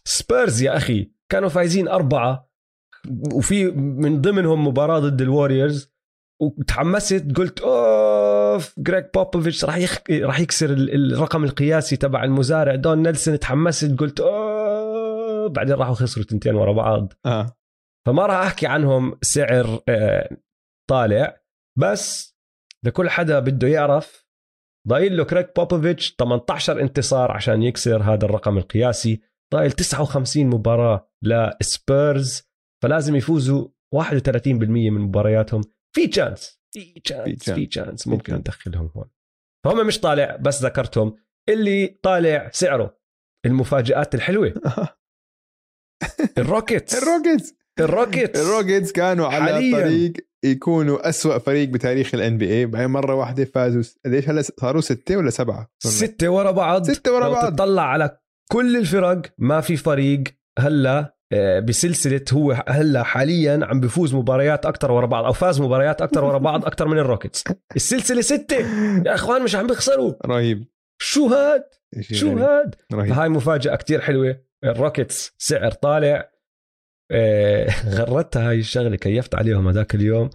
سبيرز 0.05 0.61
يا 0.61 0.77
أخي 0.77 1.11
كانوا 1.31 1.49
فايزين 1.49 1.87
أربعة 1.87 2.49
وفي 3.33 3.71
من 3.71 4.21
ضمنهم 4.21 4.67
مباراة 4.67 4.99
ضد 4.99 5.21
الوريورز 5.21 5.93
وتحمست 6.41 7.25
قلت 7.35 7.61
أوف 7.61 8.79
جريج 8.79 9.05
بوبوفيتش 9.13 9.65
راح 9.65 9.77
يخ... 9.77 9.97
راح 10.11 10.39
يكسر 10.39 10.69
ال- 10.69 11.13
الرقم 11.13 11.43
القياسي 11.43 11.95
تبع 11.95 12.23
المزارع. 12.23 12.75
دون 12.75 13.03
نيلسون 13.03 13.39
تحمست 13.39 13.99
قلت 13.99 14.19
اوه 14.19 15.49
بعدين 15.49 15.75
راحوا 15.75 15.93
خسروا 15.93 16.25
تنتين 16.25 16.55
ورا 16.55 16.73
بعض. 16.73 17.13
آه. 17.25 17.55
فما 18.07 18.25
راح 18.25 18.35
أحكي 18.45 18.67
عنهم 18.67 19.17
سعر 19.21 19.79
آه، 19.89 20.37
طالع. 20.89 21.41
بس 21.79 22.35
لكل 22.85 23.09
حدا 23.09 23.39
بده 23.39 23.67
يعرف 23.67 24.28
ضايل 24.89 25.17
له 25.17 25.23
جريج 25.23 25.55
بوبوفيتش 25.55 26.15
18 26.19 26.81
انتصار 26.81 27.31
عشان 27.31 27.63
يكسر 27.63 28.03
هذا 28.03 28.25
الرقم 28.25 28.57
القياسي. 28.57 29.21
ضايل 29.53 29.71
59 29.71 30.45
مباراة 30.47 31.11
لسبيرز 31.23 32.43
فلازم 32.83 33.15
يفوزوا 33.15 33.67
31% 33.95 34.91
من 34.91 35.01
مبارياتهم. 35.01 35.61
في 35.95 36.07
chance 36.07 36.59
في 36.73 36.99
chance. 36.99 37.49
في 37.49 37.65
chance 37.65 38.07
ممكن. 38.07 38.35
ندخلهم 38.35 38.91
هون. 38.95 39.09
فهم 39.65 39.87
مش 39.87 39.99
طالع 39.99 40.35
بس 40.35 40.63
ذكرتهم. 40.63 41.15
اللي 41.49 41.87
طالع 41.87 42.49
سعره 42.53 42.99
المفاجآت 43.45 44.15
الحلوة. 44.15 44.53
الروكيتس. 46.37 47.03
الروكيتس. 47.03 47.55
الروكيتس. 47.79 48.39
الروكيتس 48.39 48.91
كانوا 48.91 49.27
على 49.27 49.53
حالياً. 49.53 49.81
طريق 49.81 50.13
يكونوا 50.45 51.09
أسوأ 51.09 51.37
فريق 51.37 51.69
بتاريخ 51.69 52.15
ال 52.15 52.37
NBA 52.37 52.65
بعدين 52.65 52.89
مرة 52.89 53.15
واحدة 53.15 53.45
فازوا 53.45 53.83
قديش 54.05 54.29
هلا 54.29 54.41
صاروا 54.41 54.81
ستة 54.81 55.17
ولا 55.17 55.29
سبعة؟ 55.29 55.71
ستة 55.79 56.29
ورا 56.29 56.51
بعض. 56.51 56.91
ستة 56.91 57.13
ورا 57.13 57.29
بعض. 57.29 57.55
تطلع 57.55 57.83
على 57.83 58.19
كل 58.51 58.77
الفرق 58.77 59.21
ما 59.37 59.61
في 59.61 59.77
فريق 59.77 60.23
هلا 60.59 61.15
آه، 61.33 61.59
بسلسلة 61.59 62.25
هو 62.33 62.63
هلا 62.67 63.03
حاليا 63.03 63.59
عم 63.63 63.79
بفوز 63.79 64.15
مباريات 64.15 64.65
أكتر 64.65 64.91
ورا 64.91 65.05
بعض 65.05 65.25
أو 65.25 65.33
فاز 65.33 65.61
مباريات 65.61 66.01
أكتر 66.01 66.23
ورا 66.23 66.37
بعض 66.37 66.65
أكتر 66.65 66.87
من 66.87 66.99
الروكيتس. 66.99 67.43
السلسلة 67.75 68.21
ستة. 68.21 68.57
يا 69.05 69.15
إخوان 69.15 69.43
مش 69.43 69.55
عم 69.55 69.67
بيخسروا. 69.67 70.13
رهيب. 70.25 70.65
شو 71.01 71.27
هاد؟ 71.27 71.63
شو. 72.01 72.37
هاد؟ 72.37 72.75
رهيب. 72.93 73.13
فهاي 73.13 73.29
مفاجأة 73.29 73.75
كتير 73.75 74.01
حلوة. 74.01 74.39
الروكيتس 74.63 75.33
سعر 75.37 75.71
طالع. 75.71 76.31
آه، 77.11 77.69
غرتها 77.95 78.49
هاي 78.49 78.59
الشغلة 78.59 78.95
كيفت 78.95 79.35
عليهم 79.35 79.67
هذاك 79.67 79.95
اليوم 79.95 80.29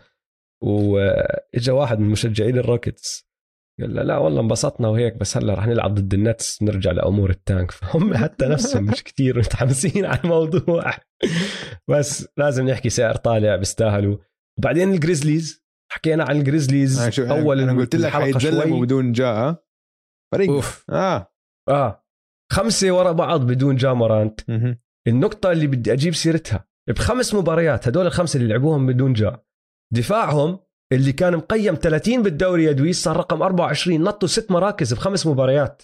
وإجا 0.63 1.73
واحد 1.73 1.99
من 1.99 2.11
مشجعين 2.11 2.59
الروكيتس. 2.59 3.29
قال 3.81 3.95
لا, 3.95 4.01
لا 4.01 4.17
والله 4.19 4.41
انبسطنا 4.41 4.89
وهيك 4.89 5.17
بس 5.17 5.37
هلأ 5.37 5.55
رح 5.55 5.67
نلعب 5.67 5.95
ضد 5.95 6.15
النتس 6.15 6.63
نرجع 6.63 6.91
لأمور 6.91 7.31
ال 7.31 7.37
tank. 7.37 7.71
فهم 7.81 8.15
حتى 8.15 8.47
نفسهم 8.47 8.85
مش 8.85 9.03
كتير 9.03 9.39
متحمسين 9.39 10.05
على 10.11 10.21
الموضوع. 10.25 10.93
بس 11.91 12.29
لازم 12.37 12.69
نحكي 12.69 12.91
سعر 12.91 13.17
طالع 13.17 13.57
بيستاهلوا. 13.57 14.17
وبعدين 14.59 14.93
الجريزليز 14.93 15.65
حكينا 15.93 16.25
عن 16.25 16.37
الجريزليز. 16.37 17.21
أول 17.21 17.61
أنا 17.61 17.73
قلت 17.81 17.97
لك 17.97 18.13
حيتزلموا. 18.13 18.85
بدون 18.85 19.13
جا 19.13 19.65
فريق. 20.33 20.51
أوف. 20.51 20.85
آه. 20.91 21.33
آه. 21.69 22.05
خمسة 22.53 22.93
ورا 22.93 23.13
بعض 23.13 23.47
بدون 23.47 23.77
جا 23.77 23.87
مورانت 23.87 24.41
مهم. 25.07 25.17
النقطة 25.17 25.53
اللي 25.53 25.67
بدي 25.67 25.93
أجيب 25.93 26.15
سيرتها. 26.15 26.69
بخمس 26.89 27.35
مباريات 27.35 27.89
هدول 27.89 28.07
الخمسة 28.07 28.37
اللي 28.37 28.49
لعبوهم 28.49 28.87
بدون 28.87 29.13
جا. 29.13 29.45
دفاعهم 29.95 30.59
اللي 30.93 31.13
كان 31.13 31.37
مقيم 31.37 31.75
30 31.75 32.23
بالدوري 32.23 32.65
يا 32.65 32.73
دويس 32.73 33.03
صار 33.03 33.17
رقم 33.17 33.43
24 33.43 34.01
نطوا 34.03 34.29
ست 34.29 34.51
مراكز 34.51 34.95
بخمس 34.95 35.27
مباريات. 35.27 35.83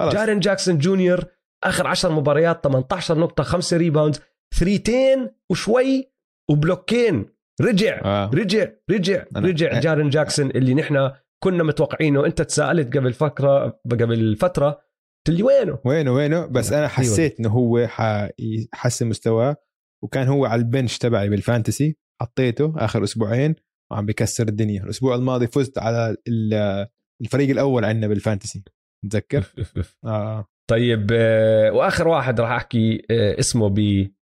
جارين 0.00 0.40
جاكسون 0.40 0.78
جونيور 0.78 1.24
آخر 1.64 1.86
10 1.86 2.10
مباريات 2.10 2.64
18 2.64 3.18
نقطة 3.18 3.42
5 3.44 3.76
rebounds 3.76 4.20
three 4.54 5.01
تين 5.01 5.30
وشوي 5.50 6.12
و 6.50 6.58
block 6.58 7.01
ين. 7.01 7.26
رجع 7.60 8.00
آه. 8.04 8.30
رجع 8.34 8.68
رجع 8.90 9.24
أنا- 9.24 9.36
رجع 9.38 9.80
جارين 9.80 10.08
جاكسون 10.10 10.50
اللي 10.50 10.74
نحن 10.74 11.10
كنا 11.44 11.62
متوقعينه. 11.62 12.26
انت 12.26 12.42
تساءلت 12.42 12.96
قبل 12.96 13.12
فكره 13.12 13.80
قبل 13.90 14.36
فترة 14.36 14.85
قلت 15.26 15.36
لي 15.36 15.42
وينه؟ 15.42 15.78
وينه 15.84 16.12
وينه؟ 16.12 16.46
بس 16.46 16.72
أنا 16.72 16.88
حسيت 16.88 17.40
إنه 17.40 17.48
هو 17.48 17.86
حيحسن 17.86 19.06
مستواه 19.08 19.56
وكان 20.04 20.28
هو 20.28 20.44
على 20.46 20.58
ال 20.58 20.65
bench 20.65 20.98
تبعي 20.98 21.28
بال 21.28 21.43
fantasy 21.43 21.96
حطيته 22.22 22.74
آخر 22.76 23.04
أسبوعين 23.04 23.54
وعم 23.92 24.06
بكسر 24.06 24.48
الدنيا. 24.48 24.82
الأسبوع 24.82 25.14
الماضي 25.14 25.46
فزت 25.46 25.78
على 25.78 26.16
ال- 26.28 26.86
الفريق 27.22 27.50
الأول 27.50 27.84
عندنا 27.84 28.08
بال 28.08 28.20
fantasy 28.20 28.64
تذكر 29.10 29.44
آه. 30.04 30.46
طيب 30.70 31.10
آه، 31.12 31.70
وآخر 31.72 32.08
واحد 32.08 32.40
راح 32.40 32.50
أحكي 32.50 33.02
آه، 33.10 33.38
اسمه 33.40 33.68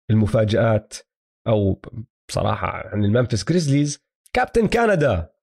بالمفاجآت 0.10 0.94
أو 1.48 1.82
بصراحة 2.30 2.68
عن 2.88 3.04
الممفيس 3.06 3.44
جريزليز 3.50 4.00
كابتن 4.36 4.68
كندا 4.68 5.34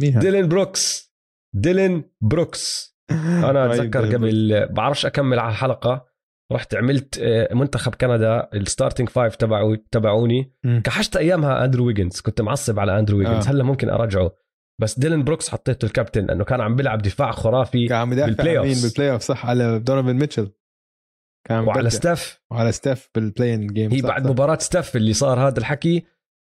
مين؟ 0.00 0.18
ديلين 0.18 0.48
بروكس 0.48 1.14
ديلين 1.54 2.10
بروكس 2.20 2.93
أنا 3.10 3.68
طيب، 3.68 3.80
أتذكر 3.80 4.02
طيب. 4.02 4.14
قبل 4.14 4.66
بعرفش 4.70 5.06
أكمل 5.06 5.38
على 5.38 5.50
الحلقة 5.50 6.14
رحت 6.52 6.74
عملت 6.74 7.18
آه، 7.22 7.54
منتخب 7.54 7.94
كندا 7.94 8.48
ال 8.54 8.60
starting 8.60 9.08
five 9.08 9.36
تبعو 9.36 9.74
تبعوني. 9.74 10.52
كحشت 10.84 11.16
أيامها 11.16 11.64
أندرو 11.64 11.86
ويجنز 11.86 12.20
كنت 12.20 12.40
معصب 12.40 12.80
على 12.80 12.98
أندرو 12.98 13.18
ويجنز 13.18 13.46
آه. 13.46 13.50
هلا 13.50 13.64
ممكن 13.64 13.90
ارجعه 13.90 14.32
بس 14.80 14.98
ديلين 14.98 15.24
بروكس 15.24 15.48
حطيته 15.48 15.86
الكابتن 15.86 16.26
لأنه 16.26 16.44
كان 16.44 16.60
عم 16.60 16.76
بيلعب 16.76 17.02
دفاع 17.02 17.30
خرافي 17.30 17.88
كان 17.88 17.98
عم 17.98 18.12
يدافع 18.12 18.26
بال 18.26 18.58
playoffs. 18.58 18.86
بال 18.86 18.95
play 18.95 19.12
off 19.12 19.22
صح 19.22 19.46
على 19.46 19.78
دونوفان 19.78 20.16
ميتشل 20.16 20.52
كان 21.48 21.64
وعلى. 21.64 21.90
ستيف 21.90 22.40
وعلى 22.50 22.72
ستيف 22.72 23.10
بال 23.14 23.26
play-in 23.26 23.66
game 23.66 23.90
هي 23.90 23.98
صح 23.98 24.08
بعد 24.08 24.24
صح. 24.24 24.30
مباراة 24.30 24.58
ستيف 24.58 24.96
اللي 24.96 25.12
صار 25.12 25.48
هذا 25.48 25.58
الحكي 25.58 26.06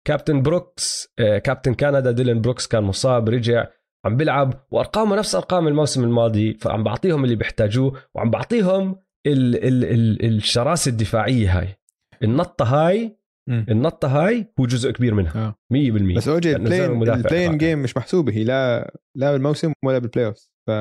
كابتن 0.07 0.41
بروكس 0.41 1.13
آه، 1.19 1.37
كابتن 1.37 1.73
كندا 1.73 2.11
ديلين 2.11 2.41
بروكس 2.41 2.67
كان 2.67 2.83
مصاب 2.83 3.29
رجع 3.29 3.67
عم 4.07 4.17
بيلعب 4.17 4.53
وأرقامه 4.71 5.15
نفس 5.15 5.35
أرقام 5.35 5.67
الموسم 5.67 6.03
الماضي 6.03 6.53
فعم 6.53 6.83
بعطيهم 6.83 7.23
اللي 7.23 7.35
بيحتاجوه 7.35 8.01
وعم 8.15 8.29
بعطيهم 8.29 8.95
ال 9.27 9.55
ال 9.67 9.83
ال 9.83 10.25
الشراسة 10.37 10.89
الدفاعية 10.89 11.59
هاي. 11.59 11.77
النطة 12.23 12.65
هاي. 12.65 13.17
النطة 13.49 14.07
هاي 14.07 14.53
هو 14.59 14.65
جزء 14.65 14.91
كبير 14.91 15.13
منها. 15.13 15.47
آه. 15.47 15.55
100% 15.73 16.17
بس 16.17 16.27
أوجي 16.27 16.55
ال 16.55 16.61
play-in 16.61 17.03
رائع. 17.03 17.53
game 17.53 17.79
مش 17.79 17.97
محسوبة. 17.97 18.33
هي 18.33 18.43
لا 18.43 18.91
لا 19.15 19.31
بالموسم 19.31 19.73
ولا 19.85 19.97
بالبلاي 19.99 20.25
اوف 20.25 20.49
ف 20.67 20.71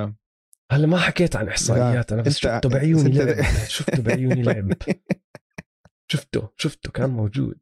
هلا 0.73 0.87
ما 0.87 0.99
حكيت 0.99 1.37
عن 1.37 1.49
إحصائيات 1.49 2.13
أنا 2.13 2.23
بس 2.23 2.39
شفته 2.43 2.69
بعيوني 2.69 3.11
لعب. 3.19 3.45
شفته 3.69 4.03
بعيوني 4.03 4.43
لعب. 4.43 4.73
شفته 6.13 6.49
شفته 6.57 6.91
كان 6.91 7.11
موجود. 7.11 7.59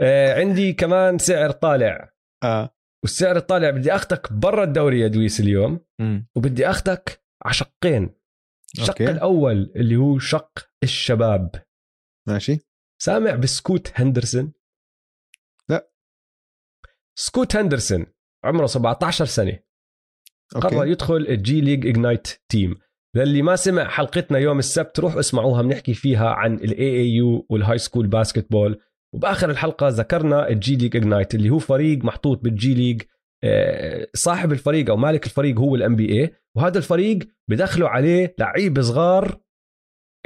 آه 0.00 0.34
عندي 0.34 0.72
كمان 0.72 1.18
سعر 1.18 1.50
طالع. 1.50 2.12
آه. 2.42 2.74
والسعر 3.02 3.36
الطالع 3.36 3.70
بدي 3.70 3.94
أخذك 3.94 4.32
برا 4.32 4.64
الدوري 4.64 5.00
يا 5.00 5.08
دويس 5.08 5.40
اليوم. 5.40 5.80
وبدي 6.36 6.70
أخذك 6.70 7.24
على 7.44 7.54
شقين 7.54 8.14
الشق 8.74 8.88
أوكي. 8.88 9.10
الأول 9.10 9.72
اللي 9.76 9.96
هو 9.96 10.18
شق 10.18 10.68
الشباب. 10.82 11.64
ماشي. 12.28 12.58
سامع 13.02 13.34
بسكوت 13.34 13.92
هندرسون؟ 13.94 14.52
لا. 15.68 15.90
سكوت 17.18 17.56
هندرسون 17.56 18.06
عمره 18.44 18.66
17 18.66 19.24
سنة. 19.24 19.58
قرر 20.54 20.78
أوكي 20.78 20.90
يدخل 20.90 21.16
الجي 21.16 21.60
ليج 21.60 21.86
Ignite 21.86 22.28
team 22.48 22.78
للي 23.16 23.42
ما 23.42 23.56
سمع 23.56 23.88
حلقتنا 23.88 24.38
يوم 24.38 24.58
السبت 24.58 25.00
روحوا 25.00 25.20
اسمعوها 25.20 25.62
بنحكي 25.62 25.94
فيها 25.94 26.28
عن 26.28 26.54
ال 26.54 26.96
AAU 26.96 27.46
وال 27.50 27.78
high 27.78 27.89
school 27.89 28.06
basketball 28.06 28.80
وبآخر 29.14 29.50
الحلقة 29.50 29.88
ذكرنا 29.88 30.48
ال 30.48 30.62
G 30.62 30.76
League 30.76 30.96
Ignite 30.96 31.34
اللي 31.34 31.50
هو 31.50 31.58
فريق 31.58 32.04
محطوط 32.04 32.40
بالجي 32.44 32.74
ليج 32.74 33.02
آه، 33.44 34.06
صاحب 34.14 34.52
الفريق 34.52 34.90
أو 34.90 34.96
مالك 34.96 35.26
الفريق 35.26 35.58
هو 35.58 35.74
ال 35.74 35.96
NBA 35.96 36.34
وهذا 36.56 36.78
الفريق 36.78 37.18
بدخلوا 37.50 37.88
عليه 37.88 38.34
لعيب 38.38 38.80
صغار 38.80 39.40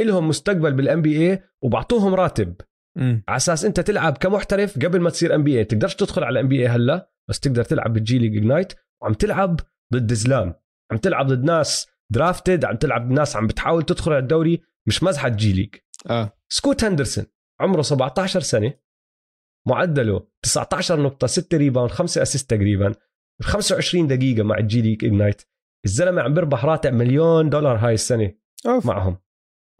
لهم 0.01 0.28
مستقبل 0.28 0.73
بال 0.73 1.03
NBA 1.03 1.43
وبعطوهم 1.62 2.15
راتب. 2.15 2.55
على 2.98 3.36
أساس 3.36 3.65
أنت 3.65 3.81
تلعب 3.81 4.19
كمحترف 4.19 4.78
قبل 4.78 5.01
ما 5.01 5.11
تصير 5.11 5.35
NBA 5.35 5.65
تقدرش 5.65 5.94
تدخل 5.94 6.24
على 6.24 6.40
NBA 6.41 6.69
هلأ 6.69 7.11
بس 7.31 7.40
تقدر 7.40 7.65
تلعب 7.65 7.93
بال 7.93 8.10
G 8.10 8.19
League 8.19 8.36
Ignite 8.36 8.73
وعم 9.02 9.12
تلعب 9.15 9.61
ضد 9.94 10.12
زلام 10.12 10.55
عم 10.93 10.98
تلعب 10.98 11.27
ضد 11.27 11.44
ناس 11.44 11.89
drafted 12.12 12.65
عم 12.65 12.77
تلعب 12.77 13.11
ناس 13.11 13.36
عم 13.36 13.47
بتحاول 13.47 13.82
تدخل 13.82 14.12
على 14.12 14.23
الدوري 14.23 14.61
مش 14.89 15.02
مزحة 15.02 15.28
جي 15.28 15.52
ليج 15.52 15.74
آه. 16.11 16.32
سكوت 16.48 16.85
هندرسون. 16.85 17.24
عمره 17.60 17.82
17 17.82 18.40
سنة 18.40 18.74
معدله 19.68 20.26
19 20.43 21.02
نقطة 21.02 21.26
6 21.26 21.56
rebound 21.57 21.91
5 21.90 22.22
assist 22.23 22.51
تقريبا 22.51 22.94
25 23.43 24.06
دقيقة 24.06 24.43
مع 24.43 24.59
ال 24.59 24.70
G 24.70 24.82
League 24.82 25.05
Ignite 25.05 25.43
الزلمة 25.85 26.22
عم 26.22 26.35
بربح 26.35 26.64
راتب 26.64 26.93
مليون 26.93 27.51
دولار 27.51 27.76
هاي 27.76 27.94
السنة 27.94 28.35
أوف. 28.66 28.86
معهم. 28.86 29.18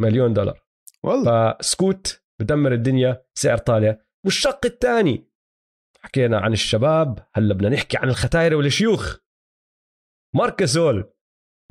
مليون 0.01 0.33
دولار. 0.33 0.65
والله. 1.03 1.57
فسكوت 1.59 2.23
بدمر 2.41 2.73
الدنيا 2.73 3.27
سعر 3.35 3.59
طالع. 3.59 3.99
والشق 4.25 4.67
الثاني 4.67 5.31
حكينا 6.01 6.39
عن 6.39 6.53
الشباب 6.53 7.19
هلا 7.35 7.55
بدنا 7.55 7.69
نحكي 7.69 7.97
عن 7.97 8.09
الختايره 8.09 8.57
والشيوخ. 8.57 9.17
مارك 10.35 10.68
جاسول 10.68 11.13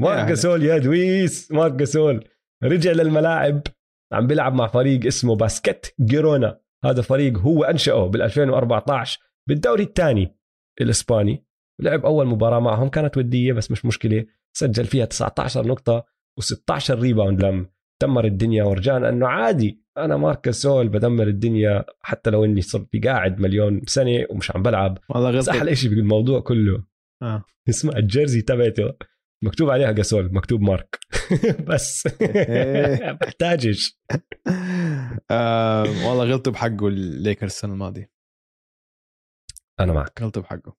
مارك 0.02 0.28
جاسول 0.28 0.64
يا 0.63 0.77
دويس 0.77 1.51
مارك 1.52 1.85
جاسول 1.85 2.30
رجع 2.63 2.91
للملاعب. 2.91 3.61
عم 4.14 4.27
بيلعب 4.27 4.53
مع 4.53 4.68
فريق 4.68 5.06
اسمه 5.06 5.35
باسكت 5.35 5.95
جيرونا. 6.02 6.60
هذا 6.85 7.02
فريق 7.02 7.38
هو 7.38 7.64
أنشأه 7.64 8.07
بال 8.07 8.22
2014 8.22 9.19
بالدوري 9.49 9.84
الثاني 9.84 10.38
الإسباني. 10.81 11.45
لعب 11.81 12.06
أول 12.06 12.27
مباراة 12.27 12.60
معهم 12.60 12.90
كانت 12.90 13.18
ودية 13.18 13.53
بس 13.53 13.72
مش 13.72 13.85
مشكلة. 13.85 14.26
سجل 14.57 14.85
فيها 14.85 15.06
19 15.06 15.68
نقطة 15.68 16.06
و16 16.41 16.91
rebound. 16.91 17.45
لم 17.45 17.68
دمر 18.02 18.26
الدنيا 18.26 18.64
ورجعنا 18.64 19.10
أنه 19.10 19.27
عادي. 19.27 19.84
أنا 19.98 20.18
مارك 20.18 20.61
جاسول 20.61 20.90
بدمر 20.90 21.27
الدنيا 21.27 21.85
حتى 22.02 22.30
لو 22.30 22.45
إني 22.45 22.61
صرت 22.61 23.06
قاعد 23.06 23.40
مليون 23.40 23.81
سنة 23.88 24.26
ومش 24.30 24.52
عم 24.52 24.64
بلعب. 24.64 24.98
والله 25.10 25.30
غلط 25.30 25.49
أحلى 25.49 25.76
شيء 25.76 25.90
بالموضوع 25.90 26.40
كله. 26.40 26.84
آه. 27.22 27.44
اسمع 27.69 27.98
ال 27.98 28.04
jersey 28.04 28.41
تبعته. 28.41 28.94
مكتوب 29.44 29.69
عليها 29.69 29.91
جاسول 29.91 30.34
مكتوب 30.34 30.61
مارك. 30.61 30.99
بس. 31.70 32.08
بحتاجش 33.22 34.00
آه 35.32 35.82
والله 35.82 36.24
غلطوا 36.24 36.54
بحقه 36.54 36.88
الليكرز 36.88 37.52
السنة 37.52 37.74
الماضية. 37.74 38.12
أنا 39.80 39.94
معك. 39.94 40.22
غلطوا 40.22 40.41
بحقه. 40.41 40.76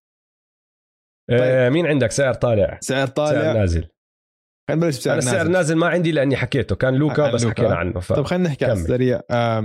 آه 1.30 1.68
مين 1.68 1.86
عندك؟ 1.86 2.10
سعر 2.10 2.34
طالع. 2.34 2.78
سعر 2.80 3.06
سعر 3.06 3.08
طالع 3.08 3.52
نازل. 3.52 3.88
خلينا 4.68 4.84
نبلش 4.84 4.98
بسعر 4.98 5.12
أنا 5.12 5.18
السعر 5.18 5.36
نازل. 5.38 5.50
نازل 5.52 5.76
ما 5.76 5.86
عندي 5.86 6.12
لأني 6.12 6.36
حكيته. 6.36 6.76
كان 6.76 6.94
لوكا 6.94 7.22
عن 7.26 7.32
بس 7.32 7.44
لوكا. 7.44 7.62
حكينا 7.62 7.76
عنه 7.76 8.00
ف... 8.00 8.12
طب 8.12 8.24
خلينا 8.24 8.48
نحكي 8.48 8.64
على. 8.64 8.72
السريع. 8.72 9.20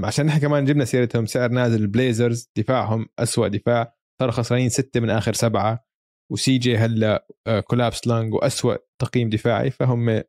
عشان 0.06 0.26
نحكي 0.26 0.42
كمان 0.42 0.66
جبنا 0.66 0.86
سيرتهم. 0.86 1.26
سعر 1.26 1.50
نازل. 1.50 1.82
البليزرز 1.82 2.52
دفاعهم 2.58 3.10
أسوأ 3.20 3.48
دفاع. 3.48 3.96
صاروا 4.22 4.34
خسرانين 4.34 4.70
ستة 4.70 5.00
من 5.00 5.10
آخر 5.10 5.34
سبعة. 5.34 5.86
و 6.32 6.58
CJ 6.58 6.78
هلا 6.78 7.28
آه، 7.48 7.60
collapsed 7.60 8.08
lung 8.08 8.34
وأسوأ 8.34 8.76
تقييم 9.02 9.30
دفاعي. 9.30 9.72
فهم 9.72 10.24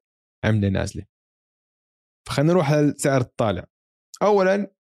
عملة 0.45 0.69
نازلة. 0.69 1.07
فخلينا 2.29 2.53
نروح 2.53 2.73
للسعر 2.73 3.21
الطالع. 3.21 3.67
أولا 4.23 4.75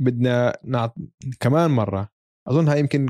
بدنا 0.00 0.58
نعط... 0.64 0.94
كمان 1.40 1.70
مرة. 1.70 2.12
أظن 2.48 2.68
هاي 2.68 2.80
يمكن 2.80 3.06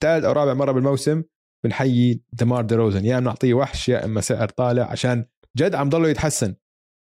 ثالث 0.00 0.24
أو 0.24 0.32
رابع 0.32 0.54
مرة 0.54 0.72
بالموسم 0.72 1.24
بنحيي 1.64 2.24
ديمار 2.32 2.64
ديروزن 2.64 3.04
يا 3.04 3.18
إما 3.18 3.24
نعطيه 3.26 3.54
وحش 3.54 3.88
يا 3.88 4.04
إما 4.04 4.20
سعر 4.20 4.48
طالع 4.48 4.90
عشان 4.90 5.26
جد 5.56 5.74
عم 5.74 5.88
ضله 5.88 6.08
يتحسن. 6.08 6.56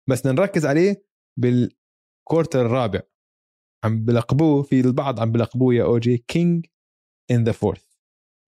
بس 0.09 0.25
نركز 0.25 0.65
عليه 0.65 1.05
بال 1.39 1.67
quarter 1.67 2.65
الرابع. 2.65 3.01
عم 3.83 4.05
بلقبوه 4.05 4.63
في 4.63 4.79
البعض 4.79 5.19
عم 5.19 5.31
بلقبوه 5.31 5.73
يا 5.73 5.83
اوجي 5.83 6.17
King 6.17 6.65
in 7.31 7.43
the 7.43 7.51
fourth 7.51 7.85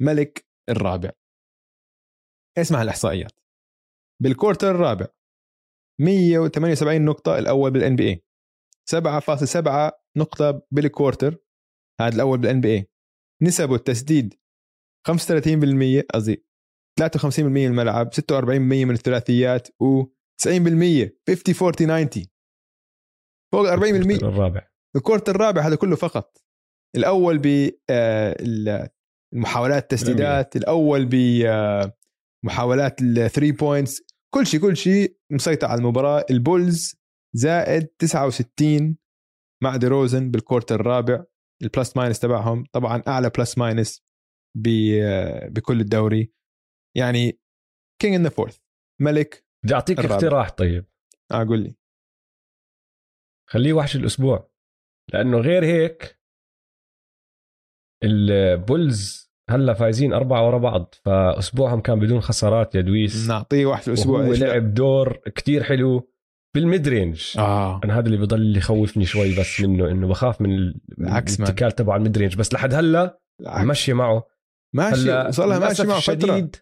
ملك 0.01 0.47
الرابع. 0.69 1.11
اسمع 2.57 2.81
الإحصائيات. 2.81 3.39
بال 4.21 4.32
quarter 4.32 4.71
الرابع 4.71 5.07
178 5.99 7.05
نقطة 7.05 7.39
الأول 7.39 7.71
بال 7.71 7.95
NBA 7.95 8.23
7.7 8.95 9.91
نقطة 10.17 10.61
بال 10.71 10.86
quarter 10.86 11.37
هذا 12.01 12.15
الأول 12.15 12.37
بال 12.37 12.61
NBA 12.61 12.89
نسبه 13.41 13.75
التسديد 13.75 14.33
35% 15.09 16.03
قصدي 16.13 16.45
53% 17.01 17.39
من 17.39 17.65
الملعب 17.65 18.09
46% 18.13 18.49
من 18.59 18.91
الثلاثيات 18.91 19.67
و 19.81 20.03
90% 20.03 20.45
50 20.47 21.09
40 21.61 22.09
90 22.09 22.25
فوق 23.53 23.61
ال 23.73 23.79
40% 23.79 24.23
الرابع. 24.23 24.67
ال 24.95 25.00
quarter 25.00 25.29
الرابع 25.29 25.61
هذا 25.67 25.75
كله 25.75 25.95
فقط. 25.95 26.37
الأول 26.95 27.37
ب 27.37 27.71
آه، 27.89 28.35
ال- 28.39 28.89
المحاولات 29.33 29.83
التسديدات 29.83 30.55
الأول 30.55 31.05
بمحاولات 32.43 33.01
ال 33.01 33.10
three 33.10 33.51
points 33.51 34.01
كل 34.33 34.47
شيء 34.47 34.61
كل 34.61 34.77
شيء 34.77 35.17
مسيطر 35.31 35.67
على 35.67 35.79
المباراة. 35.79 36.25
البولز 36.31 36.95
زائد 37.35 37.87
69 37.87 38.97
مع 39.63 39.75
ديروزن 39.75 40.31
بال 40.31 40.40
quarter 40.40 40.71
الرابع 40.71 41.25
ال 41.63 41.70
plus 41.70 41.97
minus 41.97 42.19
تبعهم. 42.19 42.63
طبعا 42.73 43.03
أعلى 43.07 43.29
plus 43.37 43.57
minus 43.57 44.03
بكل 44.55 45.79
الدوري. 45.81 46.33
يعني 46.97 47.39
King 48.01 48.15
in 48.15 48.23
the 48.23 48.29
fourth 48.29 48.59
ملك 49.01 49.45
بدي 49.65 49.73
أعطيك 49.73 49.99
الرابع. 49.99 50.15
اقتراح 50.15 50.49
طيب. 50.49 50.85
آه 51.31 51.43
قول 51.43 51.63
لي. 51.63 51.75
خليه 53.49 53.73
وحش 53.73 53.95
الأسبوع 53.95 54.49
لأنه 55.13 55.37
غير 55.37 55.65
هيك 55.65 56.19
البولز 58.03 59.28
هلا 59.49 59.73
فايزين 59.73 60.13
أربعة 60.13 60.47
ورا 60.47 60.57
بعض 60.57 60.95
فأسبوعهم 61.05 61.81
كان 61.81 61.99
بدون 61.99 62.21
خسارات 62.21 62.75
يا 62.75 62.81
دويس. 62.81 63.29
نعطيه 63.29 63.65
واحد 63.65 63.81
في 63.81 63.87
الأسبوع 63.87 64.19
وهو؟ 64.19 64.33
لعب 64.33 64.73
دور 64.73 65.13
كتير 65.35 65.63
حلو 65.63 66.09
بال 66.55 66.87
mid-range. 66.87 67.33
آه. 67.37 67.81
أنا 67.83 67.99
هذا 67.99 68.05
اللي 68.05 68.17
بضل 68.17 68.57
يخوفني 68.57 69.05
شوي 69.05 69.39
بس 69.39 69.61
منه 69.61 69.91
إنه 69.91 70.07
بخاف 70.07 70.41
من. 70.41 70.73
الاتكال 70.99 71.73
على 71.79 71.97
ال 71.97 72.17
mid-range. 72.17 72.35
بس 72.35 72.53
لحد 72.53 72.73
هلا 72.73 73.19
بالعكس. 73.39 73.65
ماشي 73.65 73.93
معه. 73.93 74.27
ماشي 74.75 75.31
صار 75.31 75.47
لها 75.47 75.59
ماشي 75.59 75.83
للأسف 75.83 75.85
معه 75.85 75.97
الشديد 75.97 76.55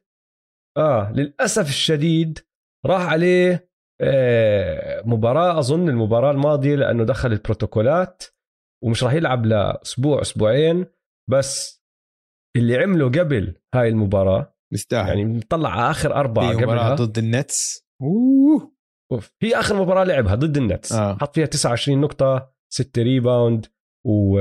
آه 0.77 1.11
للأسف 1.11 1.69
الشديد 1.69 2.39
راح 2.85 3.11
عليه 3.11 3.69
آه 4.01 5.01
مباراة 5.05 5.59
أظن 5.59 5.89
المباراة 5.89 6.31
الماضية 6.31 6.75
لأنه 6.75 7.03
دخل 7.03 7.31
البروتوكولات 7.31 8.23
ومش 8.83 9.03
راح 9.03 9.13
يلعب 9.13 9.45
لأسبوع 9.45 10.21
أسبوعين 10.21 10.85
بس 11.29 11.76
اللي 12.57 12.77
عمله 12.77 13.09
قبل 13.09 13.55
هاي 13.75 13.89
المباراة 13.89 14.55
يستاهل. 14.73 15.07
يعني 15.07 15.23
بنطلع 15.25 15.69
على 15.69 15.91
آخر 15.91 16.15
أربعة 16.15 16.51
في 16.51 16.57
مباراة 16.57 16.91
قبلها. 16.91 17.05
ضد 17.05 17.17
النتس. 17.17 17.87
أوه. 18.01 18.71
أوف. 19.11 19.33
هي 19.41 19.59
آخر 19.59 19.81
مباراة 19.81 20.03
لعبها 20.03 20.35
ضد 20.35 20.57
النتس. 20.57 20.91
آه. 20.91 21.17
حط 21.21 21.35
فيها 21.35 21.45
29 21.45 22.01
نقطة 22.01 22.51
6 22.73 23.01
rebound 23.01 23.65
و 24.05 24.33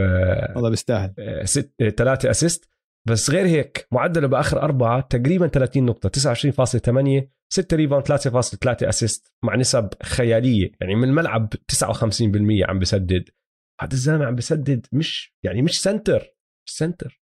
والله 0.54 0.70
بيستاهل. 0.70 1.14
آه، 1.18 1.44
ست 1.44 1.74
ثلاثة 1.96 2.30
assist 2.30 2.68
بس 3.08 3.30
غير 3.30 3.46
هيك 3.46 3.88
معدلة 3.92 4.26
بآخر 4.26 4.62
أربعة 4.62 5.00
تقريبا 5.00 5.46
30 5.46 5.86
نقطة 5.86 6.08
29.8 6.08 7.30
6 7.52 7.76
rebound 7.76 8.04
3.3 8.06 8.88
assist 8.88 9.32
مع 9.44 9.56
نسب 9.56 9.88
خيالية. 10.02 10.72
يعني 10.80 10.94
من 10.94 11.04
الملعب 11.04 11.52
59% 11.72 12.64
عم 12.68 12.78
بسدد. 12.78 13.28
هذا 13.80 13.92
الزلمة 13.92 14.24
عم 14.24 14.34
بسدد 14.34 14.86
مش 14.92 15.34
يعني 15.44 15.62
مش 15.62 15.82
center 15.82 16.36
مش 16.66 16.76
center 16.76 17.22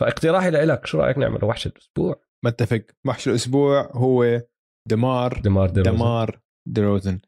فاقتراحي 0.00 0.50
لك 0.50 0.86
شو 0.86 0.98
رأيك 1.00 1.18
نعمل 1.18 1.44
وحش 1.44 1.66
الأسبوع. 1.66 2.20
متفق. 2.44 2.82
وحش 3.06 3.28
الأسبوع 3.28 3.90
هو 3.92 4.42
دمار 4.88 5.40
دمار 5.40 5.70
دروزن. 5.70 5.92
دمار 5.92 6.40
دروزن. 6.68 7.20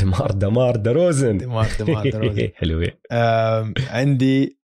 دمار 0.00 0.30
دمار 0.30 0.76
دروزن. 0.76 1.38
دمار 1.38 1.66
دمار 1.80 2.10
دروزن. 2.10 2.48
حلوة. 2.60 2.92
آم، 3.12 3.74
عندي 3.90 4.60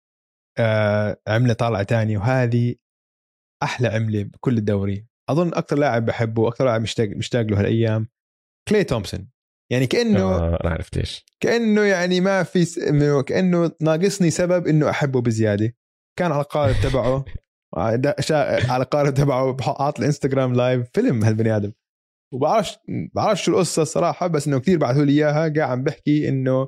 آه، 0.59 1.18
عملة 1.27 1.53
طالعة 1.53 1.84
تاني 1.84 2.18
وهذه 2.18 2.76
أحلى 3.63 3.88
عملة 3.88 4.23
بكل 4.23 4.57
الدوري. 4.57 5.05
أظن 5.30 5.47
أكثر 5.47 5.77
لاعب 5.77 6.05
بحبه 6.05 6.41
وأكثر 6.41 6.65
لاعب 6.65 6.81
مشتاق 6.81 7.09
مشتاق 7.09 7.41
له 7.41 7.59
هالأيام 7.59 8.07
كلي 8.69 8.84
تومسون. 8.84 9.30
يعني 9.72 9.88
كأنه 9.88 10.23
آه 10.23 10.68
عرفت 10.68 10.97
إيش. 10.97 11.26
كأنه 11.39 11.81
يعني 11.81 12.22
ما 12.22 12.43
في 12.43 12.65
س... 12.65 12.77
إنه 12.77 13.22
كأنه 13.22 13.72
ناقصني 13.81 14.30
سبب 14.30 14.68
إنه 14.68 14.89
أحبه 14.89 15.22
بزيادة. 15.22 15.76
كان 16.20 16.32
على 16.32 16.42
القارب 16.41 16.76
تبعه. 16.84 17.26
شا... 18.20 18.72
على 18.72 18.84
القارب 18.84 19.14
تبعه 19.14 19.58
حاط 19.62 20.00
ال 19.99 20.05
Instagram 20.05 20.53
live 20.53 20.90
فيلم 20.94 21.24
هالبني 21.24 21.56
آدم. 21.56 21.72
وبعرفش 22.34 22.78
بعرفش 23.16 23.44
شو 23.44 23.52
القصة 23.52 23.82
الصراحه 23.82 24.28
بس 24.28 24.48
إنه 24.48 24.60
كثير 24.60 24.78
بعثوا 24.78 25.06
لي 25.06 25.12
إياها. 25.12 25.34
قاعد 25.34 25.60
عم 25.60 25.84
بحكي 25.84 26.30
إنه 26.30 26.68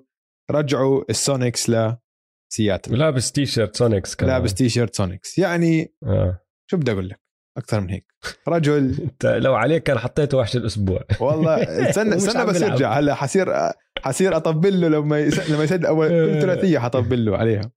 رجعوا 0.52 1.04
السونيكس 1.10 1.70
لسياتل 1.70 2.94
ولابس 2.94 3.32
تي 3.32 3.46
شيرت 3.46 3.76
سونيكس 3.76 4.16
كمان. 4.16 4.32
لابس 4.32 4.54
تي 4.54 4.70
شيرت 4.70 4.96
سونيكس 4.96 5.38
يعني 5.38 5.96
آه. 6.04 6.40
شو 6.72 6.78
بدي 6.78 6.92
أقول 6.92 7.10
لك؟ 7.10 7.23
أكثر 7.58 7.82
من 7.82 7.90
هيك. 7.90 8.06
رجل. 8.48 8.96
أنت 9.04 9.26
لو 9.26 9.56
عليك 9.56 9.84
كان 9.84 9.98
حطيته 9.98 10.38
وحش 10.38 10.56
الأسبوع. 10.56 11.04
والله. 11.20 11.56
استنى 11.90 12.16
استنى 12.16 12.46
بس. 12.46 12.62
يرجع 12.62 12.94
هلا 12.94 13.14
حصير 13.14 13.54
حصير 14.02 14.38
أطبل 14.38 14.82
له 14.82 14.88
لما 14.88 15.20
يس... 15.20 15.50
لما 15.50 15.64
يسد 15.64 15.86
أول 15.86 16.08
كل 16.34 16.42
ثلاثيه 16.42 16.80
حطبل 16.80 17.26
له 17.26 17.38
عليها. 17.38 17.72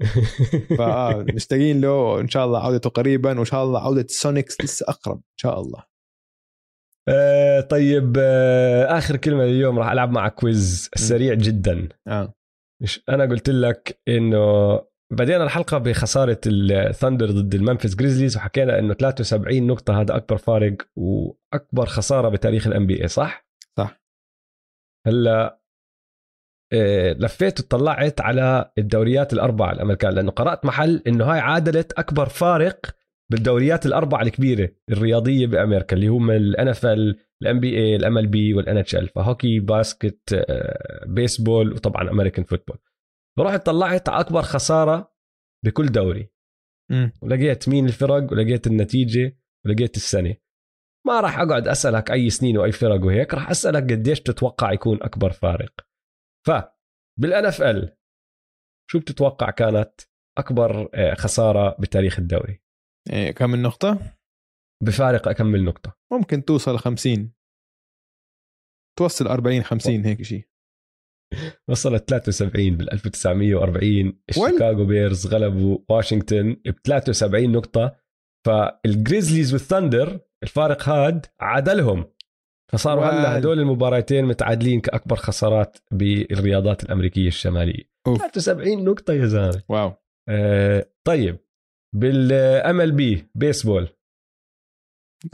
فآه 0.78 1.26
مشتاقين 1.34 1.80
له. 1.80 2.20
إن 2.20 2.28
شاء 2.28 2.44
الله 2.46 2.64
عودته 2.64 2.90
قريبا 2.90 3.36
وإن 3.38 3.44
شاء 3.44 3.64
الله 3.64 3.80
عودة 3.80 4.06
سونيكس 4.08 4.60
لسه 4.60 4.86
أقرب 4.88 5.16
إن 5.16 5.36
شاء 5.36 5.60
الله. 5.60 5.82
آه 7.08 7.60
طيب 7.60 8.16
آه 8.18 8.98
آخر 8.98 9.16
كلمة 9.16 9.44
اليوم 9.44 9.78
راح 9.78 9.90
ألعب 9.90 10.10
معك 10.10 10.34
quiz 10.34 10.90
سريع 10.94 11.34
جدا. 11.34 11.88
آه. 12.08 12.34
مش 12.82 13.02
أنا 13.08 13.24
قلت 13.24 13.50
لك 13.50 14.00
إنه 14.08 14.80
بدينا 15.12 15.44
الحلقة 15.44 15.78
بخسارة 15.78 16.40
الثندر 16.46 17.30
ضد 17.30 17.54
الممفيس 17.54 17.94
جريزليز 17.94 18.36
وحكينا 18.36 18.78
إنه 18.78 18.94
73 18.94 19.66
نقطة 19.66 20.00
هذا 20.00 20.16
أكبر 20.16 20.36
فارق 20.36 20.76
وأكبر 20.96 21.86
خسارة 21.86 22.28
بتاريخ 22.28 22.66
ال 22.66 22.86
NBA 22.86 23.08
صح؟ 23.08 23.46
صح. 23.78 24.00
هلأ 25.06 25.60
آه، 26.72 27.12
لفيت 27.12 27.60
وطلعت 27.60 28.20
على 28.20 28.72
الدوريات 28.78 29.32
الأربعة 29.32 29.72
الأمريكان 29.72 30.12
لأنه 30.12 30.30
قرأت 30.30 30.64
محل 30.64 31.02
إنه 31.06 31.24
هاي 31.24 31.40
عادله 31.40 31.84
أكبر 31.98 32.28
فارق 32.28 32.86
بالدوريات 33.30 33.86
الأربعة 33.86 34.22
الكبيرة 34.22 34.68
الرياضية 34.90 35.46
بأمريكا 35.46 35.96
اللي 35.96 36.06
هم 36.06 36.30
ال 36.30 38.18
ال 38.18 38.26
NBA 38.26 38.96
ال 38.96 38.97
MLB 38.97 39.01
وال 39.01 39.04
NHL 39.04 39.08
فهوكي 39.08 39.60
basket 39.60 40.32
آه، 40.34 41.04
بيسبول 41.06 41.72
وطبعا 41.72 42.10
American 42.10 42.44
football 42.44 42.78
فرحت 43.36 43.66
طلعت 43.66 44.08
على 44.08 44.20
أكبر 44.20 44.42
خسارة 44.42 45.14
بكل 45.64 45.86
دوري. 45.86 46.30
مم. 46.90 47.12
ولقيت 47.22 47.68
مين 47.68 47.86
الفرق؟ 47.86 48.32
ولقيت 48.32 48.66
النتيجة؟ 48.66 49.38
ولقيت 49.66 49.96
السنة. 49.96 50.36
ما 51.06 51.20
راح 51.20 51.38
أقعد 51.38 51.68
أسألك 51.68 52.10
أي 52.10 52.30
سنين 52.30 52.58
وأي 52.58 52.72
فرق 52.72 53.04
وهيك 53.04 53.34
راح 53.34 53.50
أسألك 53.50 53.92
قديش 53.92 54.20
بتتوقع 54.20 54.72
يكون 54.72 55.02
أكبر 55.02 55.32
فارق. 55.32 55.80
ف 56.46 56.50
بالان 57.20 57.44
اف 57.46 57.62
ال 57.62 57.96
شو 58.90 58.98
بتتوقع 58.98 59.50
كانت 59.50 60.00
أكبر 60.38 60.90
آه، 60.94 61.14
خسارة 61.14 61.76
بتاريخ 61.80 62.18
الدوري؟ 62.18 62.62
إيه 63.12 63.30
كم 63.30 63.50
من 63.50 63.62
نقطه 63.62 64.16
بفارق 64.82 65.28
أكمل 65.28 65.64
نقطة. 65.64 65.98
ممكن 66.12 66.44
توصل 66.44 66.78
50 66.78 67.32
توصل 68.98 69.26
40 69.26 69.62
50 69.62 70.04
هيك 70.04 70.22
شيء 70.22 70.48
وصلت 71.68 72.10
73 72.10 72.76
بال 72.76 72.92
1940 72.92 74.18
الشيكاغو 74.28 74.84
بيرز 74.84 75.26
غلبوا 75.26 75.78
واشنطن 75.88 76.52
ب 76.52 76.74
73 76.84 77.52
نقطة 77.52 77.96
فالجريزليز 78.46 79.52
والثندر 79.52 80.20
الفارق 80.42 80.88
هاد 80.88 81.26
عادلهم. 81.40 82.04
فصاروا 82.72 83.04
هلأ 83.04 83.38
هدول 83.38 83.58
المباراتين 83.58 84.24
متعادلين 84.24 84.80
كأكبر 84.80 85.16
خسارات 85.16 85.78
بالرياضات 85.90 86.82
الأمريكية 86.82 87.28
الشمالية. 87.28 87.84
أوف. 88.06 88.18
73 88.18 88.84
نقطة 88.84 89.12
يا 89.12 89.26
زلمة. 89.26 89.62
واو. 89.68 89.92
آه 90.28 90.90
طيب 91.04 91.38
بال 91.94 92.80
MLB 92.80 93.26
baseball. 93.34 93.88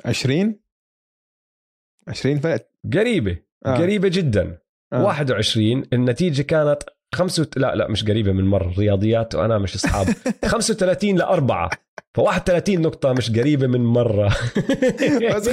20 0.05 0.61
20 2.09 2.39
فرق 2.39 2.71
قريبة. 2.93 3.39
آه. 3.67 3.77
قريبة 3.77 4.09
جدا. 4.13 4.62
آه. 4.93 4.97
آه. 4.97 5.05
21 5.05 5.83
النتيجة 5.93 6.43
كانت 6.43 6.83
خمسة 7.15 7.47
لا 7.57 7.75
لا 7.75 7.91
مش 7.91 8.05
قريبة 8.05 8.33
من 8.33 8.45
مرة 8.45 8.75
رياضيات 8.79 9.35
وأنا 9.35 9.59
مش 9.59 9.75
أصحاب. 9.75 10.07
35 10.47 11.17
لأربعة. 11.17 11.71
ف 12.15 12.19
31 12.19 12.81
نقطة 12.81 13.13
مش 13.13 13.31
قريبة 13.31 13.67
من 13.67 13.85
مرة. 13.85 14.37
بس 15.35 15.49
50% 15.49 15.53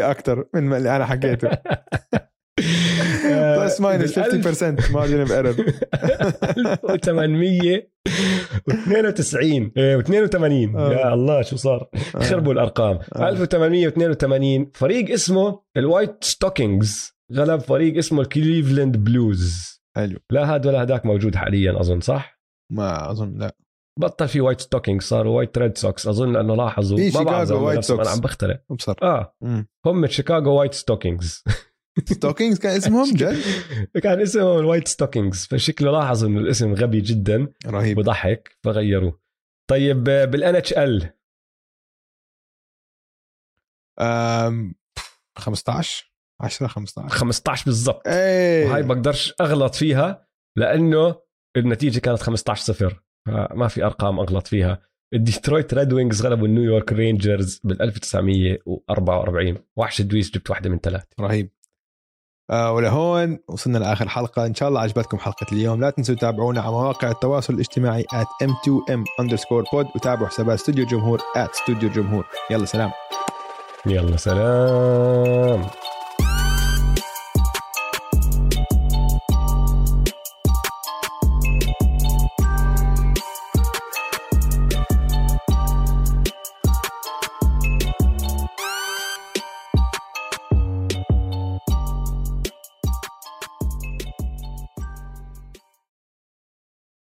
أكثر 0.00 0.44
من 0.54 0.72
اللي 0.72 0.96
أنا 0.96 1.06
حكيته. 1.06 1.48
plus 3.56 3.80
minus 3.80 4.18
50% 4.18 4.92
margin 4.92 5.20
of 5.20 5.32
error 5.32 5.54
1892 6.90 9.70
و82 9.70 10.76
آه. 10.76 10.92
يا 10.92 11.14
الله 11.14 11.42
شو 11.42 11.56
صار؟ 11.56 11.88
خربوا 12.16 12.52
الأرقام. 12.52 12.98
1882 13.16 14.70
فريق 14.74 15.10
اسمه 15.12 15.60
الوايت 15.76 16.24
ستوكينجز. 16.24 17.19
غلب 17.32 17.60
فريق 17.60 17.96
اسمه 17.96 18.20
الكليفلاند 18.20 18.96
بلوز 18.96 19.80
حلو. 19.96 20.18
لا 20.30 20.54
هذا 20.54 20.70
ولا 20.70 20.82
هداك 20.82 21.06
موجود 21.06 21.34
حاليا 21.34 21.80
أظن 21.80 22.00
صح؟ 22.00 22.40
ما 22.72 23.10
أظن 23.10 23.38
لا. 23.38 23.56
بطل 23.98 24.28
في 24.28 24.40
وايت 24.40 24.60
ستوكينج 24.60 25.02
صاروا 25.02 25.36
وايت 25.36 25.58
ريد 25.58 25.78
سوكس 25.78 26.06
أظن 26.06 26.32
لأنه 26.32 26.56
لاحظوا 26.56 26.96
في 26.96 27.10
شيكاغو 27.10 27.66
وايت 27.66 27.84
سوكس. 27.84 28.06
أنا 28.06 28.16
عم 28.16 28.20
بخترع. 28.20 28.58
ابصر 28.70 28.94
آه. 29.02 29.34
هم 29.86 30.06
شيكاغو 30.06 30.58
وايت 30.58 30.74
ستوكينجز 30.74 31.44
ستوكينجز 32.04 32.58
كان 32.58 32.76
اسمهم؟ 32.76 33.14
جد؟ 33.14 33.36
كان 34.02 34.20
اسمهم 34.20 34.58
الوايت 34.58 34.88
ستوكينجز 34.88 35.46
فشكله 35.46 35.90
لاحظوا 35.90 36.28
إنه 36.28 36.40
الاسم 36.40 36.74
غبي 36.74 37.00
جدا 37.00 37.52
رهيب. 37.66 38.00
بضحك 38.00 38.58
فغيروه. 38.64 39.20
طيب 39.70 40.04
بال 40.04 40.56
NHL 40.56 41.10
أم، 44.00 44.74
15 45.38 46.09
10 46.40 46.66
15 46.66 47.08
15 47.08 47.64
بالضبط. 47.64 48.02
إيه. 48.06 48.66
وهاي 48.66 48.82
بقدرش 48.82 49.34
أغلط 49.40 49.74
فيها 49.74 50.26
لأنه 50.56 51.14
النتيجة 51.56 51.98
كانت 51.98 52.22
15 52.22 52.62
صفر. 52.62 53.02
ما 53.54 53.68
في 53.68 53.84
أرقام 53.84 54.20
أغلط 54.20 54.46
فيها. 54.46 54.82
الديترويت 55.14 55.74
ريد 55.74 55.92
وينجز 55.92 56.26
غلبوا 56.26 56.48
نيويورك 56.48 56.92
رينجرز 56.92 57.60
بال 57.64 57.82
1944 57.82 59.58
وحش 59.76 60.02
دويس 60.02 60.30
جبت 60.30 60.50
واحدة 60.50 60.70
من 60.70 60.78
ثلاث 60.78 61.04
رهيب. 61.20 61.50
آه 62.50 62.72
ولهون 62.72 63.38
وصلنا 63.48 63.78
لآخر 63.78 64.08
حلقة. 64.08 64.46
إن 64.46 64.54
شاء 64.54 64.68
الله 64.68 64.80
عجبتكم 64.80 65.18
حلقة 65.18 65.46
اليوم. 65.52 65.80
لا 65.80 65.90
تنسوا 65.90 66.14
تتابعونا 66.14 66.60
على 66.60 66.70
مواقع 66.70 67.10
التواصل 67.10 67.54
الاجتماعي 67.54 68.02
at 68.02 68.46
m2m 68.46 69.24
underscore 69.24 69.64
pod 69.64 69.96
وتابعوا 69.96 70.28
حسابات 70.28 70.58
استوديو 70.58 70.84
الجمهور 70.84 71.18
at 71.18 71.50
استوديو 71.50 71.88
الجمهور. 71.88 72.26
يلا 72.50 72.64
سلام. 72.64 72.90
يلا 73.86 74.16
سلام. 74.16 75.79